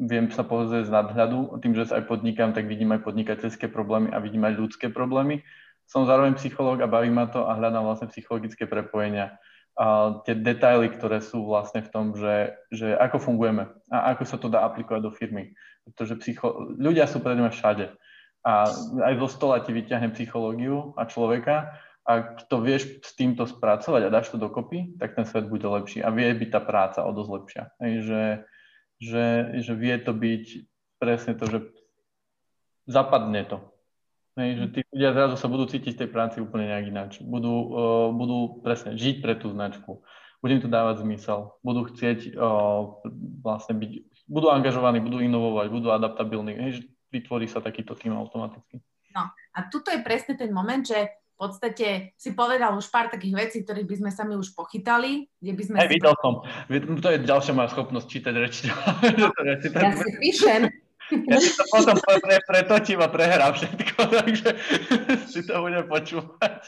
viem 0.00 0.32
sa 0.32 0.46
pozrieť 0.48 0.88
z 0.88 0.94
nadhľadu, 0.96 1.60
tým, 1.60 1.76
že 1.76 1.92
sa 1.92 2.00
aj 2.00 2.08
podnikám, 2.08 2.56
tak 2.56 2.64
vidím 2.64 2.96
aj 2.96 3.04
podnikateľské 3.04 3.68
problémy 3.68 4.08
a 4.16 4.22
vidím 4.22 4.48
aj 4.48 4.56
ľudské 4.56 4.88
problémy. 4.88 5.44
som 5.84 6.08
zároveň 6.08 6.38
psychológ 6.40 6.80
a 6.80 6.88
baví 6.88 7.12
ma 7.12 7.28
to 7.28 7.44
a 7.44 7.52
hľadám 7.58 7.84
vlastne 7.84 8.08
psychologické 8.08 8.64
prepojenia. 8.64 9.36
A 9.78 10.18
tie 10.26 10.34
detaily, 10.36 10.92
ktoré 10.92 11.22
sú 11.24 11.46
vlastne 11.46 11.80
v 11.80 11.88
tom, 11.88 12.12
že, 12.12 12.58
že 12.74 12.92
ako 12.98 13.22
fungujeme 13.22 13.70
a 13.88 14.12
ako 14.12 14.24
sa 14.26 14.36
to 14.36 14.50
dá 14.50 14.66
aplikovať 14.66 15.00
do 15.02 15.12
firmy. 15.14 15.56
Pretože 15.88 16.20
psycho... 16.20 16.76
ľudia 16.76 17.08
sú 17.08 17.22
pred 17.22 17.38
všade. 17.38 17.94
A 18.44 18.68
aj 19.04 19.14
zo 19.20 19.28
stola 19.28 19.60
ti 19.60 19.72
vyťahne 19.72 20.12
psychológiu 20.16 20.96
a 20.96 21.04
človeka, 21.04 21.76
ak 22.08 22.48
to 22.48 22.64
vieš 22.64 23.04
s 23.04 23.12
týmto 23.14 23.44
spracovať 23.44 24.08
a 24.08 24.12
dáš 24.12 24.32
to 24.32 24.40
dokopy, 24.40 24.96
tak 24.96 25.14
ten 25.14 25.28
svet 25.28 25.46
bude 25.46 25.68
lepší 25.68 26.00
a 26.00 26.10
vie 26.10 26.26
byť 26.32 26.50
tá 26.50 26.60
práca 26.64 27.04
o 27.04 27.12
dosť 27.12 27.30
lepšia. 27.30 27.64
Hej, 27.78 27.94
že, 28.02 28.22
že, 28.98 29.26
že 29.60 29.72
vie 29.76 29.94
to 30.00 30.12
byť 30.16 30.44
presne 30.98 31.36
to, 31.36 31.44
že 31.46 31.58
zapadne 32.90 33.46
to. 33.46 33.69
Hej, 34.40 34.50
že 34.56 34.66
tí 34.72 34.80
ľudia 34.96 35.12
zrazu 35.12 35.36
sa 35.36 35.52
budú 35.52 35.68
cítiť 35.68 35.92
v 35.92 36.00
tej 36.00 36.10
práci 36.10 36.36
úplne 36.40 36.72
nejak 36.72 36.86
ináč. 36.88 37.12
Budú, 37.20 37.52
uh, 37.52 38.08
budú 38.16 38.64
presne 38.64 38.96
žiť 38.96 39.20
pre 39.20 39.36
tú 39.36 39.52
značku. 39.52 40.00
Bude 40.40 40.56
im 40.56 40.64
to 40.64 40.72
dávať 40.72 41.04
zmysel. 41.04 41.60
Budú 41.60 41.84
chcieť 41.92 42.32
uh, 42.32 42.96
vlastne 43.44 43.76
byť, 43.76 43.90
budú 44.24 44.48
angažovaní, 44.48 45.04
budú 45.04 45.20
inovovať, 45.20 45.66
budú 45.68 45.92
adaptabilní. 45.92 46.56
Hej, 46.56 46.70
že 46.80 46.82
vytvorí 47.12 47.44
sa 47.44 47.60
takýto 47.60 47.92
tým 47.92 48.16
automaticky. 48.16 48.80
No 49.12 49.28
a 49.28 49.58
tuto 49.68 49.92
je 49.92 50.00
presne 50.00 50.38
ten 50.38 50.48
moment, 50.54 50.80
že 50.80 51.10
v 51.12 51.36
podstate 51.36 51.88
si 52.16 52.36
povedal 52.36 52.76
už 52.76 52.88
pár 52.92 53.08
takých 53.08 53.34
vecí, 53.36 53.56
ktorých 53.64 53.88
by 53.88 53.96
sme 53.96 54.10
sami 54.12 54.34
už 54.36 54.52
pochytali. 54.56 55.28
Kde 55.40 55.52
by 55.56 55.62
sme 55.64 55.76
Aj 55.80 55.88
si... 55.88 55.92
videl 55.96 56.14
som. 56.20 56.44
To 57.00 57.08
je 57.12 57.18
ďalšia 57.24 57.52
moja 57.56 57.68
schopnosť 57.72 58.06
čítať 58.08 58.34
reči. 58.36 58.64
ja 59.84 59.90
si 59.96 60.08
píšem. 60.20 60.68
Ja 61.10 61.38
si 61.42 61.52
to 61.54 61.64
potom 61.66 61.96
pre, 61.98 62.38
pretočím 62.46 63.02
a 63.02 63.08
prehrám 63.10 63.54
všetko, 63.54 63.98
takže 64.22 64.48
si 65.26 65.40
to 65.42 65.54
budem 65.58 65.84
počúvať. 65.90 66.62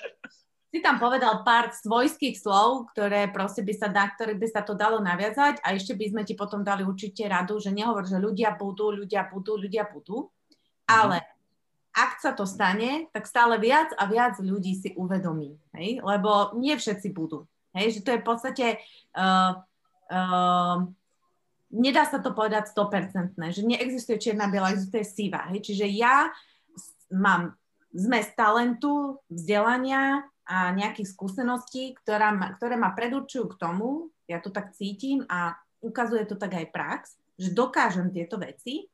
Si 0.73 0.81
tam 0.81 0.97
povedal 0.97 1.45
pár 1.45 1.69
svojských 1.69 2.33
slov, 2.41 2.89
ktoré 2.97 3.29
proste 3.29 3.61
by 3.61 3.77
sa, 3.77 3.93
na 3.93 4.09
ktoré 4.09 4.33
by 4.41 4.49
sa 4.49 4.65
to 4.65 4.73
dalo 4.73 5.05
naviazať 5.05 5.61
a 5.61 5.77
ešte 5.77 5.93
by 5.93 6.07
sme 6.09 6.23
ti 6.25 6.33
potom 6.33 6.65
dali 6.65 6.81
určite 6.81 7.29
radu, 7.29 7.61
že 7.61 7.69
nehovor, 7.69 8.09
že 8.09 8.17
ľudia 8.17 8.57
budú, 8.57 8.89
ľudia 8.89 9.29
budú, 9.29 9.61
ľudia 9.61 9.85
budú, 9.93 10.33
ale 10.89 11.21
ak 11.93 12.25
sa 12.25 12.33
to 12.33 12.49
stane, 12.49 13.13
tak 13.13 13.29
stále 13.29 13.61
viac 13.61 13.93
a 14.01 14.09
viac 14.09 14.41
ľudí 14.41 14.73
si 14.73 14.97
uvedomí, 14.97 15.61
hej? 15.77 16.01
lebo 16.01 16.57
nie 16.57 16.73
všetci 16.73 17.13
budú. 17.13 17.45
Hej? 17.77 18.01
Že 18.01 18.01
to 18.01 18.11
je 18.11 18.23
v 18.25 18.27
podstate, 18.27 18.67
uh, 19.13 19.61
uh, 20.09 20.89
nedá 21.73 22.05
sa 22.05 22.21
to 22.21 22.37
povedať 22.37 22.71
100%, 22.71 23.35
že 23.51 23.63
neexistuje 23.65 24.21
čierna 24.21 24.47
biela, 24.53 24.77
existuje 24.77 25.03
síva. 25.03 25.49
Hej? 25.51 25.73
Čiže 25.73 25.87
ja 25.89 26.29
mám 27.09 27.57
zmes 27.93 28.29
talentu, 28.37 29.21
vzdelania 29.29 30.25
a 30.49 30.73
nejakých 30.77 31.09
skúseností, 31.13 31.97
ktorá 32.03 32.33
ma, 32.33 32.53
ktoré 32.57 32.77
ma 32.77 32.93
predurčujú 32.93 33.57
k 33.57 33.59
tomu, 33.61 34.13
ja 34.29 34.41
to 34.41 34.53
tak 34.53 34.77
cítim 34.77 35.25
a 35.29 35.57
ukazuje 35.81 36.29
to 36.29 36.37
tak 36.37 36.57
aj 36.57 36.67
prax, 36.73 37.17
že 37.37 37.53
dokážem 37.57 38.13
tieto 38.13 38.37
veci 38.37 38.89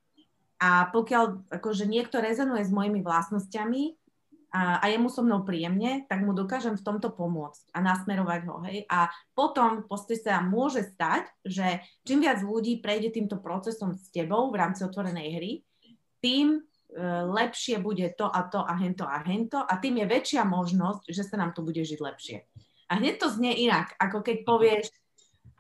a 0.59 0.91
pokiaľ 0.91 1.55
akože 1.61 1.87
niekto 1.87 2.19
rezonuje 2.19 2.67
s 2.67 2.75
mojimi 2.75 3.03
vlastnosťami 3.03 3.98
a, 4.49 4.81
a 4.81 4.85
je 4.89 4.97
mu 4.97 5.13
so 5.13 5.21
mnou 5.21 5.45
príjemne, 5.45 6.09
tak 6.09 6.25
mu 6.25 6.33
dokážem 6.33 6.73
v 6.73 6.85
tomto 6.85 7.13
pomôcť 7.13 7.69
a 7.77 7.85
nasmerovať 7.85 8.41
ho. 8.49 8.57
Hej? 8.65 8.89
A 8.89 9.13
potom 9.37 9.85
poste 9.85 10.17
sa 10.17 10.41
môže 10.41 10.89
stať, 10.89 11.29
že 11.45 11.85
čím 12.09 12.25
viac 12.25 12.41
ľudí 12.41 12.81
prejde 12.81 13.13
týmto 13.13 13.37
procesom 13.39 13.93
s 13.93 14.09
tebou 14.09 14.49
v 14.49 14.59
rámci 14.61 14.89
otvorenej 14.89 15.29
hry, 15.37 15.53
tým 16.25 16.59
e, 16.59 16.61
lepšie 17.29 17.77
bude 17.85 18.09
to 18.17 18.25
a 18.25 18.41
to 18.49 18.65
a 18.65 18.73
hento 18.81 19.05
a 19.05 19.21
hento 19.21 19.61
a 19.61 19.75
tým 19.77 20.01
je 20.01 20.07
väčšia 20.09 20.43
možnosť, 20.49 21.13
že 21.13 21.23
sa 21.29 21.37
nám 21.37 21.53
tu 21.53 21.61
bude 21.61 21.85
žiť 21.85 22.01
lepšie. 22.01 22.37
A 22.89 22.97
hneď 22.97 23.21
to 23.21 23.29
znie 23.29 23.53
inak, 23.69 23.93
ako 24.01 24.25
keď 24.25 24.37
povieš, 24.49 24.89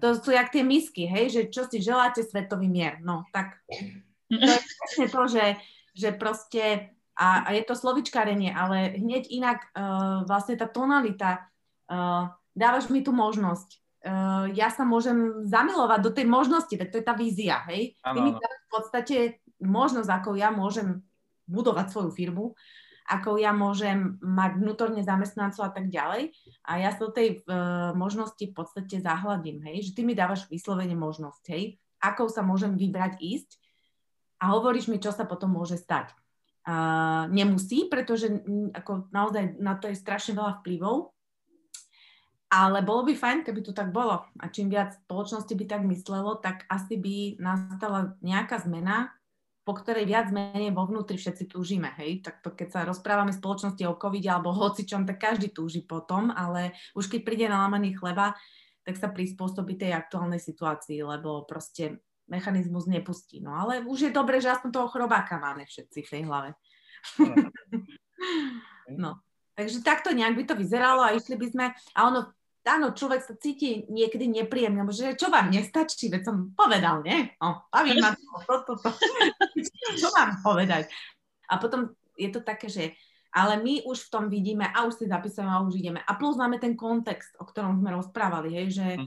to 0.00 0.16
sú 0.16 0.30
jak 0.32 0.48
tie 0.48 0.64
misky, 0.64 1.04
hej, 1.04 1.28
že 1.28 1.42
čo 1.52 1.66
si 1.68 1.82
želáte 1.82 2.24
svetový 2.24 2.70
mier. 2.70 3.02
No, 3.04 3.28
tak 3.34 3.60
to 4.32 4.48
je 4.48 4.60
presne 4.64 5.06
to, 5.12 5.22
že, 5.28 5.46
že 5.92 6.08
proste, 6.16 6.94
a, 7.18 7.42
a 7.42 7.48
je 7.50 7.66
to 7.66 7.74
slovičkárenie, 7.74 8.54
ale 8.54 8.94
hneď 8.94 9.26
inak 9.26 9.66
uh, 9.74 10.22
vlastne 10.22 10.54
tá 10.54 10.70
tonalita, 10.70 11.50
uh, 11.90 12.30
dávaš 12.54 12.86
mi 12.94 13.02
tú 13.02 13.10
možnosť. 13.10 13.68
Uh, 13.98 14.46
ja 14.54 14.70
sa 14.70 14.86
môžem 14.86 15.42
zamilovať 15.50 16.00
do 16.06 16.14
tej 16.14 16.30
možnosti, 16.30 16.70
veď 16.70 16.88
to 16.94 16.98
je 17.02 17.06
tá 17.10 17.18
vízia, 17.18 17.66
hej? 17.66 17.98
Ty 17.98 18.18
mi 18.22 18.30
dávaš 18.30 18.62
v 18.62 18.70
podstate 18.70 19.16
možnosť, 19.58 20.06
ako 20.06 20.38
ja 20.38 20.54
môžem 20.54 21.02
budovať 21.50 21.90
svoju 21.90 22.14
firmu, 22.14 22.54
ako 23.10 23.40
ja 23.40 23.50
môžem 23.50 24.20
mať 24.22 24.62
vnútorne 24.62 25.02
zamestnancov 25.02 25.66
a 25.66 25.72
tak 25.74 25.90
ďalej. 25.90 26.30
A 26.70 26.78
ja 26.78 26.94
sa 26.94 27.08
do 27.08 27.10
tej 27.10 27.42
uh, 27.42 27.90
možnosti 27.98 28.46
v 28.46 28.54
podstate 28.54 29.02
zahľadím, 29.02 29.66
hej, 29.66 29.90
že 29.90 29.94
ty 29.98 30.06
mi 30.06 30.14
dávaš 30.14 30.46
vyslovene 30.46 30.94
možnosť, 30.94 31.44
hej, 31.50 31.82
akou 31.98 32.30
sa 32.30 32.46
môžem 32.46 32.78
vybrať 32.78 33.18
ísť 33.18 33.50
a 34.38 34.54
hovoríš 34.54 34.86
mi, 34.86 35.02
čo 35.02 35.10
sa 35.10 35.26
potom 35.26 35.50
môže 35.50 35.74
stať. 35.74 36.14
Uh, 36.68 37.24
nemusí, 37.32 37.88
pretože 37.88 38.28
m, 38.28 38.68
ako 38.76 39.08
naozaj 39.08 39.56
na 39.56 39.80
to 39.80 39.88
je 39.88 39.96
strašne 39.96 40.36
veľa 40.36 40.60
vplyvov, 40.60 41.16
ale 42.52 42.84
bolo 42.84 43.08
by 43.08 43.16
fajn, 43.16 43.38
keby 43.40 43.60
to 43.64 43.72
tak 43.72 43.88
bolo. 43.88 44.24
A 44.36 44.44
čím 44.52 44.68
viac 44.68 44.96
spoločnosti 45.04 45.52
by 45.52 45.64
tak 45.64 45.82
myslelo, 45.88 46.36
tak 46.36 46.68
asi 46.68 47.00
by 47.00 47.40
nastala 47.40 48.20
nejaká 48.20 48.60
zmena, 48.60 49.16
po 49.68 49.76
ktorej 49.76 50.08
viac 50.08 50.32
menej 50.32 50.72
vo 50.72 50.88
vnútri 50.88 51.20
všetci 51.20 51.48
túžime. 51.48 51.92
Hej? 52.00 52.24
Tak 52.24 52.40
to, 52.40 52.56
keď 52.56 52.68
sa 52.68 52.80
rozprávame 52.88 53.36
spoločnosti 53.36 53.84
o 53.84 54.00
covid 54.00 54.24
alebo 54.28 54.56
hocičom, 54.56 55.04
tak 55.04 55.20
každý 55.20 55.52
túži 55.52 55.84
potom, 55.84 56.32
ale 56.32 56.72
už 56.96 57.08
keď 57.12 57.20
príde 57.20 57.46
na 57.52 57.68
lamený 57.68 57.92
chleba, 57.96 58.32
tak 58.80 58.96
sa 58.96 59.12
prispôsobí 59.12 59.76
tej 59.76 59.92
aktuálnej 59.92 60.40
situácii, 60.40 61.04
lebo 61.04 61.44
proste 61.44 62.00
mechanizmus 62.28 62.86
nepustí. 62.86 63.40
No 63.40 63.56
ale 63.56 63.82
už 63.84 64.08
je 64.08 64.12
dobré, 64.12 64.38
že 64.38 64.52
aspoň 64.52 64.70
toho 64.70 64.88
chrobáka 64.92 65.40
máme 65.40 65.64
všetci 65.64 65.98
v 66.04 66.12
tej 66.12 66.22
hlave. 66.28 66.54
no, 69.02 69.18
takže 69.56 69.80
takto 69.80 70.12
nejak 70.12 70.36
by 70.36 70.44
to 70.44 70.54
vyzeralo 70.54 71.02
a 71.02 71.16
išli 71.16 71.34
by 71.34 71.46
sme, 71.48 71.66
a 71.72 72.00
ono, 72.04 72.30
áno, 72.68 72.92
človek 72.92 73.20
sa 73.24 73.34
cíti 73.40 73.88
niekedy 73.88 74.28
nepríjemne, 74.28 74.84
že 74.92 75.16
čo 75.16 75.32
vám 75.32 75.48
nestačí, 75.48 76.12
veď 76.12 76.22
som 76.28 76.36
povedal, 76.52 77.00
nie? 77.00 77.32
O, 77.40 77.64
baví 77.72 77.96
ma 77.96 78.12
to, 78.12 78.24
to, 78.44 78.54
to, 78.64 78.72
to. 78.84 78.90
čo 80.00 80.08
mám 80.12 80.38
povedať? 80.44 80.86
A 81.48 81.56
potom 81.56 81.96
je 82.14 82.28
to 82.28 82.44
také, 82.44 82.68
že 82.68 82.92
ale 83.32 83.60
my 83.60 83.84
už 83.84 84.08
v 84.08 84.12
tom 84.12 84.24
vidíme 84.32 84.64
a 84.64 84.88
už 84.88 85.04
si 85.04 85.04
zapisujeme 85.04 85.52
a 85.52 85.60
už 85.60 85.76
ideme. 85.76 86.00
A 86.00 86.16
plus 86.16 86.36
máme 86.36 86.56
ten 86.56 86.72
kontext, 86.72 87.36
o 87.36 87.44
ktorom 87.44 87.80
sme 87.80 87.92
rozprávali, 87.92 88.56
hej, 88.56 88.68
že 88.72 88.86
hm. 88.96 89.06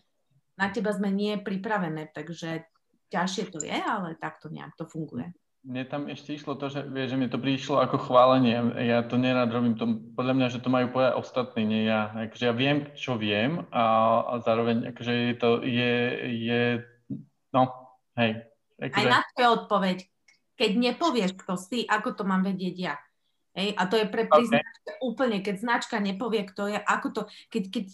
na 0.58 0.68
teba 0.70 0.94
sme 0.94 1.10
nie 1.10 1.42
pripravené, 1.42 2.14
takže 2.14 2.66
ťažšie 3.12 3.44
to 3.52 3.60
je, 3.60 3.76
ale 3.76 4.16
takto 4.16 4.48
nejak 4.48 4.74
to 4.80 4.88
funguje. 4.88 5.30
Mne 5.62 5.86
tam 5.86 6.10
ešte 6.10 6.34
išlo 6.34 6.58
to, 6.58 6.74
že, 6.74 6.90
vie, 6.90 7.06
že 7.06 7.14
mne 7.14 7.30
to 7.30 7.38
prišlo 7.38 7.86
ako 7.86 8.10
chválenie. 8.10 8.58
Ja 8.82 9.06
to 9.06 9.22
nerad 9.22 9.54
robím. 9.54 9.78
To, 9.78 9.86
podľa 10.18 10.34
mňa, 10.34 10.48
že 10.50 10.64
to 10.64 10.74
majú 10.74 10.90
povedať 10.90 11.14
ostatní, 11.22 11.70
nie 11.70 11.86
ja. 11.86 12.10
Akože 12.18 12.50
ja 12.50 12.54
viem, 12.56 12.90
čo 12.98 13.14
viem 13.14 13.70
a, 13.70 13.86
a 14.26 14.34
zároveň 14.42 14.90
akože 14.90 15.14
je 15.14 15.36
to, 15.38 15.50
je, 15.62 15.94
je 16.50 16.62
no, 17.54 17.70
hej. 18.18 18.42
Akože... 18.82 19.06
Aj 19.06 19.06
na 19.06 19.22
to 19.22 19.38
je 19.38 19.50
odpoveď. 19.62 19.98
Keď 20.58 20.72
nepovieš, 20.82 21.32
kto 21.38 21.54
si, 21.62 21.86
ako 21.86 22.10
to 22.18 22.24
mám 22.26 22.42
vedieť 22.42 22.76
ja. 22.82 22.98
Hej, 23.54 23.76
a 23.78 23.84
to 23.86 24.00
je 24.00 24.08
pre 24.08 24.26
okay. 24.32 24.64
úplne, 25.04 25.44
keď 25.44 25.62
značka 25.62 26.00
nepovie, 26.02 26.48
kto 26.48 26.72
je, 26.72 26.80
ako 26.80 27.08
to, 27.12 27.22
keď, 27.52 27.64
keď, 27.68 27.86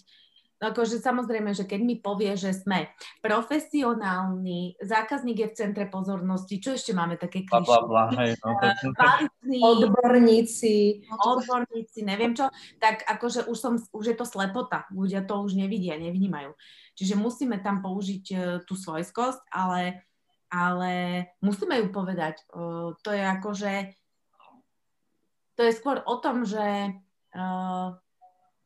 akože 0.58 0.98
samozrejme, 0.98 1.54
že 1.54 1.64
keď 1.64 1.80
mi 1.86 1.96
povie, 1.98 2.34
že 2.34 2.50
sme 2.50 2.90
profesionálni, 3.22 4.74
zákazník 4.82 5.38
je 5.46 5.48
v 5.54 5.58
centre 5.58 5.86
pozornosti, 5.86 6.58
čo 6.58 6.74
ešte 6.74 6.90
máme 6.90 7.14
také 7.14 7.46
klišé? 7.46 7.62
Bla, 7.62 7.80
bla, 7.86 8.04
hej, 8.18 8.34
no, 8.42 8.58
Kvalitní, 8.98 9.58
odborníci. 9.70 10.76
Odborníci, 11.14 12.02
neviem 12.02 12.34
čo, 12.34 12.50
tak 12.82 13.06
akože 13.06 13.46
už, 13.46 13.58
som, 13.58 13.74
už 13.78 14.04
je 14.14 14.16
to 14.18 14.26
slepota, 14.26 14.84
ľudia 14.90 15.22
to 15.22 15.38
už 15.38 15.54
nevidia, 15.54 15.94
nevnímajú. 15.94 16.50
Čiže 16.98 17.14
musíme 17.14 17.62
tam 17.62 17.78
použiť 17.78 18.24
uh, 18.34 18.40
tú 18.66 18.74
svojskosť, 18.74 19.54
ale, 19.54 20.02
ale 20.50 20.92
musíme 21.38 21.78
ju 21.78 21.86
povedať. 21.94 22.42
Uh, 22.50 22.98
to 23.06 23.14
je 23.14 23.22
akože, 23.22 23.72
to 25.54 25.60
je 25.62 25.72
skôr 25.78 26.02
o 26.02 26.18
tom, 26.18 26.42
že 26.42 26.98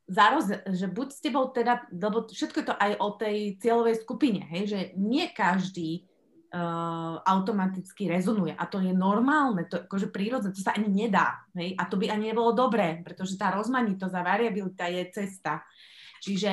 zaroz, 0.09 0.51
že 0.75 0.87
buď 0.91 1.09
s 1.15 1.21
tebou 1.23 1.51
teda, 1.55 1.87
lebo 1.95 2.27
všetko 2.27 2.59
je 2.63 2.67
to 2.67 2.77
aj 2.77 2.93
o 2.99 3.09
tej 3.15 3.37
cieľovej 3.63 3.97
skupine, 4.03 4.43
hej, 4.51 4.65
že 4.67 4.81
nie 4.99 5.31
každý 5.31 6.05
uh, 6.53 7.23
automaticky 7.23 8.11
rezonuje 8.11 8.53
a 8.53 8.65
to 8.67 8.83
je 8.83 8.91
normálne, 8.91 9.65
to 9.71 9.87
akože 9.87 10.11
prírodzené, 10.11 10.53
to 10.53 10.63
sa 10.63 10.75
ani 10.75 10.91
nedá, 10.91 11.47
hej, 11.55 11.79
a 11.79 11.87
to 11.87 11.97
by 11.97 12.11
ani 12.11 12.35
nebolo 12.35 12.53
dobré, 12.53 13.01
pretože 13.01 13.39
tá 13.39 13.55
rozmanitosť 13.55 14.15
a 14.15 14.27
variabilita 14.27 14.91
je 14.91 15.03
cesta. 15.15 15.63
Čiže 16.23 16.51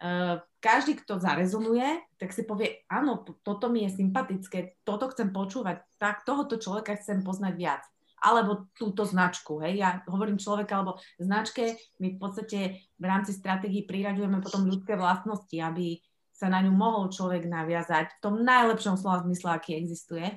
uh, 0.00 0.40
každý, 0.58 0.98
kto 0.98 1.22
zarezonuje, 1.22 2.16
tak 2.18 2.34
si 2.34 2.42
povie, 2.42 2.84
áno, 2.90 3.22
toto 3.22 3.70
mi 3.70 3.86
je 3.86 4.02
sympatické, 4.02 4.82
toto 4.82 5.12
chcem 5.14 5.30
počúvať, 5.30 5.84
tak 6.00 6.26
tohoto 6.26 6.58
človeka 6.58 6.98
chcem 6.98 7.22
poznať 7.22 7.54
viac. 7.54 7.82
Alebo 8.26 8.66
túto 8.74 9.06
značku. 9.06 9.62
Hej. 9.62 9.78
Ja 9.78 9.90
hovorím 10.10 10.42
človeka 10.42 10.82
alebo 10.82 10.98
značke, 11.22 11.78
my 12.02 12.14
v 12.14 12.18
podstate 12.18 12.58
v 12.98 13.04
rámci 13.06 13.30
stratégií 13.30 13.86
priraďujeme 13.86 14.42
potom 14.42 14.66
ľudské 14.66 14.98
vlastnosti, 14.98 15.54
aby 15.54 16.02
sa 16.34 16.50
na 16.50 16.60
ňu 16.60 16.74
mohol 16.74 17.08
človek 17.08 17.46
naviazať 17.46 18.18
v 18.18 18.20
tom 18.20 18.44
najlepšom 18.44 18.98
slova 19.00 19.24
zmysle, 19.24 19.56
aký 19.56 19.78
existuje. 19.78 20.36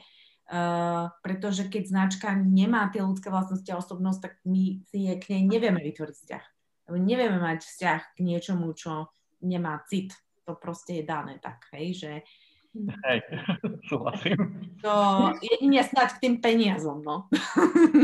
Uh, 0.49 1.13
pretože 1.21 1.69
keď 1.69 1.83
značka 1.85 2.33
nemá 2.33 2.89
tie 2.89 3.05
ľudské 3.05 3.29
vlastnosti 3.29 3.69
a 3.69 3.77
osobnosť, 3.77 4.19
tak 4.23 4.33
my 4.49 4.81
si 4.89 5.05
je 5.05 5.13
k 5.21 5.37
nej 5.37 5.43
nevieme 5.45 5.77
vytvoriť 5.77 6.15
vzťah. 6.15 6.45
Nevieme 6.97 7.37
mať 7.37 7.69
vzťah 7.69 8.01
k 8.17 8.19
niečomu, 8.25 8.73
čo 8.73 9.13
nemá 9.45 9.77
cit. 9.85 10.09
To 10.49 10.57
proste 10.57 10.97
je 10.97 11.03
dané 11.05 11.37
tak, 11.37 11.69
hej, 11.77 11.93
že 11.93 12.11
Hej, 12.77 13.19
súhlasím. 13.89 14.37
To 14.85 14.93
jedine 15.41 15.81
snáď 15.81 16.09
k 16.17 16.21
tým 16.21 16.35
peniazom, 16.37 17.01
no. 17.01 17.25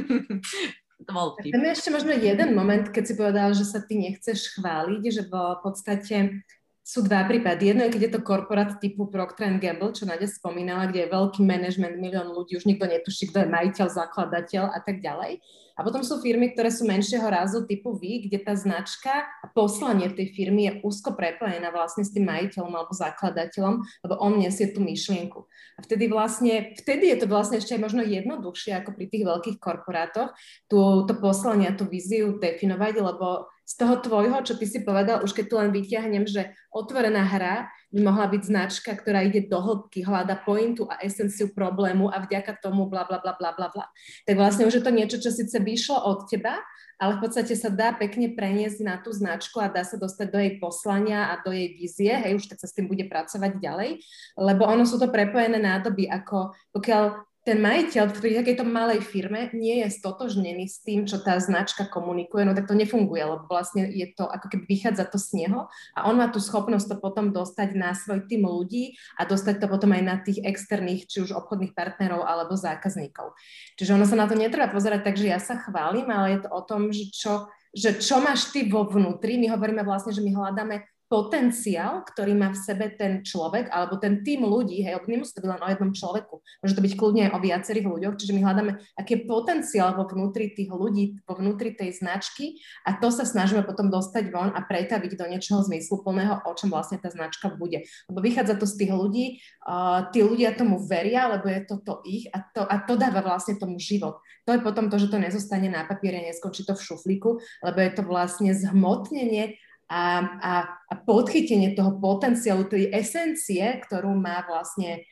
to 1.06 1.12
bol 1.14 1.38
Tam 1.38 1.62
je 1.62 1.72
ešte 1.72 1.94
možno 1.94 2.18
jeden 2.18 2.58
moment, 2.58 2.90
keď 2.90 3.04
si 3.06 3.14
povedal, 3.14 3.54
že 3.54 3.66
sa 3.68 3.84
ty 3.84 3.94
nechceš 4.00 4.58
chváliť, 4.58 5.04
že 5.06 5.22
v 5.30 5.34
podstate 5.62 6.42
sú 6.86 7.02
dva 7.02 7.26
prípady. 7.26 7.74
Jedno 7.74 7.90
je, 7.90 7.94
keď 7.98 8.02
je 8.10 8.14
to 8.14 8.22
korporát 8.22 8.78
typu 8.78 9.10
Procter 9.10 9.50
Gamble, 9.58 9.94
čo 9.94 10.06
Nadia 10.06 10.30
spomínala, 10.30 10.86
kde 10.90 11.06
je 11.06 11.14
veľký 11.14 11.42
manažment, 11.42 11.98
milión 11.98 12.30
ľudí, 12.30 12.58
už 12.58 12.70
nikto 12.70 12.86
netuší, 12.86 13.34
kto 13.34 13.42
je 13.42 13.50
majiteľ, 13.50 13.88
zakladateľ 13.90 14.70
a 14.70 14.80
tak 14.86 15.02
ďalej. 15.02 15.42
A 15.76 15.84
potom 15.84 16.02
sú 16.08 16.24
firmy, 16.24 16.56
ktoré 16.56 16.72
sú 16.72 16.88
menšieho 16.88 17.28
rázu 17.28 17.68
typu 17.68 18.00
vy, 18.00 18.26
kde 18.26 18.40
tá 18.40 18.56
značka 18.56 19.28
a 19.44 19.46
poslanie 19.52 20.08
tej 20.08 20.32
firmy 20.32 20.62
je 20.72 20.74
úzko 20.88 21.20
prepojená 21.20 21.68
vlastne 21.76 22.08
s 22.08 22.16
tým 22.16 22.24
majiteľom 22.32 22.72
alebo 22.72 22.96
zakladateľom, 22.96 23.84
lebo 23.84 24.14
on 24.24 24.40
nesie 24.40 24.72
tú 24.72 24.80
myšlienku. 24.80 25.44
A 25.76 25.80
vtedy 25.84 26.08
vlastne, 26.08 26.72
vtedy 26.80 27.12
je 27.12 27.18
to 27.20 27.28
vlastne 27.28 27.60
ešte 27.60 27.76
možno 27.76 28.08
jednoduchšie 28.08 28.72
ako 28.80 28.96
pri 28.96 29.06
tých 29.12 29.24
veľkých 29.28 29.58
korporátoch, 29.60 30.32
tú, 30.72 31.04
to 31.04 31.14
poslanie 31.20 31.68
a 31.68 31.76
tú 31.76 31.84
víziu 31.84 32.40
definovať, 32.40 32.96
lebo 33.04 33.52
z 33.66 33.74
toho 33.82 33.98
tvojho, 33.98 34.46
čo 34.46 34.54
ty 34.62 34.70
si 34.70 34.86
povedal, 34.86 35.26
už 35.26 35.34
keď 35.34 35.46
tu 35.50 35.56
len 35.58 35.74
vyťahnem, 35.74 36.30
že 36.30 36.54
otvorená 36.70 37.26
hra 37.26 37.66
by 37.96 38.00
mohla 38.04 38.28
byť 38.28 38.44
značka, 38.44 38.92
ktorá 38.92 39.24
ide 39.24 39.48
do 39.48 39.56
hĺbky, 39.64 40.04
hľada 40.04 40.36
pointu 40.44 40.84
a 40.92 41.00
esenciu 41.00 41.56
problému 41.56 42.12
a 42.12 42.20
vďaka 42.20 42.60
tomu 42.60 42.92
bla 42.92 43.08
bla 43.08 43.24
bla 43.24 43.32
bla 43.40 43.56
bla 43.56 43.72
bla. 43.72 43.88
Tak 44.28 44.36
vlastne 44.36 44.68
už 44.68 44.78
je 44.78 44.84
to 44.84 44.92
niečo, 44.92 45.18
čo 45.24 45.32
síce 45.32 45.56
vyšlo 45.64 45.96
od 46.04 46.28
teba, 46.28 46.60
ale 47.00 47.20
v 47.20 47.28
podstate 47.28 47.56
sa 47.56 47.72
dá 47.72 47.96
pekne 47.96 48.36
preniesť 48.36 48.80
na 48.84 49.00
tú 49.00 49.16
značku 49.16 49.64
a 49.64 49.72
dá 49.72 49.88
sa 49.88 49.96
dostať 49.96 50.28
do 50.28 50.40
jej 50.40 50.54
poslania 50.60 51.32
a 51.32 51.40
do 51.40 51.56
jej 51.56 51.72
vízie, 51.76 52.12
hej, 52.12 52.36
už 52.36 52.52
tak 52.52 52.60
sa 52.60 52.68
s 52.68 52.76
tým 52.76 52.92
bude 52.92 53.08
pracovať 53.08 53.64
ďalej, 53.64 54.00
lebo 54.40 54.68
ono 54.68 54.84
sú 54.84 55.00
to 55.00 55.08
prepojené 55.08 55.60
nádoby, 55.60 56.08
ako 56.12 56.52
pokiaľ 56.76 57.25
ten 57.46 57.62
majiteľ 57.62 58.10
pri 58.10 58.42
takejto 58.42 58.66
malej 58.66 59.06
firme 59.06 59.54
nie 59.54 59.86
je 59.86 59.94
stotožnený 59.94 60.66
s 60.66 60.82
tým, 60.82 61.06
čo 61.06 61.22
tá 61.22 61.38
značka 61.38 61.86
komunikuje, 61.86 62.42
no 62.42 62.58
tak 62.58 62.66
to 62.66 62.74
nefunguje, 62.74 63.22
lebo 63.22 63.46
vlastne 63.46 63.86
je 63.86 64.10
to, 64.18 64.26
ako 64.26 64.50
keby 64.50 64.66
vychádza 64.66 65.06
to 65.06 65.22
z 65.22 65.46
neho 65.46 65.70
a 65.94 66.10
on 66.10 66.18
má 66.18 66.34
tú 66.34 66.42
schopnosť 66.42 66.90
to 66.90 66.96
potom 66.98 67.30
dostať 67.30 67.78
na 67.78 67.94
svoj 67.94 68.26
tým 68.26 68.50
ľudí 68.50 68.98
a 69.22 69.30
dostať 69.30 69.62
to 69.62 69.70
potom 69.70 69.94
aj 69.94 70.02
na 70.02 70.18
tých 70.18 70.42
externých, 70.42 71.06
či 71.06 71.22
už 71.22 71.38
obchodných 71.38 71.78
partnerov 71.78 72.26
alebo 72.26 72.58
zákazníkov. 72.58 73.38
Čiže 73.78 73.94
ono 73.94 74.10
sa 74.10 74.18
na 74.18 74.26
to 74.26 74.34
netreba 74.34 74.74
pozerať 74.74 75.06
tak, 75.06 75.14
že 75.14 75.30
ja 75.30 75.38
sa 75.38 75.62
chválim, 75.62 76.10
ale 76.10 76.36
je 76.36 76.40
to 76.42 76.50
o 76.50 76.62
tom, 76.66 76.90
že 76.90 77.14
čo, 77.14 77.46
že 77.78 78.02
čo 78.02 78.26
máš 78.26 78.50
ty 78.50 78.66
vo 78.66 78.90
vnútri. 78.90 79.38
My 79.38 79.54
hovoríme 79.54 79.86
vlastne, 79.86 80.18
že 80.18 80.26
my 80.26 80.34
hľadáme 80.34 80.95
potenciál, 81.06 82.02
ktorý 82.02 82.34
má 82.34 82.49
v 82.49 82.61
sebe 82.61 82.90
ten 82.90 83.22
človek 83.22 83.69
alebo 83.69 84.02
ten 84.02 84.26
tým 84.26 84.41
ľudí, 84.41 84.82
hej, 84.82 84.98
nemusí 85.06 85.38
to 85.38 85.45
byť 85.45 85.49
len 85.53 85.61
o 85.61 85.69
jednom 85.69 85.91
človeku, 85.94 86.36
môže 86.41 86.73
to 86.73 86.82
byť 86.82 86.94
kľudne 86.98 87.22
aj 87.30 87.32
o 87.38 87.44
viacerých 87.45 87.86
ľuďoch, 87.86 88.15
čiže 88.18 88.34
my 88.34 88.41
hľadáme, 88.41 88.72
aký 88.98 89.11
je 89.14 89.30
potenciál 89.30 89.94
vo 89.94 90.10
vnútri 90.10 90.49
tých 90.57 90.73
ľudí, 90.73 91.22
vo 91.30 91.38
vnútri 91.38 91.77
tej 91.77 91.94
značky 91.94 92.57
a 92.82 92.98
to 92.98 93.14
sa 93.14 93.22
snažíme 93.22 93.61
potom 93.69 93.94
dostať 93.94 94.34
von 94.34 94.49
a 94.49 94.60
pretaviť 94.65 95.11
do 95.14 95.26
niečoho 95.30 95.61
zmysluplného, 95.61 96.41
o 96.41 96.52
čom 96.57 96.73
vlastne 96.73 96.98
tá 96.98 97.14
značka 97.14 97.53
bude. 97.53 97.86
Lebo 98.10 98.19
vychádza 98.26 98.57
to 98.57 98.65
z 98.65 98.86
tých 98.86 98.91
ľudí, 98.91 99.26
uh, 99.69 100.10
tí 100.10 100.26
ľudia 100.26 100.57
tomu 100.57 100.82
veria, 100.82 101.30
lebo 101.30 101.45
je 101.45 101.61
to 101.69 101.76
to 101.86 101.94
ich 102.02 102.26
a 102.34 102.41
to, 102.41 102.65
a 102.65 102.82
to 102.82 102.98
dáva 102.98 103.22
vlastne 103.22 103.61
tomu 103.61 103.77
život. 103.77 104.18
To 104.45 104.53
je 104.53 104.61
potom 104.61 104.90
to, 104.90 104.98
že 105.02 105.10
to 105.10 105.22
nezostane 105.22 105.69
na 105.69 105.86
papiere, 105.86 106.22
neskončí 106.22 106.65
to 106.65 106.77
v 106.77 106.86
šuflíku, 106.86 107.41
lebo 107.65 107.77
je 107.82 107.91
to 107.94 108.02
vlastne 108.06 108.49
zhmotnenie 108.53 109.57
a, 109.86 110.02
a, 110.41 110.53
a 110.90 110.94
podchytenie 110.98 111.78
toho 111.78 112.02
potenciálu, 112.02 112.66
tej 112.66 112.90
esencie, 112.90 113.62
ktorú 113.86 114.14
má 114.18 114.41
vlastne 114.49 115.06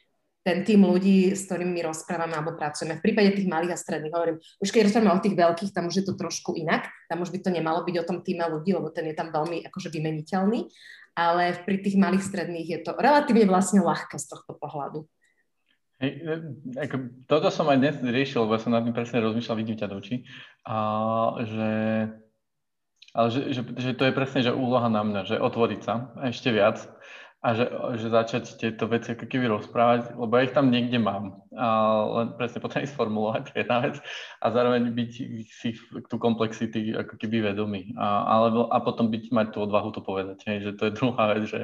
ten 0.44 0.68
tým 0.68 0.84
ľudí, 0.84 1.32
s 1.32 1.48
ktorými 1.48 1.80
rozprávame 1.88 2.36
alebo 2.36 2.60
pracujeme. 2.60 3.00
V 3.00 3.06
prípade 3.06 3.32
tých 3.32 3.48
malých 3.48 3.74
a 3.74 3.80
stredných 3.80 4.12
hovorím, 4.12 4.38
už 4.60 4.70
keď 4.76 4.92
rozprávame 4.92 5.16
o 5.16 5.24
tých 5.24 5.40
veľkých, 5.40 5.72
tam 5.72 5.88
už 5.88 6.04
je 6.04 6.06
to 6.06 6.20
trošku 6.20 6.52
inak, 6.60 6.92
tam 7.08 7.24
už 7.24 7.32
by 7.32 7.40
to 7.40 7.50
nemalo 7.50 7.80
byť 7.88 7.96
o 8.04 8.08
tom 8.08 8.20
týme 8.20 8.44
ľudí, 8.52 8.76
lebo 8.76 8.92
ten 8.92 9.08
je 9.08 9.16
tam 9.16 9.32
veľmi 9.32 9.64
akože 9.72 9.88
vymeniteľný, 9.88 10.68
ale 11.16 11.64
pri 11.64 11.80
tých 11.80 11.96
malých 11.96 12.28
stredných 12.28 12.68
je 12.68 12.80
to 12.84 12.92
relatívne 13.00 13.48
vlastne 13.48 13.80
ľahké 13.80 14.20
z 14.20 14.28
tohto 14.28 14.60
pohľadu. 14.60 15.08
Hej, 16.04 16.12
e, 16.20 16.36
ako, 16.76 16.96
toto 17.24 17.48
som 17.48 17.72
aj 17.72 17.80
dnes 17.80 17.96
riešil, 18.04 18.44
lebo 18.44 18.60
som 18.60 18.76
nad 18.76 18.84
tým 18.84 18.92
presne 18.92 19.24
rozmýšľal, 19.24 19.56
vidím 19.56 19.80
ťa 19.80 19.88
do 19.88 19.96
očí, 20.04 20.28
a 20.68 20.76
že 21.40 21.70
ale 23.14 23.28
že, 23.30 23.42
že, 23.54 23.62
že 23.78 23.92
to 23.94 24.10
je 24.10 24.18
presne, 24.18 24.42
že 24.42 24.52
úloha 24.54 24.90
na 24.90 25.06
mňa, 25.06 25.22
že 25.30 25.36
otvoriť 25.38 25.82
sa 25.86 26.10
ešte 26.26 26.50
viac 26.50 26.82
a 27.44 27.60
že, 27.60 27.68
že 28.00 28.08
začať 28.08 28.44
tieto 28.56 28.88
veci 28.88 29.14
ako 29.14 29.28
keby 29.28 29.52
rozprávať, 29.52 30.16
lebo 30.16 30.32
ja 30.40 30.48
ich 30.48 30.56
tam 30.56 30.72
niekde 30.72 30.96
mám. 30.96 31.44
A 31.52 31.68
len 32.24 32.28
presne 32.40 32.64
potrebujem 32.64 32.88
sformulovať, 32.96 33.42
to 33.44 33.52
je 33.52 33.62
jedna 33.68 33.78
vec. 33.84 33.96
A 34.40 34.46
zároveň 34.48 34.96
byť 34.96 35.12
si 35.52 35.76
tú 36.08 36.16
komplexity 36.24 36.96
ako 36.96 37.20
keby 37.20 37.52
vedomý. 37.52 37.92
A, 38.00 38.40
alebo, 38.40 38.72
a 38.72 38.80
potom 38.80 39.12
byť, 39.12 39.36
mať 39.36 39.48
tú 39.52 39.68
odvahu 39.68 39.92
to 39.92 40.00
povedať. 40.00 40.40
Hej, 40.48 40.58
že 40.64 40.72
to 40.80 40.84
je 40.88 40.96
druhá 40.96 41.36
vec, 41.36 41.44
že, 41.44 41.62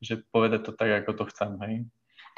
že 0.00 0.24
povedať 0.32 0.64
to 0.64 0.72
tak, 0.72 1.04
ako 1.04 1.12
to 1.12 1.24
chcem. 1.28 1.52
Hej. 1.68 1.74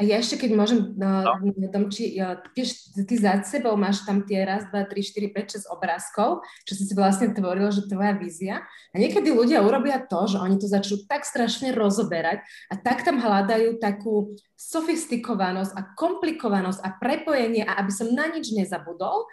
A 0.03 0.11
ja 0.11 0.19
ešte, 0.19 0.35
keď 0.35 0.51
môžem, 0.59 0.99
no, 0.99 1.23
no. 1.23 1.71
Tom, 1.71 1.87
či, 1.87 2.19
ja, 2.19 2.35
tiež 2.59 2.91
ty 3.07 3.15
za 3.15 3.39
sebou 3.47 3.79
máš 3.79 4.03
tam 4.03 4.27
tie 4.27 4.43
raz, 4.43 4.67
dva, 4.67 4.83
tri, 4.83 4.99
štyri, 4.99 5.31
5, 5.31 5.63
6 5.63 5.71
obrázkov, 5.71 6.43
čo 6.67 6.75
si 6.75 6.91
si 6.91 6.95
vlastne 6.99 7.31
tvoril, 7.31 7.71
že 7.71 7.87
tvoja 7.87 8.11
vízia. 8.19 8.67
A 8.91 8.99
niekedy 8.99 9.31
ľudia 9.31 9.63
urobia 9.63 10.03
to, 10.03 10.27
že 10.27 10.43
oni 10.43 10.59
to 10.59 10.67
začnú 10.67 11.07
tak 11.07 11.23
strašne 11.23 11.71
rozoberať 11.71 12.43
a 12.67 12.75
tak 12.75 13.07
tam 13.07 13.23
hľadajú 13.23 13.79
takú 13.79 14.35
sofistikovanosť 14.59 15.71
a 15.79 15.87
komplikovanosť 15.95 16.83
a 16.83 16.89
prepojenie 16.99 17.63
a 17.63 17.79
aby 17.79 17.95
som 17.95 18.11
na 18.11 18.27
nič 18.27 18.51
nezabudol, 18.51 19.31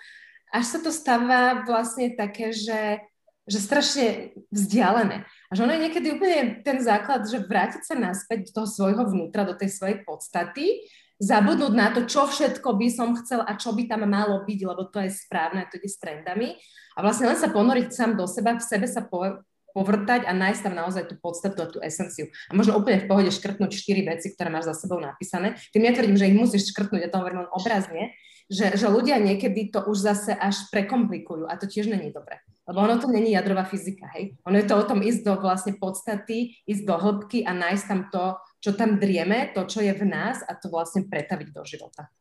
až 0.54 0.78
sa 0.78 0.80
to 0.86 0.94
stáva 0.94 1.66
vlastne 1.66 2.14
také, 2.14 2.54
že 2.54 3.02
že 3.50 3.58
strašne 3.58 4.08
vzdialené. 4.54 5.26
A 5.49 5.57
že 5.57 5.65
ono 5.65 5.73
je 5.73 5.85
niekedy 5.89 6.07
úplne 6.13 6.61
ten 6.61 6.77
základ, 6.77 7.26
že 7.26 7.41
vrátiť 7.41 7.81
sa 7.81 7.97
naspäť 7.97 8.49
do 8.49 8.61
toho 8.61 8.67
svojho 8.69 9.03
vnútra, 9.09 9.49
do 9.49 9.57
tej 9.57 9.73
svojej 9.73 10.05
podstaty, 10.05 10.85
zabudnúť 11.17 11.73
na 11.73 11.89
to, 11.89 12.05
čo 12.05 12.30
všetko 12.30 12.77
by 12.77 12.88
som 12.93 13.17
chcel 13.19 13.41
a 13.43 13.57
čo 13.57 13.73
by 13.73 13.89
tam 13.89 14.05
malo 14.05 14.45
byť, 14.45 14.59
lebo 14.63 14.88
to 14.88 15.03
je 15.03 15.11
správne, 15.11 15.67
to 15.67 15.81
ide 15.81 15.89
s 15.89 15.97
trendami. 15.97 16.55
A 16.95 17.03
vlastne 17.03 17.27
len 17.27 17.35
sa 17.35 17.51
ponoriť 17.51 17.91
sám 17.91 18.13
do 18.13 18.30
seba, 18.30 18.55
v 18.55 18.63
sebe 18.63 18.88
sa 18.88 19.01
po, 19.03 19.41
povrtať 19.73 20.26
a 20.26 20.31
nájsť 20.38 20.61
tam 20.69 20.76
naozaj 20.80 21.11
tú 21.11 21.15
podstatu 21.17 21.59
a 21.65 21.71
tú 21.71 21.77
esenciu. 21.84 22.31
A 22.49 22.53
možno 22.53 22.77
úplne 22.77 23.03
v 23.03 23.09
pohode 23.09 23.31
škrtnúť 23.34 23.71
štyri 23.73 24.05
veci, 24.05 24.31
ktoré 24.34 24.53
máš 24.53 24.71
za 24.71 24.85
sebou 24.85 24.97
napísané. 25.01 25.57
Tým 25.76 25.85
netvrdím, 25.85 26.17
že 26.17 26.30
ich 26.30 26.38
musíš 26.38 26.71
škrtnúť, 26.71 27.07
ja 27.07 27.09
to 27.11 27.19
hovorím 27.19 27.45
len 27.45 27.51
obrazne, 27.51 28.13
že, 28.49 28.73
že 28.76 28.88
ľudia 28.89 29.21
niekedy 29.21 29.69
to 29.69 29.85
už 29.85 30.01
zase 30.01 30.34
až 30.34 30.67
prekomplikujú 30.73 31.45
a 31.45 31.53
to 31.55 31.69
tiež 31.69 31.85
není 31.85 32.09
dobré. 32.09 32.41
Lebo 32.69 32.85
ono 32.85 33.01
to 33.01 33.09
není 33.09 33.34
jadrová 33.34 33.65
fyzika, 33.65 34.05
hej. 34.13 34.38
Ono 34.45 34.53
je 34.57 34.67
to 34.69 34.77
o 34.77 34.85
tom 34.85 35.01
ísť 35.01 35.26
do 35.26 35.34
vlastne 35.41 35.73
podstaty, 35.77 36.53
ísť 36.69 36.84
do 36.85 36.95
hĺbky 37.01 37.41
a 37.41 37.53
nájsť 37.53 37.85
tam 37.89 38.01
to, 38.13 38.38
čo 38.61 38.77
tam 38.77 39.01
drieme, 39.01 39.49
to, 39.57 39.65
čo 39.65 39.81
je 39.81 39.89
v 39.89 40.05
nás 40.05 40.45
a 40.45 40.53
to 40.53 40.69
vlastne 40.69 41.09
pretaviť 41.09 41.49
do 41.49 41.65
života. 41.65 42.13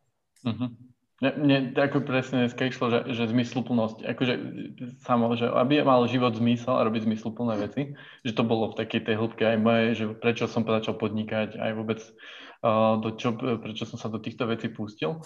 Uh-huh. 0.49 0.73
Mne, 1.19 1.31
mne 1.37 1.57
ako 1.75 2.07
presne 2.07 2.47
dneska 2.47 2.65
išlo, 2.65 2.95
že, 2.95 3.01
že 3.11 3.29
zmysluplnosť, 3.29 4.07
akože 4.07 4.35
samo, 5.03 5.35
že 5.35 5.51
aby 5.51 5.83
mal 5.83 6.07
život 6.07 6.33
zmysel 6.39 6.79
a 6.79 6.87
robiť 6.87 7.11
zmysluplné 7.11 7.59
veci, 7.59 7.99
že 8.23 8.33
to 8.33 8.47
bolo 8.47 8.71
v 8.71 8.79
takej 8.79 9.03
tej 9.03 9.15
hĺbke 9.19 9.43
aj 9.43 9.59
moje, 9.59 9.85
že 9.99 10.05
prečo 10.15 10.47
som 10.47 10.63
začal 10.63 10.95
podnikať, 10.95 11.59
aj 11.59 11.73
vôbec 11.75 12.01
uh, 12.63 13.03
do 13.03 13.19
čo, 13.19 13.35
prečo 13.37 13.85
som 13.85 13.99
sa 13.99 14.07
do 14.09 14.23
týchto 14.23 14.47
vecí 14.47 14.71
pustil. 14.71 15.19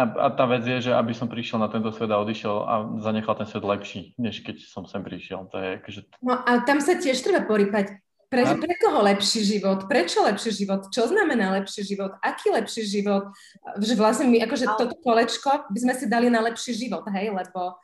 A, 0.00 0.04
a 0.08 0.26
tá 0.32 0.48
vec 0.48 0.64
je, 0.64 0.88
že 0.88 0.92
aby 0.96 1.12
som 1.12 1.28
prišiel 1.28 1.60
na 1.60 1.68
tento 1.68 1.92
svet 1.92 2.08
a 2.08 2.16
odišiel 2.24 2.56
a 2.64 2.74
zanechal 3.04 3.36
ten 3.36 3.44
svet 3.44 3.60
lepší, 3.60 4.16
než 4.16 4.40
keď 4.40 4.64
som 4.64 4.88
sem 4.88 5.04
prišiel. 5.04 5.44
To 5.52 5.60
je 5.60 5.68
akože... 5.76 6.00
No 6.24 6.40
a 6.40 6.64
tam 6.64 6.80
sa 6.80 6.96
tiež 6.96 7.20
treba 7.20 7.44
porýpať. 7.44 8.00
Pre, 8.32 8.42
a... 8.46 8.56
pre 8.56 8.74
koho 8.80 9.04
lepší 9.04 9.44
život? 9.44 9.84
Prečo 9.90 10.24
lepší 10.24 10.64
život? 10.64 10.88
Čo 10.88 11.12
znamená 11.12 11.52
lepší 11.60 11.84
život? 11.84 12.16
Aký 12.24 12.48
lepší 12.48 12.88
život? 12.88 13.28
Že 13.76 13.92
vlastne 14.00 14.26
my, 14.32 14.40
akože 14.48 14.66
Ale... 14.70 14.78
toto 14.80 14.94
kolečko 15.04 15.68
by 15.68 15.78
sme 15.82 15.92
si 15.98 16.08
dali 16.08 16.32
na 16.32 16.40
lepší 16.40 16.72
život, 16.72 17.04
hej? 17.12 17.28
Lebo 17.28 17.76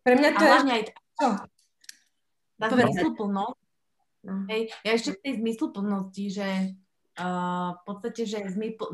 pre 0.00 0.16
mňa 0.16 0.30
to 0.32 0.44
je... 0.48 0.52
Aj... 0.64 0.84
Čo? 1.18 1.28
Tá 2.56 2.66
zmysluplnosť. 2.72 3.60
No. 4.22 4.46
Hej, 4.46 4.70
ja 4.86 4.90
ešte 4.94 5.18
v 5.18 5.20
tej 5.26 5.32
zmysluplnosti, 5.42 6.24
že 6.30 6.48
uh, 7.18 7.74
v 7.74 7.80
podstate, 7.82 8.22
že 8.22 8.38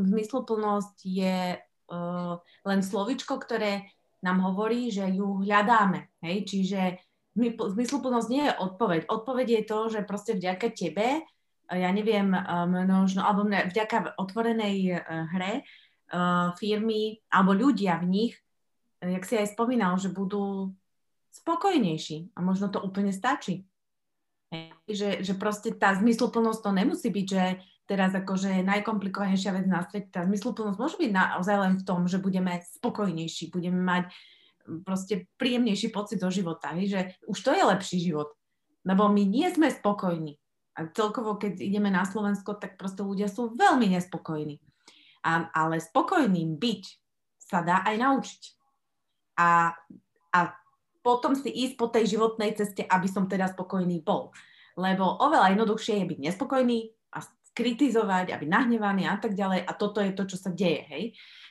zmysluplnosť 0.01 0.97
je 1.05 1.61
len 2.65 2.81
slovičko, 2.85 3.41
ktoré 3.41 3.89
nám 4.21 4.45
hovorí, 4.45 4.93
že 4.93 5.09
ju 5.15 5.43
hľadáme. 5.43 6.13
Hej? 6.21 6.37
Čiže 6.45 6.81
zmysluplnosť 7.39 8.29
nie 8.29 8.45
je 8.51 8.59
odpoveď. 8.59 9.07
Odpoveď 9.07 9.47
je 9.47 9.63
to, 9.63 9.79
že 9.89 10.09
proste 10.09 10.35
vďaka 10.37 10.75
tebe, 10.75 11.23
ja 11.69 11.91
neviem, 11.93 12.33
množno, 12.69 13.23
alebo 13.23 13.47
vďaka 13.47 14.19
otvorenej 14.19 15.05
hre 15.37 15.63
firmy 16.57 17.21
alebo 17.29 17.53
ľudia 17.53 18.01
v 18.01 18.07
nich, 18.09 18.35
jak 18.99 19.23
si 19.29 19.37
aj 19.37 19.53
spomínal, 19.53 19.95
že 20.01 20.09
budú 20.11 20.73
spokojnejší 21.31 22.35
a 22.35 22.43
možno 22.43 22.73
to 22.73 22.81
úplne 22.81 23.13
stačí. 23.13 23.69
Hej, 24.49 24.73
že, 24.89 25.09
že 25.23 25.37
proste 25.37 25.77
tá 25.77 25.93
zmysluplnosť 25.95 26.61
to 26.65 26.71
nemusí 26.73 27.13
byť, 27.13 27.27
že 27.29 27.45
teraz 27.89 28.13
akože 28.13 28.61
najkomplikovanejšia 28.69 29.57
vec 29.57 29.65
na 29.65 29.81
svete, 29.81 30.13
tá 30.13 30.29
zmysluplnosť 30.29 30.77
môže 30.77 31.01
byť 31.01 31.11
naozaj 31.11 31.57
len 31.57 31.75
v 31.81 31.87
tom, 31.89 32.05
že 32.05 32.21
budeme 32.21 32.61
spokojnejší, 32.61 33.49
budeme 33.49 33.81
mať 33.81 34.13
proste 34.85 35.25
príjemnejší 35.41 35.89
pocit 35.89 36.21
do 36.21 36.29
života, 36.29 36.77
hej, 36.77 36.87
že 36.93 37.01
už 37.25 37.39
to 37.41 37.51
je 37.57 37.65
lepší 37.65 37.99
život, 38.05 38.37
lebo 38.85 39.09
my 39.09 39.25
nie 39.25 39.49
sme 39.49 39.73
spokojní. 39.73 40.37
A 40.79 40.87
celkovo, 40.93 41.41
keď 41.41 41.59
ideme 41.59 41.89
na 41.91 42.07
Slovensko, 42.07 42.55
tak 42.61 42.79
proste 42.79 43.03
ľudia 43.03 43.27
sú 43.27 43.57
veľmi 43.57 43.91
nespokojní. 43.99 44.63
A, 45.27 45.51
ale 45.51 45.83
spokojným 45.83 46.55
byť 46.55 46.83
sa 47.41 47.67
dá 47.67 47.83
aj 47.83 47.97
naučiť. 47.99 48.43
A, 49.43 49.75
a 50.31 50.41
potom 51.03 51.35
si 51.35 51.51
ísť 51.51 51.75
po 51.75 51.91
tej 51.91 52.15
životnej 52.15 52.55
ceste, 52.55 52.87
aby 52.87 53.09
som 53.11 53.27
teda 53.27 53.51
spokojný 53.51 54.05
bol. 54.05 54.31
Lebo 54.79 55.19
oveľa 55.19 55.57
jednoduchšie 55.57 56.05
je 56.05 56.11
byť 56.15 56.19
nespokojný 56.31 56.79
kritizovať 57.59 58.31
a 58.31 58.39
byť 58.39 58.47
nahnevaný 58.47 59.11
a 59.11 59.19
tak 59.19 59.35
ďalej. 59.35 59.67
A 59.67 59.73
toto 59.75 59.99
je 59.99 60.15
to, 60.15 60.23
čo 60.31 60.39
sa 60.39 60.55
deje, 60.55 60.87
hej. 60.87 61.05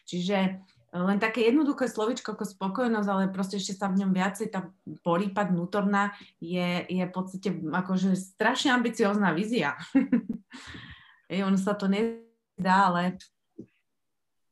Čiže 0.07 0.37
e, 0.39 0.51
len 0.95 1.19
také 1.19 1.43
jednoduché 1.43 1.91
slovičko 1.91 2.39
ako 2.39 2.47
spokojnosť, 2.47 3.09
ale 3.11 3.33
proste 3.35 3.59
ešte 3.59 3.75
sa 3.75 3.91
v 3.91 3.99
ňom 4.07 4.15
viacej 4.15 4.47
tá 4.47 4.71
porýpať 5.03 5.51
vnútorná 5.51 6.15
je, 6.39 6.87
je 6.87 7.03
v 7.03 7.11
podstate 7.11 7.51
akože 7.59 8.15
strašne 8.15 8.71
ambiciózna 8.71 9.35
vízia. 9.35 9.75
Ej, 11.31 11.43
ono 11.43 11.59
sa 11.59 11.75
to 11.75 11.91
nedá, 11.91 12.87
ale 12.87 13.19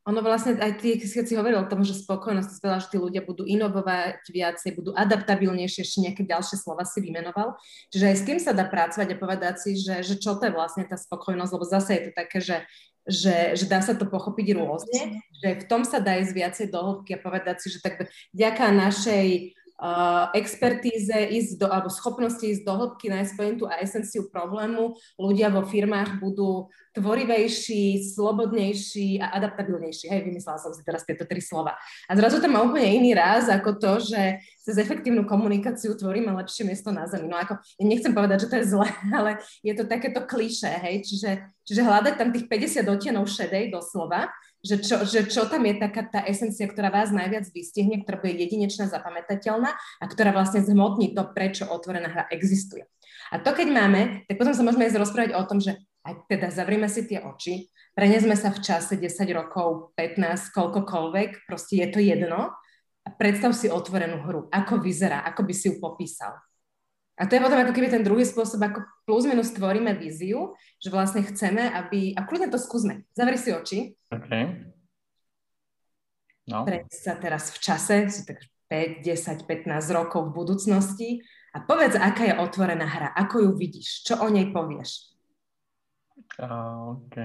ono 0.06 0.22
vlastne 0.22 0.54
aj 0.54 0.78
ty, 0.78 1.02
keď 1.02 1.26
si 1.26 1.34
hovoril 1.34 1.66
o 1.66 1.70
tom, 1.70 1.82
že 1.82 1.98
spokojnosť, 1.98 2.62
povedal, 2.62 2.78
že 2.78 2.90
tí 2.94 2.98
ľudia 3.02 3.26
budú 3.26 3.42
inovovať 3.42 4.22
viacej, 4.30 4.78
budú 4.78 4.94
adaptabilnejšie, 4.94 5.82
ešte 5.82 5.98
nejaké 5.98 6.22
ďalšie 6.22 6.62
slova 6.62 6.86
si 6.86 7.02
vymenoval. 7.02 7.58
Čiže 7.90 8.06
aj 8.06 8.16
s 8.16 8.22
tým 8.22 8.38
sa 8.38 8.54
dá 8.54 8.70
pracovať 8.70 9.08
a 9.10 9.18
povedať 9.18 9.54
si, 9.58 9.70
že, 9.74 10.06
že 10.06 10.14
čo 10.22 10.38
to 10.38 10.46
je 10.46 10.54
vlastne 10.54 10.86
tá 10.86 10.94
spokojnosť, 10.94 11.50
lebo 11.50 11.66
zase 11.66 11.90
je 11.90 12.02
to 12.06 12.10
také, 12.14 12.38
že, 12.38 12.56
že, 13.02 13.58
že 13.58 13.66
dá 13.66 13.82
sa 13.82 13.98
to 13.98 14.06
pochopiť 14.06 14.46
rôzne, 14.54 15.26
že 15.42 15.48
v 15.58 15.64
tom 15.66 15.82
sa 15.82 15.98
dá 15.98 16.22
ísť 16.22 16.38
viacej 16.38 16.66
do 16.70 16.78
hĺbky 16.78 17.18
a 17.18 17.22
povedať 17.26 17.66
si, 17.66 17.74
že 17.74 17.82
tak 17.82 18.06
vďaka 18.30 18.62
našej 18.78 19.55
uh, 19.80 20.32
expertíze 20.32 21.12
ísť 21.12 21.60
do, 21.60 21.66
alebo 21.68 21.92
schopnosti 21.92 22.42
ísť 22.42 22.64
do 22.64 22.72
hĺbky, 22.76 23.12
nájsť 23.12 23.32
pointu 23.36 23.64
a 23.68 23.80
esenciu 23.80 24.28
problému, 24.32 24.96
ľudia 25.20 25.52
vo 25.52 25.64
firmách 25.64 26.20
budú 26.20 26.68
tvorivejší, 26.96 28.16
slobodnejší 28.16 29.20
a 29.20 29.36
adaptabilnejší. 29.36 30.08
Hej, 30.08 30.32
vymyslela 30.32 30.56
som 30.56 30.72
si 30.72 30.80
teraz 30.80 31.04
tieto 31.04 31.28
tri 31.28 31.44
slova. 31.44 31.76
A 32.08 32.12
zrazu 32.16 32.40
to 32.40 32.48
má 32.48 32.64
úplne 32.64 32.88
iný 32.88 33.12
raz 33.12 33.52
ako 33.52 33.76
to, 33.76 33.92
že 34.00 34.40
cez 34.64 34.80
efektívnu 34.80 35.28
komunikáciu 35.28 35.92
tvoríme 35.92 36.32
lepšie 36.40 36.64
miesto 36.64 36.88
na 36.88 37.04
Zemi. 37.04 37.28
No 37.28 37.36
ako, 37.36 37.60
ja 37.60 37.84
nechcem 37.84 38.16
povedať, 38.16 38.48
že 38.48 38.50
to 38.50 38.56
je 38.58 38.66
zlé, 38.72 38.88
ale 39.18 39.30
je 39.60 39.72
to 39.76 39.84
takéto 39.84 40.24
kliše, 40.24 40.72
hej, 40.72 41.04
čiže, 41.04 41.52
čiže 41.68 41.84
hľadať 41.84 42.14
tam 42.16 42.32
tých 42.32 42.48
50 42.48 42.88
odtienov 42.88 43.28
šedej 43.28 43.68
doslova 43.68 44.32
že 44.66 44.82
čo, 44.82 45.06
že 45.06 45.30
čo 45.30 45.46
tam 45.46 45.62
je 45.62 45.78
taká 45.78 46.02
tá 46.02 46.20
esencia, 46.26 46.66
ktorá 46.66 46.90
vás 46.90 47.14
najviac 47.14 47.46
vystihne, 47.54 48.02
ktorá 48.02 48.18
bude 48.18 48.34
jedinečná, 48.34 48.90
zapamätateľná 48.90 49.70
a 49.70 50.04
ktorá 50.10 50.34
vlastne 50.34 50.66
zhmotní 50.66 51.14
to, 51.14 51.22
prečo 51.30 51.70
otvorená 51.70 52.10
hra 52.10 52.24
existuje. 52.34 52.82
A 53.30 53.38
to 53.38 53.54
keď 53.54 53.70
máme, 53.70 54.00
tak 54.26 54.34
potom 54.34 54.54
sa 54.54 54.66
môžeme 54.66 54.90
ísť 54.90 54.98
rozprávať 54.98 55.30
o 55.38 55.46
tom, 55.46 55.62
že 55.62 55.78
aj 56.06 56.26
teda 56.26 56.50
zavrime 56.50 56.90
si 56.90 57.06
tie 57.06 57.22
oči, 57.22 57.70
prenesme 57.94 58.34
sa 58.34 58.50
v 58.50 58.62
čase 58.62 58.98
10 58.98 59.06
rokov, 59.34 59.94
15, 59.98 60.50
koľkokoľvek, 60.54 61.46
proste 61.46 61.82
je 61.82 61.88
to 61.90 61.98
jedno 62.02 62.54
a 63.06 63.08
predstav 63.14 63.54
si 63.54 63.70
otvorenú 63.70 64.22
hru, 64.26 64.50
ako 64.50 64.82
vyzerá, 64.82 65.22
ako 65.26 65.46
by 65.46 65.54
si 65.54 65.70
ju 65.70 65.78
popísal. 65.78 66.34
A 67.16 67.24
to 67.24 67.32
je 67.32 67.40
potom 67.40 67.56
ako 67.56 67.72
keby 67.72 67.88
ten 67.88 68.04
druhý 68.04 68.28
spôsob, 68.28 68.60
ako 68.60 68.84
plus 69.08 69.24
minus 69.24 69.56
tvoríme 69.56 69.96
víziu, 69.96 70.52
že 70.76 70.92
vlastne 70.92 71.24
chceme, 71.24 71.64
aby... 71.64 72.12
A 72.12 72.28
kľudne 72.28 72.52
to 72.52 72.60
skúsme. 72.60 73.08
Zavri 73.16 73.40
si 73.40 73.56
oči. 73.56 73.96
OK. 74.12 74.30
No. 76.46 76.62
sa 76.92 77.18
teraz 77.18 77.50
v 77.50 77.58
čase, 77.58 78.06
sú 78.06 78.22
tak 78.22 78.38
5, 78.70 79.02
10, 79.02 79.50
15 79.50 79.96
rokov 79.96 80.30
v 80.30 80.36
budúcnosti 80.36 81.08
a 81.50 81.64
povedz, 81.64 81.98
aká 81.98 82.22
je 82.30 82.34
otvorená 82.38 82.86
hra, 82.86 83.08
ako 83.18 83.48
ju 83.48 83.50
vidíš, 83.58 84.06
čo 84.06 84.14
o 84.22 84.30
nej 84.30 84.54
povieš. 84.54 85.10
Uh, 86.38 87.00
OK. 87.02 87.16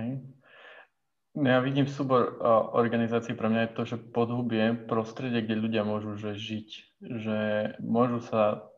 Ja 1.38 1.62
vidím 1.62 1.86
súbor 1.86 2.40
uh, 2.42 2.74
organizácií, 2.74 3.38
pre 3.38 3.48
mňa 3.52 3.62
je 3.68 3.74
to, 3.78 3.82
že 3.94 3.98
podhubie 4.10 4.74
prostredie, 4.90 5.46
kde 5.46 5.56
ľudia 5.70 5.84
môžu 5.86 6.18
že 6.18 6.34
žiť, 6.34 6.70
že 7.02 7.40
môžu 7.84 8.26
sa 8.26 8.71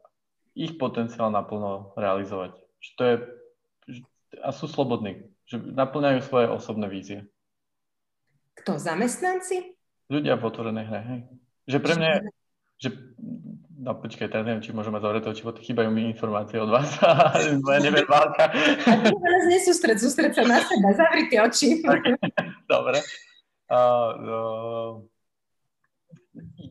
ich 0.53 0.77
potenciál 0.77 1.33
naplno 1.33 1.97
realizovať. 1.97 2.53
Že 2.79 2.89
to 2.97 3.03
je, 3.03 3.15
a 4.41 4.49
sú 4.53 4.69
slobodní, 4.69 5.29
že 5.49 5.57
naplňajú 5.57 6.19
svoje 6.25 6.47
osobné 6.49 6.87
vízie. 6.89 7.25
Kto? 8.53 8.77
Zamestnanci? 8.77 9.73
Ľudia 10.13 10.37
v 10.37 10.45
otvorenej 10.45 10.85
hre, 10.85 11.01
hej. 11.09 11.21
Že 11.65 11.77
pre 11.81 11.93
mňa, 11.97 12.11
že, 12.77 12.89
no 13.81 13.97
počkaj, 13.97 14.29
teraz 14.29 14.45
neviem, 14.45 14.61
či 14.61 14.75
môžeme 14.75 15.01
zavrieť 15.01 15.25
to, 15.25 15.33
či 15.33 15.43
chýbajú 15.73 15.89
mi 15.89 16.05
informácie 16.11 16.61
od 16.61 16.69
vás, 16.69 17.01
moja 17.65 17.79
neverbálka. 17.81 18.53
A 18.85 18.93
ty 19.01 19.09
nás 19.09 19.43
nesústred, 19.49 19.97
sústred 19.97 20.37
sa 20.37 20.45
na 20.45 20.61
seba, 20.61 20.93
zavri 20.93 21.33
tie 21.33 21.41
oči. 21.41 21.81
Okay. 21.81 22.13
Dobre. 22.69 23.01
Uh, 23.73 24.11
uh, 24.21 24.91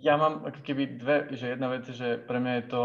ja 0.03 0.19
mám 0.19 0.47
ako 0.47 0.61
keby 0.63 0.99
dve, 0.99 1.17
že 1.35 1.55
jedna 1.55 1.73
vec, 1.73 1.87
že 1.89 2.21
pre 2.21 2.39
mňa 2.39 2.53
je 2.63 2.65
to 2.71 2.83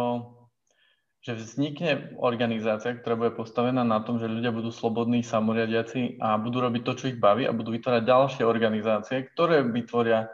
že 1.21 1.33
vznikne 1.35 2.15
organizácia, 2.21 2.95
ktorá 2.95 3.17
bude 3.19 3.33
postavená 3.35 3.83
na 3.83 3.99
tom, 3.99 4.21
že 4.21 4.31
ľudia 4.31 4.53
budú 4.53 4.71
slobodní, 4.71 5.25
samoriadiaci 5.25 6.21
a 6.23 6.37
budú 6.39 6.63
robiť 6.63 6.81
to, 6.85 6.93
čo 6.93 7.09
ich 7.11 7.19
baví 7.19 7.43
a 7.43 7.55
budú 7.55 7.73
vytvárať 7.73 8.03
ďalšie 8.05 8.43
organizácie, 8.47 9.27
ktoré 9.33 9.65
vytvoria 9.65 10.31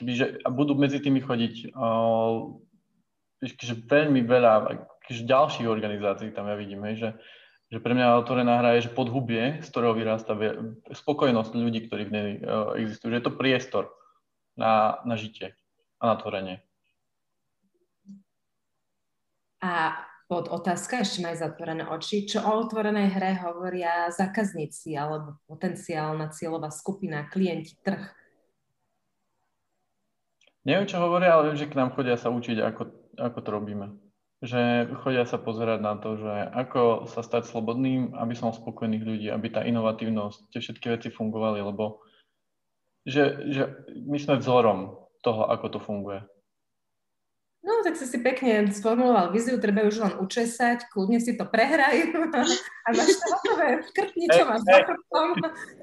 že, 0.00 0.40
a 0.42 0.48
budú 0.48 0.74
medzi 0.74 0.98
tými 0.98 1.20
chodiť 1.20 1.76
uh, 1.76 2.50
že 3.42 3.74
veľmi 3.86 4.26
veľa 4.26 4.52
ďalších 5.08 5.66
organizácií 5.70 6.34
tam 6.34 6.50
ja 6.50 6.56
vidím, 6.58 6.82
hej, 6.90 6.96
že, 6.98 7.10
že 7.70 7.78
pre 7.78 7.94
mňa 7.94 8.18
otvorená 8.18 8.58
hra 8.60 8.76
je, 8.76 8.90
že 8.90 8.96
podhubie, 8.96 9.62
z 9.62 9.68
ktorého 9.70 9.94
vyrasta 9.94 10.34
spokojnosť 10.90 11.52
ľudí, 11.54 11.86
ktorí 11.86 12.02
v 12.10 12.12
nej 12.12 12.28
existujú, 12.82 13.14
že 13.14 13.18
je 13.22 13.26
to 13.30 13.38
priestor 13.38 13.84
na, 14.58 15.00
na 15.06 15.14
žitie 15.14 15.54
a 16.02 16.12
na 16.12 16.14
tvorenie. 16.18 16.67
A 19.58 19.96
pod 20.28 20.52
otázka, 20.52 21.00
ešte 21.02 21.24
majú 21.24 21.40
zatvorené 21.40 21.88
oči, 21.88 22.28
čo 22.28 22.44
o 22.44 22.60
otvorenej 22.60 23.08
hre 23.16 23.32
hovoria 23.42 24.12
zákazníci 24.12 24.92
alebo 24.92 25.40
potenciálna 25.48 26.28
cieľová 26.30 26.68
skupina, 26.68 27.26
klienti, 27.32 27.74
trh? 27.80 28.12
Neviem, 30.68 30.84
čo 30.84 31.00
hovoria, 31.00 31.32
ale 31.32 31.48
viem, 31.48 31.58
že 31.64 31.70
k 31.72 31.80
nám 31.80 31.96
chodia 31.96 32.20
sa 32.20 32.28
učiť, 32.28 32.60
ako, 32.60 32.82
ako 33.16 33.38
to 33.40 33.50
robíme. 33.50 33.86
Že 34.44 34.92
chodia 35.00 35.24
sa 35.24 35.40
pozerať 35.40 35.80
na 35.80 35.96
to, 35.96 36.20
že 36.20 36.34
ako 36.52 37.08
sa 37.08 37.24
stať 37.24 37.48
slobodným, 37.48 38.12
aby 38.14 38.36
som 38.36 38.52
spokojných 38.52 39.02
ľudí, 39.02 39.26
aby 39.32 39.48
tá 39.48 39.64
inovatívnosť, 39.64 40.52
tie 40.52 40.60
všetky 40.60 40.86
veci 40.92 41.08
fungovali, 41.08 41.64
lebo 41.64 42.04
že, 43.08 43.48
že 43.48 43.62
my 44.04 44.20
sme 44.20 44.36
vzorom 44.36 44.92
toho, 45.24 45.48
ako 45.48 45.66
to 45.72 45.78
funguje. 45.80 46.20
No, 47.58 47.82
tak 47.82 47.98
si 47.98 48.06
si 48.06 48.22
pekne 48.22 48.70
sformuloval 48.70 49.34
viziu, 49.34 49.58
treba 49.58 49.82
už 49.82 49.98
len 49.98 50.14
učesať, 50.22 50.88
kľudne 50.94 51.18
si 51.18 51.34
to 51.34 51.42
prehraj 51.42 52.06
a 52.86 52.88
máš 52.94 53.18
to 53.18 53.26
hotové, 53.34 53.82
škrtni, 53.82 54.24
čo 54.30 54.42
máš 54.46 54.62
za 54.62 54.76
chrbtom. 54.86 55.28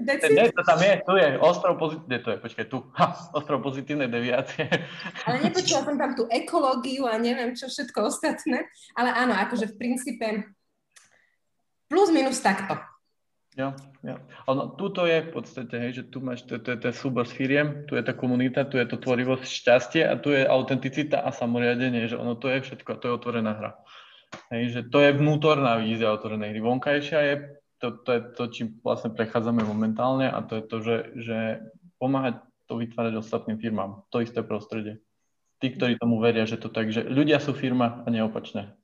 Nie, 0.07 0.49
to 0.55 0.63
tam 0.63 0.79
je, 0.79 0.93
tu 1.03 1.13
je, 1.19 1.27
ostrov 1.43 1.75
pozitívne, 1.75 2.17
to 2.23 2.29
je, 2.31 2.37
počkaj, 2.39 2.65
tu, 2.71 2.77
ha, 2.95 3.05
ostrov 3.35 3.59
pozitívne 3.59 4.07
deviácie. 4.07 4.65
Ale 5.27 5.35
nepočula 5.43 5.83
som 5.83 5.99
tam 5.99 6.15
tú 6.15 6.23
ekológiu 6.31 7.11
a 7.11 7.19
neviem 7.19 7.51
čo 7.53 7.67
všetko 7.67 8.07
ostatné, 8.07 8.65
ale 8.95 9.09
áno, 9.11 9.35
akože 9.35 9.75
v 9.75 9.77
princípe 9.77 10.27
plus 11.91 12.09
minus 12.09 12.39
takto. 12.39 12.94
Jo, 13.55 13.71
jo. 14.03 14.19
Ono, 14.51 14.75
tuto 14.75 15.07
je 15.07 15.23
v 15.23 15.31
podstate, 15.31 15.79
hej, 15.79 15.91
že 15.95 16.03
tu 16.11 16.19
máš, 16.19 16.43
ten 16.43 16.91
súbor 16.91 17.23
s 17.23 17.31
firiem, 17.31 17.87
tu 17.87 17.95
je 17.95 18.03
tá 18.03 18.11
komunita, 18.11 18.67
tu 18.67 18.75
je 18.75 18.83
to 18.83 18.99
tvorivosť, 18.99 19.47
šťastie 19.47 20.03
a 20.03 20.19
tu 20.19 20.35
je 20.35 20.43
autenticita 20.43 21.23
a 21.23 21.31
samoriadenie, 21.31 22.03
že 22.11 22.19
ono 22.19 22.35
to 22.35 22.51
je 22.51 22.59
všetko, 22.59 22.99
to 22.99 23.07
je 23.07 23.15
otvorená 23.15 23.55
hra. 23.55 23.71
Hej, 24.51 24.63
že 24.75 24.81
to 24.91 24.99
je 24.99 25.15
vnútorná 25.15 25.79
vízia 25.79 26.11
otvorenej 26.11 26.51
hry. 26.51 26.59
Vonkajšia 26.59 27.19
je 27.23 27.35
to, 27.79 27.87
to, 28.03 28.09
je 28.11 28.21
to, 28.35 28.43
čím 28.51 28.67
vlastne 28.83 29.15
prechádzame 29.15 29.63
momentálne 29.63 30.27
a 30.27 30.43
to 30.43 30.59
je 30.59 30.63
to, 30.67 30.77
že, 30.83 30.97
že 31.15 31.37
pomáhať 31.95 32.43
to 32.67 32.75
vytvárať 32.75 33.13
ostatným 33.23 33.55
firmám. 33.55 34.03
To 34.11 34.19
isté 34.19 34.43
prostredie. 34.43 34.99
tí, 35.63 35.71
ktorí 35.71 35.95
tomu 35.95 36.19
veria, 36.19 36.43
že 36.43 36.59
to 36.59 36.67
tak, 36.67 36.91
že 36.91 37.07
ľudia 37.07 37.39
sú 37.39 37.55
firma 37.55 38.03
a 38.03 38.07
neopačne. 38.11 38.75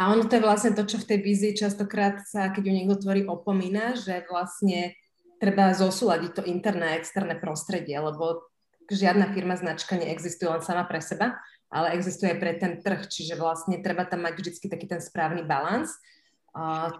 A 0.00 0.08
ono 0.08 0.24
to 0.24 0.40
je 0.40 0.46
vlastne 0.48 0.72
to, 0.72 0.88
čo 0.88 0.96
v 0.96 1.12
tej 1.12 1.18
vízii 1.20 1.52
častokrát 1.52 2.24
sa, 2.24 2.48
keď 2.48 2.62
ju 2.64 2.72
niekto 2.72 2.96
tvorí, 3.04 3.28
opomína, 3.28 4.00
že 4.00 4.24
vlastne 4.32 4.96
treba 5.36 5.76
zosúľadiť 5.76 6.40
to 6.40 6.42
interné 6.48 6.96
a 6.96 6.96
externé 6.96 7.36
prostredie, 7.36 8.00
lebo 8.00 8.48
žiadna 8.88 9.36
firma 9.36 9.60
značka 9.60 10.00
neexistuje 10.00 10.48
len 10.48 10.64
sama 10.64 10.88
pre 10.88 11.04
seba, 11.04 11.36
ale 11.68 12.00
existuje 12.00 12.32
aj 12.32 12.38
pre 12.40 12.52
ten 12.56 12.72
trh, 12.80 13.12
čiže 13.12 13.36
vlastne 13.36 13.84
treba 13.84 14.08
tam 14.08 14.24
mať 14.24 14.40
vždy 14.40 14.72
taký 14.72 14.88
ten 14.88 15.04
správny 15.04 15.44
balans 15.44 15.92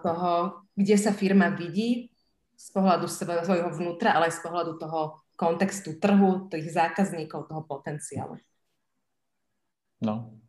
toho, 0.04 0.62
kde 0.76 0.96
sa 1.00 1.16
firma 1.16 1.50
vidí 1.56 2.12
z 2.60 2.68
pohľadu 2.76 3.08
svojho 3.08 3.72
vnútra, 3.80 4.12
ale 4.12 4.28
aj 4.28 4.36
z 4.36 4.42
pohľadu 4.44 4.76
toho 4.76 5.24
kontextu 5.40 5.96
trhu, 5.96 6.52
tých 6.52 6.68
zákazníkov, 6.68 7.48
toho 7.48 7.64
potenciálu. 7.64 8.36
No. 10.04 10.39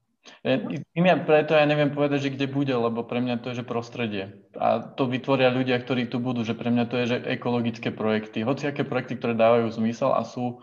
Tým 0.42 1.06
ja 1.06 1.18
preto 1.18 1.58
ja 1.58 1.66
neviem 1.66 1.90
povedať, 1.94 2.30
že 2.30 2.34
kde 2.34 2.46
bude, 2.46 2.74
lebo 2.74 3.02
pre 3.02 3.22
mňa 3.22 3.42
to 3.42 3.54
je 3.54 3.62
že 3.62 3.66
prostredie. 3.66 4.46
A 4.54 4.82
to 4.82 5.10
vytvoria 5.10 5.50
ľudia, 5.50 5.82
ktorí 5.82 6.10
tu 6.10 6.22
budú, 6.22 6.46
že 6.46 6.54
pre 6.54 6.70
mňa 6.70 6.86
to 6.90 6.96
je 7.02 7.06
že 7.14 7.18
ekologické 7.26 7.90
projekty. 7.90 8.46
Hociaké 8.46 8.86
projekty, 8.86 9.18
ktoré 9.18 9.34
dávajú 9.34 9.74
zmysel 9.74 10.14
a 10.14 10.22
sú, 10.22 10.62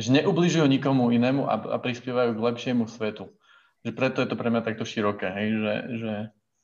že 0.00 0.12
neubližujú 0.12 0.64
nikomu 0.64 1.12
inému 1.12 1.44
a, 1.44 1.54
a 1.72 1.76
prispievajú 1.80 2.32
k 2.36 2.44
lepšiemu 2.52 2.84
svetu. 2.88 3.28
Že 3.84 3.92
preto 3.92 4.18
je 4.24 4.28
to 4.32 4.40
pre 4.40 4.48
mňa 4.48 4.64
takto 4.64 4.88
široké, 4.88 5.28
hej, 5.28 5.48
že, 5.60 5.74
že 6.00 6.12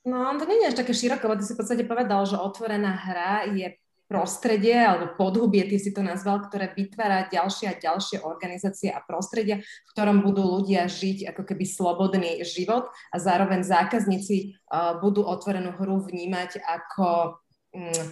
No, 0.00 0.32
to 0.40 0.48
nie 0.48 0.64
je 0.64 0.72
až 0.72 0.80
také 0.80 0.96
široké, 0.96 1.28
lebo 1.28 1.36
ty 1.36 1.44
si 1.44 1.52
v 1.52 1.60
podstate 1.60 1.84
povedal, 1.84 2.24
že 2.24 2.40
otvorená 2.40 2.96
hra 2.96 3.52
je 3.52 3.76
prostredie 4.10 4.74
alebo 4.74 5.14
podhubie, 5.14 5.62
ty 5.70 5.78
si 5.78 5.94
to 5.94 6.02
nazval, 6.02 6.42
ktoré 6.42 6.74
vytvára 6.74 7.30
ďalšie 7.30 7.70
a 7.70 7.78
ďalšie 7.78 8.26
organizácie 8.26 8.90
a 8.90 8.98
prostredia, 8.98 9.62
v 9.62 9.90
ktorom 9.94 10.26
budú 10.26 10.42
ľudia 10.42 10.90
žiť 10.90 11.30
ako 11.30 11.46
keby 11.46 11.62
slobodný 11.62 12.42
život 12.42 12.90
a 13.14 13.16
zároveň 13.22 13.62
zákazníci 13.62 14.58
uh, 14.66 14.98
budú 14.98 15.22
otvorenú 15.22 15.78
hru 15.78 16.02
vnímať 16.02 16.58
ako, 16.58 17.38
um, 17.70 18.02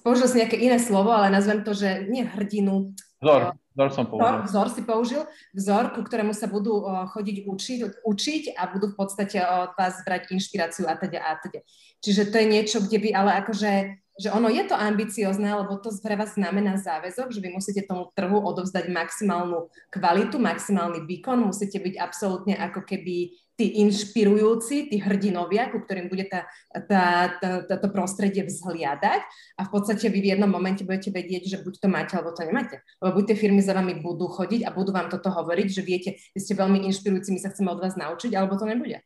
použil 0.00 0.32
si 0.32 0.40
nejaké 0.40 0.56
iné 0.56 0.80
slovo, 0.80 1.12
ale 1.12 1.28
nazvem 1.28 1.60
to, 1.60 1.76
že 1.76 2.08
nie 2.08 2.24
hrdinu. 2.24 2.96
Vzor, 3.20 3.52
vzor 3.76 3.88
som 3.92 4.04
použil. 4.08 4.24
Vzor, 4.24 4.36
vzor 4.48 4.68
si 4.72 4.80
použil, 4.80 5.22
vzor, 5.52 5.84
ku 5.92 6.00
ktorému 6.00 6.32
sa 6.32 6.48
budú 6.48 6.88
uh, 6.88 7.04
chodiť 7.12 7.44
učiť, 7.44 7.78
učiť 8.00 8.42
a 8.56 8.72
budú 8.72 8.96
v 8.96 8.96
podstate 8.96 9.44
od 9.44 9.76
vás 9.76 10.00
brať 10.08 10.32
inšpiráciu 10.32 10.88
a 10.88 10.96
teda 10.96 11.20
a 11.20 11.36
teda. 11.36 11.60
Čiže 12.00 12.32
to 12.32 12.36
je 12.40 12.46
niečo, 12.48 12.80
kde 12.80 12.96
by 12.96 13.08
ale 13.12 13.44
akože 13.44 13.70
že 14.14 14.30
ono 14.30 14.46
je 14.46 14.62
to 14.62 14.78
ambiciozne, 14.78 15.50
lebo 15.50 15.74
to 15.82 15.90
pre 15.98 16.14
vás 16.14 16.38
znamená 16.38 16.78
záväzok, 16.78 17.34
že 17.34 17.42
vy 17.42 17.50
musíte 17.50 17.82
tomu 17.82 18.14
trhu 18.14 18.38
odovzdať 18.38 18.86
maximálnu 18.86 19.66
kvalitu, 19.90 20.38
maximálny 20.38 21.02
výkon, 21.02 21.42
musíte 21.42 21.82
byť 21.82 21.94
absolútne 21.98 22.54
ako 22.54 22.86
keby 22.86 23.34
tí 23.54 23.78
inšpirujúci, 23.86 24.90
tí 24.90 24.98
hrdinovia, 24.98 25.70
ku 25.70 25.78
ktorým 25.82 26.10
bude 26.10 26.26
tá, 26.26 26.46
tá, 26.90 27.38
tá, 27.38 27.62
táto 27.62 27.86
prostredie 27.90 28.42
vzhliadať 28.42 29.22
a 29.58 29.62
v 29.62 29.70
podstate 29.70 30.10
vy 30.10 30.18
v 30.18 30.30
jednom 30.34 30.50
momente 30.50 30.82
budete 30.82 31.14
vedieť, 31.14 31.42
že 31.46 31.58
buď 31.62 31.74
to 31.78 31.86
máte, 31.86 32.12
alebo 32.18 32.34
to 32.34 32.42
nemáte. 32.42 32.82
Lebo 32.98 33.22
buď 33.22 33.34
tie 33.34 33.40
firmy 33.46 33.62
za 33.62 33.78
vami 33.78 34.02
budú 34.02 34.26
chodiť 34.26 34.66
a 34.66 34.74
budú 34.74 34.90
vám 34.90 35.06
toto 35.06 35.30
hovoriť, 35.30 35.68
že 35.70 35.82
viete, 35.86 36.10
vy 36.34 36.38
ste 36.42 36.58
veľmi 36.58 36.82
inšpirujúci, 36.90 37.30
my 37.30 37.40
sa 37.42 37.54
chceme 37.54 37.70
od 37.70 37.78
vás 37.78 37.94
naučiť, 37.94 38.34
alebo 38.34 38.58
to 38.58 38.66
nebude. 38.66 38.98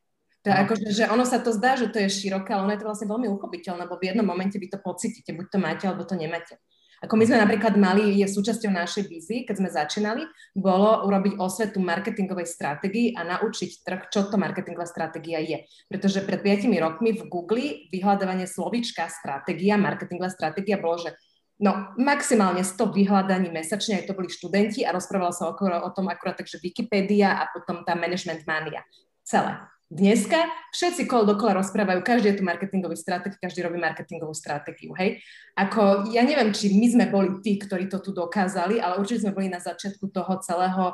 To 0.47 0.55
no. 0.55 0.55
akože, 0.55 0.89
že 0.94 1.05
ono 1.10 1.27
sa 1.27 1.43
to 1.43 1.51
zdá, 1.51 1.74
že 1.74 1.90
to 1.90 1.98
je 1.98 2.09
široké, 2.10 2.55
ale 2.55 2.70
ono 2.70 2.73
je 2.74 2.81
to 2.82 2.89
vlastne 2.89 3.10
veľmi 3.10 3.27
uchopiteľné, 3.27 3.90
lebo 3.90 3.98
v 3.98 4.15
jednom 4.15 4.27
momente 4.27 4.55
vy 4.55 4.70
to 4.70 4.78
pocítite, 4.78 5.35
buď 5.35 5.47
to 5.51 5.59
máte, 5.59 5.85
alebo 5.86 6.06
to 6.06 6.15
nemáte. 6.15 6.55
Ako 6.98 7.15
my 7.15 7.31
sme 7.31 7.39
napríklad 7.39 7.78
mali, 7.78 8.19
je 8.19 8.27
súčasťou 8.27 8.74
našej 8.74 9.06
vízy, 9.06 9.47
keď 9.47 9.55
sme 9.55 9.70
začínali, 9.70 10.23
bolo 10.51 11.06
urobiť 11.06 11.39
osvetu 11.39 11.78
marketingovej 11.78 12.51
stratégii 12.51 13.15
a 13.15 13.23
naučiť 13.23 13.86
trh, 13.86 14.02
čo 14.10 14.27
to 14.27 14.35
marketingová 14.35 14.82
stratégia 14.82 15.39
je. 15.39 15.62
Pretože 15.86 16.27
pred 16.27 16.43
5 16.43 16.66
rokmi 16.82 17.15
v 17.15 17.23
Google 17.31 17.86
vyhľadávanie 17.94 18.51
slovíčka 18.51 19.06
stratégia, 19.06 19.78
marketingová 19.78 20.31
stratégia 20.31 20.78
bolo, 20.78 20.98
že 21.06 21.15
No, 21.59 21.90
maximálne 21.98 22.62
100 22.62 22.94
vyhľadaní 22.94 23.51
mesačne, 23.51 23.98
aj 23.98 24.06
to 24.06 24.15
boli 24.15 24.31
študenti 24.31 24.86
a 24.86 24.94
rozprávalo 24.94 25.35
sa 25.35 25.51
o, 25.51 25.59
o 25.59 25.90
tom 25.90 26.06
akurát 26.06 26.39
takže 26.39 26.62
Wikipedia 26.62 27.35
a 27.35 27.51
potom 27.51 27.82
tá 27.82 27.98
management 27.98 28.47
mania. 28.47 28.86
Celé. 29.27 29.59
Dneska 29.89 30.36
všetci 30.69 31.09
kol 31.09 31.24
dokola 31.24 31.65
rozprávajú, 31.65 32.05
každý 32.05 32.36
je 32.36 32.39
tu 32.40 32.44
marketingový 32.44 32.93
stratég, 32.93 33.40
každý 33.40 33.65
robí 33.65 33.81
marketingovú 33.81 34.36
stratégiu, 34.36 34.93
hej. 34.93 35.24
Ako, 35.56 36.12
ja 36.12 36.20
neviem, 36.28 36.52
či 36.52 36.77
my 36.77 36.86
sme 36.93 37.06
boli 37.09 37.40
tí, 37.40 37.56
ktorí 37.56 37.89
to 37.89 38.05
tu 38.05 38.12
dokázali, 38.12 38.85
ale 38.85 39.01
určite 39.01 39.24
sme 39.24 39.32
boli 39.32 39.48
na 39.48 39.65
začiatku 39.65 40.12
toho 40.12 40.44
celého, 40.44 40.93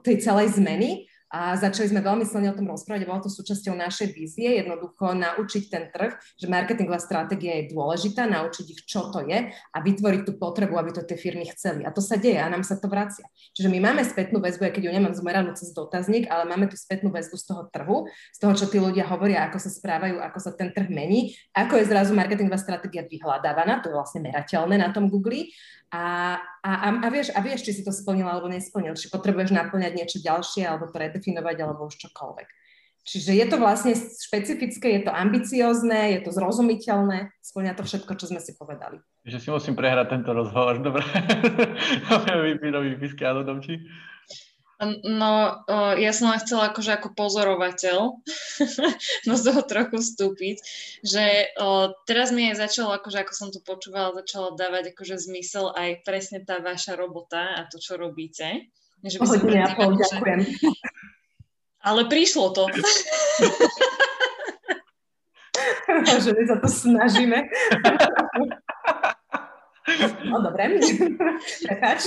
tej 0.00 0.24
celej 0.24 0.56
zmeny 0.56 1.04
a 1.28 1.52
začali 1.60 1.92
sme 1.92 2.00
veľmi 2.00 2.24
silne 2.24 2.48
o 2.48 2.56
tom 2.56 2.72
rozprávať 2.72 3.04
bolo 3.04 3.20
to 3.24 3.30
súčasťou 3.30 3.76
našej 3.76 4.16
vízie, 4.16 4.60
jednoducho 4.60 5.12
naučiť 5.12 5.62
ten 5.68 5.84
trh, 5.92 6.16
že 6.40 6.48
marketingová 6.48 6.96
stratégia 6.96 7.60
je 7.60 7.76
dôležitá, 7.76 8.24
naučiť 8.24 8.66
ich, 8.72 8.80
čo 8.88 9.12
to 9.12 9.20
je 9.28 9.52
a 9.52 9.76
vytvoriť 9.76 10.24
tú 10.24 10.32
potrebu, 10.40 10.80
aby 10.80 10.90
to 10.96 11.04
tie 11.04 11.20
firmy 11.20 11.44
chceli. 11.52 11.84
A 11.84 11.92
to 11.92 12.00
sa 12.00 12.16
deje 12.16 12.40
a 12.40 12.48
nám 12.48 12.64
sa 12.64 12.80
to 12.80 12.88
vracia. 12.88 13.28
Čiže 13.52 13.68
my 13.68 13.78
máme 13.78 14.02
spätnú 14.08 14.40
väzbu, 14.40 14.68
aj 14.68 14.72
keď 14.72 14.82
ju 14.88 14.92
nemám 14.92 15.12
zmeranú 15.12 15.52
cez 15.52 15.76
dotazník, 15.76 16.32
ale 16.32 16.48
máme 16.48 16.72
tú 16.72 16.80
spätnú 16.80 17.12
väzbu 17.12 17.36
z 17.36 17.44
toho 17.44 17.62
trhu, 17.68 18.08
z 18.32 18.38
toho, 18.40 18.52
čo 18.56 18.64
tí 18.72 18.80
ľudia 18.80 19.04
hovoria, 19.04 19.44
ako 19.48 19.60
sa 19.60 19.68
správajú, 19.68 20.20
ako 20.24 20.38
sa 20.40 20.56
ten 20.56 20.72
trh 20.72 20.88
mení, 20.88 21.36
ako 21.52 21.76
je 21.76 21.92
zrazu 21.92 22.16
marketingová 22.16 22.56
stratégia 22.56 23.04
vyhľadávaná, 23.04 23.84
to 23.84 23.92
je 23.92 23.96
vlastne 23.96 24.24
merateľné 24.24 24.80
na 24.80 24.88
tom 24.96 25.12
Google 25.12 25.52
a, 25.88 26.36
a, 26.60 26.70
a, 26.92 27.08
vieš, 27.08 27.32
a 27.32 27.40
vieš, 27.40 27.64
či 27.64 27.80
si 27.80 27.82
to 27.84 27.92
splnil 27.92 28.28
alebo 28.28 28.52
nesplnil, 28.52 28.92
či 28.92 29.08
potrebuješ 29.08 29.56
naplňať 29.56 29.92
niečo 29.96 30.18
ďalšie 30.20 30.68
alebo 30.68 30.92
to 30.92 31.00
redefinovať 31.00 31.56
alebo 31.64 31.88
už 31.88 31.96
čokoľvek. 31.96 32.48
Čiže 33.08 33.32
je 33.32 33.46
to 33.48 33.56
vlastne 33.56 33.96
špecifické, 33.96 35.00
je 35.00 35.08
to 35.08 35.12
ambiciozne, 35.16 36.12
je 36.12 36.28
to 36.28 36.30
zrozumiteľné, 36.36 37.32
splňa 37.40 37.72
to 37.72 37.88
všetko, 37.88 38.12
čo 38.20 38.28
sme 38.28 38.36
si 38.36 38.52
povedali. 38.52 39.00
Že 39.24 39.38
si 39.40 39.48
musím 39.48 39.80
prehrať 39.80 40.12
tento 40.12 40.36
rozhovor, 40.36 40.76
dobre. 40.84 41.00
Vypínový 42.52 43.00
fisky, 43.00 43.24
áno, 43.24 43.48
Domči. 43.48 43.80
No, 45.02 45.66
ja 45.98 46.14
som 46.14 46.30
len 46.30 46.38
chcela 46.38 46.70
akože 46.70 47.02
ako 47.02 47.18
pozorovateľ 47.18 47.98
no 49.26 49.32
z 49.34 49.42
toho 49.42 49.66
trochu 49.66 49.98
vstúpiť, 49.98 50.56
že 51.02 51.50
teraz 52.06 52.30
mi 52.30 52.46
aj 52.54 52.62
začalo, 52.62 52.94
akože 52.94 53.26
ako 53.26 53.32
som 53.34 53.48
to 53.50 53.58
počúvala, 53.58 54.14
začalo 54.22 54.54
dávať 54.54 54.94
akože 54.94 55.18
zmysel 55.18 55.74
aj 55.74 56.06
presne 56.06 56.46
tá 56.46 56.62
vaša 56.62 56.94
robota 56.94 57.58
a 57.58 57.66
to, 57.66 57.82
čo 57.82 57.98
robíte. 57.98 58.70
Že 59.02 59.18
by 59.18 59.26
som 59.26 59.42
Hodine 59.42 59.62
a 59.66 59.74
pol, 59.74 59.98
ďakujem. 59.98 60.40
Ale 61.82 62.06
prišlo 62.06 62.46
to. 62.54 62.70
že 66.22 66.30
my 66.34 66.44
sa 66.46 66.56
to 66.62 66.68
snažíme. 66.70 67.38
No 70.28 70.44
dobre, 70.44 70.76
prepáč. 71.64 72.00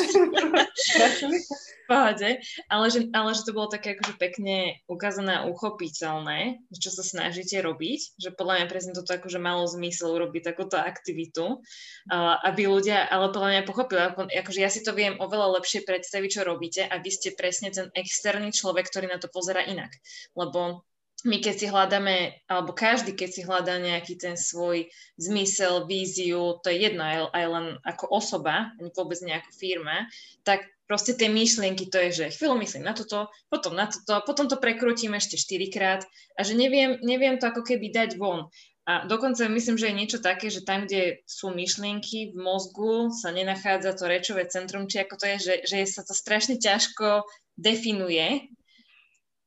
Pohode, 1.89 2.39
ale 2.71 2.85
že, 2.87 3.11
ale 3.11 3.29
že 3.35 3.43
to 3.43 3.51
bolo 3.51 3.67
také 3.67 3.97
akože 3.97 4.15
pekne 4.15 4.79
ukázané 4.87 5.43
a 5.43 5.47
uchopiteľné, 5.49 6.63
čo 6.71 6.87
sa 6.87 7.03
snažíte 7.03 7.59
robiť, 7.59 8.15
že 8.15 8.29
podľa 8.31 8.63
mňa 8.63 8.67
presne 8.71 8.95
toto 8.95 9.11
akože 9.11 9.41
malo 9.43 9.67
zmysel 9.67 10.15
urobiť 10.15 10.55
takúto 10.55 10.79
aktivitu, 10.79 11.59
uh, 11.59 12.39
aby 12.47 12.71
ľudia, 12.71 13.11
ale 13.11 13.35
podľa 13.35 13.49
mňa 13.59 13.67
pochopili, 13.67 13.99
akože 14.31 14.59
ja 14.63 14.71
si 14.71 14.85
to 14.87 14.95
viem 14.95 15.19
oveľa 15.19 15.59
lepšie 15.59 15.83
predstaviť, 15.83 16.29
čo 16.31 16.47
robíte 16.47 16.87
a 16.87 16.95
vy 16.95 17.11
ste 17.11 17.35
presne 17.35 17.75
ten 17.75 17.91
externý 17.91 18.55
človek, 18.55 18.87
ktorý 18.87 19.11
na 19.11 19.19
to 19.19 19.27
pozera 19.27 19.59
inak, 19.67 19.91
lebo 20.37 20.87
my 21.25 21.37
keď 21.37 21.55
si 21.57 21.67
hľadáme, 21.69 22.45
alebo 22.49 22.73
každý, 22.73 23.13
keď 23.13 23.29
si 23.29 23.41
hľadá 23.45 23.77
nejaký 23.77 24.17
ten 24.17 24.33
svoj 24.33 24.89
zmysel, 25.21 25.85
víziu, 25.85 26.57
to 26.61 26.73
je 26.73 26.89
jedno, 26.89 27.05
aj, 27.05 27.19
aj 27.33 27.45
len 27.45 27.65
ako 27.85 28.05
osoba, 28.09 28.73
ani 28.81 28.89
vôbec 28.93 29.19
nejaká 29.21 29.51
firma, 29.53 30.09
tak 30.41 30.65
proste 30.89 31.15
tie 31.15 31.31
myšlienky, 31.31 31.87
to 31.87 32.03
je, 32.09 32.09
že 32.11 32.35
chvíľu 32.35 32.59
myslím 32.59 32.83
na 32.83 32.91
toto, 32.91 33.31
potom 33.47 33.71
na 33.71 33.87
toto, 33.87 34.19
potom 34.27 34.51
to 34.51 34.59
prekrútim 34.59 35.15
ešte 35.15 35.39
štyrikrát 35.39 36.03
a 36.35 36.41
že 36.43 36.57
neviem, 36.57 36.99
neviem 36.99 37.39
to 37.39 37.47
ako 37.47 37.63
keby 37.63 37.93
dať 37.95 38.19
von. 38.19 38.51
A 38.89 39.05
dokonca 39.05 39.45
myslím, 39.47 39.77
že 39.77 39.87
je 39.87 39.99
niečo 40.03 40.19
také, 40.19 40.49
že 40.49 40.65
tam, 40.65 40.89
kde 40.89 41.21
sú 41.29 41.53
myšlienky 41.53 42.33
v 42.33 42.37
mozgu, 42.37 43.13
sa 43.13 43.29
nenachádza 43.31 43.93
to 43.93 44.09
rečové 44.09 44.49
centrum, 44.49 44.89
či 44.89 45.05
ako 45.05 45.15
to 45.21 45.25
je, 45.31 45.37
že, 45.39 45.55
že 45.69 45.77
sa 45.87 46.01
to 46.01 46.11
strašne 46.17 46.57
ťažko 46.57 47.23
definuje 47.55 48.51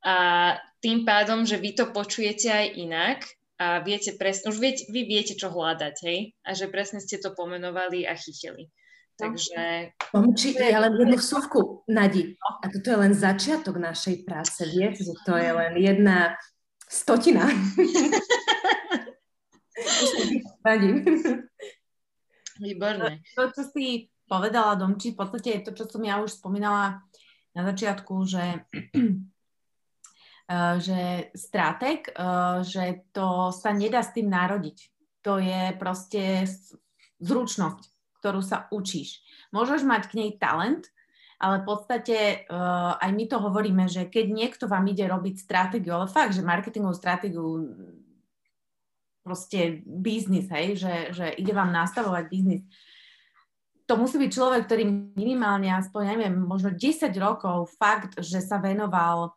a 0.01 0.17
tým 0.85 1.09
pádom, 1.09 1.49
že 1.49 1.57
vy 1.57 1.73
to 1.73 1.89
počujete 1.89 2.53
aj 2.53 2.67
inak 2.77 3.25
a 3.57 3.81
viete 3.81 4.13
presne, 4.21 4.53
už 4.53 4.61
viete, 4.61 4.85
vy 4.93 5.09
viete, 5.09 5.33
čo 5.33 5.49
hľadať, 5.49 5.97
hej? 6.05 6.37
A 6.45 6.53
že 6.53 6.69
presne 6.69 7.01
ste 7.01 7.17
to 7.17 7.33
pomenovali 7.33 8.05
a 8.05 8.13
chytili. 8.13 8.69
Takže... 9.17 9.97
Tomči, 10.13 10.53
ja 10.53 10.85
len 10.85 10.93
jednu 11.01 11.17
vsúvku, 11.17 11.89
Nadi. 11.89 12.37
A 12.37 12.69
toto 12.69 12.93
je 12.93 12.99
len 13.01 13.17
začiatok 13.17 13.81
našej 13.81 14.29
práce, 14.29 14.61
viete, 14.69 15.01
že 15.01 15.17
to 15.25 15.41
je 15.41 15.51
len 15.57 15.73
jedna 15.81 16.37
stotina. 16.85 17.45
Nadi. 20.69 21.01
Výborné. 22.61 23.25
To, 23.41 23.49
čo 23.57 23.63
si 23.73 24.13
povedala, 24.29 24.77
Domči, 24.77 25.15
v 25.15 25.17
podstate 25.17 25.49
je 25.57 25.65
to, 25.65 25.71
čo 25.73 25.89
som 25.89 26.05
ja 26.05 26.21
už 26.21 26.37
spomínala 26.37 27.01
na 27.55 27.63
začiatku, 27.71 28.27
že 28.29 28.67
že 30.51 31.33
strateg, 31.33 32.13
uh, 32.13 32.61
že 32.61 33.09
to 33.17 33.49
sa 33.49 33.73
nedá 33.73 34.05
s 34.05 34.13
tým 34.13 34.29
narodiť. 34.29 34.79
To 35.25 35.41
je 35.41 35.73
proste 35.81 36.45
zručnosť, 37.25 37.83
ktorú 38.21 38.41
sa 38.45 38.69
učíš. 38.69 39.25
Môžeš 39.57 39.89
mať 39.89 40.13
k 40.13 40.17
nej 40.21 40.31
talent, 40.37 40.93
ale 41.41 41.65
v 41.65 41.67
podstate 41.69 42.45
uh, 42.45 43.01
aj 43.01 43.11
my 43.17 43.25
to 43.25 43.37
hovoríme, 43.41 43.85
že 43.89 44.13
keď 44.13 44.27
niekto 44.29 44.65
vám 44.69 44.85
ide 44.93 45.09
robiť 45.09 45.35
stratégiu, 45.41 45.97
ale 45.97 46.13
fakt, 46.13 46.37
že 46.37 46.45
marketingovú 46.45 46.93
stratégiu 46.93 47.65
proste 49.25 49.81
biznis, 49.89 50.53
hej, 50.53 50.77
že, 50.77 50.95
že 51.17 51.27
ide 51.41 51.57
vám 51.57 51.73
nastavovať 51.73 52.25
biznis, 52.29 52.63
to 53.85 54.01
musí 54.01 54.17
byť 54.17 54.31
človek, 54.33 54.65
ktorý 54.65 54.85
minimálne 55.13 55.69
aspoň, 55.73 56.17
neviem, 56.17 56.35
možno 56.37 56.73
10 56.73 57.13
rokov 57.21 57.77
fakt, 57.77 58.17
že 58.17 58.41
sa 58.41 58.57
venoval 58.57 59.37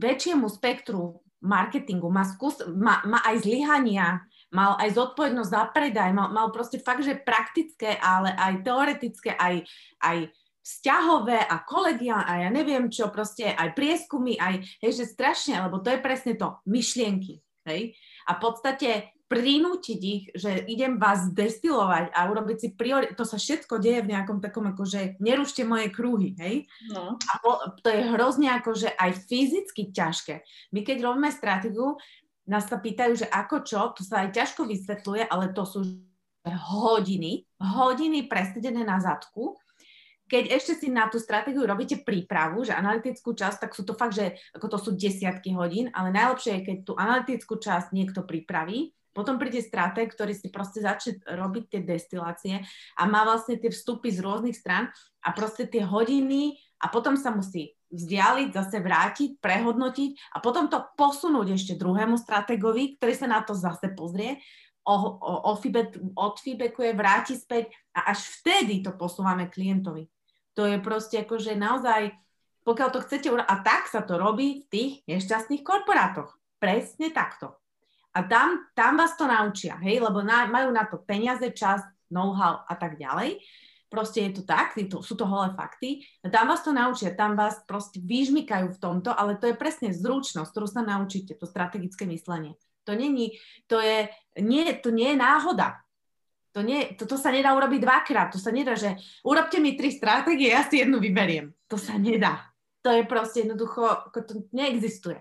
väčšiemu 0.00 0.46
spektru 0.46 1.20
marketingu, 1.42 2.08
má, 2.10 2.24
skús- 2.26 2.64
má, 2.70 3.02
má 3.06 3.20
aj 3.26 3.44
zlyhania, 3.44 4.22
mal 4.54 4.78
aj 4.78 4.94
zodpovednosť 4.94 5.50
za 5.50 5.62
predaj, 5.74 6.10
mal, 6.14 6.30
mal 6.32 6.48
proste 6.54 6.78
fakt, 6.80 7.02
že 7.02 7.18
praktické, 7.18 7.98
ale 7.98 8.32
aj 8.34 8.62
teoretické, 8.62 9.34
aj, 9.34 9.66
aj 10.00 10.30
vzťahové 10.66 11.46
a 11.46 11.62
kolegia 11.62 12.26
a 12.26 12.46
ja 12.46 12.50
neviem 12.50 12.90
čo, 12.90 13.10
proste 13.14 13.54
aj 13.54 13.74
prieskumy, 13.78 14.34
aj, 14.34 14.66
hej, 14.82 14.92
že 14.98 15.06
strašne, 15.06 15.62
lebo 15.62 15.78
to 15.78 15.94
je 15.94 16.02
presne 16.02 16.34
to, 16.34 16.58
myšlienky, 16.66 17.38
hej. 17.70 17.94
A 18.26 18.34
v 18.34 18.42
podstate 18.42 19.15
prinútiť 19.26 20.00
ich, 20.00 20.24
že 20.38 20.62
idem 20.70 21.02
vás 21.02 21.30
destilovať 21.34 22.14
a 22.14 22.30
urobiť 22.30 22.56
si 22.58 22.68
priori... 22.78 23.10
To 23.18 23.26
sa 23.26 23.38
všetko 23.38 23.82
deje 23.82 24.06
v 24.06 24.10
nejakom 24.14 24.38
takom 24.38 24.70
akože 24.70 25.18
nerušte 25.18 25.66
moje 25.66 25.90
kruhy, 25.90 26.38
hej? 26.38 26.70
No. 26.94 27.18
A 27.18 27.32
po, 27.42 27.58
to 27.82 27.88
je 27.90 28.06
hrozne 28.14 28.54
akože 28.54 28.94
aj 28.94 29.26
fyzicky 29.26 29.90
ťažké. 29.90 30.46
My 30.70 30.86
keď 30.86 30.96
robíme 31.02 31.30
stratégiu, 31.34 31.98
nás 32.46 32.70
sa 32.70 32.78
pýtajú, 32.78 33.18
že 33.18 33.26
ako 33.26 33.56
čo, 33.66 33.80
to 33.98 34.06
sa 34.06 34.22
aj 34.22 34.30
ťažko 34.30 34.70
vysvetľuje, 34.70 35.26
ale 35.26 35.50
to 35.50 35.66
sú 35.66 35.82
hodiny, 36.46 37.42
hodiny 37.58 38.30
presedené 38.30 38.86
na 38.86 39.02
zadku 39.02 39.58
keď 40.26 40.58
ešte 40.58 40.74
si 40.74 40.88
na 40.90 41.06
tú 41.06 41.22
stratégiu 41.22 41.62
robíte 41.62 42.02
prípravu, 42.02 42.66
že 42.66 42.74
analytickú 42.74 43.30
časť, 43.30 43.62
tak 43.62 43.72
sú 43.78 43.86
to 43.86 43.94
fakt, 43.94 44.18
že 44.18 44.34
ako 44.58 44.66
to 44.74 44.78
sú 44.82 44.90
desiatky 44.98 45.54
hodín, 45.54 45.86
ale 45.94 46.10
najlepšie 46.10 46.60
je, 46.60 46.66
keď 46.66 46.76
tú 46.82 46.92
analytickú 46.98 47.54
časť 47.62 47.94
niekto 47.94 48.26
pripraví, 48.26 48.90
potom 49.16 49.40
príde 49.40 49.64
stratég, 49.64 50.12
ktorý 50.12 50.36
si 50.36 50.52
proste 50.52 50.84
začne 50.84 51.16
robiť 51.24 51.64
tie 51.72 51.80
destilácie 51.80 52.60
a 53.00 53.08
má 53.08 53.24
vlastne 53.24 53.56
tie 53.56 53.72
vstupy 53.72 54.12
z 54.12 54.20
rôznych 54.20 54.52
stran 54.52 54.92
a 55.24 55.32
proste 55.32 55.64
tie 55.64 55.80
hodiny 55.80 56.60
a 56.84 56.92
potom 56.92 57.16
sa 57.16 57.32
musí 57.32 57.72
vzdialiť, 57.88 58.52
zase 58.52 58.84
vrátiť, 58.84 59.40
prehodnotiť 59.40 60.36
a 60.36 60.44
potom 60.44 60.68
to 60.68 60.84
posunúť 61.00 61.56
ešte 61.56 61.80
druhému 61.80 62.20
stratégovi, 62.20 63.00
ktorý 63.00 63.16
sa 63.16 63.24
na 63.24 63.40
to 63.40 63.56
zase 63.56 63.96
pozrie, 63.96 64.36
odfeedbackuje, 64.86 66.94
vráti 66.94 67.34
späť 67.34 67.74
a 67.96 68.12
až 68.12 68.20
vtedy 68.38 68.84
to 68.84 68.92
posúvame 68.94 69.50
klientovi. 69.50 70.06
To 70.54 70.62
je 70.68 70.78
proste 70.78 71.18
akože 71.26 71.58
naozaj, 71.58 72.14
pokiaľ 72.62 72.88
to 72.94 73.02
chcete 73.02 73.26
a 73.32 73.54
tak 73.64 73.88
sa 73.90 74.06
to 74.06 74.14
robí 74.20 74.62
v 74.62 74.66
tých 74.70 75.02
nešťastných 75.10 75.66
korporátoch. 75.66 76.38
Presne 76.62 77.10
takto. 77.10 77.65
A 78.16 78.24
tam, 78.24 78.64
tam 78.72 78.96
vás 78.96 79.12
to 79.12 79.28
naučia, 79.28 79.76
hej, 79.84 80.00
lebo 80.00 80.24
na, 80.24 80.48
majú 80.48 80.72
na 80.72 80.88
to 80.88 80.96
peniaze, 81.04 81.44
čas, 81.52 81.84
know-how 82.08 82.64
a 82.64 82.72
tak 82.72 82.96
ďalej. 82.96 83.44
Proste 83.92 84.24
je 84.26 84.40
to 84.40 84.42
tak, 84.48 84.74
je 84.74 84.88
to, 84.88 85.04
sú 85.04 85.14
to 85.14 85.28
holé 85.28 85.52
fakty. 85.52 86.00
A 86.24 86.32
tam 86.32 86.48
vás 86.48 86.64
to 86.64 86.72
naučia, 86.72 87.14
tam 87.14 87.36
vás 87.36 87.60
proste 87.68 88.00
vyžmykajú 88.02 88.72
v 88.72 88.82
tomto, 88.82 89.12
ale 89.12 89.36
to 89.36 89.52
je 89.52 89.54
presne 89.54 89.92
zručnosť, 89.92 90.48
ktorú 90.48 90.66
sa 90.66 90.82
naučíte, 90.82 91.36
to 91.36 91.46
strategické 91.46 92.08
myslenie. 92.08 92.56
To, 92.88 92.96
není, 92.96 93.36
to, 93.68 93.78
je, 93.78 94.08
nie, 94.40 94.64
to 94.80 94.90
nie 94.90 95.14
je 95.14 95.18
náhoda. 95.20 95.76
To 96.56 96.64
nie, 96.64 96.96
toto 96.96 97.20
sa 97.20 97.28
nedá 97.28 97.52
urobiť 97.52 97.84
dvakrát. 97.84 98.32
To 98.32 98.40
sa 98.40 98.48
nedá, 98.48 98.72
že 98.72 98.96
urobte 99.22 99.60
mi 99.60 99.76
tri 99.76 99.92
stratégie, 99.92 100.56
ja 100.56 100.64
si 100.64 100.80
jednu 100.80 100.98
vyberiem. 100.98 101.52
To 101.68 101.76
sa 101.76 102.00
nedá. 102.00 102.48
To 102.80 102.90
je 102.90 103.04
proste 103.04 103.44
jednoducho, 103.44 104.08
to 104.14 104.46
neexistuje. 104.56 105.20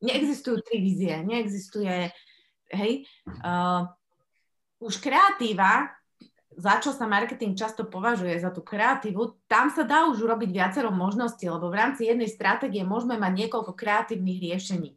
Neexistujú 0.00 0.64
tri 0.64 0.80
vízie, 0.80 1.20
neexistuje 1.20 2.08
hej, 2.70 3.04
uh, 3.42 3.86
už 4.80 4.96
kreatíva, 5.02 5.92
za 6.56 6.82
čo 6.82 6.90
sa 6.90 7.06
marketing 7.06 7.54
často 7.54 7.86
považuje, 7.86 8.36
za 8.40 8.50
tú 8.50 8.64
kreatívu, 8.64 9.46
tam 9.46 9.70
sa 9.70 9.86
dá 9.86 10.08
už 10.10 10.24
urobiť 10.26 10.50
viacero 10.50 10.90
možností, 10.90 11.46
lebo 11.46 11.70
v 11.70 11.78
rámci 11.78 12.10
jednej 12.10 12.26
stratégie 12.26 12.82
môžeme 12.82 13.14
mať 13.20 13.32
niekoľko 13.46 13.72
kreatívnych 13.76 14.38
riešení. 14.40 14.90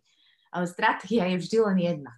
Ale 0.53 0.65
stratégia 0.69 1.29
je 1.33 1.41
vždy 1.41 1.57
len 1.61 1.77
jedna. 1.81 2.11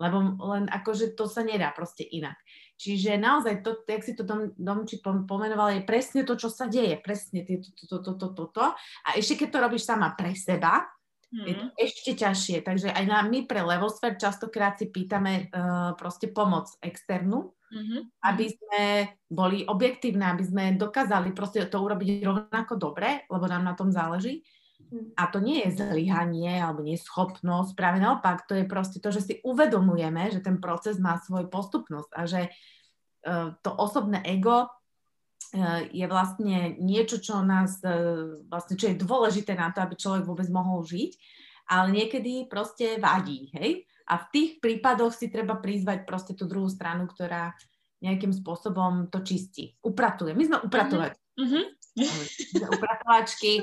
Lebo 0.00 0.16
len 0.54 0.64
akože 0.70 1.12
to 1.12 1.28
sa 1.28 1.44
nedá 1.44 1.70
proste 1.76 2.02
inak. 2.08 2.38
Čiže 2.80 3.20
naozaj 3.20 3.60
to, 3.60 3.84
jak 3.84 4.00
si 4.00 4.16
to 4.16 4.24
Dom, 4.24 4.56
Domči 4.56 5.04
pomenoval, 5.04 5.76
je 5.76 5.84
presne 5.84 6.24
to, 6.24 6.32
čo 6.40 6.48
sa 6.48 6.64
deje. 6.64 6.96
Presne 7.04 7.44
to, 7.44 7.60
to, 7.60 7.84
to, 7.84 7.96
to, 8.00 8.12
to, 8.16 8.28
to, 8.32 8.44
to. 8.48 8.66
A 9.04 9.08
ešte 9.20 9.44
keď 9.44 9.48
to 9.52 9.58
robíš 9.60 9.84
sama 9.84 10.16
pre 10.16 10.32
seba, 10.32 10.88
Mm. 11.30 11.46
Je 11.46 11.54
to 11.54 11.64
mm. 11.70 11.74
ešte 11.78 12.10
ťažšie, 12.18 12.56
takže 12.66 12.88
aj 12.90 13.04
na, 13.06 13.22
my 13.22 13.46
pre 13.46 13.62
Levosfér 13.62 14.18
častokrát 14.18 14.74
si 14.82 14.90
pýtame 14.90 15.46
uh, 15.54 15.94
proste 15.94 16.26
pomoc 16.26 16.66
externú, 16.82 17.54
mm-hmm. 17.70 18.00
aby 18.26 18.46
sme 18.50 18.82
boli 19.30 19.62
objektívne, 19.62 20.26
aby 20.26 20.42
sme 20.42 20.64
dokázali 20.74 21.30
proste 21.30 21.62
to 21.70 21.78
urobiť 21.78 22.26
rovnako 22.26 22.74
dobre, 22.74 23.30
lebo 23.30 23.46
nám 23.46 23.62
na 23.62 23.78
tom 23.78 23.94
záleží. 23.94 24.42
Mm. 24.90 25.14
A 25.14 25.30
to 25.30 25.38
nie 25.38 25.62
je 25.62 25.78
zlyhanie 25.78 26.58
alebo 26.58 26.82
neschopnosť, 26.82 27.78
práve 27.78 28.02
naopak, 28.02 28.50
to 28.50 28.58
je 28.58 28.66
proste 28.66 28.98
to, 28.98 29.14
že 29.14 29.22
si 29.22 29.34
uvedomujeme, 29.46 30.34
že 30.34 30.42
ten 30.42 30.58
proces 30.58 30.98
má 30.98 31.14
svoju 31.22 31.46
postupnosť 31.46 32.10
a 32.10 32.22
že 32.26 32.50
uh, 32.50 33.54
to 33.62 33.70
osobné 33.70 34.18
ego 34.26 34.66
je 35.90 36.06
vlastne 36.06 36.78
niečo, 36.78 37.18
čo 37.18 37.42
nás, 37.42 37.82
eh, 37.82 38.38
vlastne, 38.46 38.78
čo 38.78 38.90
je 38.90 39.02
dôležité 39.02 39.58
na 39.58 39.74
to, 39.74 39.82
aby 39.82 39.98
človek 39.98 40.24
vôbec 40.26 40.46
mohol 40.46 40.86
žiť, 40.86 41.10
ale 41.70 41.94
niekedy 41.94 42.46
proste 42.46 42.98
vadí, 43.02 43.50
hej? 43.54 43.86
A 44.10 44.18
v 44.18 44.26
tých 44.34 44.50
prípadoch 44.58 45.14
si 45.14 45.30
treba 45.30 45.58
prizvať 45.58 46.02
proste 46.02 46.34
tú 46.34 46.50
druhú 46.50 46.66
stranu, 46.66 47.06
ktorá 47.06 47.54
nejakým 48.02 48.34
spôsobom 48.34 49.06
to 49.06 49.22
čistí. 49.22 49.78
Upratuje. 49.86 50.34
My 50.34 50.44
sme 50.50 50.58
upratovať. 50.66 51.14
Mm-hmm. 51.38 51.64
Upratovačky. 52.74 53.62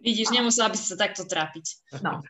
Vidíš, 0.00 0.32
nemusela 0.32 0.72
by 0.72 0.76
si 0.80 0.86
sa 0.88 0.96
takto 0.96 1.28
trápiť. 1.28 1.66
No. 2.00 2.24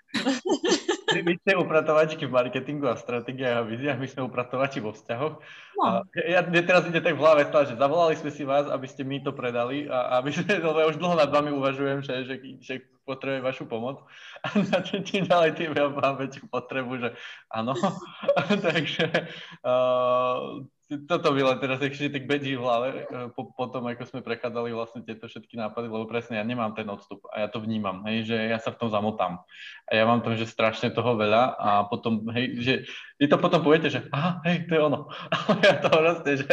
Vy 1.12 1.36
ste 1.44 1.60
upratovačky 1.60 2.24
v 2.24 2.32
marketingu 2.32 2.89
a 2.89 2.97
stratégiách 2.97 3.60
a 3.60 3.66
víziách, 3.68 4.01
my 4.01 4.09
sme 4.09 4.26
upratovači 4.26 4.80
vo 4.80 4.97
vzťahoch. 4.97 5.39
No. 5.78 5.82
A 5.84 6.02
ja, 6.16 6.40
mne 6.43 6.64
teraz 6.64 6.89
ide 6.89 7.05
tak 7.05 7.14
v 7.14 7.22
hlave 7.22 7.44
stále, 7.47 7.68
že 7.68 7.76
zavolali 7.76 8.16
sme 8.16 8.32
si 8.32 8.43
vás, 8.48 8.66
aby 8.66 8.86
ste 8.89 9.05
mi 9.05 9.20
to 9.20 9.36
predali 9.36 9.86
a 9.93 10.18
aby 10.18 10.32
sme, 10.32 10.59
lebo 10.59 10.80
ja 10.80 10.89
už 10.89 10.98
dlho 10.98 11.16
nad 11.20 11.28
vami 11.28 11.52
uvažujem, 11.52 12.01
že, 12.01 12.14
že, 12.24 12.34
že 12.64 12.74
potrebujem 13.05 13.44
vašu 13.44 13.64
pomoc 13.66 14.01
a 14.47 14.47
na 14.72 14.78
čím 14.82 15.26
ďalej 15.26 15.59
tým 15.59 15.70
ja 15.74 15.90
mám 15.90 16.16
väčšiu 16.16 16.47
potrebu, 16.48 16.93
že 17.02 17.09
áno. 17.51 17.74
Takže 18.66 19.06
uh, 19.66 20.64
toto 21.09 21.32
by 21.32 21.40
len 21.43 21.59
teraz 21.59 21.78
ešte 21.81 22.12
tak 22.12 22.24
bedí 22.28 22.56
v 22.56 22.64
hlave 22.64 22.89
e, 22.89 23.01
po, 23.32 23.52
po 23.52 23.66
tom, 23.69 23.89
ako 23.89 24.05
sme 24.09 24.20
prechádzali 24.20 24.70
vlastne 24.74 25.01
tieto 25.02 25.28
všetky 25.28 25.56
nápady, 25.56 25.89
lebo 25.89 26.05
presne 26.05 26.40
ja 26.40 26.44
nemám 26.44 26.77
ten 26.77 26.89
odstup 26.89 27.24
a 27.32 27.44
ja 27.44 27.48
to 27.48 27.60
vnímam, 27.60 28.05
hej, 28.09 28.28
že 28.28 28.36
ja 28.36 28.59
sa 28.60 28.73
v 28.73 28.81
tom 28.82 28.89
zamotám. 28.93 29.43
A 29.89 29.90
ja 29.94 30.05
mám 30.05 30.20
tam, 30.20 30.36
že 30.36 30.48
strašne 30.48 30.93
toho 30.93 31.16
veľa 31.16 31.56
a 31.56 31.70
potom, 31.89 32.24
hej, 32.32 32.60
že 32.60 32.74
vy 33.16 33.27
to 33.31 33.36
potom 33.39 33.60
poviete, 33.62 33.89
že 33.89 34.06
aha, 34.10 34.43
hej, 34.48 34.66
to 34.66 34.73
je 34.74 34.82
ono. 34.82 35.06
A 35.51 35.55
ja 35.62 35.78
to 35.78 35.89
vlastne, 35.93 36.32
že 36.43 36.51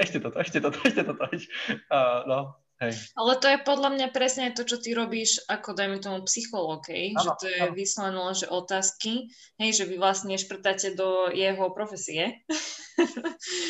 ešte 0.00 0.18
toto, 0.24 0.36
ešte 0.40 0.58
toto, 0.62 0.78
ešte 0.80 1.02
toto. 1.04 1.22
Ešte, 1.28 1.52
a, 1.92 2.24
no, 2.24 2.38
Hej. 2.78 2.94
Ale 3.18 3.32
to 3.42 3.46
je 3.50 3.58
podľa 3.66 3.90
mňa 3.98 4.06
presne 4.14 4.54
to, 4.54 4.62
čo 4.62 4.78
ty 4.78 4.94
robíš 4.94 5.42
ako, 5.50 5.74
dajme 5.74 5.98
tomu, 5.98 6.22
psychológ, 6.30 6.86
hej? 6.86 7.10
Ano, 7.18 7.22
že 7.26 7.30
to 7.42 7.46
je 7.50 7.62
vyslovene 7.74 8.20
len, 8.22 8.36
že 8.38 8.46
otázky, 8.46 9.34
hej, 9.58 9.70
že 9.74 9.82
vy 9.82 9.98
vlastne 9.98 10.38
šprtáte 10.38 10.94
do 10.94 11.26
jeho 11.34 11.74
profesie. 11.74 12.46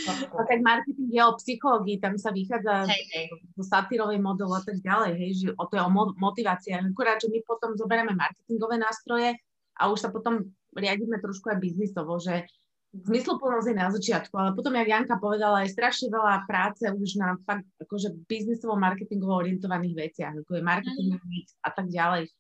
No, 0.09 0.13
tak 0.45 0.61
marketing 0.61 1.09
je 1.09 1.23
o 1.25 1.37
psychológii, 1.41 2.01
tam 2.01 2.21
sa 2.21 2.33
vychádza 2.33 2.89
hej, 2.89 3.05
hej. 3.13 3.27
do 3.57 3.65
satírovej 3.65 4.21
model 4.21 4.53
a 4.53 4.61
tak 4.61 4.81
ďalej, 4.81 5.13
hej, 5.17 5.31
že 5.37 5.49
o 5.57 5.65
to 5.69 5.81
je 5.81 5.83
o 5.85 5.91
motivácii. 6.17 6.77
Akurát, 6.77 7.21
že 7.21 7.33
my 7.33 7.41
potom 7.49 7.77
zoberieme 7.77 8.13
marketingové 8.13 8.77
nástroje 8.77 9.37
a 9.77 9.89
už 9.89 10.05
sa 10.05 10.09
potom 10.13 10.53
riadíme 10.77 11.17
trošku 11.21 11.49
aj 11.49 11.61
biznisovo, 11.61 12.21
že 12.21 12.45
zmysluplnosť 12.93 13.69
je 13.69 13.77
na 13.77 13.89
začiatku, 13.93 14.33
ale 14.33 14.57
potom, 14.57 14.73
jak 14.73 14.89
Janka 14.89 15.21
povedala, 15.21 15.65
je 15.65 15.75
strašne 15.77 16.09
veľa 16.09 16.49
práce 16.49 16.89
už 16.89 17.21
na 17.21 17.37
fakt 17.45 17.69
akože 17.77 18.17
biznisovo 18.25 18.81
marketingovo 18.81 19.45
orientovaných 19.45 19.95
veciach, 20.09 20.35
ako 20.41 20.53
je 20.57 20.63
marketing 20.65 21.21
mm. 21.21 21.65
a 21.65 21.71
tak 21.71 21.87
ďalej. 21.93 22.33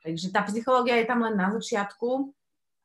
Takže 0.00 0.26
tá 0.32 0.40
psychológia 0.48 1.00
je 1.00 1.08
tam 1.08 1.24
len 1.24 1.36
na 1.36 1.48
začiatku 1.52 2.32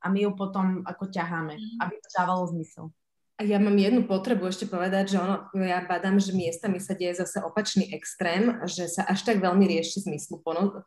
a 0.04 0.06
my 0.08 0.20
ju 0.24 0.32
potom 0.36 0.84
ako 0.88 1.12
ťaháme, 1.12 1.56
mm. 1.56 1.78
aby 1.84 1.94
to 2.00 2.10
dávalo 2.16 2.48
zmysel. 2.48 2.92
Ja 3.36 3.60
mám 3.60 3.76
jednu 3.76 4.08
potrebu 4.08 4.48
ešte 4.48 4.64
povedať, 4.64 5.12
že 5.12 5.18
ono, 5.20 5.52
ja 5.60 5.84
badám, 5.84 6.24
že 6.24 6.32
miestami 6.32 6.80
sa 6.80 6.96
deje 6.96 7.20
zase 7.20 7.44
opačný 7.44 7.92
extrém, 7.92 8.64
že 8.64 8.88
sa 8.88 9.04
až 9.04 9.28
tak 9.28 9.44
veľmi 9.44 9.68
rieši 9.68 10.08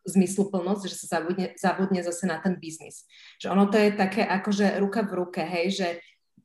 zmysluplnosť, 0.09 0.83
že 0.89 0.97
sa 0.97 1.21
zabudne, 1.21 1.53
zabudne 1.61 2.01
zase 2.01 2.25
na 2.25 2.41
ten 2.41 2.57
biznis. 2.57 3.05
Že 3.37 3.53
ono 3.53 3.69
to 3.69 3.77
je 3.77 3.93
také 3.93 4.25
akože 4.25 4.81
ruka 4.81 5.05
v 5.05 5.13
ruke, 5.21 5.45
hej, 5.45 5.77
že 5.77 5.89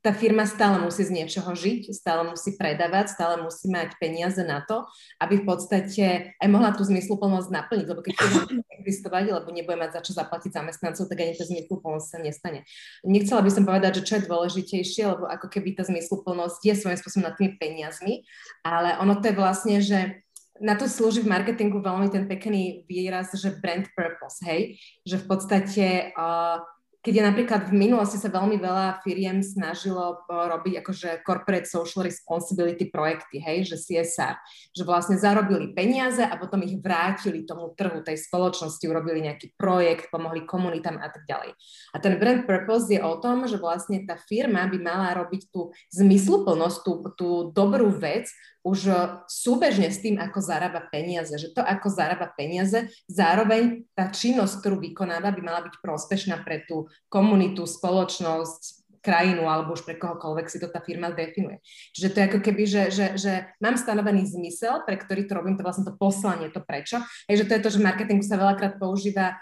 tá 0.04 0.12
firma 0.12 0.44
stále 0.44 0.84
musí 0.84 1.08
z 1.08 1.16
niečoho 1.16 1.56
žiť, 1.56 1.96
stále 1.96 2.28
musí 2.28 2.60
predávať, 2.60 3.16
stále 3.16 3.40
musí 3.40 3.72
mať 3.72 3.96
peniaze 4.04 4.44
na 4.44 4.60
to, 4.60 4.84
aby 5.24 5.40
v 5.40 5.48
podstate 5.48 6.36
aj 6.36 6.48
mohla 6.52 6.76
tú 6.76 6.84
zmysluplnosť 6.84 7.48
naplniť, 7.48 7.88
lebo 7.88 8.04
keď 8.04 8.14
firma 8.20 8.44
existovať, 8.84 9.32
lebo 9.32 9.48
nebude 9.56 9.80
mať 9.80 9.96
za 9.96 10.02
čo 10.04 10.12
zaplatiť 10.20 10.52
zamestnancov, 10.52 11.08
tak 11.08 11.24
ani 11.24 11.40
tá 11.40 11.48
zmysluplnosť 11.48 12.08
sa 12.12 12.20
nestane. 12.20 12.68
Nechcela 13.08 13.40
by 13.40 13.52
som 13.56 13.64
povedať, 13.64 14.04
že 14.04 14.06
čo 14.12 14.14
je 14.20 14.28
dôležitejšie, 14.28 15.04
lebo 15.08 15.24
ako 15.32 15.48
keby 15.48 15.80
tá 15.80 15.88
zmysluplnosť 15.88 16.60
je 16.68 16.74
svojím 16.76 17.00
spôsobom 17.00 17.24
nad 17.32 17.40
tými 17.40 17.56
peniazmi, 17.56 18.28
ale 18.68 19.00
ono 19.00 19.16
to 19.24 19.32
je 19.32 19.40
vlastne, 19.40 19.80
že 19.80 20.20
na 20.60 20.76
to 20.76 20.86
slúži 20.86 21.24
v 21.24 21.32
marketingu 21.32 21.80
veľmi 21.80 22.12
ten 22.12 22.28
pekný 22.28 22.86
výraz, 22.86 23.34
že 23.34 23.56
brand 23.58 23.88
purpose, 23.96 24.44
hej? 24.46 24.78
Že 25.08 25.16
v 25.24 25.26
podstate 25.26 25.86
uh, 26.14 26.62
keď 27.04 27.14
je 27.20 27.24
napríklad 27.28 27.62
v 27.68 27.76
minulosti 27.76 28.16
sa 28.16 28.32
veľmi 28.32 28.56
veľa 28.64 29.04
firiem 29.04 29.44
snažilo 29.44 30.24
robiť 30.32 30.80
akože 30.80 31.10
corporate 31.28 31.68
social 31.68 32.08
responsibility 32.08 32.88
projekty, 32.88 33.44
hej, 33.44 33.68
že 33.68 33.76
CSR, 33.76 34.40
že 34.72 34.88
vlastne 34.88 35.20
zarobili 35.20 35.76
peniaze 35.76 36.24
a 36.24 36.40
potom 36.40 36.64
ich 36.64 36.80
vrátili 36.80 37.44
tomu 37.44 37.76
trhu, 37.76 38.00
tej 38.08 38.24
spoločnosti, 38.24 38.88
urobili 38.88 39.28
nejaký 39.28 39.52
projekt, 39.60 40.16
pomohli 40.16 40.48
komunitám 40.48 40.96
a 41.04 41.12
tak 41.12 41.28
ďalej. 41.28 41.52
A 41.92 41.98
ten 42.00 42.16
brand 42.16 42.48
purpose 42.48 42.88
je 42.88 43.04
o 43.04 43.20
tom, 43.20 43.52
že 43.52 43.60
vlastne 43.60 44.08
tá 44.08 44.16
firma 44.16 44.64
by 44.72 44.80
mala 44.80 45.12
robiť 45.20 45.52
tú 45.52 45.76
zmysluplnosť, 45.92 46.78
tú, 46.88 46.94
tú 47.20 47.30
dobrú 47.52 47.92
vec, 47.92 48.32
už 48.64 48.96
súbežne 49.28 49.92
s 49.92 50.00
tým, 50.00 50.16
ako 50.16 50.40
zarába 50.40 50.88
peniaze. 50.88 51.36
Že 51.36 51.60
to, 51.60 51.62
ako 51.62 51.88
zarába 51.92 52.32
peniaze, 52.32 52.88
zároveň 53.12 53.84
tá 53.92 54.08
činnosť, 54.08 54.64
ktorú 54.64 54.80
vykonáva, 54.80 55.36
by 55.36 55.42
mala 55.44 55.68
byť 55.68 55.84
prospešná 55.84 56.40
pre 56.48 56.64
tú 56.64 56.88
komunitu, 57.10 57.66
spoločnosť, 57.68 58.84
krajinu 59.04 59.52
alebo 59.52 59.76
už 59.76 59.84
pre 59.84 60.00
kohokoľvek 60.00 60.48
si 60.48 60.64
to 60.64 60.72
tá 60.72 60.80
firma 60.80 61.12
definuje. 61.12 61.60
Čiže 61.92 62.10
to 62.16 62.18
je 62.18 62.28
ako 62.32 62.40
keby, 62.40 62.64
že, 62.64 62.84
že, 62.88 63.08
že 63.20 63.34
mám 63.60 63.76
stanovený 63.76 64.24
zmysel, 64.32 64.88
pre 64.88 64.96
ktorý 64.96 65.28
to 65.28 65.36
robím, 65.36 65.60
to 65.60 65.68
vlastne 65.68 65.84
to 65.84 65.92
poslanie, 65.92 66.48
to 66.48 66.64
prečo. 66.64 67.04
Hej, 67.28 67.44
že 67.44 67.48
to 67.52 67.54
je 67.60 67.64
to, 67.68 67.70
že 67.76 67.80
v 67.84 67.88
marketingu 67.92 68.24
sa 68.24 68.40
veľakrát 68.40 68.80
používa 68.80 69.36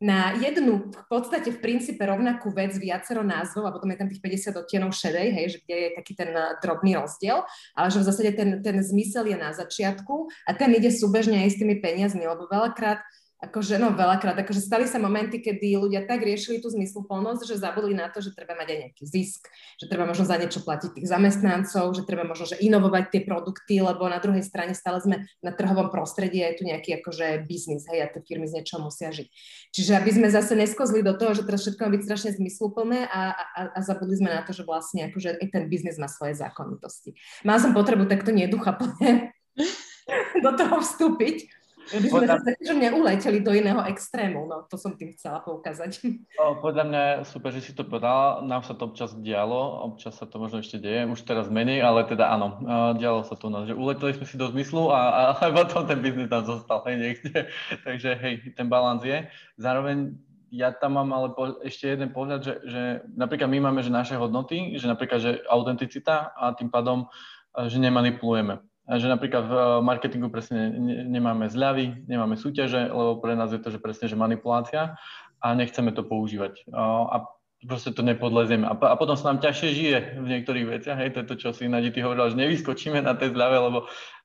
na 0.00 0.32
jednu 0.32 0.88
v 0.88 1.06
podstate 1.12 1.52
v 1.52 1.60
princípe 1.60 2.00
rovnakú 2.00 2.48
vec 2.56 2.72
viacero 2.80 3.20
názvov 3.20 3.68
a 3.68 3.74
potom 3.76 3.92
je 3.92 4.00
tam 4.00 4.08
tých 4.08 4.24
50 4.24 4.56
odtienov 4.56 4.96
šedej, 4.96 5.28
hej, 5.28 5.46
že 5.52 5.58
kde 5.60 5.76
je 5.76 5.88
taký 5.92 6.12
ten 6.16 6.32
eh, 6.32 6.56
drobný 6.64 6.96
rozdiel, 6.96 7.44
ale 7.76 7.92
že 7.92 8.00
v 8.00 8.08
zásade 8.08 8.32
ten, 8.32 8.64
ten 8.64 8.80
zmysel 8.80 9.28
je 9.28 9.36
na 9.36 9.52
začiatku 9.52 10.32
a 10.48 10.50
ten 10.56 10.72
ide 10.72 10.88
súbežne 10.88 11.44
aj 11.44 11.52
s 11.52 11.60
tými 11.60 11.84
peniazmi, 11.84 12.24
lebo 12.24 12.48
veľakrát 12.48 13.04
akože, 13.40 13.80
no 13.80 13.96
veľakrát, 13.96 14.36
akože 14.36 14.60
stali 14.60 14.84
sa 14.84 15.00
momenty, 15.00 15.40
kedy 15.40 15.80
ľudia 15.80 16.04
tak 16.04 16.20
riešili 16.20 16.60
tú 16.60 16.68
zmysluplnosť, 16.68 17.48
že 17.48 17.56
zabudli 17.56 17.96
na 17.96 18.12
to, 18.12 18.20
že 18.20 18.36
treba 18.36 18.52
mať 18.52 18.68
aj 18.68 18.78
nejaký 18.84 19.04
zisk, 19.08 19.48
že 19.80 19.88
treba 19.88 20.04
možno 20.04 20.28
za 20.28 20.36
niečo 20.36 20.60
platiť 20.60 21.00
tých 21.00 21.08
zamestnancov, 21.08 21.96
že 21.96 22.04
treba 22.04 22.28
možno 22.28 22.52
že 22.52 22.60
inovovať 22.60 23.04
tie 23.08 23.20
produkty, 23.24 23.80
lebo 23.80 24.04
na 24.12 24.20
druhej 24.20 24.44
strane 24.44 24.76
stále 24.76 25.00
sme 25.00 25.24
na 25.40 25.56
trhovom 25.56 25.88
prostredí, 25.88 26.44
je 26.44 26.60
tu 26.60 26.62
nejaký 26.68 27.00
akože 27.00 27.48
biznis, 27.48 27.88
hej, 27.88 28.04
a 28.04 28.12
tie 28.12 28.20
firmy 28.20 28.44
z 28.44 28.60
niečoho 28.60 28.84
musia 28.84 29.08
žiť. 29.08 29.28
Čiže 29.72 29.92
aby 29.96 30.10
sme 30.12 30.28
zase 30.28 30.52
neskozli 30.52 31.00
do 31.00 31.16
toho, 31.16 31.32
že 31.32 31.48
teraz 31.48 31.64
všetko 31.64 31.80
má 31.88 31.90
byť 31.96 32.02
strašne 32.04 32.30
zmysluplné 32.36 33.08
a, 33.08 33.32
a, 33.32 33.60
a 33.72 33.78
zabudli 33.80 34.20
sme 34.20 34.28
na 34.28 34.44
to, 34.44 34.52
že 34.52 34.68
vlastne 34.68 35.08
akože 35.08 35.40
aj 35.40 35.48
ten 35.48 35.64
biznis 35.72 35.96
má 35.96 36.12
svoje 36.12 36.36
zákonitosti. 36.36 37.16
Mal 37.48 37.56
som 37.56 37.72
potrebu 37.72 38.04
takto 38.04 38.36
neducha 38.36 38.76
do 40.44 40.50
toho 40.52 40.76
vstúpiť. 40.84 41.59
My 41.90 42.06
sme 42.06 42.22
podľa... 42.22 42.38
sa 42.38 42.52
že 42.54 42.74
neuleteli 42.78 43.42
do 43.42 43.50
iného 43.50 43.82
extrému, 43.90 44.46
no 44.46 44.62
to 44.70 44.78
som 44.78 44.94
tým 44.94 45.10
chcela 45.18 45.42
poukázať. 45.42 45.92
O, 46.40 46.56
podľa 46.56 46.84
mňa 46.88 47.02
super, 47.28 47.52
že 47.52 47.60
si 47.60 47.72
to 47.76 47.84
povedala, 47.84 48.40
nám 48.40 48.64
sa 48.64 48.72
to 48.72 48.88
občas 48.88 49.12
dialo, 49.18 49.84
občas 49.92 50.16
sa 50.16 50.24
to 50.24 50.40
možno 50.40 50.64
ešte 50.64 50.80
deje, 50.80 51.04
už 51.04 51.20
teraz 51.26 51.52
menej, 51.52 51.84
ale 51.84 52.08
teda 52.08 52.32
áno, 52.32 52.64
dialo 52.96 53.26
sa 53.26 53.36
to 53.36 53.50
u 53.50 53.52
nás, 53.52 53.68
že 53.68 53.76
uleteli 53.76 54.16
sme 54.16 54.24
si 54.24 54.40
do 54.40 54.48
zmyslu 54.48 54.88
a, 54.88 55.36
a 55.36 55.52
potom 55.58 55.84
ten 55.84 56.00
biznis 56.00 56.32
tam 56.32 56.46
zostal 56.48 56.80
hej, 56.88 56.96
niekde, 56.96 57.50
takže 57.86 58.16
hej, 58.16 58.34
ten 58.56 58.72
balans 58.72 59.04
je. 59.04 59.28
Zároveň 59.60 60.16
ja 60.48 60.72
tam 60.72 60.96
mám 60.96 61.10
ale 61.12 61.28
po, 61.36 61.60
ešte 61.60 61.92
jeden 61.92 62.10
pohľad, 62.10 62.40
že, 62.40 62.54
že 62.64 62.82
napríklad 63.12 63.46
my 63.52 63.58
máme 63.70 63.84
že 63.84 63.92
naše 63.92 64.16
hodnoty, 64.16 64.80
že 64.80 64.88
napríklad 64.88 65.20
že 65.20 65.32
autenticita 65.46 66.32
a 66.32 66.56
tým 66.56 66.72
pádom, 66.72 67.06
že 67.68 67.76
nemanipulujeme 67.76 68.69
že 68.98 69.06
napríklad 69.06 69.44
v 69.46 69.54
eh, 69.54 69.64
marketingu 69.84 70.32
presne 70.32 70.74
nemáme 71.06 71.46
zľavy, 71.46 72.08
nemáme 72.10 72.34
súťaže, 72.34 72.90
lebo 72.90 73.22
pre 73.22 73.38
nás 73.38 73.54
je 73.54 73.60
to, 73.62 73.70
že 73.70 73.78
presne, 73.78 74.10
že 74.10 74.18
manipulácia 74.18 74.98
a 75.40 75.46
nechceme 75.54 75.94
to 75.94 76.04
používať. 76.04 76.68
A 76.76 77.24
proste 77.64 77.92
to 77.92 78.00
nepodlezieme. 78.00 78.64
A, 78.64 78.76
a 78.76 78.96
potom 78.96 79.16
sa 79.16 79.32
nám 79.32 79.40
ťažšie 79.40 79.68
žije 79.72 79.98
v 80.20 80.26
niektorých 80.36 80.66
veciach. 80.68 80.96
Hej, 81.00 81.16
to 81.16 81.18
je 81.24 81.28
to, 81.28 81.34
čo 81.36 81.48
si 81.52 81.68
Nadi 81.68 81.92
ty 81.92 82.00
hovorila, 82.00 82.32
že 82.32 82.40
nevyskočíme 82.40 83.00
na 83.04 83.16
tej 83.16 83.36
zľave, 83.36 83.56
lebo 83.56 83.78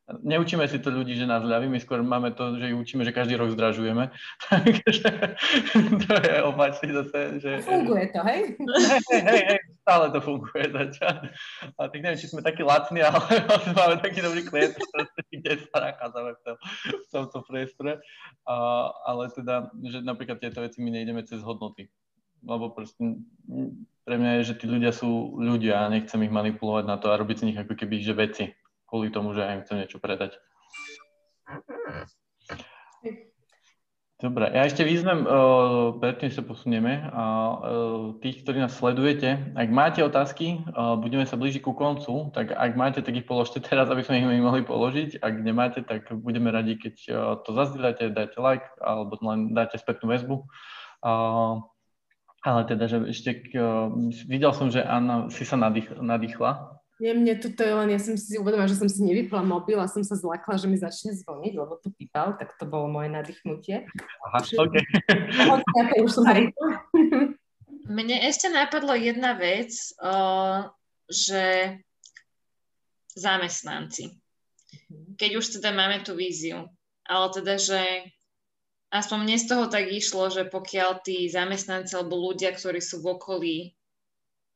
Neučíme 0.05 0.69
si 0.69 0.77
to 0.77 0.93
ľudí, 0.93 1.17
že 1.17 1.25
nás 1.25 1.41
ľaví, 1.41 1.65
my 1.65 1.81
skôr 1.81 2.05
máme 2.05 2.29
to, 2.37 2.61
že 2.61 2.77
učíme, 2.77 3.01
že 3.01 3.09
každý 3.09 3.41
rok 3.41 3.49
zdražujeme. 3.57 4.13
Takže 4.53 5.09
to 6.05 6.13
je 6.21 6.35
opačne 6.45 6.93
zase. 6.93 7.41
Že, 7.41 7.49
funguje 7.65 8.13
to, 8.13 8.21
hej? 8.21 8.53
Hej, 8.53 9.21
hej, 9.25 9.43
hej, 9.49 9.59
stále 9.81 10.13
to 10.13 10.21
funguje 10.21 10.69
zatiaľ. 10.69 11.33
A 11.81 11.89
tak 11.89 11.99
neviem, 12.05 12.21
či 12.21 12.29
sme 12.29 12.45
takí 12.45 12.61
lacní, 12.61 13.01
ale 13.01 13.17
máme 13.81 13.97
taký 13.97 14.21
dobrý 14.21 14.45
klient, 14.45 14.77
kde 15.33 15.65
sa 15.73 15.89
nachádzame 15.89 16.37
v, 16.37 16.41
tom, 16.45 16.55
v 17.01 17.07
tomto 17.09 17.37
priestore. 17.49 17.97
A, 18.45 18.55
ale 19.09 19.33
teda, 19.33 19.73
že 19.89 20.05
napríklad 20.05 20.37
tieto 20.37 20.61
veci 20.61 20.85
my 20.85 21.01
nejdeme 21.01 21.25
cez 21.25 21.41
hodnoty. 21.41 21.89
Lebo 22.45 22.69
proste 22.69 23.01
pre 24.05 24.21
mňa 24.21 24.37
je, 24.37 24.53
že 24.53 24.57
tí 24.61 24.69
ľudia 24.69 24.93
sú 24.93 25.41
ľudia 25.41 25.81
a 25.81 25.89
nechcem 25.89 26.21
ich 26.21 26.29
manipulovať 26.29 26.85
na 26.85 27.01
to 27.01 27.09
a 27.09 27.17
robiť 27.17 27.41
z 27.41 27.45
nich 27.49 27.57
ako 27.57 27.73
keby, 27.73 28.05
že 28.05 28.13
veci 28.13 28.45
kvôli 28.95 29.11
tomu, 29.11 29.35
že 29.35 29.43
ja 29.43 29.51
im 29.51 29.67
chcem 29.67 29.83
niečo 29.83 29.99
predať. 29.99 30.39
Dobre, 34.15 34.47
ja 34.47 34.63
ešte 34.63 34.87
význam, 34.87 35.27
uh, 35.27 35.99
predtým 35.99 36.31
sa 36.31 36.39
posunieme, 36.39 37.11
uh, 37.11 38.15
tých, 38.23 38.47
ktorí 38.47 38.63
nás 38.63 38.71
sledujete, 38.71 39.51
ak 39.51 39.67
máte 39.67 39.99
otázky, 39.99 40.63
uh, 40.71 40.95
budeme 40.95 41.27
sa 41.27 41.35
blížiť 41.35 41.59
ku 41.59 41.75
koncu, 41.75 42.31
tak 42.31 42.55
ak 42.55 42.79
máte, 42.79 43.03
tak 43.03 43.11
ich 43.11 43.27
položte 43.27 43.59
teraz, 43.59 43.91
aby 43.91 44.07
sme 44.07 44.23
ich 44.23 44.39
mohli 44.39 44.63
položiť. 44.63 45.19
Ak 45.19 45.35
nemáte, 45.43 45.83
tak 45.83 46.07
budeme 46.15 46.47
radi, 46.55 46.79
keď 46.79 46.95
to 47.43 47.49
zazdieľate, 47.51 48.15
dáte 48.15 48.39
like 48.39 48.63
alebo 48.79 49.19
len 49.19 49.51
dáte 49.51 49.75
spätnú 49.75 50.07
väzbu. 50.07 50.47
Ale 52.47 52.61
teda, 52.71 52.87
že 52.87 53.11
ešte, 53.11 53.51
videl 54.31 54.55
som, 54.55 54.71
že 54.71 54.79
Anna 54.79 55.27
si 55.27 55.43
sa 55.43 55.59
nadých, 55.59 55.91
nadýchla 55.99 56.79
nie, 56.95 57.11
mne 57.11 57.35
to 57.43 57.51
je 57.51 57.73
len, 57.75 57.91
ja 57.91 57.99
som 57.99 58.15
si 58.15 58.39
uvedomila, 58.39 58.71
že 58.71 58.79
som 58.79 58.87
si 58.87 59.03
nevypla 59.03 59.43
mobil 59.43 59.75
a 59.75 59.91
som 59.91 59.99
sa 59.99 60.15
zlakla, 60.15 60.55
že 60.55 60.71
mi 60.71 60.79
začne 60.79 61.11
zvoniť, 61.11 61.53
lebo 61.59 61.75
to 61.83 61.91
pípal, 61.91 62.39
tak 62.39 62.55
to 62.55 62.63
bolo 62.63 62.87
moje 62.87 63.11
nadýchnutie. 63.11 63.83
Aha, 64.31 64.39
že, 64.39 64.55
OK. 64.55 64.75
už 66.07 66.11
som 66.11 66.23
Mne 67.85 68.17
ešte 68.23 68.47
napadlo 68.47 68.95
jedna 68.95 69.35
vec, 69.35 69.75
o, 69.99 70.15
že 71.11 71.75
zamestnanci. 73.11 74.15
Mhm. 74.87 75.19
Keď 75.19 75.31
už 75.35 75.45
teda 75.59 75.75
máme 75.75 75.99
tú 76.07 76.15
víziu, 76.15 76.71
ale 77.03 77.25
teda, 77.35 77.59
že 77.59 77.81
aspoň 78.87 79.17
mne 79.19 79.37
z 79.37 79.45
toho 79.51 79.65
tak 79.67 79.91
išlo, 79.91 80.31
že 80.31 80.47
pokiaľ 80.47 81.03
tí 81.03 81.27
zamestnanci 81.27 81.91
alebo 81.91 82.15
ľudia, 82.31 82.55
ktorí 82.55 82.79
sú 82.79 83.03
v 83.03 83.19
okolí 83.19 83.57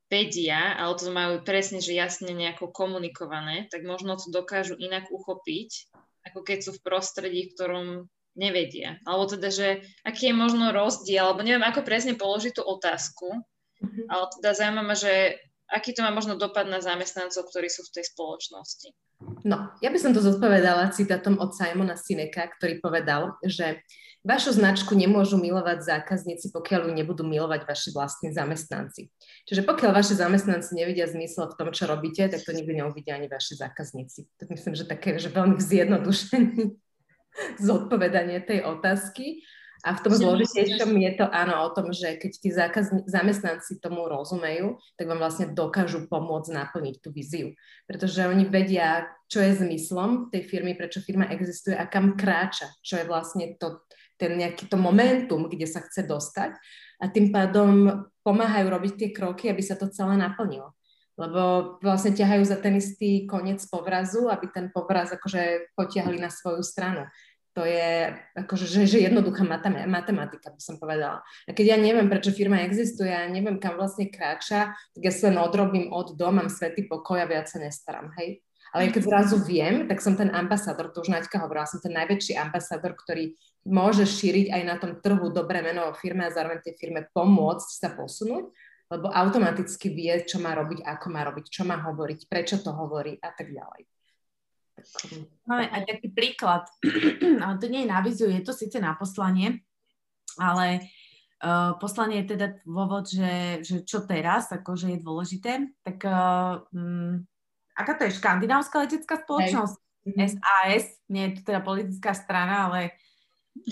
vedia, 0.09 0.75
ale 0.75 0.93
to 0.97 1.13
majú 1.13 1.45
presne, 1.45 1.79
že 1.79 1.93
jasne 1.93 2.33
nejako 2.33 2.73
komunikované, 2.73 3.69
tak 3.69 3.85
možno 3.85 4.17
to 4.17 4.33
dokážu 4.33 4.73
inak 4.75 5.07
uchopiť, 5.13 5.93
ako 6.25 6.39
keď 6.41 6.57
sú 6.65 6.71
v 6.75 6.83
prostredí, 6.83 7.41
v 7.47 7.53
ktorom 7.55 7.87
nevedia. 8.33 8.97
Alebo 9.05 9.29
teda, 9.29 9.49
že 9.53 9.67
aký 10.01 10.33
je 10.33 10.35
možno 10.35 10.73
rozdiel, 10.73 11.29
alebo 11.29 11.45
neviem, 11.45 11.63
ako 11.63 11.85
presne 11.85 12.17
položiť 12.17 12.57
tú 12.57 12.63
otázku, 12.65 13.29
mm-hmm. 13.29 14.05
ale 14.09 14.23
teda 14.41 14.49
zaujímavé, 14.57 14.95
že 14.97 15.13
aký 15.69 15.93
to 15.93 16.01
má 16.01 16.09
možno 16.09 16.35
dopad 16.35 16.65
na 16.65 16.81
zamestnancov, 16.81 17.45
ktorí 17.49 17.69
sú 17.69 17.85
v 17.85 18.01
tej 18.01 18.05
spoločnosti. 18.09 18.89
No, 19.43 19.75
ja 19.83 19.91
by 19.91 19.99
som 19.99 20.15
to 20.15 20.23
zodpovedala 20.23 20.95
citátom 20.95 21.35
od 21.43 21.51
Simona 21.51 21.99
Sineka, 21.99 22.47
ktorý 22.55 22.79
povedal, 22.79 23.35
že 23.43 23.83
Vašu 24.19 24.51
značku 24.51 24.99
nemôžu 24.99 25.39
milovať 25.39 25.79
zákazníci, 25.79 26.51
pokiaľ 26.51 26.85
ju 26.85 26.93
nebudú 26.93 27.23
milovať 27.23 27.63
vaši 27.63 27.95
vlastní 27.95 28.35
zamestnanci. 28.35 29.07
Čiže 29.47 29.63
pokiaľ 29.63 29.95
vaši 29.95 30.19
zamestnanci 30.19 30.75
nevidia 30.75 31.07
zmysel 31.07 31.47
v 31.47 31.55
tom, 31.55 31.69
čo 31.71 31.87
robíte, 31.87 32.27
tak 32.27 32.43
to 32.43 32.51
nikdy 32.51 32.83
neuvidia 32.83 33.15
ani 33.15 33.31
vaši 33.31 33.55
zákazníci. 33.55 34.27
Tak 34.35 34.51
myslím, 34.51 34.75
že 34.75 34.83
také 34.83 35.15
že 35.23 35.31
veľmi 35.31 35.55
zjednodušený 35.63 36.61
zodpovedanie 37.71 38.43
tej 38.43 38.67
otázky. 38.67 39.39
A 39.79 39.95
v 39.95 40.03
tom 40.03 40.11
zložitejšom 40.11 40.91
je 40.91 41.11
to 41.15 41.25
áno 41.31 41.63
o 41.63 41.69
tom, 41.71 41.95
že 41.95 42.19
keď 42.19 42.31
tí 42.35 42.49
zamestnanci 43.07 43.79
tomu 43.79 44.11
rozumejú, 44.11 44.75
tak 44.99 45.07
vám 45.07 45.23
vlastne 45.23 45.55
dokážu 45.55 46.03
pomôcť 46.11 46.51
naplniť 46.51 46.95
tú 46.99 47.15
víziu. 47.15 47.55
Pretože 47.87 48.27
oni 48.27 48.43
vedia, 48.43 49.07
čo 49.31 49.39
je 49.39 49.55
zmyslom 49.63 50.27
tej 50.35 50.43
firmy, 50.43 50.75
prečo 50.75 50.99
firma 50.99 51.31
existuje 51.31 51.79
a 51.79 51.87
kam 51.87 52.19
kráča, 52.19 52.67
čo 52.83 52.99
je 52.99 53.05
vlastne 53.07 53.55
to, 53.55 53.87
ten 54.19 54.35
nejaký 54.35 54.67
to 54.67 54.75
momentum, 54.75 55.47
kde 55.47 55.63
sa 55.63 55.79
chce 55.79 56.03
dostať. 56.03 56.59
A 56.99 57.07
tým 57.07 57.31
pádom 57.31 58.03
pomáhajú 58.27 58.67
robiť 58.67 58.93
tie 58.99 59.09
kroky, 59.15 59.47
aby 59.47 59.63
sa 59.63 59.79
to 59.79 59.87
celé 59.87 60.19
naplnilo 60.19 60.75
lebo 61.19 61.75
vlastne 61.83 62.15
ťahajú 62.15 62.43
za 62.47 62.55
ten 62.63 62.79
istý 62.79 63.27
koniec 63.27 63.59
povrazu, 63.67 64.31
aby 64.31 64.47
ten 64.55 64.71
povraz 64.71 65.11
akože 65.11 65.75
potiahli 65.75 66.15
na 66.15 66.31
svoju 66.31 66.63
stranu 66.63 67.03
to 67.59 67.67
je 67.67 68.15
akože, 68.39 68.71
že, 68.71 68.81
že 68.87 69.03
jednoduchá 69.03 69.43
matematika, 69.83 70.47
by 70.47 70.61
som 70.63 70.79
povedala. 70.79 71.19
A 71.43 71.51
keď 71.51 71.75
ja 71.75 71.77
neviem, 71.77 72.07
prečo 72.07 72.31
firma 72.31 72.63
existuje 72.63 73.11
a 73.11 73.27
neviem, 73.27 73.59
kam 73.59 73.75
vlastne 73.75 74.07
kráča, 74.07 74.71
tak 74.95 75.01
ja 75.03 75.11
sa 75.11 75.27
len 75.27 75.43
odrobím 75.43 75.91
od 75.91 76.15
dom, 76.15 76.39
mám 76.39 76.47
svetý 76.47 76.87
pokoj 76.87 77.19
a 77.19 77.27
viac 77.27 77.51
sa 77.51 77.59
nestaram, 77.59 78.15
hej. 78.15 78.39
Ale 78.71 78.95
keď 78.95 79.11
zrazu 79.11 79.43
viem, 79.43 79.91
tak 79.91 79.99
som 79.99 80.15
ten 80.15 80.31
ambasádor, 80.31 80.95
to 80.95 81.03
už 81.03 81.11
Naďka 81.11 81.43
hovorila, 81.43 81.67
som 81.67 81.83
ten 81.83 81.91
najväčší 81.99 82.39
ambasádor, 82.39 82.95
ktorý 82.95 83.35
môže 83.67 84.07
šíriť 84.07 84.55
aj 84.55 84.63
na 84.63 84.75
tom 84.79 84.95
trhu 85.03 85.27
dobré 85.27 85.59
meno 85.59 85.91
o 85.91 85.97
firme 85.99 86.23
a 86.23 86.31
zároveň 86.31 86.63
tej 86.63 86.79
firme 86.79 87.11
pomôcť 87.11 87.69
sa 87.75 87.91
posunúť, 87.91 88.55
lebo 88.87 89.11
automaticky 89.11 89.91
vie, 89.91 90.15
čo 90.23 90.39
má 90.39 90.55
robiť, 90.55 90.87
ako 90.87 91.07
má 91.11 91.27
robiť, 91.27 91.45
čo 91.51 91.67
má 91.67 91.75
hovoriť, 91.75 92.31
prečo 92.31 92.55
to 92.63 92.71
hovorí 92.71 93.19
a 93.19 93.35
tak 93.35 93.51
ďalej. 93.51 93.83
Máme 95.47 95.65
aj 95.69 95.83
taký 95.87 96.07
príklad, 96.13 96.67
ale 97.43 97.55
to 97.57 97.67
nie 97.67 97.85
je 97.85 97.91
na 97.91 97.99
viziu, 98.03 98.27
je 98.29 98.43
to 98.43 98.53
síce 98.53 98.77
na 98.79 98.95
poslanie, 98.95 99.63
ale 100.39 100.87
uh, 101.43 101.75
poslanie 101.79 102.23
je 102.23 102.35
teda 102.35 102.47
dôvod, 102.63 103.07
že, 103.07 103.63
že 103.63 103.83
čo 103.83 104.03
teraz, 104.03 104.51
akože 104.51 104.95
je 104.95 104.99
dôležité, 105.03 105.51
tak 105.83 106.03
uh, 106.05 106.63
um, 106.75 107.23
aká 107.75 107.95
to 107.95 108.07
je 108.07 108.17
škandinávska 108.19 108.83
letecká 108.83 109.23
spoločnosť? 109.23 109.77
SAS, 110.09 110.85
mhm. 110.85 111.11
nie 111.11 111.23
je 111.27 111.31
to 111.37 111.41
teda 111.53 111.59
politická 111.61 112.11
strana, 112.15 112.71
ale 112.71 112.97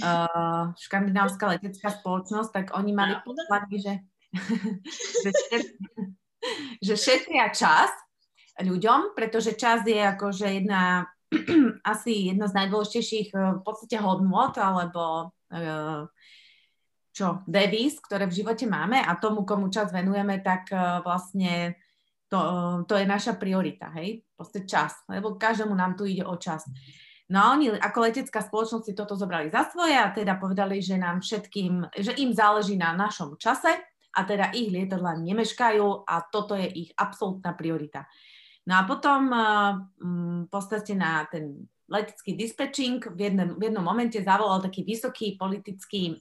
uh, 0.04 0.72
škandinávska 0.76 1.58
letecká 1.58 1.90
spoločnosť, 1.92 2.50
tak 2.52 2.66
oni 2.76 2.92
mali 2.94 3.16
poslanie, 3.24 3.78
že, 3.80 3.94
že, 5.24 5.32
že 6.84 6.94
šetria 6.94 7.50
čas 7.50 7.90
ľuďom, 8.62 9.14
pretože 9.14 9.54
čas 9.54 9.86
je 9.86 9.98
akože 9.98 10.62
jedna, 10.62 11.06
asi 11.94 12.34
jedna 12.34 12.50
z 12.50 12.54
najdôležitejších 12.64 13.30
eh, 13.34 13.40
v 13.58 13.62
podstate 13.62 13.98
hodnot 14.02 14.58
alebo 14.58 15.34
uh, 15.54 16.10
čo, 17.14 17.42
devíz, 17.50 17.98
ktoré 18.02 18.30
v 18.30 18.38
živote 18.38 18.70
máme 18.70 19.02
a 19.02 19.18
tomu, 19.18 19.42
komu 19.46 19.74
čas 19.74 19.90
venujeme, 19.90 20.42
tak 20.42 20.70
uh, 20.70 21.02
vlastne 21.02 21.78
to, 22.28 22.40
to 22.86 22.94
je 23.00 23.06
naša 23.08 23.40
priorita, 23.40 23.90
hej, 23.96 24.22
proste 24.36 24.68
čas, 24.68 24.94
lebo 25.08 25.40
každému 25.40 25.72
nám 25.72 25.96
tu 25.96 26.04
ide 26.04 26.28
o 26.28 26.36
čas. 26.36 26.68
No 27.28 27.44
a 27.44 27.46
oni 27.56 27.76
ako 27.76 28.08
letecká 28.08 28.40
spoločnosť 28.40 28.86
si 28.88 28.94
toto 28.96 29.16
zobrali 29.20 29.52
za 29.52 29.68
svoje 29.68 30.00
a 30.00 30.12
teda 30.16 30.40
povedali, 30.40 30.80
že 30.80 30.96
nám 30.96 31.20
všetkým, 31.20 31.92
že 32.00 32.16
im 32.24 32.32
záleží 32.32 32.80
na 32.80 32.96
našom 32.96 33.36
čase 33.36 33.76
a 34.16 34.20
teda 34.24 34.56
ich 34.56 34.72
lietadla 34.72 35.20
nemeškajú 35.20 36.08
a 36.08 36.16
toto 36.32 36.56
je 36.56 36.68
ich 36.72 36.90
absolútna 36.96 37.52
priorita. 37.52 38.08
No 38.68 38.74
a 38.76 38.84
potom 38.84 39.32
v 40.44 40.50
podstate 40.52 40.92
na 40.92 41.24
ten 41.32 41.72
letecký 41.88 42.36
dispečing 42.36 43.00
v 43.00 43.20
jednom, 43.32 43.56
v 43.56 43.72
jednom 43.72 43.84
momente 43.84 44.20
zavolal 44.20 44.60
taký 44.60 44.84
vysoký 44.84 45.40
politický 45.40 46.20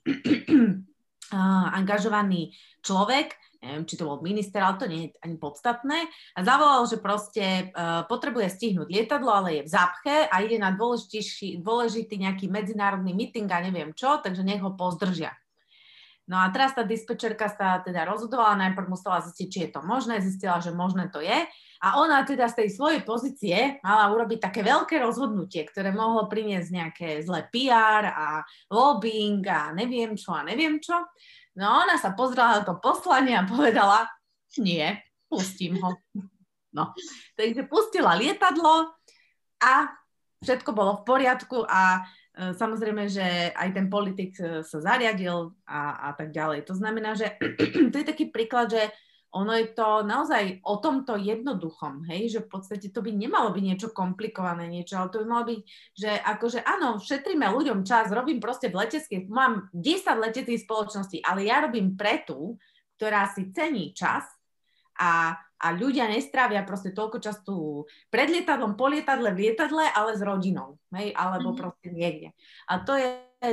uh, 1.35 1.66
angažovaný 1.74 2.55
človek, 2.86 3.35
neviem, 3.59 3.82
či 3.82 3.98
to 3.98 4.06
bol 4.06 4.23
minister, 4.23 4.62
ale 4.62 4.78
to 4.78 4.86
nie 4.86 5.10
je 5.10 5.18
ani 5.27 5.36
podstatné, 5.43 6.06
a 6.06 6.39
zavolal, 6.47 6.86
že 6.86 7.02
proste 7.02 7.74
uh, 7.74 8.06
potrebuje 8.06 8.47
stihnúť 8.47 8.86
lietadlo, 8.86 9.31
ale 9.35 9.59
je 9.59 9.66
v 9.66 9.73
zápche 9.74 10.16
a 10.31 10.35
ide 10.47 10.62
na 10.62 10.70
dôležitý 10.70 12.14
nejaký 12.14 12.47
medzinárodný 12.47 13.10
meeting 13.10 13.51
a 13.51 13.59
neviem 13.59 13.90
čo, 13.90 14.23
takže 14.23 14.47
nech 14.47 14.62
ho 14.62 14.70
pozdržia. 14.78 15.35
No 16.27 16.43
a 16.43 16.51
teraz 16.51 16.74
tá 16.74 16.82
dispečerka 16.82 17.47
sa 17.47 17.78
teda 17.86 18.03
rozhodovala, 18.03 18.59
najprv 18.59 18.90
musela 18.90 19.23
zistiť, 19.23 19.47
či 19.47 19.59
je 19.66 19.70
to 19.70 19.81
možné, 19.86 20.19
zistila, 20.19 20.59
že 20.59 20.74
možné 20.74 21.07
to 21.07 21.23
je 21.23 21.47
a 21.82 21.89
ona 22.01 22.24
teda 22.27 22.51
z 22.51 22.65
tej 22.65 22.69
svojej 22.74 23.01
pozície 23.07 23.78
mala 23.85 24.11
urobiť 24.11 24.48
také 24.51 24.66
veľké 24.66 24.98
rozhodnutie, 24.98 25.62
ktoré 25.69 25.94
mohlo 25.94 26.27
priniesť 26.27 26.69
nejaké 26.73 27.09
zlé 27.23 27.47
PR 27.53 28.11
a 28.11 28.27
lobbying 28.73 29.44
a 29.47 29.70
neviem 29.70 30.19
čo 30.19 30.35
a 30.35 30.43
neviem 30.43 30.82
čo. 30.82 30.98
No 31.55 31.86
ona 31.86 31.94
sa 32.01 32.16
pozrela 32.16 32.61
na 32.61 32.62
to 32.66 32.74
poslanie 32.81 33.36
a 33.39 33.47
povedala, 33.47 34.11
nie, 34.59 34.98
pustím 35.31 35.78
ho. 35.78 35.94
No, 36.77 36.93
takže 37.39 37.65
pustila 37.70 38.19
lietadlo 38.19 38.93
a 39.65 39.89
všetko 40.44 40.70
bolo 40.77 41.01
v 41.01 41.07
poriadku 41.09 41.65
a 41.65 42.05
samozrejme, 42.36 43.08
že 43.08 43.50
aj 43.56 43.68
ten 43.72 43.88
politik 43.88 44.36
e, 44.36 44.60
sa 44.60 44.78
zariadil 44.84 45.56
a, 45.64 46.08
a 46.08 46.10
tak 46.12 46.36
ďalej. 46.36 46.68
To 46.68 46.76
znamená, 46.76 47.16
že 47.16 47.32
to 47.92 47.96
je 47.96 48.06
taký 48.06 48.28
príklad, 48.28 48.68
že 48.68 48.92
ono 49.32 49.52
je 49.52 49.72
to 49.76 50.04
naozaj 50.04 50.64
o 50.64 50.80
tomto 50.80 51.16
jednoduchom, 51.20 52.08
hej, 52.08 52.32
že 52.32 52.40
v 52.44 52.48
podstate 52.48 52.88
to 52.88 53.04
by 53.04 53.12
nemalo 53.12 53.52
byť 53.52 53.64
niečo 53.64 53.88
komplikované, 53.92 54.64
niečo, 54.64 54.96
ale 54.96 55.12
to 55.12 55.20
by 55.20 55.26
malo 55.28 55.44
byť, 55.44 55.60
že 55.92 56.10
akože 56.12 56.60
áno, 56.64 56.96
šetríme 56.96 57.44
ľuďom 57.44 57.84
čas, 57.84 58.08
robím 58.08 58.40
proste 58.40 58.72
v 58.72 58.80
leteckej, 58.80 59.28
mám 59.28 59.68
10 59.76 60.08
leteckých 60.08 60.64
spoločností, 60.64 61.20
ale 61.20 61.44
ja 61.44 61.60
robím 61.60 62.00
pre 62.00 62.24
tú, 62.24 62.56
ktorá 62.96 63.28
si 63.28 63.52
cení 63.52 63.92
čas 63.92 64.24
a, 64.96 65.36
a 65.57 65.73
ľudia 65.73 66.09
nestrávia 66.09 66.62
proste 66.62 66.93
toľko 66.93 67.19
času 67.20 67.57
pred 68.12 68.28
lietadlom, 68.28 68.77
po 68.77 68.93
lietadle, 68.93 69.33
v 69.33 69.49
lietadle, 69.49 69.85
ale 69.89 70.12
s 70.12 70.20
rodinou, 70.20 70.77
hej, 70.93 71.16
alebo 71.16 71.53
mm-hmm. 71.53 71.62
proste 71.65 71.89
niekde. 71.93 72.28
A 72.69 72.85
to 72.85 72.93
je, 72.97 73.09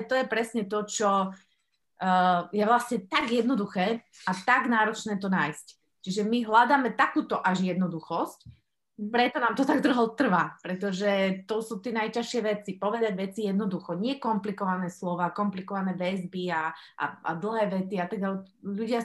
to 0.08 0.14
je 0.20 0.26
presne 0.28 0.68
to, 0.68 0.84
čo 0.84 1.32
uh, 1.32 2.42
je 2.52 2.64
vlastne 2.68 3.08
tak 3.08 3.32
jednoduché 3.32 4.04
a 4.28 4.32
tak 4.36 4.68
náročné 4.68 5.16
to 5.16 5.32
nájsť. 5.32 5.68
Čiže 6.04 6.28
my 6.28 6.44
hľadáme 6.44 6.92
takúto 7.00 7.40
až 7.40 7.64
jednoduchosť, 7.64 8.52
preto 8.94 9.42
nám 9.42 9.58
to 9.58 9.66
tak 9.66 9.82
dlho 9.82 10.14
trvá, 10.14 10.54
pretože 10.62 11.44
to 11.50 11.66
sú 11.66 11.82
tie 11.82 11.90
najťažšie 11.98 12.42
veci. 12.46 12.72
Povedať 12.78 13.14
veci 13.18 13.50
jednoducho, 13.50 13.98
nie 13.98 14.22
komplikované 14.22 14.94
slova, 14.94 15.34
komplikované 15.34 15.98
väzby 15.98 16.54
a, 16.54 16.70
a, 17.02 17.06
a 17.26 17.32
dlhé 17.34 17.74
vety 17.74 17.96
a 17.98 18.06
tak 18.06 18.22
ľudia 18.62 19.02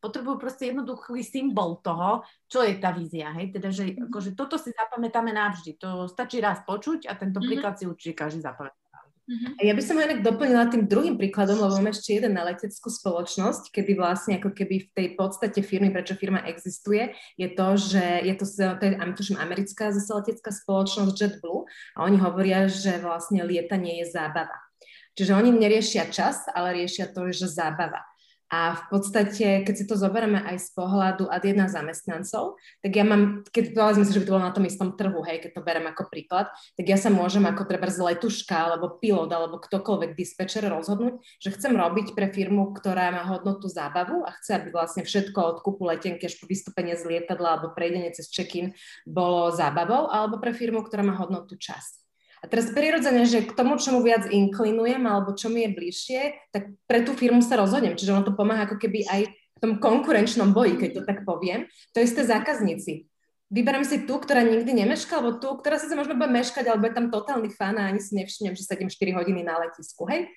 potrebujú 0.00 0.36
proste 0.40 0.70
jednoduchý 0.70 1.22
symbol 1.22 1.80
toho, 1.84 2.24
čo 2.46 2.64
je 2.64 2.78
tá 2.78 2.90
vízia. 2.92 3.32
Hej? 3.36 3.56
Teda, 3.56 3.68
že 3.72 3.96
akože 3.96 4.34
toto 4.34 4.56
si 4.56 4.72
zapamätáme 4.72 5.30
navždy. 5.32 5.80
To 5.80 6.08
stačí 6.10 6.40
raz 6.40 6.62
počuť 6.64 7.10
a 7.10 7.16
tento 7.16 7.40
mhm. 7.40 7.46
príklad 7.46 7.74
si 7.76 7.84
určite 7.88 8.14
každý 8.16 8.40
zapamätá. 8.44 8.80
Uh-huh. 9.30 9.54
Ja 9.62 9.78
by 9.78 9.82
som 9.86 9.94
ho 9.94 10.02
inak 10.02 10.26
doplnila 10.26 10.66
tým 10.74 10.90
druhým 10.90 11.14
príkladom, 11.14 11.62
lebo 11.62 11.78
mám 11.78 11.94
ešte 11.94 12.18
jeden 12.18 12.34
na 12.34 12.42
leteckú 12.42 12.90
spoločnosť, 12.90 13.70
kedy 13.70 13.94
vlastne 13.94 14.42
ako 14.42 14.50
keby 14.50 14.76
v 14.82 14.88
tej 14.90 15.08
podstate 15.14 15.62
firmy, 15.62 15.94
prečo 15.94 16.18
firma 16.18 16.42
existuje, 16.50 17.14
je 17.38 17.48
to, 17.54 17.68
že 17.78 18.26
je 18.26 18.34
to, 18.34 18.44
to 18.50 18.82
je, 18.82 18.92
tuším, 19.14 19.38
americká 19.38 19.94
zase 19.94 20.10
letecká 20.10 20.50
spoločnosť 20.50 21.14
JetBlue 21.14 21.62
a 21.94 21.98
oni 22.10 22.18
hovoria, 22.18 22.66
že 22.66 22.98
vlastne 22.98 23.46
lietanie 23.46 24.02
je 24.02 24.10
zábava. 24.10 24.58
Čiže 25.14 25.38
oni 25.38 25.54
neriešia 25.54 26.10
čas, 26.10 26.50
ale 26.50 26.82
riešia 26.82 27.14
to, 27.14 27.30
že 27.30 27.46
zábava. 27.46 28.09
A 28.50 28.74
v 28.74 28.82
podstate, 28.90 29.62
keď 29.62 29.74
si 29.78 29.86
to 29.86 29.94
zoberieme 29.94 30.42
aj 30.42 30.58
z 30.58 30.68
pohľadu 30.74 31.30
ad 31.30 31.46
jedna 31.46 31.70
zamestnancov, 31.70 32.58
tak 32.82 32.90
ja 32.98 33.06
mám, 33.06 33.46
keď 33.46 33.78
povedzme 33.78 34.02
si, 34.02 34.10
že 34.10 34.18
by 34.18 34.26
to 34.26 34.34
bolo 34.34 34.42
na 34.42 34.50
tom 34.50 34.66
istom 34.66 34.98
trhu, 34.98 35.22
hej, 35.22 35.38
keď 35.38 35.50
to 35.54 35.62
berem 35.62 35.86
ako 35.86 36.10
príklad, 36.10 36.50
tak 36.74 36.82
ja 36.90 36.98
sa 36.98 37.14
môžem 37.14 37.46
ako 37.46 37.62
treba 37.62 37.86
z 37.86 38.02
letuška, 38.02 38.50
alebo 38.58 38.98
pilot, 38.98 39.30
alebo 39.30 39.62
ktokoľvek 39.62 40.18
dispečer 40.18 40.66
rozhodnúť, 40.66 41.22
že 41.38 41.54
chcem 41.54 41.78
robiť 41.78 42.18
pre 42.18 42.26
firmu, 42.34 42.74
ktorá 42.74 43.14
má 43.14 43.22
hodnotu 43.30 43.70
zábavu 43.70 44.26
a 44.26 44.34
chce, 44.42 44.58
aby 44.58 44.74
vlastne 44.74 45.06
všetko 45.06 45.38
od 45.38 45.56
kúpu 45.62 45.86
letenky 45.86 46.26
až 46.26 46.34
po 46.42 46.50
vystúpenie 46.50 46.98
z 46.98 47.06
lietadla 47.06 47.54
alebo 47.54 47.70
prejdenie 47.70 48.10
cez 48.10 48.26
check-in 48.34 48.74
bolo 49.06 49.54
zábavou, 49.54 50.10
alebo 50.10 50.42
pre 50.42 50.50
firmu, 50.50 50.82
ktorá 50.82 51.06
má 51.06 51.14
hodnotu 51.14 51.54
čas. 51.54 51.99
A 52.40 52.48
teraz 52.48 52.72
prirodzene, 52.72 53.28
že 53.28 53.44
k 53.44 53.52
tomu, 53.52 53.76
čomu 53.76 54.00
viac 54.00 54.24
inklinujem 54.24 55.04
alebo 55.04 55.36
čo 55.36 55.52
mi 55.52 55.68
je 55.68 55.76
bližšie, 55.76 56.20
tak 56.56 56.72
pre 56.88 57.04
tú 57.04 57.12
firmu 57.12 57.44
sa 57.44 57.60
rozhodnem. 57.60 57.94
Čiže 57.94 58.16
ono 58.16 58.24
to 58.24 58.32
pomáha 58.32 58.64
ako 58.64 58.80
keby 58.80 59.04
aj 59.04 59.28
v 59.28 59.58
tom 59.60 59.76
konkurenčnom 59.76 60.56
boji, 60.56 60.80
keď 60.80 60.90
to 60.96 61.02
tak 61.04 61.28
poviem. 61.28 61.68
To 61.92 62.00
isté 62.00 62.24
zákazníci. 62.24 63.04
Vyberám 63.50 63.84
si 63.84 64.06
tú, 64.06 64.16
ktorá 64.22 64.46
nikdy 64.46 64.72
nemeška, 64.72 65.20
alebo 65.20 65.36
tú, 65.42 65.52
ktorá 65.58 65.76
sa 65.76 65.90
možno 65.92 66.14
bude 66.14 66.30
meškať, 66.30 66.70
alebo 66.70 66.86
je 66.86 66.94
tam 66.94 67.10
totálny 67.10 67.50
fan 67.50 67.76
a 67.76 67.90
ani 67.90 67.98
si 67.98 68.14
nevšimnem, 68.14 68.54
že 68.54 68.62
sedím 68.62 68.86
4 68.86 69.10
hodiny 69.20 69.42
na 69.42 69.58
letisku, 69.58 70.06
hej? 70.06 70.30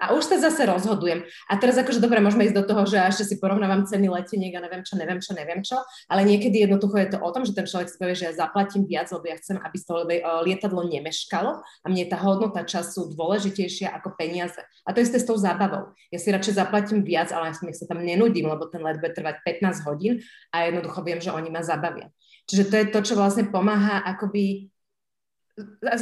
A 0.00 0.16
už 0.16 0.24
sa 0.24 0.40
zase 0.40 0.64
rozhodujem. 0.64 1.28
A 1.44 1.60
teraz 1.60 1.76
akože 1.76 2.00
dobre, 2.00 2.24
môžeme 2.24 2.48
ísť 2.48 2.56
do 2.56 2.64
toho, 2.64 2.88
že 2.88 2.96
ešte 2.96 3.28
si 3.28 3.34
porovnávam 3.36 3.84
ceny 3.84 4.08
leteniek 4.08 4.56
a 4.56 4.64
neviem 4.64 4.80
čo, 4.80 4.96
neviem 4.96 5.20
čo, 5.20 5.36
neviem 5.36 5.60
čo, 5.60 5.76
ale 6.08 6.24
niekedy 6.24 6.64
jednoducho 6.64 6.96
je 6.96 7.08
to 7.12 7.18
o 7.20 7.28
tom, 7.28 7.44
že 7.44 7.52
ten 7.52 7.68
človek 7.68 7.92
si 7.92 8.00
povie, 8.00 8.16
že 8.16 8.32
ja 8.32 8.48
zaplatím 8.48 8.88
viac, 8.88 9.12
lebo 9.12 9.28
ja 9.28 9.36
chcem, 9.36 9.60
aby 9.60 9.76
to 9.76 9.94
e, 10.08 10.24
lietadlo 10.48 10.88
nemeškalo 10.88 11.60
a 11.60 11.86
mne 11.86 12.00
je 12.00 12.08
tá 12.08 12.16
hodnota 12.16 12.64
času 12.64 13.12
dôležitejšia 13.12 13.92
ako 14.00 14.16
peniaze. 14.16 14.64
A 14.88 14.96
to 14.96 15.04
je 15.04 15.12
s 15.12 15.28
tou 15.28 15.36
zábavou. 15.36 15.92
Ja 16.08 16.16
si 16.16 16.32
radšej 16.32 16.56
zaplatím 16.56 17.04
viac, 17.04 17.28
ale 17.36 17.52
ja 17.52 17.76
sa 17.76 17.84
tam 17.84 18.00
nenudím, 18.00 18.48
lebo 18.48 18.72
ten 18.72 18.80
let 18.80 19.04
bude 19.04 19.12
trvať 19.12 19.44
15 19.44 19.84
hodín 19.84 20.24
a 20.48 20.64
jednoducho 20.64 21.04
viem, 21.04 21.20
že 21.20 21.28
oni 21.28 21.52
ma 21.52 21.60
zabavia. 21.60 22.08
Čiže 22.48 22.64
to 22.72 22.74
je 22.80 22.86
to, 22.88 23.00
čo 23.04 23.14
vlastne 23.20 23.52
pomáha 23.52 24.00
akoby 24.02 24.72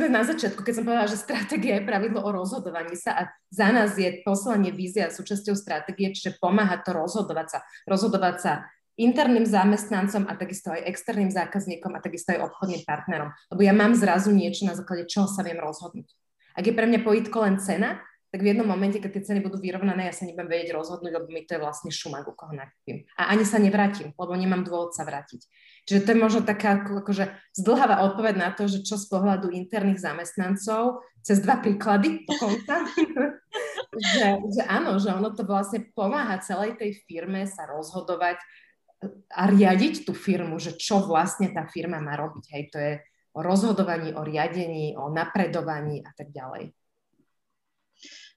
na 0.08 0.22
začiatku, 0.24 0.60
keď 0.64 0.74
som 0.74 0.84
povedala, 0.84 1.10
že 1.10 1.20
stratégia 1.20 1.78
je 1.78 1.88
pravidlo 1.88 2.20
o 2.24 2.30
rozhodovaní 2.34 2.98
sa 2.98 3.10
a 3.14 3.22
za 3.48 3.68
nás 3.70 3.96
je 3.96 4.20
poslanie 4.26 4.74
vízia 4.74 5.08
súčasťou 5.08 5.54
stratégie, 5.56 6.12
čiže 6.12 6.38
pomáha 6.42 6.80
to 6.82 6.94
rozhodovať 6.94 7.46
sa, 7.48 7.58
rozhodovať 7.86 8.36
sa 8.38 8.52
interným 8.98 9.46
zamestnancom 9.46 10.26
a 10.26 10.34
takisto 10.34 10.74
aj 10.74 10.82
externým 10.90 11.30
zákazníkom 11.30 11.94
a 11.94 12.02
takisto 12.02 12.34
aj 12.34 12.50
obchodným 12.50 12.82
partnerom. 12.82 13.30
Lebo 13.54 13.62
ja 13.62 13.70
mám 13.70 13.94
zrazu 13.94 14.34
niečo, 14.34 14.66
na 14.66 14.74
základe 14.74 15.06
čoho 15.06 15.30
sa 15.30 15.46
viem 15.46 15.56
rozhodnúť. 15.62 16.10
Ak 16.58 16.66
je 16.66 16.74
pre 16.74 16.90
mňa 16.90 17.06
pojitko 17.06 17.46
len 17.46 17.62
cena, 17.62 18.02
tak 18.28 18.44
v 18.44 18.52
jednom 18.52 18.68
momente, 18.68 19.00
keď 19.00 19.10
tie 19.14 19.26
ceny 19.32 19.40
budú 19.40 19.56
vyrovnané, 19.56 20.10
ja 20.10 20.12
sa 20.12 20.28
nebudem 20.28 20.52
vedieť 20.52 20.76
rozhodnúť, 20.76 21.12
lebo 21.16 21.32
mi 21.32 21.48
to 21.48 21.56
je 21.56 21.64
vlastne 21.64 21.88
šumak, 21.88 22.28
u 22.28 22.36
koho 22.36 22.52
nakúpim. 22.52 23.08
A 23.16 23.32
ani 23.32 23.48
sa 23.48 23.56
nevrátim, 23.56 24.12
lebo 24.12 24.32
nemám 24.36 24.68
dôvod 24.68 24.92
sa 24.92 25.08
vrátiť. 25.08 25.48
Čiže 25.88 26.04
to 26.04 26.12
je 26.12 26.20
možno 26.20 26.40
taká 26.44 26.84
akože 26.84 27.32
zdlhavá 27.56 28.04
odpoveď 28.12 28.34
na 28.36 28.52
to, 28.52 28.68
že 28.68 28.84
čo 28.84 29.00
z 29.00 29.08
pohľadu 29.08 29.48
interných 29.48 30.04
zamestnancov, 30.04 31.00
cez 31.24 31.40
dva 31.40 31.56
príklady 31.64 32.28
dokonca, 32.28 32.84
že, 34.12 34.26
že 34.52 34.62
áno, 34.68 35.00
že 35.00 35.08
ono 35.08 35.32
to 35.32 35.48
vlastne 35.48 35.88
pomáha 35.96 36.44
celej 36.44 36.76
tej 36.76 36.92
firme 37.08 37.48
sa 37.48 37.64
rozhodovať 37.64 38.36
a 39.32 39.48
riadiť 39.48 40.04
tú 40.04 40.12
firmu, 40.12 40.60
že 40.60 40.76
čo 40.76 41.00
vlastne 41.08 41.48
tá 41.56 41.64
firma 41.64 42.04
má 42.04 42.20
robiť. 42.20 42.44
Hej, 42.52 42.64
to 42.68 42.78
je 42.78 42.92
o 43.32 43.40
rozhodovaní, 43.40 44.12
o 44.12 44.20
riadení, 44.20 44.92
o 44.92 45.08
napredovaní 45.08 46.04
a 46.04 46.12
tak 46.12 46.36
ďalej. 46.36 46.68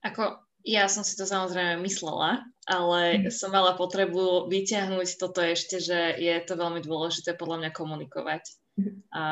Ako 0.07 0.39
ja 0.61 0.85
som 0.85 1.01
si 1.01 1.17
to 1.17 1.25
samozrejme 1.25 1.81
myslela, 1.81 2.45
ale 2.69 3.27
mm. 3.27 3.33
som 3.33 3.49
mala 3.49 3.73
potrebu 3.73 4.45
vyťahnuť 4.45 5.17
toto 5.17 5.41
ešte, 5.41 5.81
že 5.81 6.15
je 6.21 6.35
to 6.45 6.53
veľmi 6.53 6.81
dôležité 6.85 7.33
podľa 7.33 7.65
mňa 7.65 7.71
komunikovať. 7.73 8.43
Mm. 8.77 8.93
A, 9.13 9.25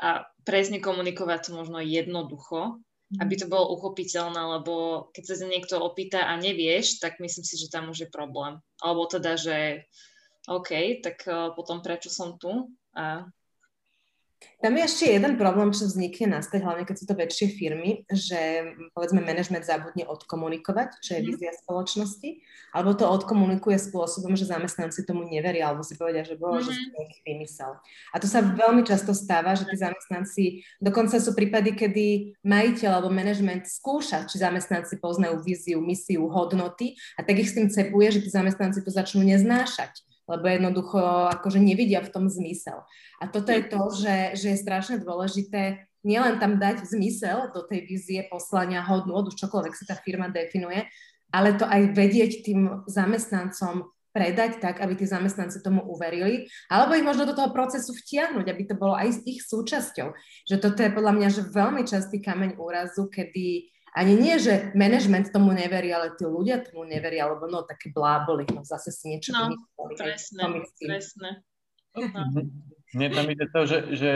a 0.00 0.08
presne 0.42 0.80
komunikovať 0.80 1.48
to 1.48 1.50
možno 1.56 1.84
jednoducho, 1.84 2.80
mm. 3.12 3.20
aby 3.20 3.34
to 3.36 3.46
bolo 3.46 3.76
uchopiteľné, 3.76 4.40
lebo 4.60 5.06
keď 5.12 5.22
sa 5.24 5.36
niekto 5.44 5.76
opýta 5.80 6.24
a 6.24 6.36
nevieš, 6.40 7.00
tak 7.04 7.20
myslím 7.20 7.44
si, 7.44 7.60
že 7.60 7.72
tam 7.72 7.92
už 7.92 8.08
je 8.08 8.08
problém. 8.08 8.56
Alebo 8.80 9.04
teda, 9.04 9.36
že 9.36 9.84
OK, 10.48 11.00
tak 11.00 11.24
uh, 11.24 11.52
potom 11.56 11.80
prečo 11.80 12.12
som 12.12 12.36
tu 12.36 12.68
a 12.92 13.24
tam 14.64 14.80
je 14.80 14.88
ešte 14.88 15.04
jeden 15.12 15.36
problém, 15.36 15.76
čo 15.76 15.84
vznikne 15.84 16.40
nastať, 16.40 16.64
hlavne 16.64 16.84
keď 16.88 16.96
sú 16.96 17.04
to 17.04 17.12
väčšie 17.12 17.52
firmy, 17.52 18.08
že 18.08 18.72
povedzme 18.96 19.20
management 19.20 19.68
zabudne 19.68 20.08
odkomunikovať, 20.08 21.04
čo 21.04 21.10
je 21.16 21.20
mhm. 21.20 21.26
vízia 21.28 21.52
spoločnosti, 21.52 22.40
alebo 22.72 22.96
to 22.96 23.04
odkomunikuje 23.04 23.76
spôsobom, 23.76 24.32
že 24.34 24.48
zamestnanci 24.48 25.04
tomu 25.04 25.28
neveria, 25.28 25.68
alebo 25.68 25.84
si 25.84 26.00
povedia, 26.00 26.24
že 26.24 26.40
bolo, 26.40 26.58
mm-hmm. 26.58 26.72
že 26.72 26.80
to 26.80 26.88
mhm. 26.88 26.96
nejaký 26.96 27.18
vymysel. 27.28 27.72
A 28.10 28.16
to 28.16 28.26
sa 28.26 28.40
veľmi 28.40 28.88
často 28.88 29.12
stáva, 29.12 29.52
že 29.52 29.68
tí 29.68 29.76
zamestnanci, 29.76 30.44
dokonca 30.80 31.20
sú 31.20 31.36
prípady, 31.36 31.76
kedy 31.76 32.06
majiteľ 32.40 32.90
alebo 33.04 33.12
management 33.12 33.68
skúša, 33.68 34.24
či 34.24 34.40
zamestnanci 34.40 34.96
poznajú 34.96 35.44
víziu, 35.44 35.84
misiu, 35.84 36.24
hodnoty 36.32 36.96
a 37.14 37.22
tak 37.22 37.36
ich 37.36 37.52
s 37.52 37.56
tým 37.60 37.68
cepuje, 37.68 38.16
že 38.16 38.22
tí 38.24 38.32
zamestnanci 38.32 38.80
to 38.80 38.88
začnú 38.88 39.20
neznášať 39.28 40.13
lebo 40.24 40.44
jednoducho 40.48 40.98
akože 41.32 41.60
nevidia 41.60 42.00
v 42.00 42.12
tom 42.12 42.24
zmysel. 42.28 42.84
A 43.20 43.28
toto 43.28 43.52
je 43.52 43.62
to, 43.68 43.80
že, 43.92 44.16
že 44.40 44.46
je 44.54 44.62
strašne 44.62 44.96
dôležité 45.00 45.88
nielen 46.04 46.36
tam 46.36 46.60
dať 46.60 46.84
zmysel 46.84 47.50
do 47.52 47.64
tej 47.64 47.88
vízie 47.88 48.20
poslania 48.28 48.84
hodnú, 48.84 49.24
už 49.24 49.40
čokoľvek 49.40 49.72
si 49.72 49.84
tá 49.88 49.96
firma 49.96 50.28
definuje, 50.28 50.84
ale 51.32 51.56
to 51.56 51.64
aj 51.64 51.96
vedieť 51.96 52.44
tým 52.44 52.84
zamestnancom 52.86 53.94
predať 54.14 54.62
tak, 54.62 54.78
aby 54.78 54.94
tí 54.94 55.10
zamestnanci 55.10 55.58
tomu 55.58 55.82
uverili, 55.90 56.46
alebo 56.70 56.94
ich 56.94 57.02
možno 57.02 57.26
do 57.26 57.34
toho 57.34 57.50
procesu 57.50 57.90
vtiahnuť, 57.90 58.46
aby 58.46 58.62
to 58.62 58.78
bolo 58.78 58.94
aj 58.94 59.10
ich 59.26 59.42
súčasťou. 59.42 60.14
Že 60.46 60.56
toto 60.62 60.86
je 60.86 60.94
podľa 60.94 61.12
mňa 61.18 61.28
že 61.34 61.42
veľmi 61.50 61.82
častý 61.82 62.22
kameň 62.22 62.54
úrazu, 62.54 63.10
kedy 63.10 63.73
ani 63.94 64.14
nie, 64.18 64.36
že 64.42 64.74
management 64.74 65.30
tomu 65.30 65.54
neverí, 65.54 65.94
ale 65.94 66.18
tí 66.18 66.26
ľudia 66.26 66.66
tomu 66.66 66.82
neveria, 66.82 67.30
alebo 67.30 67.46
no 67.46 67.62
také 67.62 67.94
bláboli, 67.94 68.42
no 68.50 68.66
zase 68.66 68.90
si 68.90 69.14
niečo 69.14 69.30
no, 69.30 69.54
presne, 69.94 70.66
presne. 70.82 71.30
No. 71.94 72.42
Mne 72.94 73.10
tam 73.10 73.26
ide 73.26 73.46
to, 73.50 73.66
že, 73.66 73.78
že 73.98 74.10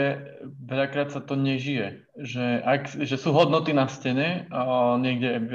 veľakrát 0.63 1.11
sa 1.11 1.19
to 1.19 1.35
nežije. 1.35 2.07
Že, 2.15 2.45
ak, 2.63 2.81
že 3.03 3.15
sú 3.19 3.35
hodnoty 3.35 3.75
na 3.75 3.91
stene, 3.91 4.47
a 4.51 4.95
niekde, 4.95 5.51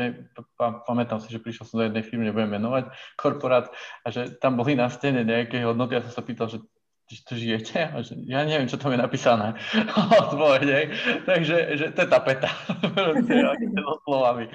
pamätám 0.61 1.25
si, 1.25 1.33
že 1.33 1.41
prišiel 1.41 1.65
som 1.65 1.81
do 1.81 1.89
jednej 1.89 2.05
firmy, 2.05 2.29
nebudem 2.29 2.61
menovať, 2.61 2.93
korporát, 3.17 3.73
a 4.05 4.13
že 4.13 4.37
tam 4.41 4.61
boli 4.61 4.77
na 4.77 4.93
stene 4.93 5.25
nejaké 5.25 5.65
hodnoty, 5.65 5.97
ja 5.97 6.05
som 6.05 6.13
sa 6.13 6.25
pýtal, 6.25 6.53
že 6.53 6.61
to 7.05 7.37
žijete? 7.37 7.93
Ja 8.25 8.49
neviem, 8.49 8.65
čo 8.65 8.81
tam 8.81 8.97
je 8.97 9.01
napísané. 9.05 9.61
Takže 11.29 11.57
že 11.77 11.87
to 11.93 11.99
je 12.05 12.09
tá 12.09 12.21
peta. 12.25 12.49
slovami. 14.09 14.49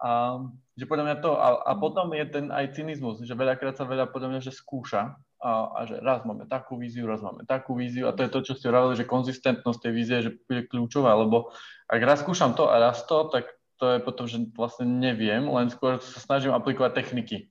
A, 0.00 0.40
že 0.80 0.88
podľa 0.88 1.04
mňa 1.04 1.16
to, 1.20 1.30
a, 1.36 1.48
a 1.60 1.72
potom 1.76 2.08
je 2.16 2.24
ten 2.24 2.48
aj 2.48 2.72
cynizmus, 2.72 3.20
že 3.20 3.36
veľakrát 3.36 3.76
sa 3.76 3.84
veľa 3.84 4.08
podľa 4.08 4.28
mňa, 4.32 4.40
že 4.40 4.56
skúša 4.56 5.12
a, 5.44 5.50
a 5.76 5.80
že 5.84 6.00
raz 6.00 6.24
máme 6.24 6.48
takú 6.48 6.80
víziu, 6.80 7.04
raz 7.04 7.20
máme 7.20 7.44
takú 7.44 7.76
víziu 7.76 8.08
a 8.08 8.16
to 8.16 8.24
je 8.24 8.32
to, 8.32 8.40
čo 8.48 8.52
ste 8.56 8.72
hovorili, 8.72 8.96
že 8.96 9.04
konzistentnosť 9.04 9.78
tej 9.84 9.92
vízie 9.92 10.24
že 10.24 10.30
je 10.48 10.64
kľúčová, 10.64 11.12
lebo 11.20 11.52
ak 11.84 12.00
raz 12.00 12.24
skúšam 12.24 12.56
to 12.56 12.72
a 12.72 12.80
raz 12.80 13.04
to, 13.04 13.28
tak 13.28 13.44
to 13.76 13.96
je 13.96 13.98
potom, 14.00 14.24
že 14.24 14.40
vlastne 14.56 14.88
neviem, 14.88 15.44
len 15.44 15.68
skôr 15.68 16.00
sa 16.00 16.16
snažím 16.16 16.56
aplikovať 16.56 16.96
techniky 16.96 17.49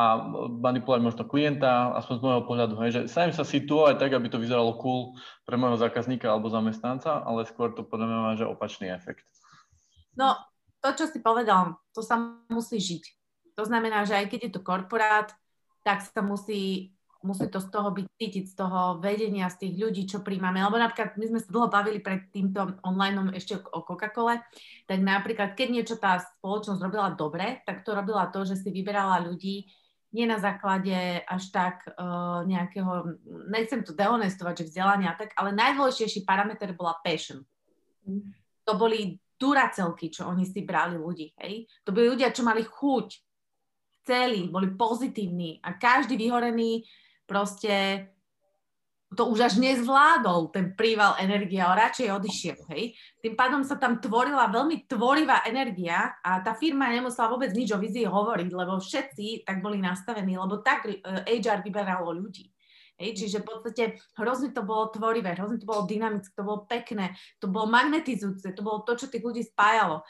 a 0.00 0.16
manipulovať 0.48 1.02
možno 1.04 1.28
klienta, 1.28 1.92
aspoň 2.00 2.14
z 2.16 2.24
môjho 2.24 2.42
pohľadu, 2.48 2.74
hej, 2.80 2.90
že 2.90 3.00
sa 3.12 3.28
sa 3.28 3.44
situovať 3.44 4.00
tak, 4.00 4.16
aby 4.16 4.32
to 4.32 4.40
vyzeralo 4.40 4.72
cool 4.80 5.12
pre 5.44 5.60
môjho 5.60 5.76
zákazníka 5.76 6.24
alebo 6.24 6.48
zamestnanca, 6.48 7.20
ale 7.20 7.44
skôr 7.44 7.76
to 7.76 7.84
podľa 7.84 8.06
mňa 8.08 8.18
má 8.24 8.32
že 8.32 8.48
opačný 8.48 8.88
efekt. 8.88 9.28
No, 10.16 10.40
to, 10.80 10.96
čo 10.96 11.04
si 11.04 11.20
povedal, 11.20 11.76
to 11.92 12.00
sa 12.00 12.16
musí 12.48 12.80
žiť. 12.80 13.04
To 13.60 13.68
znamená, 13.68 14.08
že 14.08 14.16
aj 14.16 14.32
keď 14.32 14.40
je 14.48 14.52
to 14.56 14.64
korporát, 14.64 15.36
tak 15.84 16.00
sa 16.00 16.24
musí, 16.24 16.96
musí 17.20 17.44
to 17.52 17.60
z 17.60 17.68
toho 17.68 17.92
byť 17.92 18.06
cítiť, 18.16 18.44
z 18.48 18.54
toho 18.56 18.96
vedenia, 19.04 19.52
z 19.52 19.68
tých 19.68 19.74
ľudí, 19.76 20.08
čo 20.08 20.24
príjmame. 20.24 20.64
Lebo 20.64 20.80
napríklad 20.80 21.20
my 21.20 21.24
sme 21.28 21.40
sa 21.44 21.52
dlho 21.52 21.68
bavili 21.68 22.00
pred 22.00 22.32
týmto 22.32 22.80
online 22.88 23.36
ešte 23.36 23.60
o 23.60 23.84
Coca-Cole, 23.84 24.40
tak 24.88 24.98
napríklad 25.04 25.52
keď 25.52 25.68
niečo 25.68 26.00
tá 26.00 26.24
spoločnosť 26.40 26.80
robila 26.80 27.12
dobre, 27.12 27.60
tak 27.68 27.84
to 27.84 27.92
robila 27.92 28.32
to, 28.32 28.48
že 28.48 28.56
si 28.56 28.72
vyberala 28.72 29.20
ľudí, 29.20 29.68
nie 30.10 30.26
na 30.26 30.42
základe 30.42 31.22
až 31.22 31.42
tak 31.54 31.86
uh, 31.86 32.42
nejakého, 32.42 33.14
nechcem 33.46 33.86
to 33.86 33.94
dehonestovať, 33.94 34.54
že 34.62 34.68
vzdelania 34.70 35.14
tak, 35.14 35.30
ale 35.38 35.54
najdôležitejší 35.54 36.26
parameter 36.26 36.74
bola 36.74 36.98
passion. 36.98 37.46
To 38.66 38.72
boli 38.74 39.14
duracelky, 39.38 40.10
čo 40.10 40.26
oni 40.26 40.44
si 40.44 40.66
brali 40.66 40.98
ľudí, 40.98 41.32
hej. 41.40 41.64
To 41.86 41.94
boli 41.94 42.10
ľudia, 42.10 42.34
čo 42.34 42.42
mali 42.42 42.66
chuť, 42.66 43.08
chceli, 44.02 44.50
boli 44.50 44.74
pozitívni 44.74 45.62
a 45.62 45.78
každý 45.78 46.18
vyhorený 46.18 46.84
proste 47.24 48.04
to 49.10 49.26
už 49.26 49.50
až 49.50 49.54
nezvládol, 49.58 50.54
ten 50.54 50.70
príval 50.78 51.18
energie 51.18 51.58
a 51.58 51.74
radšej 51.74 52.14
odišiel, 52.14 52.58
hej. 52.70 52.94
Tým 53.18 53.34
pádom 53.34 53.66
sa 53.66 53.74
tam 53.74 53.98
tvorila 53.98 54.46
veľmi 54.46 54.86
tvorivá 54.86 55.42
energia 55.50 56.14
a 56.22 56.38
tá 56.38 56.54
firma 56.54 56.86
nemusela 56.86 57.26
vôbec 57.26 57.50
nič 57.50 57.74
o 57.74 57.82
vizii 57.82 58.06
hovoriť, 58.06 58.50
lebo 58.54 58.78
všetci 58.78 59.42
tak 59.42 59.58
boli 59.66 59.82
nastavení, 59.82 60.38
lebo 60.38 60.62
tak 60.62 60.86
HR 61.26 61.58
eh, 61.58 61.64
vyberalo 61.66 62.14
ľudí. 62.14 62.54
Hej, 63.00 63.16
čiže 63.16 63.40
v 63.40 63.48
podstate 63.48 63.84
hrozne 64.20 64.52
to 64.52 64.60
bolo 64.60 64.92
tvorivé, 64.92 65.32
hrozne 65.32 65.56
to 65.56 65.64
bolo 65.64 65.88
dynamické, 65.88 66.36
to 66.36 66.44
bolo 66.44 66.68
pekné, 66.68 67.16
to 67.40 67.48
bolo 67.48 67.66
magnetizujúce, 67.72 68.52
to 68.52 68.60
bolo 68.60 68.84
to, 68.84 68.92
čo 68.92 69.08
tých 69.08 69.24
ľudí 69.24 69.42
spájalo. 69.48 70.04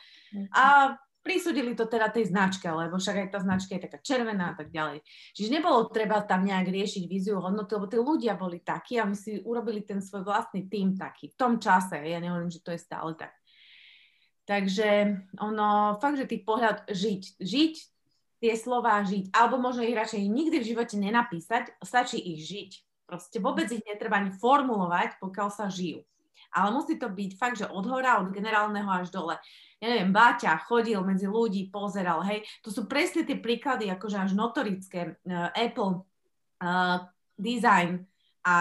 A 0.50 0.98
prisudili 1.30 1.78
to 1.78 1.86
teda 1.86 2.10
tej 2.10 2.26
značke, 2.34 2.66
lebo 2.66 2.98
však 2.98 3.16
aj 3.22 3.28
tá 3.30 3.38
značka 3.38 3.78
je 3.78 3.86
taká 3.86 4.02
červená 4.02 4.50
a 4.50 4.54
tak 4.58 4.74
ďalej. 4.74 5.06
Čiže 5.38 5.54
nebolo 5.54 5.86
treba 5.86 6.26
tam 6.26 6.42
nejak 6.42 6.66
riešiť 6.66 7.06
víziu 7.06 7.38
hodnoty, 7.38 7.78
lebo 7.78 7.86
tí 7.86 8.02
ľudia 8.02 8.34
boli 8.34 8.58
takí 8.58 8.98
a 8.98 9.06
my 9.06 9.14
si 9.14 9.38
urobili 9.46 9.86
ten 9.86 10.02
svoj 10.02 10.26
vlastný 10.26 10.66
tým 10.66 10.98
taký 10.98 11.30
v 11.30 11.38
tom 11.38 11.62
čase. 11.62 12.02
Ja 12.02 12.18
nehovorím, 12.18 12.50
že 12.50 12.58
to 12.58 12.74
je 12.74 12.82
stále 12.82 13.14
tak. 13.14 13.30
Takže 14.42 15.22
ono, 15.38 15.94
fakt, 16.02 16.18
že 16.18 16.26
tých 16.26 16.42
pohľad 16.42 16.90
žiť, 16.90 17.38
žiť 17.38 17.74
tie 18.42 18.52
slova 18.58 18.98
žiť, 19.06 19.30
alebo 19.30 19.62
možno 19.62 19.86
ich 19.86 19.94
radšej 19.94 20.26
nikdy 20.26 20.58
v 20.58 20.68
živote 20.74 20.98
nenapísať, 20.98 21.78
stačí 21.86 22.18
ich 22.18 22.42
žiť. 22.42 22.70
Proste 23.06 23.38
vôbec 23.38 23.70
ich 23.70 23.86
netreba 23.86 24.18
ani 24.18 24.34
formulovať, 24.34 25.22
pokiaľ 25.22 25.48
sa 25.54 25.70
žijú. 25.70 26.02
Ale 26.50 26.68
musí 26.74 26.98
to 26.98 27.08
byť 27.10 27.30
fakt, 27.38 27.62
že 27.62 27.66
od 27.70 27.86
hora, 27.86 28.18
od 28.18 28.34
generálneho 28.34 28.90
až 28.90 29.10
dole. 29.14 29.38
Ja 29.80 29.86
neviem, 29.88 30.12
Báťa 30.12 30.60
chodil 30.66 31.00
medzi 31.00 31.24
ľudí, 31.24 31.72
pozeral, 31.72 32.20
hej. 32.26 32.44
To 32.66 32.68
sú 32.68 32.84
presne 32.84 33.24
tie 33.24 33.38
príklady, 33.38 33.88
akože 33.88 34.18
až 34.18 34.30
notorické. 34.36 35.16
Uh, 35.24 35.48
Apple, 35.56 36.04
uh, 36.60 37.08
design 37.40 38.04
a 38.44 38.56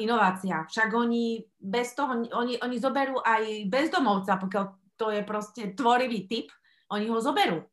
inovácia. 0.00 0.64
Však 0.64 0.88
oni 0.92 1.44
bez 1.60 1.92
toho, 1.92 2.24
oni, 2.32 2.60
oni 2.60 2.76
zoberú 2.80 3.20
aj 3.20 3.68
bezdomovca, 3.68 4.40
pokiaľ 4.40 4.64
to 4.96 5.12
je 5.12 5.22
proste 5.24 5.62
tvorivý 5.76 6.24
typ, 6.28 6.48
oni 6.92 7.08
ho 7.08 7.20
zoberú 7.20 7.64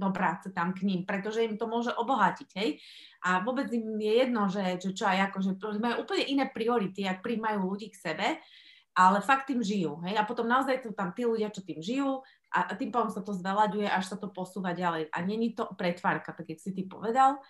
do 0.00 0.08
práce 0.16 0.48
tam 0.54 0.72
k 0.72 0.86
ním, 0.88 1.04
pretože 1.04 1.44
im 1.44 1.60
to 1.60 1.68
môže 1.68 1.92
obohatiť, 1.92 2.48
hej. 2.56 2.80
A 3.20 3.44
vôbec 3.44 3.68
im 3.68 4.00
je 4.00 4.12
jedno, 4.16 4.48
že, 4.48 4.80
že 4.80 4.96
čo 4.96 5.04
aj 5.04 5.28
ako, 5.28 5.38
že 5.44 5.52
majú 5.82 6.08
úplne 6.08 6.24
iné 6.24 6.44
priority, 6.48 7.04
ak 7.04 7.20
príjmajú 7.20 7.58
ľudí 7.60 7.92
k 7.92 8.00
sebe, 8.00 8.40
ale 9.00 9.24
fakt 9.24 9.48
tým 9.48 9.64
žijú, 9.64 9.96
hej. 10.04 10.20
A 10.20 10.28
potom 10.28 10.44
naozaj 10.44 10.84
sú 10.84 10.92
tam 10.92 11.16
tí 11.16 11.24
ľudia, 11.24 11.48
čo 11.48 11.64
tým 11.64 11.80
žijú 11.80 12.20
a, 12.52 12.76
tým 12.76 12.92
pádom 12.92 13.08
sa 13.08 13.24
to 13.24 13.32
zvelaďuje, 13.32 13.88
až 13.88 14.12
sa 14.12 14.16
to 14.20 14.28
posúva 14.28 14.76
ďalej. 14.76 15.08
A 15.08 15.16
není 15.24 15.56
to 15.56 15.64
pretvárka, 15.72 16.36
tak 16.36 16.44
jak 16.52 16.60
si 16.60 16.76
ty 16.76 16.84
povedal, 16.84 17.40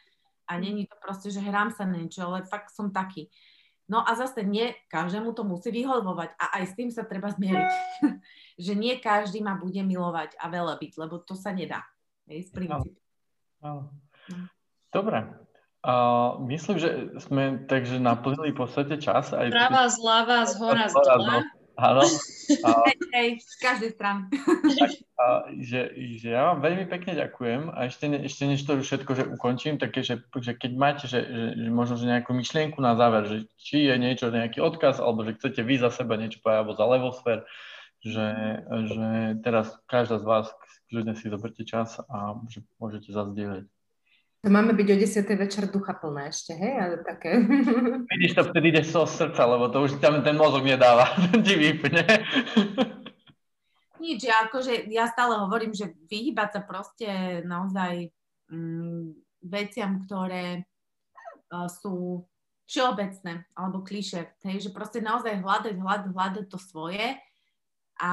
a 0.47 0.53
není 0.59 0.87
to 0.87 0.95
proste, 0.99 1.31
že 1.31 1.43
hrám 1.43 1.71
sa 1.75 1.87
niečo, 1.87 2.27
ale 2.27 2.47
fakt 2.47 2.75
som 2.75 2.91
taký. 2.91 3.31
No 3.91 4.03
a 4.03 4.15
zase 4.15 4.47
nie 4.47 4.71
každému 4.87 5.35
to 5.35 5.43
musí 5.43 5.75
vyhovovať 5.75 6.39
a 6.39 6.63
aj 6.63 6.65
s 6.71 6.75
tým 6.79 6.91
sa 6.95 7.03
treba 7.03 7.31
zmieriť. 7.35 7.71
že 8.67 8.73
nie 8.79 8.95
každý 9.03 9.43
ma 9.43 9.59
bude 9.59 9.83
milovať 9.83 10.39
a 10.39 10.47
byť, 10.51 10.93
lebo 11.01 11.19
to 11.23 11.35
sa 11.35 11.51
nedá. 11.51 11.83
Hej, 12.31 12.47
z 12.47 12.55
princípu. 12.55 12.99
No. 13.65 13.91
Dobre. 14.95 15.50
Uh, 15.81 16.36
myslím, 16.44 16.77
že 16.77 17.09
sme 17.24 17.65
takže 17.65 17.97
naplnili 17.97 18.52
v 18.52 18.59
podstate 18.61 19.01
čas. 19.01 19.32
Aj 19.32 19.48
Pravá, 19.48 19.89
zľava, 19.89 20.44
z 20.44 20.55
hora, 20.61 20.85
z 20.93 20.97
dole. 21.01 21.40
Áno. 21.81 22.05
Hej, 22.85 22.98
hej, 23.15 23.28
z 23.40 23.55
každej 23.62 23.90
strany. 23.97 24.27
Tak, 24.77 24.90
a, 25.16 25.24
že, 25.57 25.94
že 26.19 26.35
ja 26.35 26.51
vám 26.51 26.66
veľmi 26.66 26.85
pekne 26.90 27.15
ďakujem 27.15 27.70
a 27.70 27.86
ešte, 27.86 28.11
ne, 28.11 28.19
ešte 28.27 28.43
než 28.43 28.66
to 28.66 28.74
všetko 28.77 29.11
že 29.15 29.24
ukončím, 29.31 29.78
také, 29.78 30.02
že, 30.02 30.19
že 30.20 30.59
keď 30.59 30.73
máte 30.74 31.07
že, 31.07 31.23
že, 31.23 31.47
že 31.57 31.70
možno 31.70 31.94
že 31.94 32.11
nejakú 32.11 32.35
myšlienku 32.35 32.82
na 32.82 32.98
záver, 32.98 33.23
že 33.31 33.39
či 33.55 33.86
je 33.86 33.94
niečo, 33.97 34.35
nejaký 34.35 34.59
odkaz, 34.59 34.98
alebo 34.98 35.23
že 35.23 35.39
chcete 35.39 35.62
vy 35.62 35.78
za 35.78 35.94
seba 35.94 36.19
niečo 36.19 36.43
povedať, 36.43 36.59
alebo 36.59 36.73
za 36.74 36.86
Levosfér, 36.90 37.39
že, 38.02 38.28
že 38.66 39.09
teraz 39.47 39.70
každá 39.86 40.19
z 40.19 40.27
vás 40.27 40.47
kľudne 40.90 41.15
si 41.15 41.31
zoberte 41.31 41.62
čas 41.62 42.02
a 42.11 42.35
že 42.51 42.66
môžete 42.82 43.15
zazdieľať. 43.15 43.70
To 44.41 44.49
máme 44.49 44.73
byť 44.73 44.89
o 44.89 44.97
10. 44.97 45.37
večer 45.37 45.69
ducha 45.69 45.93
plné 45.93 46.33
ešte, 46.33 46.57
hej? 46.57 46.75
Ale 46.81 46.97
také. 47.05 47.45
Vidíš, 48.17 48.41
to 48.41 48.43
vtedy 48.49 48.73
ide 48.73 48.83
zo 48.89 49.05
srdca, 49.05 49.45
lebo 49.45 49.69
to 49.69 49.85
už 49.85 50.01
tam 50.01 50.25
ten 50.25 50.33
mozog 50.41 50.65
nedáva. 50.65 51.12
Ti 51.45 51.55
vypne. 51.61 52.05
Nič, 54.01 54.25
ja 54.25 54.49
akože 54.49 54.89
ja 54.89 55.05
stále 55.12 55.37
hovorím, 55.45 55.77
že 55.77 55.93
vyhybať 56.09 56.49
sa 56.57 56.61
proste 56.65 57.09
naozaj 57.45 58.09
mm, 58.49 59.12
veciam, 59.45 60.09
ktoré 60.09 60.65
uh, 61.53 61.69
sú 61.69 62.25
všeobecné 62.65 63.45
alebo 63.53 63.85
kliše. 63.85 64.41
Hej, 64.41 64.69
že 64.69 64.71
proste 64.73 65.05
naozaj 65.05 65.37
hľadať, 65.37 65.77
hľadať, 65.77 66.11
hľadať 66.17 66.45
to 66.49 66.57
svoje 66.57 67.12
a 68.01 68.12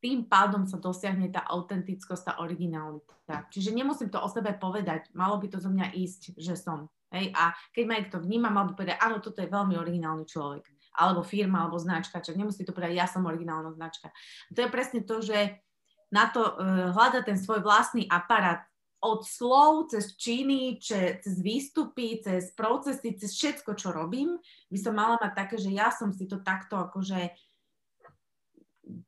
tým 0.00 0.24
pádom 0.26 0.64
sa 0.64 0.80
dosiahne 0.80 1.28
tá 1.28 1.44
autentickosť, 1.44 2.22
tá 2.24 2.32
originalita. 2.40 3.44
Čiže 3.52 3.76
nemusím 3.76 4.08
to 4.08 4.18
o 4.18 4.28
sebe 4.32 4.56
povedať, 4.56 5.12
malo 5.12 5.36
by 5.36 5.46
to 5.52 5.60
zo 5.60 5.68
mňa 5.68 5.92
ísť, 5.92 6.40
že 6.40 6.56
som. 6.56 6.88
Hej? 7.12 7.30
A 7.36 7.52
keď 7.70 7.84
ma 7.84 7.94
niekto 8.00 8.18
vníma, 8.18 8.48
mal 8.48 8.66
by 8.66 8.74
povedať, 8.74 8.96
áno, 8.98 9.20
toto 9.20 9.44
je 9.44 9.52
veľmi 9.52 9.76
originálny 9.76 10.24
človek. 10.24 10.64
Alebo 10.96 11.22
firma, 11.22 11.62
alebo 11.62 11.78
značka, 11.78 12.24
čo 12.24 12.34
nemusí 12.34 12.66
to 12.66 12.74
povedať, 12.74 12.96
ja 12.98 13.06
som 13.06 13.28
originálna 13.28 13.70
značka. 13.76 14.10
To 14.50 14.58
je 14.58 14.72
presne 14.72 15.06
to, 15.06 15.22
že 15.22 15.62
na 16.10 16.26
to 16.32 16.42
uh, 16.42 16.90
hľada 16.90 17.22
ten 17.22 17.38
svoj 17.38 17.62
vlastný 17.62 18.10
aparát 18.10 18.66
od 19.00 19.24
slov, 19.24 19.88
cez 19.88 20.12
činy, 20.18 20.76
če, 20.76 21.24
cez 21.24 21.40
výstupy, 21.40 22.20
cez 22.20 22.52
procesy, 22.52 23.16
cez 23.16 23.32
všetko, 23.32 23.72
čo 23.72 23.96
robím, 23.96 24.36
by 24.68 24.76
som 24.76 24.92
mala 24.92 25.16
mať 25.16 25.32
také, 25.32 25.56
že 25.56 25.72
ja 25.72 25.88
som 25.88 26.12
si 26.12 26.28
to 26.28 26.44
takto 26.44 26.76
akože 26.76 27.32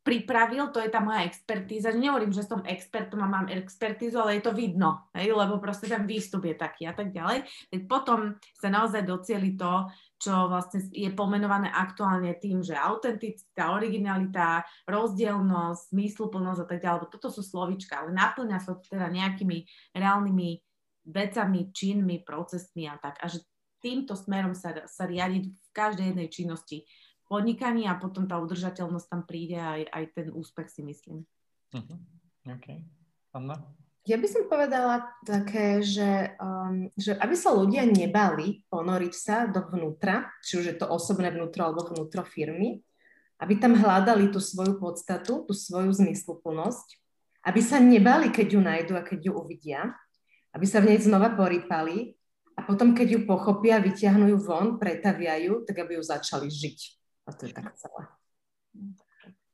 pripravil, 0.02 0.70
to 0.70 0.80
je 0.82 0.90
tá 0.90 1.02
moja 1.02 1.22
expertíza. 1.26 1.94
Nehovorím, 1.94 2.34
že 2.34 2.46
som 2.46 2.64
expertom 2.64 3.20
a 3.22 3.28
mám 3.28 3.46
expertízu, 3.50 4.18
ale 4.18 4.38
je 4.38 4.42
to 4.46 4.52
vidno, 4.54 5.10
hej, 5.14 5.34
lebo 5.34 5.62
proste 5.62 5.90
ten 5.90 6.06
výstup 6.08 6.46
je 6.46 6.54
taký 6.56 6.88
a 6.88 6.94
tak 6.94 7.14
ďalej. 7.14 7.44
Tak 7.70 7.80
potom 7.90 8.36
sa 8.56 8.68
naozaj 8.70 9.06
docieli 9.06 9.54
to, 9.54 9.86
čo 10.22 10.46
vlastne 10.46 10.86
je 10.94 11.10
pomenované 11.10 11.66
aktuálne 11.68 12.38
tým, 12.38 12.62
že 12.62 12.78
autenticita, 12.78 13.74
originalita, 13.74 14.62
rozdielnosť, 14.86 15.90
zmysluplnosť 15.90 16.60
a 16.62 16.66
tak 16.66 16.78
ďalej, 16.78 17.10
toto 17.10 17.28
sú 17.30 17.42
slovička, 17.42 18.02
ale 18.02 18.14
naplňa 18.14 18.58
sa 18.62 18.78
to 18.78 18.86
teda 18.86 19.10
nejakými 19.10 19.66
reálnymi 19.98 20.48
vecami, 21.10 21.74
činmi, 21.74 22.22
procesmi 22.22 22.86
a 22.86 22.94
tak. 23.02 23.18
A 23.18 23.26
že 23.26 23.42
týmto 23.82 24.14
smerom 24.14 24.54
sa, 24.54 24.86
sa 24.86 25.04
riadiť 25.10 25.44
v 25.50 25.68
každej 25.74 26.06
jednej 26.14 26.28
činnosti 26.30 26.86
podnikaní 27.32 27.88
a 27.88 27.96
potom 27.96 28.28
tá 28.28 28.36
udržateľnosť 28.36 29.08
tam 29.08 29.24
príde 29.24 29.56
aj, 29.56 29.88
aj 29.88 30.04
ten 30.12 30.28
úspech 30.28 30.68
si 30.68 30.84
myslím. 30.84 31.24
Uh-huh. 31.72 31.96
OK. 32.52 32.84
Anna? 33.32 33.56
Ja 34.04 34.20
by 34.20 34.28
som 34.28 34.50
povedala 34.50 35.08
také, 35.24 35.80
že, 35.80 36.36
um, 36.36 36.92
že 36.92 37.16
aby 37.16 37.32
sa 37.32 37.56
ľudia 37.56 37.88
nebali 37.88 38.66
ponoriť 38.68 39.14
sa 39.16 39.48
dovnútra, 39.48 40.28
či 40.44 40.60
už 40.60 40.64
je 40.68 40.76
to 40.76 40.90
osobné 40.92 41.32
vnútro 41.32 41.64
alebo 41.64 41.88
vnútro 41.88 42.20
firmy, 42.26 42.84
aby 43.40 43.56
tam 43.56 43.78
hľadali 43.78 44.28
tú 44.28 44.42
svoju 44.42 44.76
podstatu, 44.76 45.48
tú 45.48 45.54
svoju 45.56 45.94
zmysluplnosť, 45.94 46.98
aby 47.48 47.60
sa 47.64 47.80
nebali, 47.80 48.28
keď 48.28 48.46
ju 48.52 48.60
nájdu 48.60 48.92
a 48.98 49.06
keď 49.06 49.30
ju 49.30 49.32
uvidia, 49.38 49.94
aby 50.52 50.66
sa 50.68 50.84
v 50.84 50.92
nej 50.92 50.98
znova 51.00 51.32
porýpali 51.32 52.18
a 52.58 52.60
potom, 52.66 52.92
keď 52.92 53.08
ju 53.16 53.20
pochopia, 53.24 53.80
vyťahnú 53.80 54.28
ju 54.34 54.38
von, 54.42 54.76
pretavia 54.76 55.40
ju, 55.40 55.64
tak 55.64 55.80
aby 55.80 55.96
ju 55.96 56.02
začali 56.04 56.52
žiť. 56.52 57.01
A 57.26 57.30
to 57.32 57.46
je 57.46 57.52
tak 57.54 57.70
celé. 57.78 58.02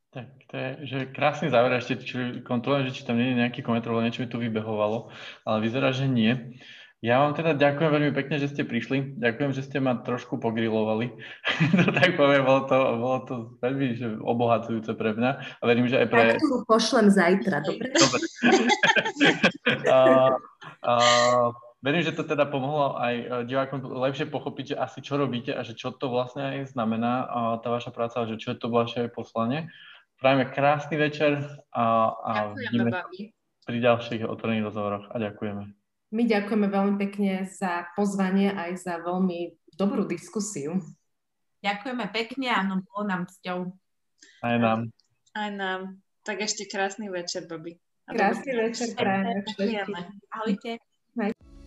Tak, 0.09 0.27
to 0.49 0.55
je 0.57 0.69
že 0.89 0.99
krásny 1.13 1.53
záver, 1.53 1.77
ešte 1.77 2.01
či, 2.01 2.41
kontrolujem, 2.41 2.89
že 2.89 2.97
či 2.97 3.05
tam 3.05 3.21
nie 3.21 3.37
je 3.37 3.41
nejaký 3.45 3.61
komentár, 3.61 3.93
lebo 3.93 4.09
niečo 4.09 4.25
mi 4.25 4.33
tu 4.33 4.41
vybehovalo, 4.41 5.13
ale 5.45 5.59
vyzerá, 5.61 5.93
že 5.93 6.09
nie. 6.09 6.57
Ja 6.99 7.23
vám 7.23 7.39
teda 7.39 7.55
ďakujem 7.55 7.95
veľmi 7.95 8.11
pekne, 8.11 8.43
že 8.43 8.51
ste 8.51 8.67
prišli. 8.67 9.21
Ďakujem, 9.23 9.55
že 9.55 9.63
ste 9.63 9.79
ma 9.79 10.03
trošku 10.03 10.43
pogrilovali. 10.43 11.15
to 11.79 11.95
tak 11.95 12.19
poviem, 12.19 12.43
bolo 12.43 12.67
to, 12.67 12.77
bolo 12.99 13.19
to 13.23 13.35
veľmi 13.63 13.95
že 13.95 14.19
obohacujúce 14.19 14.99
pre 14.99 15.15
mňa 15.15 15.31
a 15.61 15.63
verím, 15.63 15.87
že 15.87 16.03
aj 16.03 16.07
pre... 16.11 16.35
Faktúru 16.35 16.67
pošlem 16.67 17.07
zajtra, 17.13 17.63
dobre? 17.63 17.95
Dobre. 17.95 18.19
a, 19.95 19.99
a, 20.83 20.95
verím, 21.83 22.03
že 22.03 22.15
to 22.15 22.27
teda 22.27 22.47
pomohlo 22.47 22.99
aj 22.99 23.15
e, 23.15 23.25
divákom 23.47 23.83
lepšie 23.83 24.27
pochopiť, 24.31 24.75
že 24.75 24.81
asi 24.81 24.99
čo 25.03 25.19
robíte 25.19 25.55
a 25.55 25.63
že 25.63 25.79
čo 25.79 25.95
to 25.95 26.11
vlastne 26.11 26.43
aj 26.43 26.75
znamená 26.75 27.27
tá 27.63 27.69
vaša 27.71 27.95
práca 27.95 28.23
a 28.23 28.29
že 28.29 28.39
čo 28.39 28.55
je 28.55 28.59
to 28.59 28.69
vaše 28.71 29.07
poslanie. 29.11 29.71
Prajeme 30.19 30.51
krásny 30.51 30.99
večer 30.99 31.47
a, 31.71 32.11
a 32.11 32.33
vidíme 32.59 32.91
pri 33.63 33.79
ďalších 33.79 34.27
otvorených 34.27 34.67
rozhovoroch 34.67 35.07
a 35.13 35.17
ďakujeme. 35.21 35.63
My 36.09 36.23
ďakujeme 36.25 36.67
veľmi 36.73 36.95
pekne 36.97 37.45
za 37.47 37.85
pozvanie 37.93 38.49
aj 38.49 38.81
za 38.81 38.95
veľmi 39.05 39.55
dobrú 39.77 40.09
diskusiu. 40.09 40.81
Ďakujeme 41.61 42.07
pekne, 42.11 42.49
áno, 42.49 42.81
bolo 42.89 43.05
nám 43.05 43.29
cťou. 43.29 43.69
Aj 44.41 44.57
nám. 44.57 44.89
Aj 45.37 45.51
nám. 45.53 46.01
Tak 46.25 46.43
ešte 46.43 46.65
krásny 46.65 47.13
večer, 47.13 47.45
Bobby. 47.45 47.77
Krásny 48.09 48.57
večer, 48.57 48.97
prajeme. 48.97 49.45
Ahojte. 50.33 50.81
Ahojte. 51.13 51.58